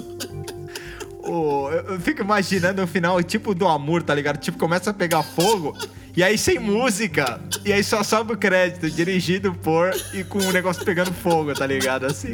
Ô, 1.24 1.70
eu, 1.72 2.00
fico 2.00 2.22
imaginando 2.22 2.84
o 2.84 2.88
final, 2.88 3.22
tipo 3.24 3.56
do 3.56 3.68
amor, 3.68 4.04
tá 4.04 4.14
ligado? 4.14 4.38
Tipo, 4.38 4.58
começa 4.58 4.90
a 4.90 4.94
pegar 4.94 5.24
fogo, 5.24 5.76
e 6.16 6.22
aí 6.22 6.38
sem 6.38 6.60
música, 6.60 7.40
e 7.64 7.72
aí 7.72 7.84
só 7.84 8.04
sobe 8.04 8.34
o 8.34 8.38
crédito, 8.38 8.90
dirigido 8.90 9.54
por 9.54 9.91
e 10.14 10.24
com 10.24 10.40
o 10.40 10.52
negócio 10.52 10.84
pegando 10.84 11.14
fogo, 11.14 11.54
tá 11.54 11.66
ligado? 11.66 12.06
Assim. 12.06 12.34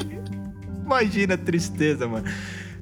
Imagina 0.83 1.35
a 1.35 1.37
tristeza, 1.37 2.07
mano. 2.07 2.25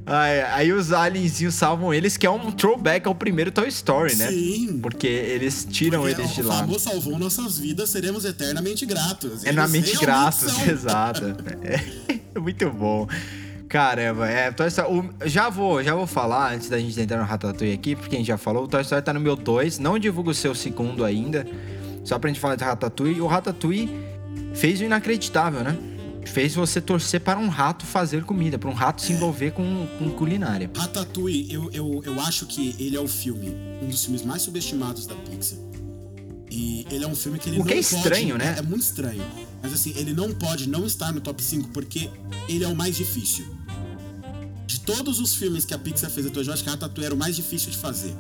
Aí, 0.06 0.42
aí 0.42 0.72
os 0.72 0.94
alienzinhos 0.94 1.54
salvam 1.56 1.94
eles, 1.94 2.16
que 2.16 2.26
é 2.26 2.32
um 2.32 2.50
throwback 2.50 3.06
ao 3.06 3.14
primeiro 3.14 3.52
Toy 3.52 3.68
Story, 3.68 4.16
né? 4.16 4.30
Sim. 4.30 4.80
Porque 4.82 5.06
eles 5.06 5.68
tiram 5.70 6.04
Porque 6.04 6.22
eles 6.22 6.34
de 6.34 6.42
o 6.42 6.48
lá. 6.48 6.60
famoso 6.60 6.80
salvou 6.80 7.20
nossas 7.20 7.60
vidas, 7.60 7.90
seremos 7.90 8.24
eternamente 8.24 8.86
gratos. 8.86 9.42
Eternamente 9.42 9.98
gratos, 9.98 10.48
exato. 10.66 11.36
É, 11.62 12.40
muito 12.40 12.70
bom. 12.72 13.06
Caramba, 13.68 14.28
é, 14.30 14.50
Toy 14.52 14.68
Story, 14.68 14.88
o- 15.24 15.28
já 15.28 15.50
vou, 15.50 15.84
já 15.84 15.94
vou 15.94 16.08
falar 16.08 16.54
antes 16.56 16.70
da 16.70 16.80
gente 16.80 17.00
entrar 17.00 17.18
no 17.18 17.26
Ratatouille 17.26 17.74
aqui, 17.74 17.96
porque 17.96 18.16
a 18.16 18.20
gente 18.20 18.28
já 18.28 18.38
falou, 18.38 18.64
o 18.64 18.68
Toy 18.68 18.82
Story 18.82 19.02
tá 19.02 19.14
no 19.14 19.20
meu 19.20 19.36
2, 19.36 19.78
não 19.80 20.00
divulgo 20.00 20.32
o 20.32 20.34
seu 20.34 20.56
segundo 20.56 21.04
ainda, 21.04 21.46
só 22.04 22.18
pra 22.18 22.30
gente 22.30 22.40
falar 22.40 22.56
de 22.56 22.64
Ratatouille. 22.64 23.20
O 23.20 23.28
Ratatouille 23.28 23.90
fez 24.54 24.80
o 24.80 24.84
inacreditável, 24.86 25.64
né? 25.64 25.78
Fez 26.26 26.54
você 26.56 26.80
torcer 26.82 27.22
para 27.22 27.40
um 27.40 27.48
rato 27.48 27.86
fazer 27.86 28.24
comida, 28.24 28.58
para 28.60 28.70
um 28.70 28.74
rato 28.74 29.02
se 29.02 29.14
envolver 29.14 29.52
com, 29.52 29.88
com 30.00 30.10
culinária. 30.12 30.70
Ratatouille, 30.76 31.54
eu, 31.54 31.70
eu, 31.72 32.02
eu 32.06 32.20
acho 32.22 32.46
que 32.46 32.76
ele 32.80 32.96
é 32.96 33.00
o 33.00 33.08
filme, 33.08 33.54
um 33.82 33.88
dos 33.88 34.04
filmes 34.04 34.24
mais 34.24 34.42
subestimados 34.42 35.06
da 35.08 35.16
Pixar. 35.16 35.58
E 36.50 36.86
ele 36.90 37.04
é 37.04 37.08
um 37.08 37.16
filme 37.16 37.38
que 37.40 37.50
ele 37.50 37.60
O 37.60 37.64
que 37.64 37.72
não 37.72 37.78
é 37.78 37.80
estranho, 37.80 38.30
pode, 38.38 38.46
né? 38.46 38.56
É, 38.56 38.60
é 38.60 38.62
muito 38.62 38.82
estranho. 38.84 39.22
Mas 39.62 39.74
assim, 39.74 39.94
ele 39.98 40.14
não 40.14 40.34
pode 40.34 40.70
não 40.70 40.86
estar 40.86 41.12
no 41.12 41.20
top 41.20 41.44
5 41.44 41.70
porque 41.70 42.10
ele 42.48 42.64
é 42.64 42.68
o 42.68 42.76
mais 42.76 42.96
difícil. 42.96 43.46
De 44.68 44.82
todos 44.82 45.22
os 45.22 45.34
filmes 45.34 45.64
que 45.64 45.74
a 45.74 45.80
Pixar 45.80 46.12
fez 46.12 46.28
até 46.28 46.40
hoje, 46.42 46.50
eu 46.50 46.54
acho 46.54 46.64
que 46.64 46.70
Ratatouille 46.70 47.06
era 47.06 47.16
o 47.16 47.18
mais 47.18 47.38
difícil 47.38 47.72
de 47.72 47.78
fazer. 47.78 48.14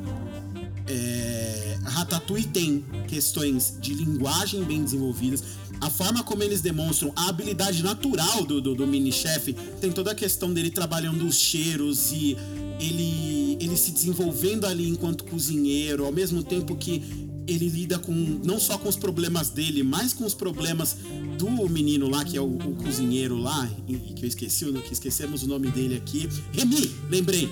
É, 0.87 1.77
Ratatouille 1.83 2.47
tem 2.47 2.85
questões 3.05 3.75
de 3.81 3.93
linguagem 3.93 4.63
bem 4.63 4.81
desenvolvidas. 4.81 5.43
A 5.81 5.89
forma 5.89 6.23
como 6.23 6.41
eles 6.41 6.61
demonstram 6.61 7.11
a 7.17 7.27
habilidade 7.27 7.83
natural 7.83 8.45
do, 8.45 8.61
do, 8.61 8.73
do 8.73 8.87
mini-chefe 8.87 9.53
tem 9.81 9.91
toda 9.91 10.11
a 10.11 10.15
questão 10.15 10.53
dele 10.53 10.71
trabalhando 10.71 11.27
os 11.27 11.35
cheiros 11.35 12.13
e 12.13 12.37
ele, 12.79 13.57
ele 13.59 13.75
se 13.75 13.91
desenvolvendo 13.91 14.65
ali 14.65 14.87
enquanto 14.87 15.25
cozinheiro, 15.25 16.05
ao 16.05 16.13
mesmo 16.13 16.41
tempo 16.41 16.77
que 16.77 17.26
ele 17.47 17.69
lida 17.69 17.97
com 17.99 18.11
não 18.11 18.59
só 18.59 18.77
com 18.77 18.89
os 18.89 18.95
problemas 18.97 19.49
dele, 19.49 19.81
mas 19.83 20.13
com 20.13 20.25
os 20.25 20.33
problemas 20.33 20.97
do 21.37 21.49
menino 21.69 22.09
lá, 22.09 22.23
que 22.25 22.35
é 22.37 22.41
o, 22.41 22.45
o 22.57 22.75
cozinheiro 22.75 23.37
lá, 23.37 23.69
e, 23.87 23.95
que 24.13 24.23
eu 24.25 24.27
esqueci, 24.27 24.65
o- 24.65 24.73
que 24.81 24.93
esquecemos 24.93 25.43
o 25.43 25.47
nome 25.47 25.69
dele 25.71 25.95
aqui. 25.95 26.27
Remy, 26.53 26.95
lembrei. 27.09 27.49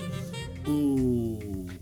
O. 0.66 1.38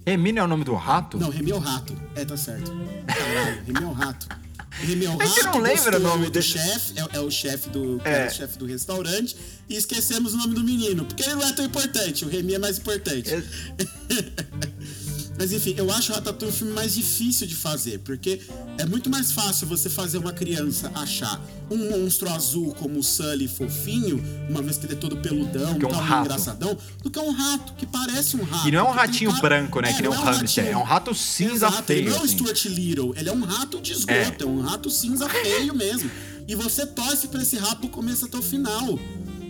Emílio 0.07 0.41
é 0.41 0.45
o 0.45 0.49
nome 0.49 0.65
do 0.65 0.75
rato? 0.75 1.19
Não, 1.19 1.31
Remy 1.31 1.51
é 1.51 1.55
o 1.55 1.59
rato. 1.59 1.95
É, 2.15 2.25
tá 2.25 2.37
certo. 2.37 2.71
Caralho, 3.07 3.63
Remy 3.67 3.83
é 3.83 3.87
o 3.87 3.93
rato. 3.93 4.29
Remy 4.71 5.05
é 5.07 5.09
o 5.09 5.13
É 5.13 5.25
rato. 5.25 5.35
que 5.35 5.41
eu 5.41 5.45
não 5.53 5.61
gostou 5.71 5.95
o 5.95 5.99
nome 6.01 6.31
do 6.31 6.43
chefe, 6.43 6.93
é, 6.99 7.17
é 7.17 7.21
o 7.21 7.31
chefe 7.31 7.71
do, 7.71 8.01
É. 8.05 8.29
chefe 8.29 8.59
do 8.59 8.67
restaurante, 8.67 9.37
e 9.69 9.77
esquecemos 9.77 10.35
o 10.35 10.37
nome 10.37 10.55
do 10.55 10.63
menino, 10.65 11.05
porque 11.05 11.23
ele 11.23 11.37
não 11.37 11.43
é 11.45 11.53
tão 11.53 11.65
importante, 11.65 12.25
o 12.25 12.29
Remy 12.29 12.55
é 12.55 12.59
mais 12.59 12.77
importante. 12.79 13.31
Mas 15.37 15.53
enfim, 15.53 15.75
eu 15.77 15.91
acho 15.93 16.13
o 16.13 16.15
Ratatouille 16.15 16.55
o 16.55 16.57
filme 16.57 16.73
mais 16.73 16.95
difícil 16.95 17.47
de 17.47 17.57
fazer, 17.57 17.99
porque 18.01 18.41
é 18.79 18.87
muito 18.87 19.11
mais 19.11 19.33
fácil 19.33 19.67
você 19.67 19.91
fazer 19.91 20.19
uma 20.19 20.33
criança 20.33 20.91
achar 20.95 21.41
um 21.71 21.77
monstro 21.91 22.31
azul 22.31 22.73
como 22.75 23.01
o 23.01 23.03
Sully 23.03 23.49
fofinho, 23.49 24.23
uma 24.49 24.63
vez 24.63 24.79
que 24.79 24.87
ele 24.87 24.93
é 24.93 24.97
todo 24.97 25.17
peludão, 25.17 25.75
Que 25.79 25.85
é 25.85 25.89
um 25.89 25.91
tal, 25.91 26.21
engraçadão, 26.21 26.79
do 27.03 27.11
que 27.11 27.19
um 27.19 27.33
rato, 27.33 27.73
que 27.75 27.85
parece 27.85 28.37
um 28.37 28.45
rato. 28.45 28.69
E 28.69 28.71
não 28.71 28.79
é 28.79 28.83
um 28.85 28.93
ratinho 28.93 29.31
cara- 29.31 29.43
branco, 29.43 29.81
né? 29.81 29.91
É, 29.91 29.93
que 29.95 30.03
nem 30.03 30.11
um 30.11 30.15
não 30.15 30.23
hamster. 30.23 30.67
É 30.67 30.77
um 30.77 30.83
rato 30.83 31.13
cinza 31.15 31.67
Exato, 31.67 31.93
ele 31.93 32.03
feio. 32.03 32.11
não 32.11 32.17
é 32.17 32.21
um 32.21 32.25
assim. 32.25 32.35
Stuart 32.39 32.65
Little, 32.67 33.15
ele 33.17 33.29
é 33.29 33.33
um 33.33 33.43
rato 33.45 33.81
de 33.81 33.93
esgoto, 33.93 34.45
é, 34.45 34.47
um 34.47 34.61
rato 34.61 34.89
cinza 34.89 35.29
feio 35.29 35.75
mesmo. 35.75 36.11
E 36.47 36.55
você 36.55 36.87
torce 36.87 37.27
pra 37.29 37.43
esse 37.43 37.57
rato 37.57 37.81
do 37.83 37.89
começo 37.89 38.25
até 38.27 38.37
o 38.37 38.43
final. 38.43 38.99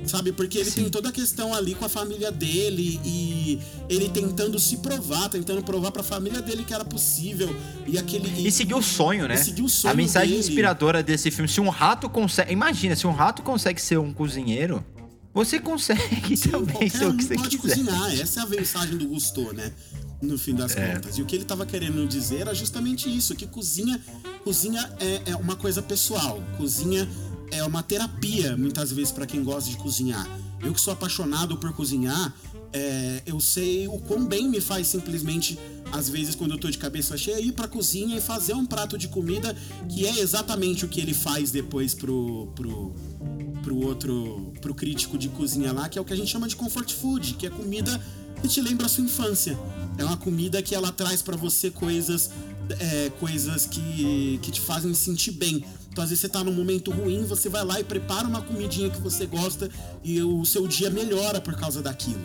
Sabe, 0.07 0.33
porque 0.33 0.59
ele 0.59 0.71
Sim. 0.71 0.83
tem 0.83 0.91
toda 0.91 1.09
a 1.09 1.13
questão 1.13 1.55
ali 1.55 1.75
com 1.75 1.85
a 1.85 1.89
família 1.89 2.31
dele 2.31 3.01
e 3.05 3.59
ele 3.89 4.09
tentando 4.09 4.59
se 4.59 4.77
provar, 4.79 5.29
tentando 5.29 5.63
provar 5.63 5.91
pra 5.93 6.03
família 6.03 6.43
dele 6.43 6.63
que 6.65 6.75
era 6.75 6.85
possível. 6.85 7.55
E 7.87 7.99
aquele. 7.99 8.47
E 8.47 8.51
seguir 8.53 8.75
o 8.75 8.83
sonho, 8.83 9.27
né? 9.27 9.35
O 9.63 9.69
sonho 9.69 9.93
a 9.93 9.97
mensagem 9.97 10.31
dele. 10.37 10.41
inspiradora 10.41 11.03
desse 11.03 11.31
filme. 11.31 11.49
Se 11.49 11.61
um 11.61 11.69
rato 11.71 12.09
consegue. 12.09 12.53
Imagina, 12.53 12.95
se 12.95 13.07
um 13.07 13.13
rato 13.13 13.43
consegue 13.43 13.81
ser 13.81 13.99
um 13.99 14.13
cozinheiro, 14.13 14.85
você 15.33 15.59
consegue 15.59 16.37
também 16.39 16.89
Qualquer 16.91 16.91
ser 16.91 17.07
o 17.07 17.17
que 17.17 17.25
você 17.25 17.35
pode 17.35 17.59
quiser. 17.59 17.77
cozinhar. 17.77 18.21
Essa 18.21 18.41
é 18.41 18.43
a 18.43 18.47
mensagem 18.47 18.97
do 18.99 19.07
Gusto, 19.07 19.53
né? 19.55 19.73
No 20.23 20.39
fim 20.39 20.55
das 20.55 20.77
É. 20.77 20.95
contas. 20.95 21.19
E 21.19 21.23
o 21.23 21.27
que 21.27 21.35
ele 21.37 21.45
tava 21.45 21.67
querendo 21.67 22.07
dizer 22.07 22.43
era 22.43 22.55
justamente 22.55 23.15
isso: 23.15 23.35
que 23.35 23.47
cozinha, 23.47 24.01
cozinha 24.45 24.89
é, 25.01 25.33
é 25.33 25.37
uma 25.37 25.57
coisa 25.57 25.83
pessoal. 25.83 26.43
Cozinha 26.57 27.09
é 27.51 27.63
uma 27.65 27.83
terapia, 27.83 28.57
muitas 28.57 28.93
vezes, 28.93 29.13
para 29.13 29.27
quem 29.27 29.43
gosta 29.43 29.71
de 29.71 29.77
cozinhar. 29.77 30.29
Eu 30.63 30.73
que 30.73 30.81
sou 30.81 30.93
apaixonado 30.93 31.57
por 31.57 31.73
cozinhar, 31.73 32.35
é, 32.73 33.23
eu 33.25 33.39
sei 33.39 33.87
o 33.87 33.99
quão 33.99 34.25
bem 34.25 34.49
me 34.49 34.61
faz 34.61 34.89
simplesmente, 34.89 35.59
às 35.93 36.09
vezes, 36.09 36.35
quando 36.35 36.53
eu 36.53 36.59
tô 36.59 36.69
de 36.69 36.79
cabeça 36.79 37.17
cheia, 37.17 37.41
ir 37.41 37.53
pra 37.53 37.69
cozinha 37.69 38.17
e 38.17 38.21
fazer 38.21 38.55
um 38.55 38.67
prato 38.67 38.99
de 38.99 39.09
comida 39.09 39.57
que 39.89 40.07
é 40.07 40.19
exatamente 40.19 40.85
o 40.85 40.89
que 40.89 41.01
ele 41.01 41.15
faz 41.15 41.51
depois 41.51 41.95
pro, 41.95 42.49
pro, 42.57 42.93
pro 43.65 43.77
outro, 43.83 44.53
pro 44.61 44.75
crítico 44.75 45.17
de 45.17 45.29
cozinha 45.31 45.73
lá, 45.73 45.89
que 45.89 45.99
é 45.99 46.03
o 46.03 46.05
que 46.05 46.13
a 46.13 46.17
gente 46.17 46.31
chama 46.31 46.47
de 46.47 46.55
comfort 46.55 46.93
food, 46.93 47.35
que 47.35 47.47
é 47.47 47.51
comida 47.51 48.01
que 48.43 48.47
te 48.47 48.61
lembra 48.61 48.85
a 48.85 48.89
sua 48.89 49.03
infância. 49.03 49.59
É 49.97 50.05
uma 50.05 50.19
comida 50.19 50.63
que 50.63 50.75
ela 50.75 50.93
traz 50.93 51.23
pra 51.23 51.35
você 51.35 51.71
coisas, 51.71 52.31
é, 52.79 53.11
coisas 53.19 53.65
que, 53.65 54.39
que 54.43 54.53
te 54.53 54.61
fazem 54.61 54.93
sentir 54.93 55.33
bem. 55.33 55.65
Então, 55.91 56.05
às 56.05 56.11
vezes 56.11 56.21
você 56.21 56.29
tá 56.29 56.45
num 56.45 56.53
momento 56.53 56.91
ruim, 56.91 57.25
você 57.25 57.49
vai 57.49 57.65
lá 57.65 57.81
e 57.81 57.85
prepara 57.85 58.29
uma 58.29 58.43
comidinha 58.43 58.91
que 58.91 59.01
você 59.01 59.25
gosta 59.25 59.71
e 60.03 60.21
o 60.21 60.45
seu 60.45 60.69
dia 60.69 60.91
melhora 60.91 61.41
por 61.41 61.55
causa 61.55 61.81
daquilo, 61.81 62.21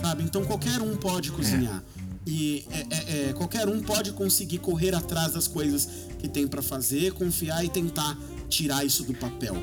sabe? 0.00 0.24
Então, 0.24 0.44
qualquer 0.44 0.80
um 0.80 0.96
pode 0.96 1.30
cozinhar. 1.30 1.84
E 2.26 2.64
é, 2.70 2.78
é, 2.78 3.28
é, 3.28 3.32
qualquer 3.32 3.68
um 3.68 3.80
pode 3.80 4.12
conseguir 4.12 4.58
correr 4.58 4.94
atrás 4.94 5.34
das 5.34 5.46
coisas 5.46 5.88
que 6.18 6.28
tem 6.28 6.48
pra 6.48 6.62
fazer, 6.62 7.12
confiar 7.12 7.64
e 7.64 7.68
tentar 7.68 8.18
tirar 8.48 8.84
isso 8.84 9.04
do 9.04 9.14
papel 9.14 9.56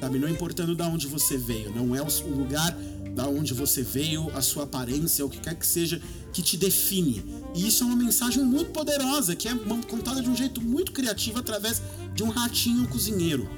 sabe? 0.00 0.18
Não 0.18 0.28
importando 0.28 0.74
de 0.74 0.82
onde 0.82 1.06
você 1.06 1.36
veio, 1.36 1.70
não 1.74 1.94
é 1.94 2.02
o 2.02 2.06
o 2.06 2.36
lugar 2.36 2.72
da 3.14 3.26
onde 3.26 3.52
você 3.52 3.82
veio, 3.82 4.30
a 4.36 4.40
sua 4.40 4.62
aparência, 4.64 5.24
o 5.26 5.28
que 5.28 5.38
quer 5.40 5.54
que 5.56 5.66
seja 5.66 6.00
que 6.32 6.42
te 6.42 6.56
define. 6.56 7.24
E 7.54 7.66
isso 7.66 7.82
é 7.82 7.86
uma 7.86 7.96
mensagem 7.96 8.42
muito 8.44 8.70
poderosa, 8.70 9.34
que 9.34 9.48
é 9.48 9.54
contada 9.88 10.22
de 10.22 10.28
um 10.30 10.36
jeito 10.36 10.60
muito 10.62 10.92
criativo 10.92 11.38
através 11.40 11.82
de 12.14 12.22
um 12.22 12.28
ratinho 12.30 12.86
cozinheiro. 12.86 13.48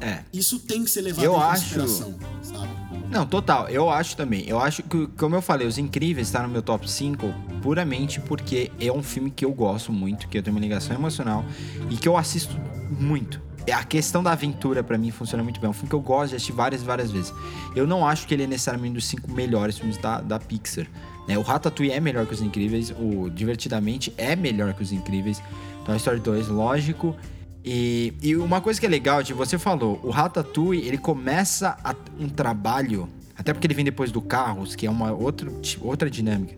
É. 0.00 0.22
Isso 0.32 0.58
tem 0.58 0.82
que 0.84 0.90
ser 0.90 1.02
levado 1.02 1.24
Eu 1.24 1.34
em 1.34 1.36
acho- 1.36 1.62
consideração, 1.62 2.14
sabe? 2.42 2.68
Não, 3.10 3.26
total. 3.26 3.68
Eu 3.68 3.88
acho 3.90 4.16
também. 4.16 4.44
Eu 4.48 4.58
acho 4.58 4.82
que, 4.82 5.06
como 5.18 5.36
eu 5.36 5.42
falei, 5.42 5.66
Os 5.68 5.78
Incríveis 5.78 6.26
está 6.26 6.42
no 6.42 6.48
meu 6.48 6.62
top 6.62 6.90
5 6.90 7.32
puramente 7.62 8.20
porque 8.20 8.72
é 8.80 8.90
um 8.90 9.02
filme 9.02 9.30
que 9.30 9.44
eu 9.44 9.52
gosto 9.52 9.92
muito, 9.92 10.28
que 10.28 10.36
eu 10.38 10.42
tenho 10.42 10.56
uma 10.56 10.60
ligação 10.60 10.96
emocional 10.96 11.44
e 11.90 11.96
que 11.96 12.08
eu 12.08 12.16
assisto 12.16 12.54
muito. 12.98 13.40
É, 13.66 13.72
A 13.72 13.82
questão 13.84 14.22
da 14.22 14.32
aventura, 14.32 14.82
pra 14.82 14.98
mim, 14.98 15.10
funciona 15.10 15.42
muito 15.42 15.58
bem. 15.60 15.66
É 15.66 15.70
um 15.70 15.72
filme 15.72 15.88
que 15.88 15.94
eu 15.94 16.00
gosto 16.00 16.30
de 16.30 16.36
assistir 16.36 16.52
várias 16.52 16.82
várias 16.82 17.10
vezes. 17.10 17.32
Eu 17.74 17.86
não 17.86 18.06
acho 18.06 18.26
que 18.26 18.34
ele 18.34 18.44
é 18.44 18.46
necessariamente 18.46 18.90
um 18.90 18.94
dos 18.94 19.06
cinco 19.06 19.30
melhores 19.32 19.78
filmes 19.78 19.96
da, 19.98 20.20
da 20.20 20.38
Pixar. 20.38 20.86
né? 21.26 21.38
O 21.38 21.42
Ratatouille 21.42 21.92
é 21.92 22.00
melhor 22.00 22.26
que 22.26 22.34
Os 22.34 22.42
Incríveis, 22.42 22.90
o 22.98 23.30
Divertidamente 23.30 24.12
é 24.18 24.36
melhor 24.36 24.74
que 24.74 24.82
Os 24.82 24.92
Incríveis, 24.92 25.42
Toy 25.84 25.96
Story 25.96 26.20
2, 26.20 26.48
lógico. 26.48 27.16
E, 27.64 28.12
e 28.20 28.36
uma 28.36 28.60
coisa 28.60 28.78
que 28.78 28.84
é 28.84 28.88
legal, 28.90 29.22
de 29.22 29.32
você 29.32 29.56
falou, 29.58 29.98
o 30.02 30.10
Ratatouille, 30.10 30.86
ele 30.86 30.98
começa 30.98 31.78
a- 31.82 31.94
um 32.20 32.28
trabalho, 32.28 33.08
até 33.34 33.54
porque 33.54 33.66
ele 33.66 33.72
vem 33.74 33.84
depois 33.86 34.12
do 34.12 34.20
Carros, 34.20 34.76
que 34.76 34.86
é 34.86 34.90
uma 34.90 35.12
outra, 35.12 35.50
outra 35.80 36.10
dinâmica, 36.10 36.54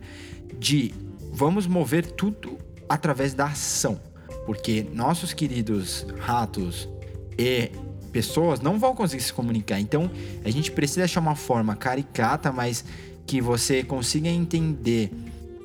de 0.59 0.93
vamos 1.31 1.65
mover 1.65 2.05
tudo 2.11 2.57
através 2.89 3.33
da 3.33 3.45
ação. 3.45 4.01
Porque 4.45 4.85
nossos 4.93 5.33
queridos 5.33 6.05
ratos 6.19 6.89
e 7.37 7.71
pessoas 8.11 8.59
não 8.59 8.79
vão 8.79 8.95
conseguir 8.95 9.23
se 9.23 9.33
comunicar. 9.33 9.79
Então, 9.79 10.09
a 10.43 10.49
gente 10.49 10.71
precisa 10.71 11.03
achar 11.03 11.19
uma 11.19 11.35
forma 11.35 11.75
caricata, 11.75 12.51
mas 12.51 12.83
que 13.25 13.41
você 13.41 13.83
consiga 13.83 14.29
entender 14.29 15.11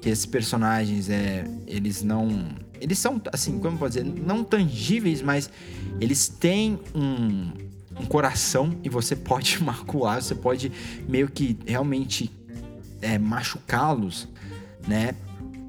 que 0.00 0.08
esses 0.08 0.26
personagens, 0.26 1.08
é, 1.08 1.44
eles 1.66 2.02
não... 2.02 2.48
Eles 2.80 2.98
são, 2.98 3.20
assim, 3.32 3.58
como 3.58 3.76
eu 3.76 3.78
posso 3.78 3.92
dizer, 3.92 4.04
não 4.04 4.42
tangíveis, 4.42 5.22
mas 5.22 5.48
eles 6.00 6.26
têm 6.28 6.80
um, 6.94 7.52
um 7.98 8.04
coração 8.06 8.76
e 8.82 8.88
você 8.88 9.14
pode 9.14 9.62
macular, 9.64 10.20
você 10.20 10.34
pode 10.34 10.72
meio 11.08 11.28
que 11.28 11.56
realmente 11.64 12.30
é, 13.00 13.18
machucá-los, 13.18 14.28
né? 14.86 15.14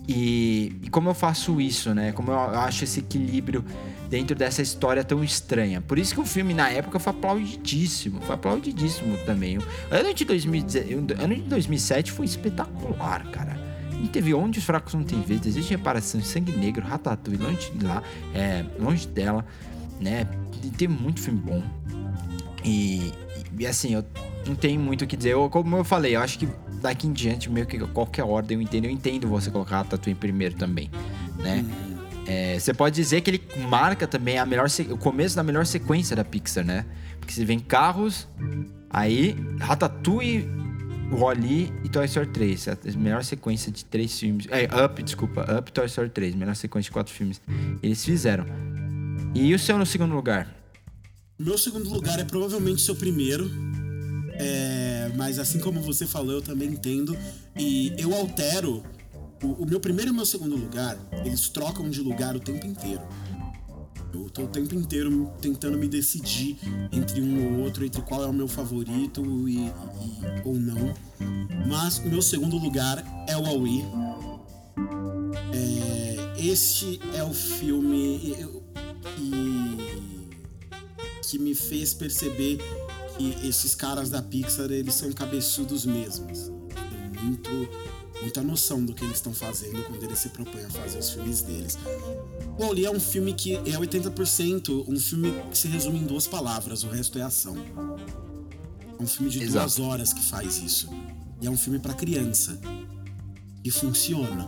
E, 0.07 0.75
e 0.81 0.89
como 0.89 1.09
eu 1.09 1.13
faço 1.13 1.61
isso, 1.61 1.93
né? 1.93 2.11
Como 2.11 2.31
eu 2.31 2.39
acho 2.39 2.83
esse 2.83 2.99
equilíbrio 2.99 3.63
dentro 4.13 4.35
dessa 4.35 4.61
história 4.61 5.03
tão 5.03 5.23
estranha. 5.23 5.81
Por 5.81 5.97
isso 5.97 6.13
que 6.13 6.21
o 6.21 6.25
filme 6.25 6.53
na 6.53 6.69
época 6.69 6.99
foi 6.99 7.09
aplaudidíssimo, 7.09 8.21
foi 8.21 8.35
aplaudidíssimo 8.35 9.17
também. 9.25 9.57
O 9.57 9.63
ano 9.89 10.13
de, 10.13 10.23
2010, 10.23 10.85
o 10.91 11.23
ano 11.23 11.33
de 11.33 11.41
2007 11.41 12.11
foi 12.11 12.27
espetacular, 12.27 13.25
cara. 13.31 13.59
Não 13.91 14.05
teve 14.05 14.31
onde 14.35 14.59
os 14.59 14.65
fracos 14.65 14.93
não 14.93 15.03
têm 15.03 15.19
vez, 15.23 15.41
desejo 15.41 15.65
de 15.65 15.73
reparação, 15.75 16.21
sangue 16.21 16.51
negro, 16.51 16.85
ratatouille, 16.85 17.41
longe 17.41 17.71
de 17.71 17.83
lá, 17.83 18.03
é, 18.35 18.63
longe 18.79 19.07
dela, 19.07 19.43
né? 19.99 20.27
Tem 20.77 20.87
muito 20.87 21.19
filme 21.19 21.39
bom. 21.39 21.63
E, 22.63 23.11
e, 23.57 23.65
assim, 23.65 23.95
eu 23.95 24.05
não 24.45 24.53
tenho 24.53 24.79
muito 24.79 25.05
o 25.05 25.07
que 25.07 25.17
dizer. 25.17 25.33
Eu, 25.33 25.49
como 25.49 25.75
eu 25.75 25.83
falei, 25.83 26.15
eu 26.15 26.21
acho 26.21 26.37
que 26.37 26.47
daqui 26.83 27.07
em 27.07 27.13
diante, 27.13 27.49
meio 27.49 27.65
que 27.65 27.79
qualquer 27.87 28.25
ordem 28.25 28.57
eu 28.57 28.61
entendo. 28.61 28.85
Eu 28.85 28.91
entendo 28.91 29.27
você 29.27 29.49
colocar 29.49 29.79
a 29.79 30.09
em 30.09 30.13
primeiro 30.13 30.53
também, 30.53 30.91
né? 31.39 31.65
É, 32.27 32.57
você 32.57 32.73
pode 32.73 32.95
dizer 32.95 33.21
que 33.21 33.29
ele 33.29 33.43
marca 33.69 34.07
também 34.07 34.37
a 34.37 34.45
melhor 34.45 34.67
o 34.89 34.97
começo 34.97 35.35
da 35.35 35.43
melhor 35.43 35.65
sequência 35.65 36.15
da 36.15 36.23
Pixar, 36.23 36.65
né? 36.65 36.85
Porque 37.19 37.33
você 37.33 37.43
vem 37.45 37.59
carros, 37.59 38.27
aí 38.89 39.35
Ratatouille, 39.59 40.47
Wall-E 41.11 41.71
e 41.83 41.89
Toy 41.89 42.05
Story 42.05 42.27
3. 42.27 42.67
A 42.67 42.77
melhor 42.97 43.23
sequência 43.23 43.71
de 43.71 43.85
três 43.85 44.17
filmes. 44.19 44.47
É, 44.49 44.63
Up, 44.85 45.01
desculpa. 45.03 45.45
Up 45.59 45.71
Toy 45.71 45.85
Story 45.85 46.09
3. 46.09 46.35
Melhor 46.35 46.55
sequência 46.55 46.89
de 46.89 46.93
quatro 46.93 47.13
filmes. 47.13 47.41
Eles 47.81 48.03
fizeram. 48.03 48.45
E 49.35 49.53
o 49.53 49.59
seu 49.59 49.77
no 49.77 49.85
segundo 49.85 50.13
lugar? 50.15 50.53
Meu 51.39 51.57
segundo 51.57 51.89
lugar 51.89 52.19
é 52.19 52.23
provavelmente 52.23 52.81
seu 52.81 52.95
primeiro. 52.95 53.49
É, 54.33 55.11
mas 55.15 55.39
assim 55.39 55.59
como 55.59 55.81
você 55.81 56.07
falou, 56.07 56.35
eu 56.35 56.41
também 56.41 56.69
entendo. 56.69 57.17
E 57.57 57.93
eu 57.97 58.13
altero. 58.13 58.83
O, 59.43 59.63
o 59.63 59.65
meu 59.65 59.79
primeiro 59.79 60.11
e 60.11 60.13
o 60.13 60.15
meu 60.15 60.25
segundo 60.25 60.55
lugar, 60.55 60.97
eles 61.25 61.49
trocam 61.49 61.89
de 61.89 62.01
lugar 62.01 62.35
o 62.35 62.39
tempo 62.39 62.65
inteiro. 62.65 63.01
Eu 64.13 64.29
tô 64.29 64.43
o 64.43 64.47
tempo 64.47 64.73
inteiro 64.75 65.31
tentando 65.41 65.77
me 65.77 65.87
decidir 65.87 66.57
entre 66.91 67.19
um 67.21 67.55
ou 67.57 67.63
outro, 67.65 67.83
entre 67.83 68.01
qual 68.03 68.23
é 68.23 68.27
o 68.27 68.33
meu 68.33 68.47
favorito 68.47 69.21
e, 69.49 69.65
e- 69.65 69.71
ou 70.45 70.55
não. 70.55 70.93
Mas 71.67 71.97
o 71.99 72.07
meu 72.07 72.21
segundo 72.21 72.57
lugar 72.57 73.03
é 73.27 73.35
o 73.37 73.45
Aui. 73.45 73.83
É, 75.51 76.39
este 76.39 76.99
é 77.15 77.23
o 77.23 77.33
filme 77.33 78.35
que, 79.15 80.09
que 81.29 81.39
me 81.39 81.55
fez 81.55 81.93
perceber 81.93 82.59
que 83.17 83.47
esses 83.47 83.73
caras 83.73 84.09
da 84.11 84.21
Pixar 84.21 84.69
eles 84.71 84.93
são 84.93 85.11
cabeçudos 85.11 85.85
mesmos. 85.85 86.51
Tem 87.13 87.23
muito, 87.23 87.49
muita 88.21 88.41
noção 88.41 88.83
do 88.83 88.93
que 88.93 89.03
eles 89.03 89.17
estão 89.17 89.33
fazendo 89.33 89.83
quando 89.83 90.03
eles 90.03 90.19
se 90.19 90.29
propõem 90.29 90.63
a 90.65 90.69
fazer 90.69 90.99
os 90.99 91.09
filmes 91.11 91.41
deles. 91.41 91.77
O 92.57 92.63
Wall-E 92.63 92.85
é 92.85 92.91
um 92.91 92.99
filme 92.99 93.33
que 93.33 93.55
é 93.55 93.59
80% 93.77 94.85
um 94.87 94.99
filme 94.99 95.33
que 95.51 95.57
se 95.57 95.67
resume 95.67 95.99
em 95.99 96.05
duas 96.05 96.27
palavras, 96.27 96.83
o 96.83 96.87
resto 96.87 97.17
é 97.19 97.21
ação. 97.23 97.55
É 98.99 99.01
um 99.03 99.07
filme 99.07 99.29
de 99.29 99.43
Exato. 99.43 99.59
duas 99.65 99.79
horas 99.79 100.13
que 100.13 100.21
faz 100.23 100.57
isso. 100.57 100.89
E 101.41 101.47
é 101.47 101.49
um 101.49 101.57
filme 101.57 101.79
pra 101.79 101.93
criança. 101.93 102.57
E 103.63 103.71
funciona. 103.71 104.47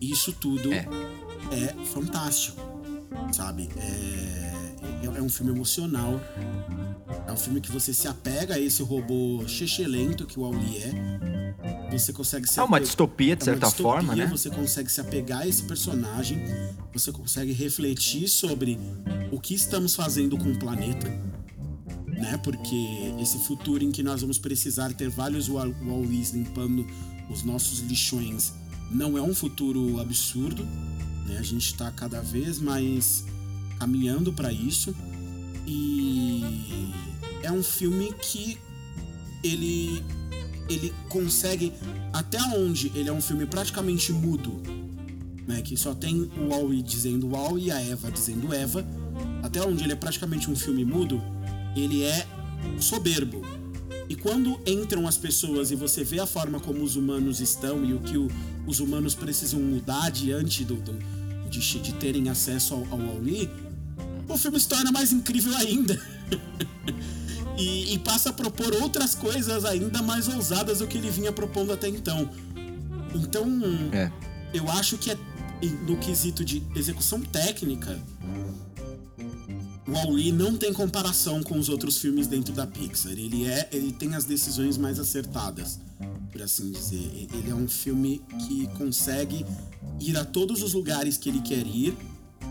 E 0.00 0.10
isso 0.10 0.32
tudo 0.32 0.72
É. 0.72 0.86
é 1.50 1.84
fantástico, 1.86 2.60
sabe? 3.32 3.68
É, 3.76 4.52
é, 5.02 5.18
é 5.18 5.22
um 5.22 5.28
filme 5.28 5.52
emocional. 5.52 6.20
É 7.26 7.32
um 7.32 7.36
filme 7.36 7.60
que 7.60 7.70
você 7.70 7.92
se 7.92 8.06
apega 8.08 8.54
a 8.54 8.58
esse 8.58 8.82
robô 8.82 9.42
lento 9.86 10.26
que 10.26 10.38
o 10.38 10.44
Auli 10.44 10.78
é. 10.78 11.90
Você 11.92 12.12
consegue 12.12 12.46
se 12.48 12.60
É 12.60 12.62
uma 12.62 12.80
distopia, 12.80 13.34
de 13.34 13.42
é 13.42 13.44
certa 13.44 13.66
distopia, 13.66 13.82
forma, 13.92 14.14
né? 14.14 14.26
Você 14.26 14.50
consegue 14.50 14.90
se 14.90 15.00
apegar 15.00 15.40
a 15.40 15.46
esse 15.46 15.62
personagem. 15.62 16.38
Você 16.92 17.10
consegue 17.10 17.52
refletir 17.52 18.28
sobre 18.28 18.78
o 19.32 19.40
que 19.40 19.54
estamos 19.54 19.94
fazendo 19.94 20.36
com 20.36 20.50
o 20.52 20.58
planeta. 20.58 21.08
Né? 22.06 22.36
Porque 22.42 22.76
esse 23.20 23.38
futuro 23.46 23.82
em 23.82 23.90
que 23.90 24.02
nós 24.02 24.20
vamos 24.20 24.38
precisar 24.38 24.92
ter 24.92 25.08
vários 25.08 25.48
Wall- 25.48 25.74
Wallis 25.86 26.30
limpando 26.32 26.86
os 27.30 27.42
nossos 27.42 27.80
lixões 27.80 28.52
não 28.90 29.16
é 29.18 29.22
um 29.22 29.34
futuro 29.34 30.00
absurdo. 30.00 30.64
Né? 31.26 31.36
A 31.38 31.42
gente 31.42 31.66
está 31.66 31.90
cada 31.90 32.20
vez 32.20 32.58
mais 32.58 33.24
caminhando 33.78 34.32
para 34.32 34.52
isso. 34.52 34.94
E 35.68 36.42
é 37.42 37.52
um 37.52 37.62
filme 37.62 38.12
que 38.20 38.58
ele 39.44 40.02
ele 40.68 40.92
consegue 41.08 41.72
até 42.12 42.38
onde 42.42 42.92
ele 42.94 43.08
é 43.08 43.12
um 43.12 43.22
filme 43.22 43.46
praticamente 43.46 44.12
mudo, 44.12 44.60
né, 45.46 45.62
que 45.62 45.78
só 45.78 45.94
tem 45.94 46.30
o 46.36 46.48
Wall 46.50 46.68
dizendo 46.82 47.26
Wall 47.28 47.58
e 47.58 47.70
a 47.70 47.80
Eva 47.80 48.10
dizendo 48.10 48.52
Eva, 48.52 48.84
até 49.42 49.62
onde 49.62 49.82
ele 49.84 49.92
é 49.94 49.96
praticamente 49.96 50.50
um 50.50 50.56
filme 50.56 50.84
mudo, 50.84 51.22
ele 51.74 52.02
é 52.02 52.26
soberbo. 52.78 53.40
E 54.10 54.14
quando 54.14 54.60
entram 54.66 55.06
as 55.06 55.16
pessoas 55.16 55.70
e 55.70 55.74
você 55.76 56.04
vê 56.04 56.18
a 56.20 56.26
forma 56.26 56.60
como 56.60 56.82
os 56.82 56.96
humanos 56.96 57.40
estão 57.40 57.82
e 57.82 57.94
o 57.94 58.00
que 58.00 58.18
o- 58.18 58.28
os 58.66 58.78
humanos 58.80 59.14
precisam 59.14 59.60
mudar 59.60 60.10
diante 60.10 60.64
do, 60.64 60.74
do- 60.76 60.98
de, 61.48 61.60
de 61.80 61.92
terem 61.94 62.28
acesso 62.28 62.74
ao, 62.74 62.80
ao 62.90 62.98
Wall-E, 62.98 63.48
o 64.28 64.36
filme 64.36 64.58
se 64.60 64.68
torna 64.68 64.92
mais 64.92 65.12
incrível 65.12 65.54
ainda. 65.56 66.00
e, 67.56 67.94
e 67.94 67.98
passa 67.98 68.30
a 68.30 68.32
propor 68.32 68.72
outras 68.82 69.14
coisas 69.14 69.64
ainda 69.64 70.02
mais 70.02 70.28
ousadas 70.28 70.78
do 70.78 70.86
que 70.86 70.98
ele 70.98 71.10
vinha 71.10 71.32
propondo 71.32 71.72
até 71.72 71.88
então. 71.88 72.28
Então, 73.14 73.46
É. 73.92 74.10
eu 74.52 74.70
acho 74.70 74.98
que 74.98 75.10
é 75.10 75.18
no 75.88 75.96
quesito 75.96 76.44
de 76.44 76.62
execução 76.76 77.20
técnica, 77.20 77.98
o 79.86 79.90
Wall-E 79.92 80.30
não 80.30 80.56
tem 80.56 80.72
comparação 80.72 81.42
com 81.42 81.58
os 81.58 81.68
outros 81.68 81.98
filmes 81.98 82.26
dentro 82.26 82.52
da 82.52 82.66
Pixar. 82.66 83.12
Ele 83.12 83.46
é, 83.46 83.68
ele 83.72 83.90
tem 83.90 84.14
as 84.14 84.24
decisões 84.24 84.76
mais 84.76 85.00
acertadas, 85.00 85.80
por 86.30 86.42
assim 86.42 86.70
dizer. 86.70 87.26
Ele 87.32 87.50
é 87.50 87.54
um 87.54 87.66
filme 87.66 88.22
que 88.46 88.66
consegue 88.76 89.44
ir 89.98 90.16
a 90.16 90.24
todos 90.24 90.62
os 90.62 90.74
lugares 90.74 91.16
que 91.16 91.28
ele 91.30 91.40
quer 91.40 91.66
ir 91.66 91.96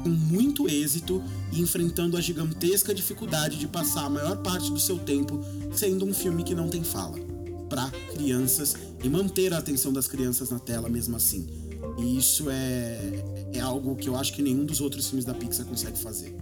com 0.04 0.10
muito 0.10 0.68
êxito 0.70 1.24
e 1.52 1.62
enfrentando 1.62 2.18
a 2.18 2.22
gigantesca 2.22 2.94
dificuldade 2.94 3.58
de 3.58 3.68
passar 3.68 4.06
a 4.06 4.10
maior 4.10 4.38
parte 4.38 4.72
do 4.72 4.80
seu 4.80 4.98
tempo 4.98 5.44
sendo 5.72 6.06
um 6.06 6.14
filme 6.14 6.44
que 6.44 6.56
não 6.56 6.70
tem 6.70 6.84
fala 6.84 7.18
para 7.70 7.90
crianças 8.14 8.76
e 9.04 9.10
manter 9.10 9.54
a 9.54 9.58
atenção 9.58 9.92
das 9.92 10.08
crianças 10.08 10.50
na 10.50 10.60
tela 10.60 10.90
mesmo 10.90 11.16
assim. 11.16 11.48
E 11.98 12.18
isso 12.18 12.50
é, 12.50 13.24
é 13.54 13.60
algo 13.60 13.96
que 13.96 14.10
eu 14.10 14.16
acho 14.16 14.34
que 14.34 14.42
nenhum 14.42 14.66
dos 14.66 14.82
outros 14.82 15.08
filmes 15.08 15.26
da 15.26 15.34
Pixar 15.34 15.66
consegue 15.66 15.98
fazer. 15.98 16.36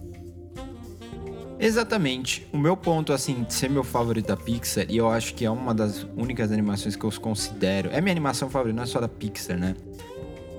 Exatamente. 1.60 2.46
O 2.52 2.58
meu 2.58 2.76
ponto, 2.76 3.14
assim, 3.14 3.44
de 3.44 3.54
ser 3.54 3.70
meu 3.70 3.84
favorito 3.84 4.28
da 4.28 4.38
Pixar, 4.38 4.86
e 4.90 4.98
eu 4.98 5.10
acho 5.10 5.34
que 5.34 5.46
é 5.46 5.50
uma 5.50 5.74
das 5.74 6.06
únicas 6.16 6.52
animações 6.52 6.96
que 6.96 7.04
eu 7.04 7.12
considero. 7.14 7.90
É 7.92 8.02
minha 8.02 8.12
animação 8.12 8.50
favorita, 8.50 8.76
não 8.76 8.84
é 8.84 8.86
só 8.86 9.00
da 9.00 9.08
Pixar, 9.08 9.58
né? 9.58 9.76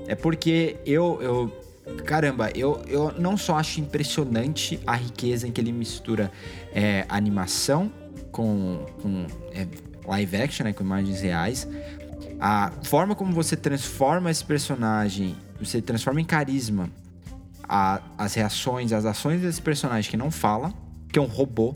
É 0.07 0.15
porque 0.15 0.77
eu. 0.87 1.19
eu 1.21 1.66
caramba, 2.05 2.51
eu, 2.55 2.83
eu 2.87 3.13
não 3.19 3.37
só 3.37 3.57
acho 3.57 3.81
impressionante 3.81 4.81
a 4.87 4.95
riqueza 4.95 5.47
em 5.47 5.53
que 5.53 5.61
ele 5.61 5.73
mistura 5.73 6.31
é, 6.73 7.05
animação 7.09 7.91
com, 8.31 8.85
com 9.01 9.27
é, 9.53 9.67
live 10.07 10.37
action, 10.37 10.65
né, 10.65 10.73
com 10.73 10.85
imagens 10.85 11.21
reais. 11.21 11.67
A 12.41 12.73
forma 12.83 13.15
como 13.15 13.33
você 13.33 13.57
transforma 13.57 14.31
esse 14.31 14.45
personagem, 14.45 15.37
você 15.61 15.81
transforma 15.81 16.21
em 16.21 16.25
carisma 16.25 16.91
a, 17.69 18.01
as 18.19 18.35
reações, 18.35 18.93
as 18.93 19.05
ações 19.05 19.41
desse 19.41 19.61
personagem 19.61 20.11
que 20.11 20.17
não 20.17 20.31
fala, 20.31 20.73
que 21.09 21.19
é 21.19 21.23
um 21.23 21.27
robô, 21.27 21.75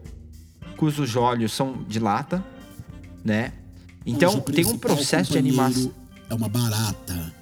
cujos 0.76 1.16
olhos 1.16 1.52
são 1.52 1.82
de 1.84 1.98
lata, 1.98 2.44
né? 3.24 3.52
Então 4.04 4.40
tem 4.40 4.64
um 4.66 4.78
processo 4.78 5.32
de 5.32 5.38
animação. 5.38 5.92
É 6.28 6.34
uma 6.34 6.48
barata. 6.48 7.39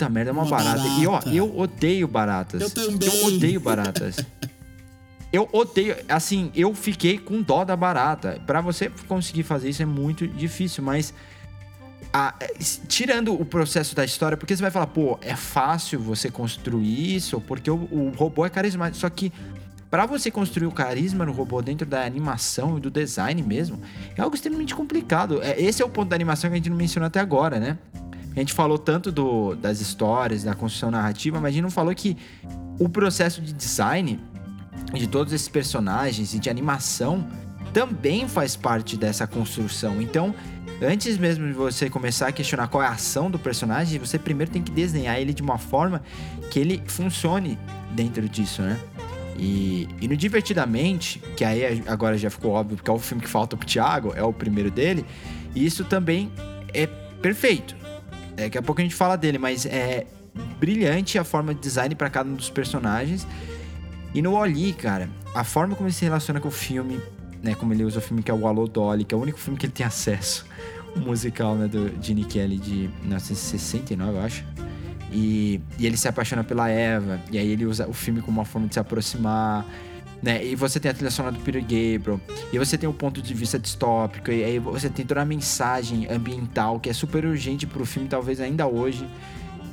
Puta 0.00 0.08
merda, 0.08 0.30
é 0.30 0.32
uma, 0.32 0.42
uma 0.42 0.50
barata. 0.50 0.78
barata. 0.78 0.98
E 0.98 1.06
ó, 1.06 1.20
eu 1.26 1.58
odeio 1.58 2.08
baratas. 2.08 2.62
Eu 2.62 2.70
também. 2.70 3.08
Eu 3.08 3.26
odeio 3.26 3.60
baratas. 3.60 4.16
eu 5.30 5.48
odeio, 5.52 5.94
assim, 6.08 6.50
eu 6.54 6.74
fiquei 6.74 7.18
com 7.18 7.42
dó 7.42 7.64
da 7.64 7.76
barata. 7.76 8.40
Para 8.46 8.62
você 8.62 8.90
conseguir 9.06 9.42
fazer 9.42 9.68
isso 9.68 9.82
é 9.82 9.86
muito 9.86 10.26
difícil, 10.26 10.82
mas 10.82 11.12
a, 12.10 12.34
tirando 12.88 13.38
o 13.38 13.44
processo 13.44 13.94
da 13.94 14.04
história, 14.04 14.38
porque 14.38 14.56
você 14.56 14.62
vai 14.62 14.70
falar, 14.70 14.86
pô, 14.86 15.18
é 15.20 15.36
fácil 15.36 16.00
você 16.00 16.30
construir 16.30 17.14
isso, 17.14 17.38
porque 17.42 17.70
o, 17.70 17.76
o 17.90 18.10
robô 18.16 18.46
é 18.46 18.48
carismático. 18.48 18.98
Só 18.98 19.10
que 19.10 19.30
para 19.90 20.06
você 20.06 20.30
construir 20.30 20.66
o 20.66 20.72
carisma 20.72 21.26
no 21.26 21.32
robô 21.32 21.60
dentro 21.60 21.86
da 21.86 22.06
animação 22.06 22.78
e 22.78 22.80
do 22.80 22.90
design 22.90 23.42
mesmo, 23.42 23.78
é 24.16 24.22
algo 24.22 24.34
extremamente 24.34 24.74
complicado. 24.74 25.42
É, 25.42 25.60
esse 25.60 25.82
é 25.82 25.84
o 25.84 25.90
ponto 25.90 26.08
da 26.08 26.16
animação 26.16 26.48
que 26.48 26.54
a 26.54 26.56
gente 26.56 26.70
não 26.70 26.76
mencionou 26.76 27.06
até 27.06 27.20
agora, 27.20 27.60
né? 27.60 27.76
A 28.34 28.38
gente 28.38 28.52
falou 28.52 28.78
tanto 28.78 29.10
do, 29.10 29.54
das 29.56 29.80
histórias, 29.80 30.44
da 30.44 30.54
construção 30.54 30.90
narrativa, 30.90 31.40
mas 31.40 31.48
a 31.48 31.52
gente 31.52 31.62
não 31.62 31.70
falou 31.70 31.94
que 31.94 32.16
o 32.78 32.88
processo 32.88 33.40
de 33.40 33.52
design 33.52 34.20
de 34.94 35.06
todos 35.06 35.32
esses 35.32 35.48
personagens 35.48 36.32
e 36.34 36.38
de 36.38 36.48
animação 36.48 37.26
também 37.72 38.28
faz 38.28 38.56
parte 38.56 38.96
dessa 38.96 39.26
construção. 39.26 40.00
Então, 40.00 40.34
antes 40.82 41.18
mesmo 41.18 41.46
de 41.46 41.52
você 41.52 41.90
começar 41.90 42.28
a 42.28 42.32
questionar 42.32 42.68
qual 42.68 42.82
é 42.82 42.86
a 42.86 42.92
ação 42.92 43.30
do 43.30 43.38
personagem, 43.38 43.98
você 43.98 44.18
primeiro 44.18 44.50
tem 44.50 44.62
que 44.62 44.70
desenhar 44.70 45.20
ele 45.20 45.32
de 45.32 45.42
uma 45.42 45.58
forma 45.58 46.02
que 46.50 46.58
ele 46.58 46.82
funcione 46.86 47.58
dentro 47.92 48.28
disso, 48.28 48.62
né? 48.62 48.78
E, 49.38 49.88
e 50.00 50.08
no 50.08 50.16
Divertidamente, 50.16 51.18
que 51.36 51.44
aí 51.44 51.82
agora 51.86 52.18
já 52.18 52.28
ficou 52.28 52.52
óbvio, 52.52 52.76
porque 52.76 52.90
é 52.90 52.92
o 52.92 52.98
filme 52.98 53.22
que 53.22 53.28
falta 53.28 53.56
pro 53.56 53.66
Thiago, 53.66 54.12
é 54.14 54.22
o 54.22 54.32
primeiro 54.32 54.70
dele, 54.70 55.04
e 55.54 55.64
isso 55.64 55.84
também 55.84 56.30
é 56.74 56.86
perfeito. 56.86 57.79
Daqui 58.44 58.58
a 58.58 58.62
pouco 58.62 58.80
a 58.80 58.84
gente 58.84 58.94
fala 58.94 59.16
dele, 59.16 59.38
mas 59.38 59.66
é 59.66 60.06
brilhante 60.58 61.18
a 61.18 61.24
forma 61.24 61.54
de 61.54 61.60
design 61.60 61.94
para 61.94 62.08
cada 62.08 62.28
um 62.28 62.34
dos 62.34 62.50
personagens. 62.50 63.26
E 64.14 64.22
no 64.22 64.34
Oli, 64.34 64.72
cara, 64.72 65.08
a 65.34 65.44
forma 65.44 65.74
como 65.74 65.88
ele 65.88 65.94
se 65.94 66.04
relaciona 66.04 66.40
com 66.40 66.48
o 66.48 66.52
filme, 66.52 67.00
né? 67.42 67.54
Como 67.54 67.72
ele 67.72 67.84
usa 67.84 67.98
o 67.98 68.02
filme 68.02 68.22
que 68.22 68.30
é 68.30 68.34
o 68.34 68.46
Alô 68.46 68.66
Dolly, 68.66 69.04
que 69.04 69.14
é 69.14 69.18
o 69.18 69.20
único 69.20 69.38
filme 69.38 69.58
que 69.58 69.66
ele 69.66 69.72
tem 69.72 69.86
acesso. 69.86 70.46
O 70.90 70.98
musical, 70.98 71.54
né? 71.54 71.68
Do 71.68 71.88
Gene 72.02 72.24
Kelly 72.24 72.58
de 72.58 72.90
1969, 73.02 74.12
eu 74.12 74.20
acho. 74.22 74.44
E, 75.12 75.60
e 75.78 75.86
ele 75.86 75.96
se 75.96 76.08
apaixona 76.08 76.42
pela 76.42 76.68
Eva. 76.68 77.20
E 77.30 77.38
aí 77.38 77.48
ele 77.48 77.64
usa 77.64 77.88
o 77.88 77.92
filme 77.92 78.20
como 78.20 78.40
uma 78.40 78.44
forma 78.44 78.66
de 78.66 78.74
se 78.74 78.80
aproximar. 78.80 79.64
Né? 80.22 80.44
E 80.44 80.54
você 80.54 80.78
tem 80.78 80.90
a 80.90 80.94
trilha 80.94 81.10
sonora 81.10 81.34
do 81.34 81.40
Peter 81.40 81.62
Gabriel, 81.62 82.20
e 82.52 82.58
você 82.58 82.76
tem 82.76 82.88
o 82.88 82.92
ponto 82.92 83.22
de 83.22 83.32
vista 83.32 83.58
distópico, 83.58 84.30
e 84.30 84.44
aí 84.44 84.58
você 84.58 84.90
tem 84.90 85.06
toda 85.06 85.22
a 85.22 85.24
mensagem 85.24 86.06
ambiental 86.10 86.78
que 86.78 86.90
é 86.90 86.92
super 86.92 87.24
urgente 87.24 87.66
pro 87.66 87.86
filme, 87.86 88.08
talvez 88.08 88.40
ainda 88.40 88.66
hoje. 88.66 89.08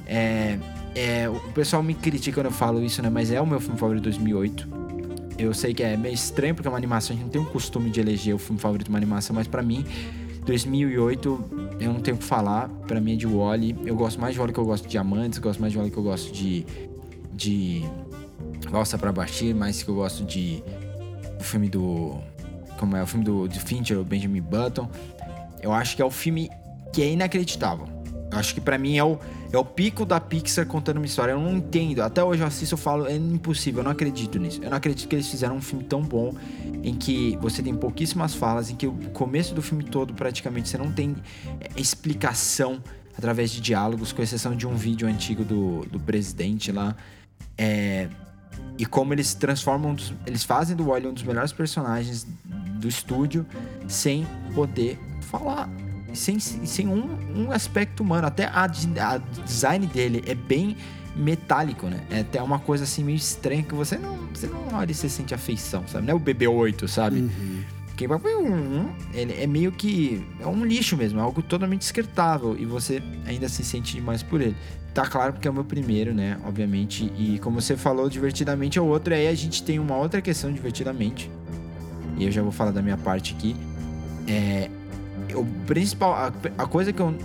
É, 0.06 0.58
é, 0.96 1.30
o 1.30 1.52
pessoal 1.52 1.84
me 1.84 1.94
critica 1.94 2.38
quando 2.38 2.46
eu 2.46 2.52
falo 2.52 2.82
isso, 2.82 3.02
né? 3.02 3.10
Mas 3.10 3.30
é 3.30 3.42
o 3.42 3.46
meu 3.46 3.60
filme 3.60 3.78
favorito 3.78 4.04
de 4.04 4.10
2008. 4.10 4.68
Eu 5.38 5.54
sei 5.54 5.74
que 5.74 5.84
é 5.84 5.98
meio 5.98 6.16
estranho 6.16 6.56
porque 6.56 6.68
é 6.68 6.72
uma 6.72 6.78
animação, 6.78 7.14
a 7.14 7.18
gente 7.18 7.26
não 7.26 7.32
tem 7.32 7.42
o 7.42 7.46
costume 7.46 7.90
de 7.92 8.00
eleger 8.00 8.34
o 8.34 8.40
filme 8.40 8.60
favorito 8.60 8.86
de 8.86 8.90
uma 8.90 8.98
animação, 8.98 9.36
mas 9.36 9.48
para 9.48 9.62
mim 9.62 9.86
2008, 10.48 11.78
eu 11.82 11.94
não 11.94 12.00
tenho 12.00 12.16
o 12.16 12.20
que 12.20 12.26
falar. 12.26 12.70
Pra 12.88 13.02
mim 13.02 13.14
é 13.14 13.16
de 13.18 13.28
Wally. 13.28 13.76
Eu 13.86 13.96
gosto 13.96 14.20
mais 14.20 14.34
de 14.34 14.40
Wally 14.40 14.54
que 14.54 14.60
eu 14.60 14.66
gosto 14.66 14.86
de 14.86 14.90
Diamantes. 14.90 15.40
Gosto 15.40 15.60
mais 15.60 15.74
de 15.74 15.78
Wally 15.78 15.92
que 15.92 15.98
eu 15.98 16.04
gosto 16.04 16.32
de. 16.32 16.66
De. 17.34 17.84
Valsa 18.70 18.98
pra 18.98 19.12
Bashir. 19.12 19.56
Mais 19.56 19.84
que 19.84 19.90
eu 19.90 19.96
gosto 19.96 20.24
de. 20.24 20.64
O 21.40 21.44
filme 21.44 21.70
do. 21.70 22.18
Como 22.78 22.96
é? 22.96 23.04
O 23.04 23.08
filme 23.08 23.26
do, 23.26 23.48
de 23.48 23.60
Fincher, 23.60 24.00
o 24.00 24.04
Benjamin 24.04 24.42
Button. 24.42 24.90
Eu 25.62 25.74
acho 25.74 25.96
que 25.96 26.02
é 26.02 26.06
o 26.06 26.12
filme 26.12 26.50
que 26.94 27.02
é 27.02 27.12
inacreditável. 27.12 27.88
Eu 28.32 28.38
acho 28.38 28.54
que 28.54 28.62
para 28.62 28.78
mim 28.78 28.98
é 28.98 29.04
o, 29.04 29.18
é 29.52 29.58
o 29.58 29.64
pico 29.64 30.06
da 30.06 30.20
Pixar 30.20 30.66
contando 30.66 30.98
uma 30.98 31.06
história. 31.06 31.32
Eu 31.32 31.40
não 31.40 31.58
entendo. 31.58 32.02
Até 32.02 32.24
hoje 32.24 32.42
eu 32.42 32.48
assisto 32.48 32.76
e 32.76 32.78
falo, 32.78 33.08
é 33.08 33.16
impossível, 33.16 33.80
eu 33.80 33.84
não 33.86 33.92
acredito 33.92 34.38
nisso. 34.38 34.60
Eu 34.62 34.70
não 34.70 34.78
acredito 34.78 35.08
que 35.08 35.16
eles 35.16 35.28
fizeram 35.28 35.56
um 35.56 35.62
filme 35.62 35.84
tão 35.86 36.02
bom 36.02 36.36
em 36.84 36.94
que 36.94 37.38
você 37.42 37.64
tem 37.64 37.74
pouquíssimas 37.74 38.34
falas, 38.34 38.70
em 38.70 38.76
que 38.76 38.86
o 38.86 38.94
começo 39.14 39.56
do 39.56 39.62
filme 39.62 39.84
todo 39.84 40.14
praticamente 40.14 40.68
você 40.70 40.78
não 40.78 40.92
tem 40.92 41.16
é, 41.60 41.70
explicação 41.80 42.82
através 43.18 43.50
de 43.50 43.62
diálogos, 43.62 44.12
com 44.12 44.22
exceção 44.22 44.56
de 44.56 44.68
um 44.68 44.76
vídeo 44.76 45.08
antigo 45.08 45.44
do, 45.44 45.86
do 45.86 46.00
presidente 46.00 46.72
lá. 46.72 46.96
É, 47.58 48.10
e 48.78 48.86
como 48.86 49.14
eles 49.14 49.34
transformam, 49.34 49.96
eles 50.26 50.44
fazem 50.44 50.76
do 50.76 50.86
Wally 50.86 51.08
um 51.08 51.14
dos 51.14 51.24
melhores 51.24 51.52
personagens 51.52 52.28
do 52.80 52.88
estúdio 52.88 53.46
sem 53.88 54.26
poder 54.54 55.00
falar 55.22 55.70
sem, 56.14 56.40
sem 56.40 56.88
um, 56.88 57.18
um 57.36 57.52
aspecto 57.52 58.02
humano. 58.02 58.28
Até 58.28 58.46
a, 58.46 58.64
a 58.64 59.18
design 59.44 59.86
dele 59.88 60.24
é 60.26 60.36
bem 60.36 60.76
metálico, 61.16 61.88
né? 61.88 62.00
É 62.10 62.20
até 62.20 62.42
uma 62.42 62.60
coisa 62.60 62.84
assim 62.84 63.04
meio 63.04 63.16
estranha 63.16 63.64
que 63.64 63.74
você 63.74 63.98
não, 63.98 64.18
você 64.34 64.48
não 64.48 64.68
olha 64.74 64.92
e 64.92 64.94
você 64.94 65.10
sente 65.10 65.34
afeição, 65.34 65.84
sabe? 65.88 66.06
Não 66.06 66.14
é 66.14 66.16
o 66.16 66.20
BB-8, 66.20 66.88
sabe? 66.88 67.22
Uhum. 67.22 67.64
Quem 67.98 68.08
vai 68.08 68.20
ele 69.12 69.34
é 69.34 69.48
meio 69.48 69.72
que 69.72 70.24
é 70.40 70.46
um 70.46 70.64
lixo 70.64 70.96
mesmo, 70.96 71.20
é 71.20 71.24
algo 71.24 71.42
totalmente 71.42 71.80
descartável 71.80 72.56
e 72.56 72.64
você 72.64 73.02
ainda 73.26 73.50
se 73.50 73.64
sente 73.66 73.96
demais 73.96 74.22
por 74.22 74.40
ele. 74.40 74.56
Tá 74.94 75.08
claro 75.08 75.34
porque 75.34 75.48
é 75.48 75.52
o 75.52 75.54
meu 75.54 75.66
primeiro, 75.66 76.14
né? 76.14 76.40
Obviamente, 76.46 77.12
e 77.18 77.40
como 77.40 77.60
você 77.60 77.76
falou, 77.76 78.08
divertidamente 78.08 78.78
é 78.78 78.82
o 78.82 78.86
outro. 78.86 79.16
Aí 79.16 79.28
a 79.28 79.34
gente 79.34 79.64
tem 79.64 79.80
uma 79.80 79.98
outra 79.98 80.22
questão 80.22 80.54
divertidamente. 80.54 81.32
E 82.20 82.26
eu 82.26 82.32
já 82.32 82.44
vou 82.44 82.52
falar 82.52 82.70
da 82.70 82.84
minha 82.84 82.98
parte 82.98 83.34
aqui. 83.36 83.56
É, 84.28 84.70
o 85.34 85.44
principal, 85.66 86.14
a, 86.14 86.32
a 86.56 86.68
coisa 86.68 86.94
que 86.94 87.00
eu, 87.02 87.16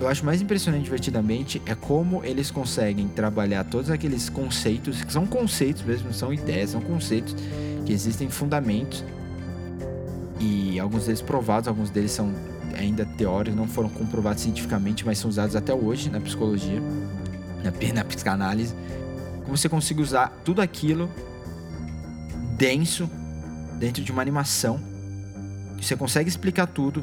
eu 0.00 0.08
acho 0.08 0.24
mais 0.24 0.40
impressionante 0.40 0.84
divertidamente 0.84 1.60
é 1.66 1.74
como 1.74 2.24
eles 2.24 2.50
conseguem 2.50 3.06
trabalhar 3.06 3.64
todos 3.64 3.90
aqueles 3.90 4.30
conceitos, 4.30 5.04
que 5.04 5.12
são 5.12 5.26
conceitos 5.26 5.82
mesmo, 5.82 6.10
são 6.14 6.32
ideias, 6.32 6.70
são 6.70 6.80
conceitos 6.80 7.36
que 7.84 7.92
existem 7.92 8.30
fundamentos 8.30 9.04
e 10.42 10.80
alguns 10.80 11.06
deles 11.06 11.22
provados, 11.22 11.68
alguns 11.68 11.88
deles 11.90 12.10
são 12.10 12.32
ainda 12.76 13.06
teóricos, 13.06 13.56
não 13.56 13.68
foram 13.68 13.88
comprovados 13.88 14.42
cientificamente, 14.42 15.06
mas 15.06 15.18
são 15.18 15.30
usados 15.30 15.54
até 15.54 15.72
hoje 15.72 16.10
na 16.10 16.20
psicologia, 16.20 16.82
na, 17.62 17.94
na 17.94 18.04
psicanálise. 18.04 18.74
Como 19.44 19.56
você 19.56 19.68
consegue 19.68 20.02
usar 20.02 20.28
tudo 20.44 20.60
aquilo 20.60 21.08
denso 22.56 23.08
dentro 23.78 24.02
de 24.02 24.10
uma 24.10 24.22
animação. 24.22 24.80
Você 25.80 25.96
consegue 25.96 26.28
explicar 26.28 26.66
tudo 26.66 27.02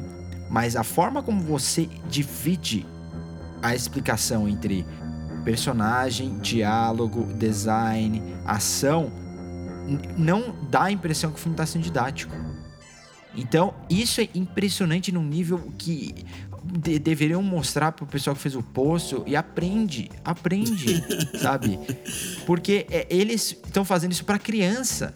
mas 0.50 0.74
a 0.74 0.82
forma 0.82 1.22
como 1.22 1.40
você 1.40 1.88
divide 2.08 2.84
a 3.62 3.72
explicação 3.72 4.48
entre 4.48 4.84
personagem, 5.44 6.38
diálogo, 6.38 7.32
design, 7.34 8.20
ação, 8.44 9.12
não 10.18 10.54
dá 10.68 10.84
a 10.84 10.90
impressão 10.90 11.30
que 11.30 11.38
o 11.38 11.40
filme 11.40 11.54
está 11.54 11.64
sendo 11.64 11.82
didático. 11.82 12.34
Então, 13.36 13.74
isso 13.88 14.20
é 14.20 14.28
impressionante 14.34 15.12
num 15.12 15.24
nível 15.24 15.72
que 15.78 16.14
de 16.62 16.98
deveriam 16.98 17.42
mostrar 17.42 17.92
pro 17.92 18.06
pessoal 18.06 18.36
que 18.36 18.42
fez 18.42 18.54
o 18.54 18.62
poço 18.62 19.22
e 19.26 19.34
aprende, 19.34 20.10
aprende, 20.24 21.02
sabe? 21.40 21.78
Porque 22.46 22.86
é, 22.90 23.06
eles 23.10 23.56
estão 23.64 23.84
fazendo 23.84 24.12
isso 24.12 24.24
para 24.24 24.38
criança. 24.38 25.14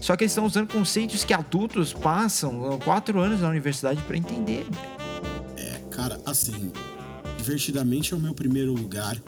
Só 0.00 0.16
que 0.16 0.24
eles 0.24 0.32
estão 0.32 0.46
usando 0.46 0.72
conceitos 0.72 1.24
que 1.24 1.34
adultos 1.34 1.92
passam 1.92 2.78
quatro 2.84 3.18
anos 3.20 3.40
na 3.40 3.48
universidade 3.48 4.00
para 4.02 4.16
entender. 4.16 4.64
É, 5.56 5.80
cara, 5.90 6.20
assim, 6.24 6.72
divertidamente 7.36 8.14
é 8.14 8.16
o 8.16 8.20
meu 8.20 8.32
primeiro 8.32 8.72
lugar, 8.72 9.20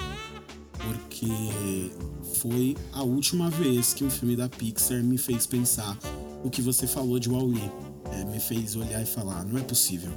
porque 0.78 1.90
foi 2.38 2.76
a 2.92 3.02
última 3.02 3.50
vez 3.50 3.92
que 3.92 4.04
um 4.04 4.10
filme 4.10 4.36
da 4.36 4.48
Pixar 4.48 5.02
me 5.02 5.18
fez 5.18 5.44
pensar 5.44 5.98
o 6.44 6.48
que 6.48 6.62
você 6.62 6.86
falou 6.86 7.18
de 7.18 7.28
Wall-E. 7.28 7.89
É, 8.12 8.24
me 8.24 8.40
fez 8.40 8.76
olhar 8.76 9.02
e 9.02 9.06
falar, 9.06 9.44
não 9.44 9.58
é 9.58 9.62
possível. 9.62 10.10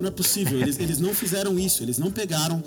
Não 0.00 0.08
é 0.08 0.10
possível, 0.10 0.60
eles, 0.60 0.78
eles 0.78 0.98
não 0.98 1.14
fizeram 1.14 1.58
isso, 1.58 1.82
eles 1.82 1.98
não 1.98 2.10
pegaram 2.10 2.62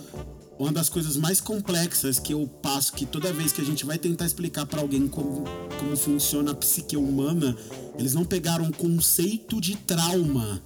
uma 0.58 0.72
das 0.72 0.88
coisas 0.88 1.18
mais 1.18 1.42
complexas 1.42 2.18
que 2.18 2.34
eu 2.34 2.48
passo, 2.62 2.94
que 2.94 3.06
toda 3.06 3.34
vez 3.34 3.52
que 3.52 3.62
a 3.62 3.66
gente 3.66 3.86
vai 3.86 3.98
tentar 3.98 4.26
explicar 4.26 4.66
para 4.66 4.80
alguém 4.80 5.08
como, 5.08 5.44
como 5.78 5.98
funciona 5.98 6.52
a 6.52 6.56
psique 6.56 6.96
humana, 6.96 7.56
eles 7.98 8.14
não 8.14 8.24
pegaram 8.24 8.66
o 8.70 8.74
conceito 8.74 9.60
de 9.60 9.76
trauma 9.76 10.62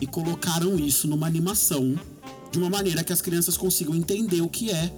e 0.00 0.06
colocaram 0.06 0.76
isso 0.78 1.06
numa 1.06 1.26
animação 1.26 1.98
de 2.50 2.58
uma 2.58 2.70
maneira 2.70 3.04
que 3.04 3.12
as 3.12 3.20
crianças 3.20 3.56
consigam 3.56 3.94
entender 3.94 4.40
o 4.40 4.48
que 4.48 4.70
é. 4.70 4.90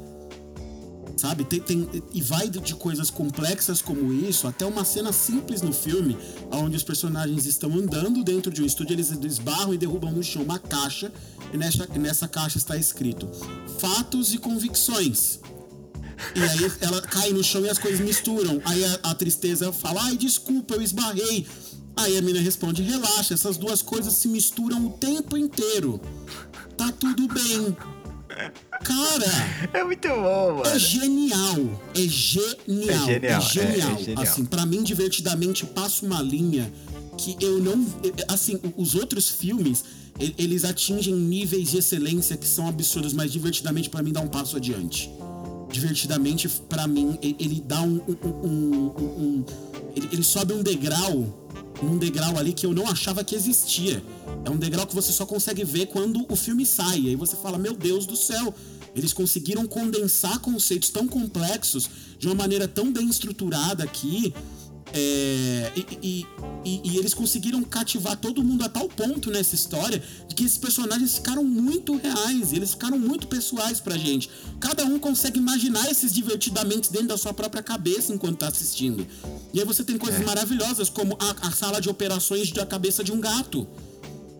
Sabe? 1.16 1.44
Tem, 1.44 1.60
tem, 1.60 1.88
e 2.12 2.20
vai 2.20 2.48
de 2.48 2.74
coisas 2.74 3.08
complexas 3.08 3.80
como 3.80 4.12
isso 4.12 4.46
até 4.46 4.66
uma 4.66 4.84
cena 4.84 5.12
simples 5.12 5.62
no 5.62 5.72
filme, 5.72 6.16
onde 6.52 6.76
os 6.76 6.82
personagens 6.82 7.46
estão 7.46 7.72
andando 7.72 8.22
dentro 8.22 8.52
de 8.52 8.62
um 8.62 8.66
estúdio, 8.66 8.94
eles 8.94 9.10
esbarram 9.10 9.72
e 9.72 9.78
derrubam 9.78 10.12
no 10.12 10.22
chão 10.22 10.42
uma 10.42 10.58
caixa, 10.58 11.10
e 11.54 11.56
nessa, 11.56 11.86
nessa 11.98 12.28
caixa 12.28 12.58
está 12.58 12.76
escrito 12.76 13.26
fatos 13.78 14.34
e 14.34 14.38
convicções. 14.38 15.40
E 16.34 16.42
aí 16.42 16.72
ela 16.80 17.00
cai 17.02 17.30
no 17.30 17.44
chão 17.44 17.64
e 17.64 17.68
as 17.68 17.78
coisas 17.78 18.00
misturam. 18.00 18.60
Aí 18.64 18.84
a, 18.84 19.00
a 19.04 19.14
tristeza 19.14 19.72
fala, 19.72 20.02
ai, 20.04 20.16
desculpa, 20.16 20.74
eu 20.74 20.82
esbarrei. 20.82 21.46
Aí 21.96 22.16
a 22.16 22.20
menina 22.20 22.44
responde, 22.44 22.82
relaxa, 22.82 23.34
essas 23.34 23.56
duas 23.56 23.80
coisas 23.80 24.12
se 24.14 24.28
misturam 24.28 24.86
o 24.86 24.90
tempo 24.90 25.36
inteiro. 25.36 26.00
Tá 26.76 26.92
tudo 26.92 27.26
bem. 27.28 27.74
Cara, 28.84 29.26
É 29.72 29.82
muito 29.84 30.08
bom, 30.08 30.56
mano. 30.58 30.66
é 30.66 30.78
genial. 30.78 31.56
É 31.94 32.00
genial. 32.00 33.08
É 33.08 33.12
genial, 33.12 33.38
é, 33.38 33.40
genial. 33.40 33.92
é 33.96 33.98
genial. 34.02 34.22
Assim, 34.22 34.44
para 34.44 34.64
mim, 34.66 34.82
divertidamente 34.82 35.64
passa 35.66 36.04
uma 36.04 36.20
linha 36.22 36.72
que 37.18 37.36
eu 37.40 37.58
não. 37.60 37.86
Assim, 38.28 38.60
os 38.76 38.94
outros 38.94 39.28
filmes, 39.30 39.84
eles 40.38 40.64
atingem 40.64 41.14
níveis 41.14 41.70
de 41.70 41.78
excelência 41.78 42.36
que 42.36 42.46
são 42.46 42.68
absurdos, 42.68 43.12
mas 43.12 43.32
divertidamente, 43.32 43.88
para 43.88 44.02
mim, 44.02 44.12
dá 44.12 44.20
um 44.20 44.28
passo 44.28 44.56
adiante. 44.56 45.10
Divertidamente, 45.70 46.48
pra 46.68 46.86
mim, 46.86 47.18
ele 47.22 47.62
dá 47.66 47.80
um. 47.82 48.00
um- 48.06 48.16
um- 48.24 48.92
um- 48.98 49.04
um- 49.04 49.44
ele, 49.96 50.08
ele 50.12 50.22
sobe 50.22 50.52
um 50.52 50.62
degrau. 50.62 51.45
Um 51.82 51.98
degrau 51.98 52.38
ali 52.38 52.52
que 52.52 52.64
eu 52.64 52.72
não 52.72 52.86
achava 52.88 53.22
que 53.22 53.34
existia. 53.34 54.02
É 54.44 54.50
um 54.50 54.56
degrau 54.56 54.86
que 54.86 54.94
você 54.94 55.12
só 55.12 55.26
consegue 55.26 55.64
ver 55.64 55.86
quando 55.86 56.24
o 56.28 56.36
filme 56.36 56.64
sai. 56.64 57.08
Aí 57.08 57.16
você 57.16 57.36
fala, 57.36 57.58
meu 57.58 57.74
Deus 57.74 58.06
do 58.06 58.16
céu, 58.16 58.54
eles 58.94 59.12
conseguiram 59.12 59.66
condensar 59.66 60.38
conceitos 60.38 60.88
tão 60.88 61.06
complexos 61.06 61.88
de 62.18 62.26
uma 62.26 62.34
maneira 62.34 62.66
tão 62.66 62.90
bem 62.92 63.08
estruturada 63.08 63.84
aqui. 63.84 64.32
É, 64.96 65.72
e, 65.76 66.26
e- 66.64 66.80
e- 66.84 66.96
eles 66.98 67.12
conseguiram 67.14 67.62
cativar 67.62 68.16
todo 68.16 68.42
mundo 68.42 68.64
a 68.64 68.68
tal 68.68 68.88
ponto 68.88 69.30
nessa 69.30 69.54
história 69.54 70.02
de 70.26 70.34
que 70.34 70.44
esses 70.44 70.58
personagens 70.58 71.14
ficaram 71.16 71.44
muito 71.44 71.96
reais, 71.96 72.52
eles 72.52 72.70
ficaram 72.70 72.98
muito 72.98 73.26
pessoais 73.28 73.78
pra 73.78 73.96
gente. 73.96 74.30
Cada 74.58 74.84
um 74.84 74.98
consegue 74.98 75.38
imaginar 75.38 75.88
esses 75.90 76.12
divertidamente 76.12 76.90
dentro 76.90 77.08
da 77.08 77.18
sua 77.18 77.34
própria 77.34 77.62
cabeça 77.62 78.12
enquanto 78.12 78.38
tá 78.38 78.48
assistindo. 78.48 79.06
E 79.52 79.60
aí 79.60 79.66
você 79.66 79.84
tem 79.84 79.98
coisas 79.98 80.24
maravilhosas, 80.24 80.88
como 80.88 81.16
a, 81.20 81.48
a 81.48 81.50
sala 81.52 81.80
de 81.80 81.88
operações 81.88 82.50
da 82.50 82.64
cabeça 82.64 83.04
de 83.04 83.12
um 83.12 83.20
gato 83.20 83.66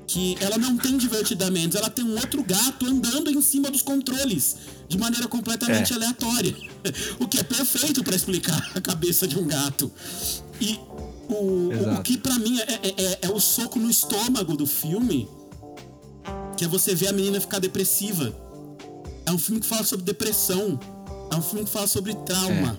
que 0.06 0.36
ela 0.40 0.56
não 0.56 0.76
tem 0.76 0.96
divertidamente, 0.96 1.76
ela 1.76 1.90
tem 1.90 2.04
um 2.04 2.14
outro 2.14 2.42
gato 2.44 2.86
andando 2.86 3.28
em 3.30 3.40
cima 3.42 3.70
dos 3.70 3.82
controles 3.82 4.56
de 4.88 4.96
maneira 4.96 5.26
completamente 5.26 5.92
É. 5.92 5.96
aleatória. 5.96 6.54
O 7.18 7.26
que 7.26 7.38
é 7.38 7.42
perfeito 7.42 8.04
pra 8.04 8.14
explicar 8.14 8.70
a 8.74 8.80
cabeça 8.80 9.26
de 9.26 9.36
um 9.36 9.44
gato. 9.44 9.90
E 10.60 10.78
o, 11.28 11.70
o, 11.98 12.02
que 12.04 12.16
pra 12.16 12.38
mim 12.38 12.60
é, 12.60 12.62
é- 12.62 12.94
é- 12.96 13.18
é 13.22 13.28
o 13.30 13.40
soco 13.40 13.80
no 13.80 13.90
estômago 13.90 14.56
do 14.56 14.66
filme, 14.68 15.28
que 16.56 16.64
é 16.64 16.68
você 16.68 16.94
ver 16.94 17.08
a 17.08 17.12
menina 17.12 17.40
ficar 17.40 17.58
depressiva. 17.58 18.32
É 19.26 19.32
um 19.32 19.38
filme 19.38 19.60
que 19.60 19.66
fala 19.66 19.82
sobre 19.82 20.04
depressão. 20.06 20.78
É 21.32 21.34
um 21.34 21.42
filme 21.42 21.64
que 21.64 21.70
fala 21.72 21.88
sobre 21.88 22.14
trauma. 22.14 22.78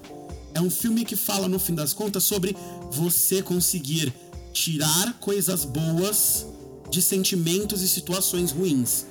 É, 0.53 0.61
um 0.61 0.69
filme 0.69 1.03
que 1.03 1.17
fala, 1.17 1.49
no 1.49 1.59
fim 1.59 1.75
das 1.75 1.91
contas, 1.91 2.23
sobre 2.23 2.55
você 2.89 3.41
conseguir 3.41 4.13
tirar 4.53 5.17
coisas 5.19 5.65
boas 5.65 6.45
de 6.89 7.01
sentimentos 7.01 7.81
e 7.81 7.87
situações 7.87 8.51
ruins. 8.51 9.05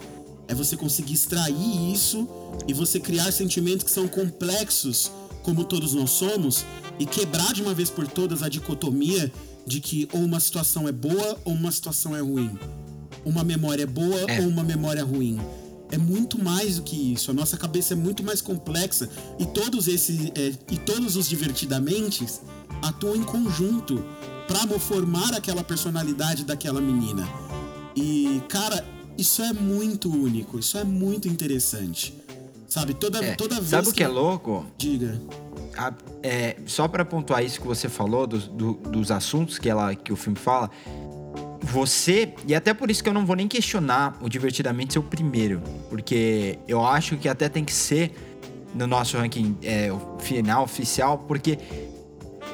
É 0.48 0.54
você 0.54 0.76
conseguir 0.76 1.14
extrair 1.14 1.92
isso 1.92 2.28
e 2.68 2.72
você 2.72 3.00
criar 3.00 3.32
sentimentos 3.32 3.84
que 3.84 3.90
são 3.90 4.06
complexos, 4.06 5.10
como 5.42 5.64
todos 5.64 5.94
nós 5.94 6.10
somos, 6.10 6.64
e 6.98 7.06
quebrar 7.06 7.52
de 7.52 7.62
uma 7.62 7.74
vez 7.74 7.90
por 7.90 8.06
todas 8.06 8.42
a 8.42 8.48
dicotomia 8.48 9.32
de 9.66 9.80
que 9.80 10.08
ou 10.12 10.20
uma 10.20 10.38
situação 10.40 10.88
é 10.88 10.92
boa 10.92 11.36
ou 11.44 11.52
uma 11.52 11.72
situação 11.72 12.14
é 12.14 12.20
ruim. 12.20 12.56
Uma 13.24 13.42
memória 13.42 13.82
é 13.82 13.86
boa 13.86 14.20
É. 14.28 14.40
ou 14.40 14.48
uma 14.48 14.62
memória 14.62 15.04
ruim. 15.04 15.40
É 15.90 15.98
muito 15.98 16.42
mais 16.42 16.76
do 16.76 16.82
que 16.82 17.12
isso. 17.12 17.30
A 17.30 17.34
nossa 17.34 17.56
cabeça 17.56 17.94
é 17.94 17.96
muito 17.96 18.22
mais 18.22 18.40
complexa 18.40 19.08
e 19.38 19.46
todos 19.46 19.88
esses 19.88 20.30
é, 20.34 20.52
e 20.70 20.78
todos 20.78 21.16
os 21.16 21.28
divertidamente 21.28 22.24
atuam 22.82 23.16
em 23.16 23.22
conjunto 23.22 24.02
para 24.48 24.78
formar 24.78 25.34
aquela 25.34 25.62
personalidade 25.64 26.44
daquela 26.44 26.80
menina. 26.80 27.28
E 27.96 28.42
cara, 28.48 28.84
isso 29.16 29.42
é 29.42 29.52
muito 29.52 30.10
único. 30.10 30.58
Isso 30.58 30.76
é 30.78 30.84
muito 30.84 31.26
interessante. 31.28 32.14
Sabe, 32.68 32.94
toda 32.94 33.24
É, 33.24 33.34
toda 33.34 33.54
vez 33.56 33.68
Sabe 33.68 33.88
o 33.88 33.92
que 33.92 34.02
é 34.02 34.08
louco? 34.08 34.66
diga. 34.76 35.20
A- 35.78 35.92
é, 36.22 36.56
só 36.66 36.86
pra 36.88 37.04
pontuar 37.04 37.44
isso 37.44 37.60
que 37.60 37.66
você 37.66 37.88
falou, 37.88 38.26
dos, 38.26 38.48
do- 38.48 38.74
dos 38.74 39.10
assuntos 39.10 39.58
que, 39.58 39.68
ela, 39.68 39.94
que 39.94 40.12
o 40.12 40.16
filme 40.16 40.38
fala, 40.38 40.70
você, 41.62 42.34
e 42.46 42.54
até 42.54 42.72
por 42.74 42.90
isso 42.90 43.02
que 43.02 43.08
eu 43.08 43.14
não 43.14 43.24
vou 43.26 43.36
nem 43.36 43.46
questionar 43.48 44.16
o 44.20 44.28
Divertidamente 44.28 44.94
ser 44.94 44.98
o 44.98 45.02
primeiro, 45.02 45.62
porque 45.88 46.58
eu 46.66 46.84
acho 46.84 47.16
que 47.16 47.28
até 47.28 47.48
tem 47.48 47.64
que 47.64 47.72
ser 47.72 48.12
no 48.74 48.86
nosso 48.86 49.16
ranking 49.16 49.56
é, 49.62 49.88
final 50.18 50.64
oficial, 50.64 51.18
porque 51.18 51.58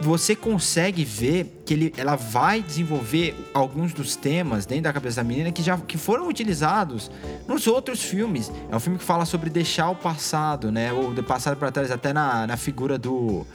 você 0.03 0.35
consegue 0.35 1.05
ver 1.05 1.63
que 1.65 1.73
ele, 1.73 1.95
ela 1.97 2.17
vai 2.17 2.61
desenvolver 2.61 3.35
alguns 3.55 3.93
dos 3.93 4.17
temas 4.17 4.67
dentro 4.67 4.85
da 4.85 4.93
cabeça 4.93 5.17
da 5.17 5.25
menina 5.25 5.53
que 5.53 5.63
já 5.63 5.79
que 5.79 5.97
foram 5.97 6.29
utilizados 6.29 7.11
nos 7.47 7.67
outros 7.67 8.03
filmes. 8.03 8.51
É 8.71 8.75
um 8.75 8.81
filme 8.81 8.99
que 8.99 9.05
fala 9.05 9.25
sobre 9.25 9.49
deixar 9.49 9.91
o 9.91 9.95
passado, 9.95 10.73
né? 10.73 10.93
Ou 10.93 11.15
de 11.15 11.23
passado 11.23 11.57
para 11.57 11.71
trás, 11.71 11.91
até 11.91 12.13
na, 12.13 12.47
na 12.47 12.57
figura 12.57 12.99
do, 12.99 13.47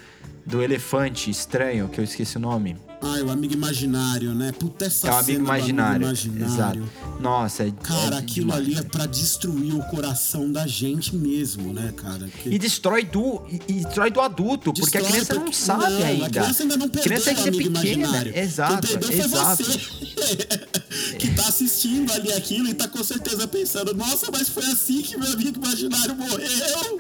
do 0.45 0.63
elefante 0.63 1.29
estranho, 1.29 1.89
que 1.89 1.99
eu 1.99 2.03
esqueci 2.03 2.37
o 2.37 2.39
nome. 2.39 2.77
Ah, 2.99 3.21
o 3.23 3.29
amigo 3.29 3.53
imaginário, 3.53 4.33
né? 4.33 4.51
Puta 4.51 4.85
essa 4.85 5.07
É 5.07 5.11
o 5.11 5.15
amigo 5.17 5.37
do 5.39 5.45
imaginário. 5.45 6.01
imaginário. 6.03 6.83
Exato. 6.83 7.19
Nossa, 7.21 7.63
é, 7.67 7.71
Cara, 7.83 8.15
é 8.15 8.19
aquilo 8.19 8.47
demais. 8.51 8.65
ali 8.65 8.75
é 8.75 8.81
pra 8.81 9.05
destruir 9.05 9.75
o 9.75 9.83
coração 9.83 10.51
da 10.51 10.65
gente 10.65 11.15
mesmo, 11.15 11.71
né, 11.73 11.93
cara? 11.95 12.27
Que- 12.27 12.49
E 12.49 12.57
destrói 12.57 13.05
do, 13.05 13.43
e, 13.67 13.73
destrói 13.83 14.09
do 14.09 14.19
adulto, 14.19 14.73
porque 14.73 14.97
a 14.97 15.01
Destrói, 15.01 15.11
criança 15.11 15.33
não 15.35 15.41
porque- 15.43 15.55
sabe 15.57 15.83
não, 15.93 16.03
ainda. 16.07 16.25
A 16.25 16.29
criança 16.29 16.63
ainda 16.63 16.77
não 16.77 16.89
perdeu 16.89 17.03
criança 17.03 17.29
o 17.29 17.33
é 17.33 17.47
amigo 17.49 17.57
pequena. 17.57 17.79
imaginário. 17.95 18.37
Exato, 18.37 18.87
Quem 18.87 18.97
perdeu 18.99 19.25
exato. 19.25 19.63
foi 19.63 19.73
você. 19.73 21.17
que 21.19 21.35
tá 21.35 21.47
assistindo 21.47 22.11
ali 22.13 22.33
aquilo 22.33 22.67
e 22.67 22.73
tá 22.73 22.87
com 22.87 23.03
certeza 23.03 23.47
pensando, 23.47 23.93
nossa, 23.93 24.29
mas 24.31 24.49
foi 24.49 24.65
assim 24.65 25.01
que 25.03 25.15
meu 25.17 25.31
amigo 25.31 25.63
imaginário 25.63 26.15
morreu. 26.15 26.99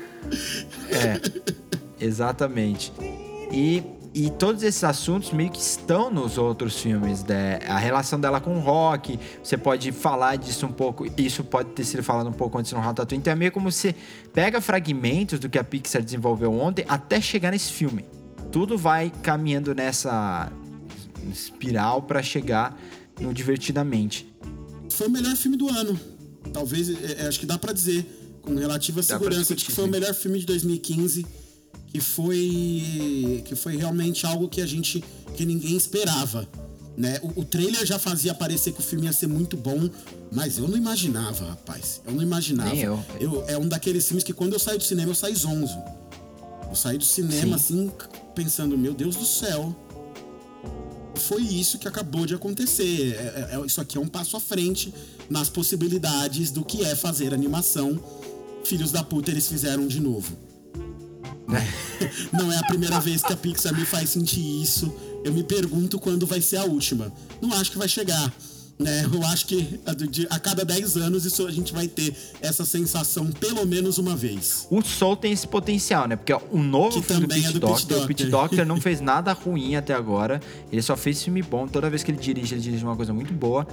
É, 0.91 1.19
exatamente. 1.99 2.91
E, 3.51 3.81
e 4.17 4.31
todos 4.31 4.63
esses 4.63 4.83
assuntos 4.83 5.31
meio 5.31 5.51
que 5.51 5.59
estão 5.59 6.09
nos 6.09 6.39
outros 6.39 6.79
filmes. 6.79 7.23
Né? 7.23 7.59
A 7.67 7.77
relação 7.77 8.19
dela 8.19 8.41
com 8.41 8.57
o 8.57 8.59
rock, 8.59 9.19
você 9.43 9.55
pode 9.55 9.91
falar 9.91 10.37
disso 10.37 10.65
um 10.65 10.71
pouco. 10.71 11.05
Isso 11.15 11.43
pode 11.43 11.69
ter 11.69 11.83
sido 11.83 12.01
falado 12.01 12.27
um 12.27 12.33
pouco 12.33 12.57
antes 12.57 12.71
no 12.71 12.79
Ratatouille. 12.79 13.19
Então 13.19 13.31
é 13.31 13.35
meio 13.35 13.51
como 13.51 13.71
você 13.71 13.93
pega 14.33 14.59
fragmentos 14.59 15.37
do 15.37 15.47
que 15.47 15.59
a 15.59 15.63
Pixar 15.63 16.01
desenvolveu 16.01 16.51
ontem 16.51 16.83
até 16.89 17.21
chegar 17.21 17.51
nesse 17.51 17.71
filme. 17.71 18.05
Tudo 18.51 18.75
vai 18.75 19.11
caminhando 19.21 19.75
nessa 19.75 20.51
espiral 21.31 22.01
para 22.01 22.23
chegar 22.23 22.75
no 23.21 23.31
Divertidamente. 23.31 24.33
Foi 24.89 25.09
o 25.09 25.11
melhor 25.11 25.35
filme 25.35 25.57
do 25.57 25.69
ano. 25.69 25.99
Talvez, 26.51 26.89
é, 26.89 27.21
é, 27.21 27.27
acho 27.27 27.39
que 27.39 27.45
dá 27.45 27.59
pra 27.59 27.71
dizer, 27.71 28.03
com 28.41 28.55
relativa 28.55 28.99
Dá 28.99 29.03
segurança, 29.03 29.53
de 29.53 29.63
que 29.63 29.71
foi 29.71 29.83
o 29.83 29.87
sim. 29.87 29.91
melhor 29.91 30.15
filme 30.15 30.39
de 30.39 30.47
2015. 30.47 31.46
Que 31.87 31.99
foi. 31.99 33.41
que 33.45 33.55
foi 33.55 33.77
realmente 33.77 34.25
algo 34.25 34.47
que 34.47 34.61
a 34.61 34.65
gente. 34.65 35.03
que 35.35 35.45
ninguém 35.45 35.75
esperava. 35.75 36.47
Né? 36.97 37.19
O, 37.21 37.41
o 37.41 37.45
trailer 37.45 37.85
já 37.85 37.99
fazia 37.99 38.33
parecer 38.33 38.71
que 38.71 38.79
o 38.79 38.83
filme 38.83 39.05
ia 39.05 39.13
ser 39.13 39.27
muito 39.27 39.55
bom, 39.55 39.87
mas 40.31 40.57
eu 40.57 40.67
não 40.67 40.75
imaginava, 40.75 41.49
rapaz. 41.49 42.01
Eu 42.05 42.13
não 42.13 42.23
imaginava. 42.23 42.71
Nem 42.71 42.81
eu. 42.81 43.45
é 43.47 43.55
um 43.57 43.67
daqueles 43.67 44.05
filmes 44.07 44.23
que 44.23 44.33
quando 44.33 44.53
eu 44.53 44.59
saio 44.59 44.79
do 44.79 44.83
cinema, 44.83 45.11
eu 45.11 45.15
saio 45.15 45.35
zonzo. 45.35 45.77
Eu 46.67 46.75
saí 46.75 46.97
do 46.97 47.03
cinema 47.05 47.57
Sim. 47.57 47.85
assim, 47.85 47.91
pensando, 48.33 48.75
meu 48.77 48.93
Deus 48.93 49.15
do 49.15 49.25
céu. 49.25 49.75
Foi 51.15 51.41
isso 51.41 51.77
que 51.79 51.87
acabou 51.87 52.25
de 52.25 52.35
acontecer. 52.35 53.15
É- 53.15 53.49
é- 53.53 53.55
é- 53.61 53.65
isso 53.65 53.79
aqui 53.79 53.97
é 53.97 54.01
um 54.01 54.07
passo 54.07 54.35
à 54.35 54.39
frente 54.39 54.93
nas 55.29 55.49
possibilidades 55.49 56.51
do 56.51 56.63
que 56.63 56.83
é 56.83 56.95
fazer 56.95 57.33
animação. 57.33 57.99
Filhos 58.63 58.91
da 58.91 59.03
puta, 59.03 59.31
eles 59.31 59.47
fizeram 59.47 59.87
de 59.87 59.99
novo. 59.99 60.35
Não 62.33 62.51
é 62.51 62.57
a 62.57 62.63
primeira 62.63 62.99
vez 62.99 63.21
que 63.21 63.33
a 63.33 63.37
Pixar 63.37 63.73
me 63.73 63.85
faz 63.85 64.09
sentir 64.11 64.61
isso. 64.61 64.93
Eu 65.23 65.33
me 65.33 65.43
pergunto 65.43 65.99
quando 65.99 66.25
vai 66.25 66.41
ser 66.41 66.57
a 66.57 66.63
última. 66.65 67.11
Não 67.41 67.53
acho 67.53 67.71
que 67.71 67.77
vai 67.77 67.87
chegar. 67.87 68.31
né? 68.79 69.09
Eu 69.11 69.23
acho 69.25 69.47
que 69.47 69.79
a, 70.29 70.39
cada 70.39 70.63
10 70.63 70.97
anos 70.97 71.25
isso 71.25 71.47
a 71.47 71.51
gente 71.51 71.73
vai 71.73 71.87
ter 71.87 72.13
essa 72.41 72.63
sensação 72.65 73.25
pelo 73.31 73.65
menos 73.65 73.97
uma 73.97 74.15
vez. 74.15 74.67
O 74.69 74.81
Soul 74.81 75.15
tem 75.17 75.31
esse 75.31 75.47
potencial, 75.47 76.07
né? 76.07 76.15
Porque 76.15 76.33
o 76.33 76.61
novo 76.61 77.01
Que 77.01 77.07
filme 77.07 77.25
do 77.27 77.33
é 77.33 77.37
do 77.37 77.43
Pete 77.43 77.59
Doctor, 77.59 77.97
o 77.97 78.07
Doctor. 78.07 78.29
Doctor 78.29 78.65
não 78.65 78.79
fez 78.81 79.01
nada 79.01 79.33
ruim 79.33 79.75
até 79.75 79.93
agora. 79.93 80.39
Ele 80.71 80.81
só 80.81 80.95
fez 80.95 81.23
filme 81.23 81.41
bom. 81.41 81.67
Toda 81.67 81.89
vez 81.89 82.03
que 82.03 82.11
ele 82.11 82.19
dirige, 82.19 82.53
ele 82.55 82.61
dirige 82.61 82.83
uma 82.83 82.95
coisa 82.95 83.13
muito 83.13 83.33
boa. 83.33 83.67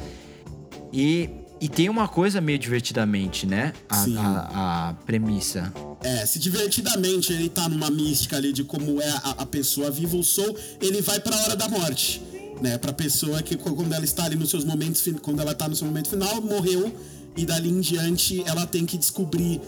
E, 0.93 1.29
e 1.65 1.69
tem 1.69 1.89
uma 1.89 2.07
coisa 2.07 2.41
meio 2.41 2.59
divertidamente, 2.59 3.47
né? 3.47 3.73
A, 3.89 4.05
a- 4.21 4.89
a 4.91 4.95
premissa. 5.07 5.73
É, 6.03 6.27
se 6.27 6.39
divertidamente 6.39 7.33
ele 7.33 7.49
tá 7.49 7.69
numa 7.69 7.91
mística 7.91 8.37
ali 8.37 8.53
de 8.53 8.63
como 8.65 9.01
é 9.01 9.09
a, 9.11 9.31
a 9.39 9.47
pessoa 9.47 9.91
viva 9.91 10.17
o 10.17 10.23
soul, 10.23 10.55
ele 10.81 11.01
vai 11.01 11.19
pra 11.21 11.35
hora 11.37 11.57
da 11.57 11.69
morte. 11.69 12.21
Né, 12.63 12.79
pra 12.79 12.93
pessoa 12.93 13.43
que 13.43 13.57
quando 13.57 13.93
ela 13.93 14.05
está 14.05 14.25
ali 14.25 14.37
nos 14.37 14.49
seus 14.49 14.65
momentos, 14.65 15.03
quando 15.23 15.41
ela 15.41 15.55
tá 15.55 15.69
no 15.69 15.75
seu 15.75 15.87
momento 15.89 16.09
final, 16.09 16.41
morreu, 16.41 16.95
e 17.37 17.45
dali 17.45 17.69
em 17.69 17.81
diante 17.81 18.43
ela 18.47 18.65
tem 18.65 18.87
que 18.87 18.97
descobrir 18.97 19.61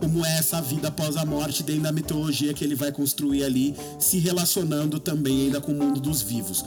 como 0.00 0.26
é 0.26 0.38
essa 0.38 0.60
vida 0.60 0.88
após 0.88 1.16
a 1.16 1.24
morte 1.24 1.62
dentro 1.62 1.82
da 1.82 1.92
mitologia 1.92 2.52
que 2.52 2.64
ele 2.64 2.74
vai 2.74 2.90
construir 2.90 3.44
ali, 3.44 3.76
se 3.98 4.18
relacionando 4.18 4.98
também 4.98 5.42
ainda 5.42 5.60
com 5.60 5.70
o 5.70 5.74
mundo 5.76 6.00
dos 6.00 6.20
vivos. 6.20 6.64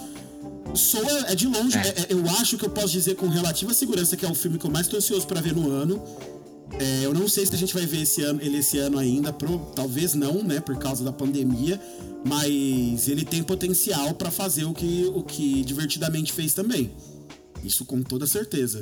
Soul 0.74 1.10
é, 1.28 1.36
de 1.36 1.48
longe, 1.48 1.78
É. 1.78 1.82
é- 1.82 2.00
é- 2.02 2.06
eu 2.10 2.26
acho 2.40 2.58
que 2.58 2.66
eu 2.66 2.70
posso 2.70 2.90
dizer 2.90 3.16
com 3.16 3.28
relativa 3.28 3.74
segurança 3.74 4.18
que 4.18 4.26
é 4.26 4.30
o 4.30 4.36
filme 4.36 4.58
que 4.58 4.66
eu 4.66 4.72
mais 4.72 4.88
tô 4.88 4.98
ansioso 4.98 5.26
pra 5.26 5.40
ver 5.40 5.54
no 5.56 5.70
ano. 5.72 6.02
É, 6.80 7.06
eu 7.06 7.14
não 7.14 7.28
sei 7.30 7.46
se 7.46 7.54
a 7.54 7.58
gente 7.58 7.74
vai 7.74 7.86
ver 7.86 8.02
esse 8.02 8.22
ano, 8.24 8.42
ele 8.42 8.58
esse 8.58 8.78
ano 8.80 8.98
ainda, 8.98 9.32
pro- 9.32 9.60
talvez 9.76 10.14
não, 10.14 10.44
né, 10.44 10.60
por 10.60 10.76
causa 10.78 11.04
da 11.04 11.14
pandemia, 11.14 11.80
mas 12.26 13.08
ele 13.08 13.24
tem 13.24 13.42
potencial 13.44 14.14
pra 14.16 14.30
fazer 14.32 14.66
o 14.66 14.74
que, 14.74 15.10
o 15.16 15.22
que 15.24 15.64
divertidamente 15.64 16.34
fez 16.34 16.54
também. 16.54 16.92
Isso 17.64 17.86
com 17.86 18.02
toda 18.02 18.28
certeza. 18.28 18.82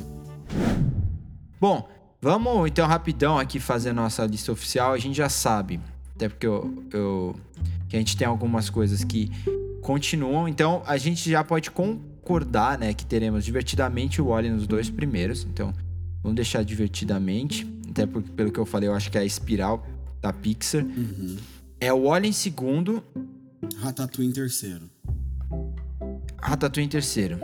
Bom, 1.59 1.87
vamos 2.21 2.67
então 2.69 2.87
rapidão 2.87 3.37
aqui 3.37 3.59
fazer 3.59 3.89
a 3.89 3.93
nossa 3.93 4.25
lista 4.25 4.51
oficial. 4.51 4.93
A 4.93 4.97
gente 4.97 5.15
já 5.15 5.29
sabe, 5.29 5.79
até 6.15 6.27
porque 6.29 6.47
eu, 6.47 6.83
eu- 6.91 7.35
que 7.89 7.95
a 7.95 7.99
gente 7.99 8.17
tem 8.17 8.25
algumas 8.27 8.69
coisas 8.69 9.03
que 9.03 9.29
continuam. 9.83 10.47
Então 10.47 10.81
a 10.87 10.97
gente 10.97 11.29
já 11.29 11.43
pode 11.43 11.69
concordar, 11.69 12.79
né, 12.79 12.93
que 12.93 13.05
teremos 13.05 13.45
divertidamente 13.45 14.21
o 14.21 14.29
Wally 14.29 14.49
nos 14.49 14.65
dois 14.65 14.89
primeiros. 14.89 15.43
Então 15.43 15.71
vamos 16.23 16.35
deixar 16.35 16.63
divertidamente, 16.63 17.71
até 17.89 18.07
porque 18.07 18.31
pelo 18.31 18.51
que 18.51 18.59
eu 18.59 18.65
falei, 18.65 18.89
eu 18.89 18.95
acho 18.95 19.11
que 19.11 19.17
é 19.17 19.21
a 19.21 19.25
espiral 19.25 19.85
da 20.21 20.33
Pixar. 20.33 20.83
É 21.79 21.93
o 21.93 22.05
Wally 22.05 22.29
em 22.29 22.31
segundo, 22.31 23.03
Ratatouille 23.77 24.31
em 24.31 24.33
terceiro. 24.33 24.89
Ratatouille 26.41 26.87
em 26.87 26.89
terceiro. 26.89 27.39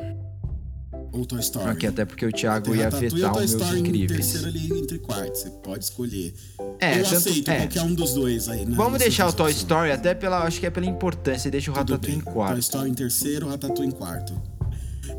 Ou 1.11 1.25
Toy 1.25 1.39
Story. 1.39 1.69
Aqui, 1.69 1.87
até 1.87 2.05
porque 2.05 2.25
o 2.25 2.31
Thiago 2.31 2.75
ia 2.75 2.89
vetar 2.89 3.31
os 3.33 3.37
meus 3.37 3.51
Story 3.51 3.77
em 3.77 3.79
incríveis. 3.81 4.27
terceiro 4.31 4.47
ali 4.47 4.79
entre 4.79 4.99
quartos. 4.99 5.41
Você 5.41 5.49
pode 5.49 5.83
escolher. 5.83 6.33
É, 6.79 6.99
eu 6.99 7.03
tanto- 7.03 7.15
aceito 7.15 7.49
é. 7.51 7.57
qualquer 7.57 7.81
um 7.81 7.93
dos 7.93 8.13
dois 8.13 8.47
aí. 8.47 8.65
né, 8.65 8.75
Vamos 8.75 8.99
deixar 8.99 9.27
o 9.27 9.33
Toy. 9.33 9.51
Story 9.51 9.91
até 9.91 10.13
pela, 10.13 10.43
acho 10.43 10.59
que 10.59 10.65
é 10.65 10.69
pela 10.69 10.85
importância, 10.85 11.49
deixa 11.49 11.71
o 11.71 11.73
Tudo 11.73 11.93
Ratatouille 11.93 12.17
em 12.17 12.21
quarto. 12.21 12.51
Toy 12.51 12.59
Story 12.59 12.89
em 12.89 12.93
terceiro, 12.93 13.47
Ratatouille 13.49 13.91
em 13.91 13.95
quarto. 13.95 14.33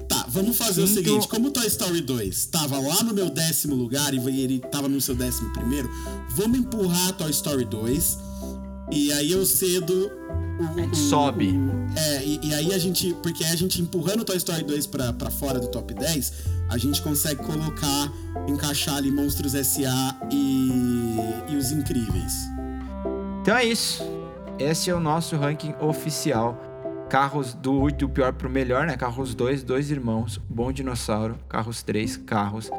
Tá, 0.09 0.27
vamos 0.29 0.57
fazer 0.57 0.83
o 0.83 0.87
Quinto- 0.87 0.95
seguinte: 1.05 1.29
como 1.29 1.51
Toy 1.51 1.67
Story 1.67 2.01
2 2.01 2.45
tava 2.47 2.79
lá 2.79 3.03
no 3.03 3.13
meu 3.13 3.29
décimo 3.29 3.75
lugar 3.75 4.15
e 4.15 4.19
ele 4.43 4.61
tava 4.61 4.89
no 4.89 5.01
seu 5.01 5.15
décimo 5.15 5.53
primeiro, 5.53 5.91
vamos 6.31 6.59
empurrar 6.59 7.13
Toy 7.15 7.31
Story 7.31 7.65
2. 7.65 8.19
E 8.93 9.13
aí 9.13 9.33
eu 9.33 9.45
cedo. 9.45 10.11
O, 10.61 10.75
gente 10.79 10.93
o- 10.93 10.97
sobe. 10.97 11.49
o- 11.53 11.99
é, 11.99 12.25
e, 12.25 12.41
e 12.49 12.55
aí 12.55 12.73
a 12.75 12.79
gente. 12.79 13.13
Porque 13.23 13.43
a 13.45 13.57
gente 13.57 13.81
empurrando 13.81 14.25
Toy 14.25 14.37
Story 14.37 14.63
2 14.63 14.87
pra, 14.87 15.13
pra 15.13 15.31
fora 15.31 15.59
do 15.59 15.69
top 15.69 15.93
10, 15.95 16.33
a 16.69 16.77
gente 16.79 17.01
consegue 17.03 17.43
colocar, 17.43 18.13
encaixar 18.47 18.97
ali 18.97 19.11
Monstros 19.11 19.55
S.A. 19.55 20.17
e, 20.31 21.19
e 21.49 21.57
os 21.57 21.73
Incríveis. 21.73 22.33
Então 23.43 23.57
é 23.57 23.65
isso. 23.65 24.03
Esse 24.59 24.91
é 24.91 24.95
o 24.95 25.01
nosso 25.01 25.37
ranking 25.37 25.75
oficial. 25.81 26.70
Carros 27.11 27.55
do, 27.55 27.89
do 27.91 28.09
pior 28.09 28.33
pro 28.33 28.49
melhor, 28.49 28.87
né? 28.87 28.97
Carros 28.97 29.35
2, 29.35 29.65
Dois 29.65 29.91
Irmãos, 29.91 30.41
Bom 30.49 30.71
Dinossauro, 30.71 31.37
Carros 31.49 31.83
3, 31.83 32.19
Carros, 32.19 32.71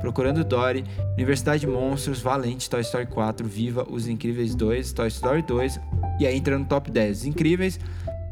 Procurando 0.00 0.44
Dory, 0.44 0.84
Universidade 1.14 1.62
de 1.62 1.66
Monstros, 1.66 2.20
Valente, 2.20 2.70
Toy 2.70 2.82
Story 2.82 3.06
4, 3.06 3.48
Viva, 3.48 3.84
Os 3.90 4.06
Incríveis 4.06 4.54
2, 4.54 4.92
Toy 4.92 5.08
Story 5.08 5.42
2, 5.42 5.80
e 6.20 6.26
aí 6.26 6.36
entra 6.36 6.56
no 6.56 6.64
top 6.64 6.88
10. 6.88 7.18
Os 7.18 7.24
Incríveis, 7.24 7.80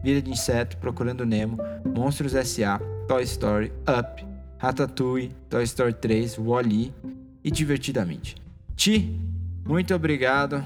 Vida 0.01 0.23
de 0.23 0.31
Inseto, 0.31 0.77
Procurando 0.77 1.27
Nemo, 1.27 1.59
Monstros 1.85 2.37
S.A., 2.37 2.79
Toy 3.09 3.25
Story, 3.25 3.73
Up, 3.81 4.25
Ratatouille, 4.59 5.33
Toy 5.51 5.65
Story 5.65 5.95
3, 5.95 6.39
Wall-E 6.39 6.95
e 7.43 7.51
Divertidamente. 7.51 8.37
Ti, 8.77 9.21
muito 9.67 9.93
obrigado. 9.93 10.63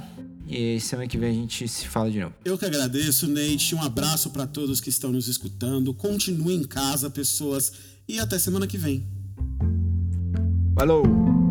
E 0.48 0.80
semana 0.80 1.08
que 1.08 1.16
vem 1.16 1.30
a 1.30 1.34
gente 1.34 1.66
se 1.68 1.86
fala 1.88 2.10
de 2.10 2.20
novo. 2.20 2.34
Eu 2.44 2.58
que 2.58 2.64
agradeço, 2.64 3.26
Nate. 3.28 3.74
Um 3.74 3.82
abraço 3.82 4.30
pra 4.30 4.46
todos 4.46 4.80
que 4.80 4.90
estão 4.90 5.12
nos 5.12 5.28
escutando. 5.28 5.94
Continuem 5.94 6.58
em 6.58 6.64
casa, 6.64 7.08
pessoas. 7.08 7.72
E 8.08 8.18
até 8.18 8.38
semana 8.38 8.66
que 8.66 8.76
vem. 8.76 9.06
Falou! 10.74 11.41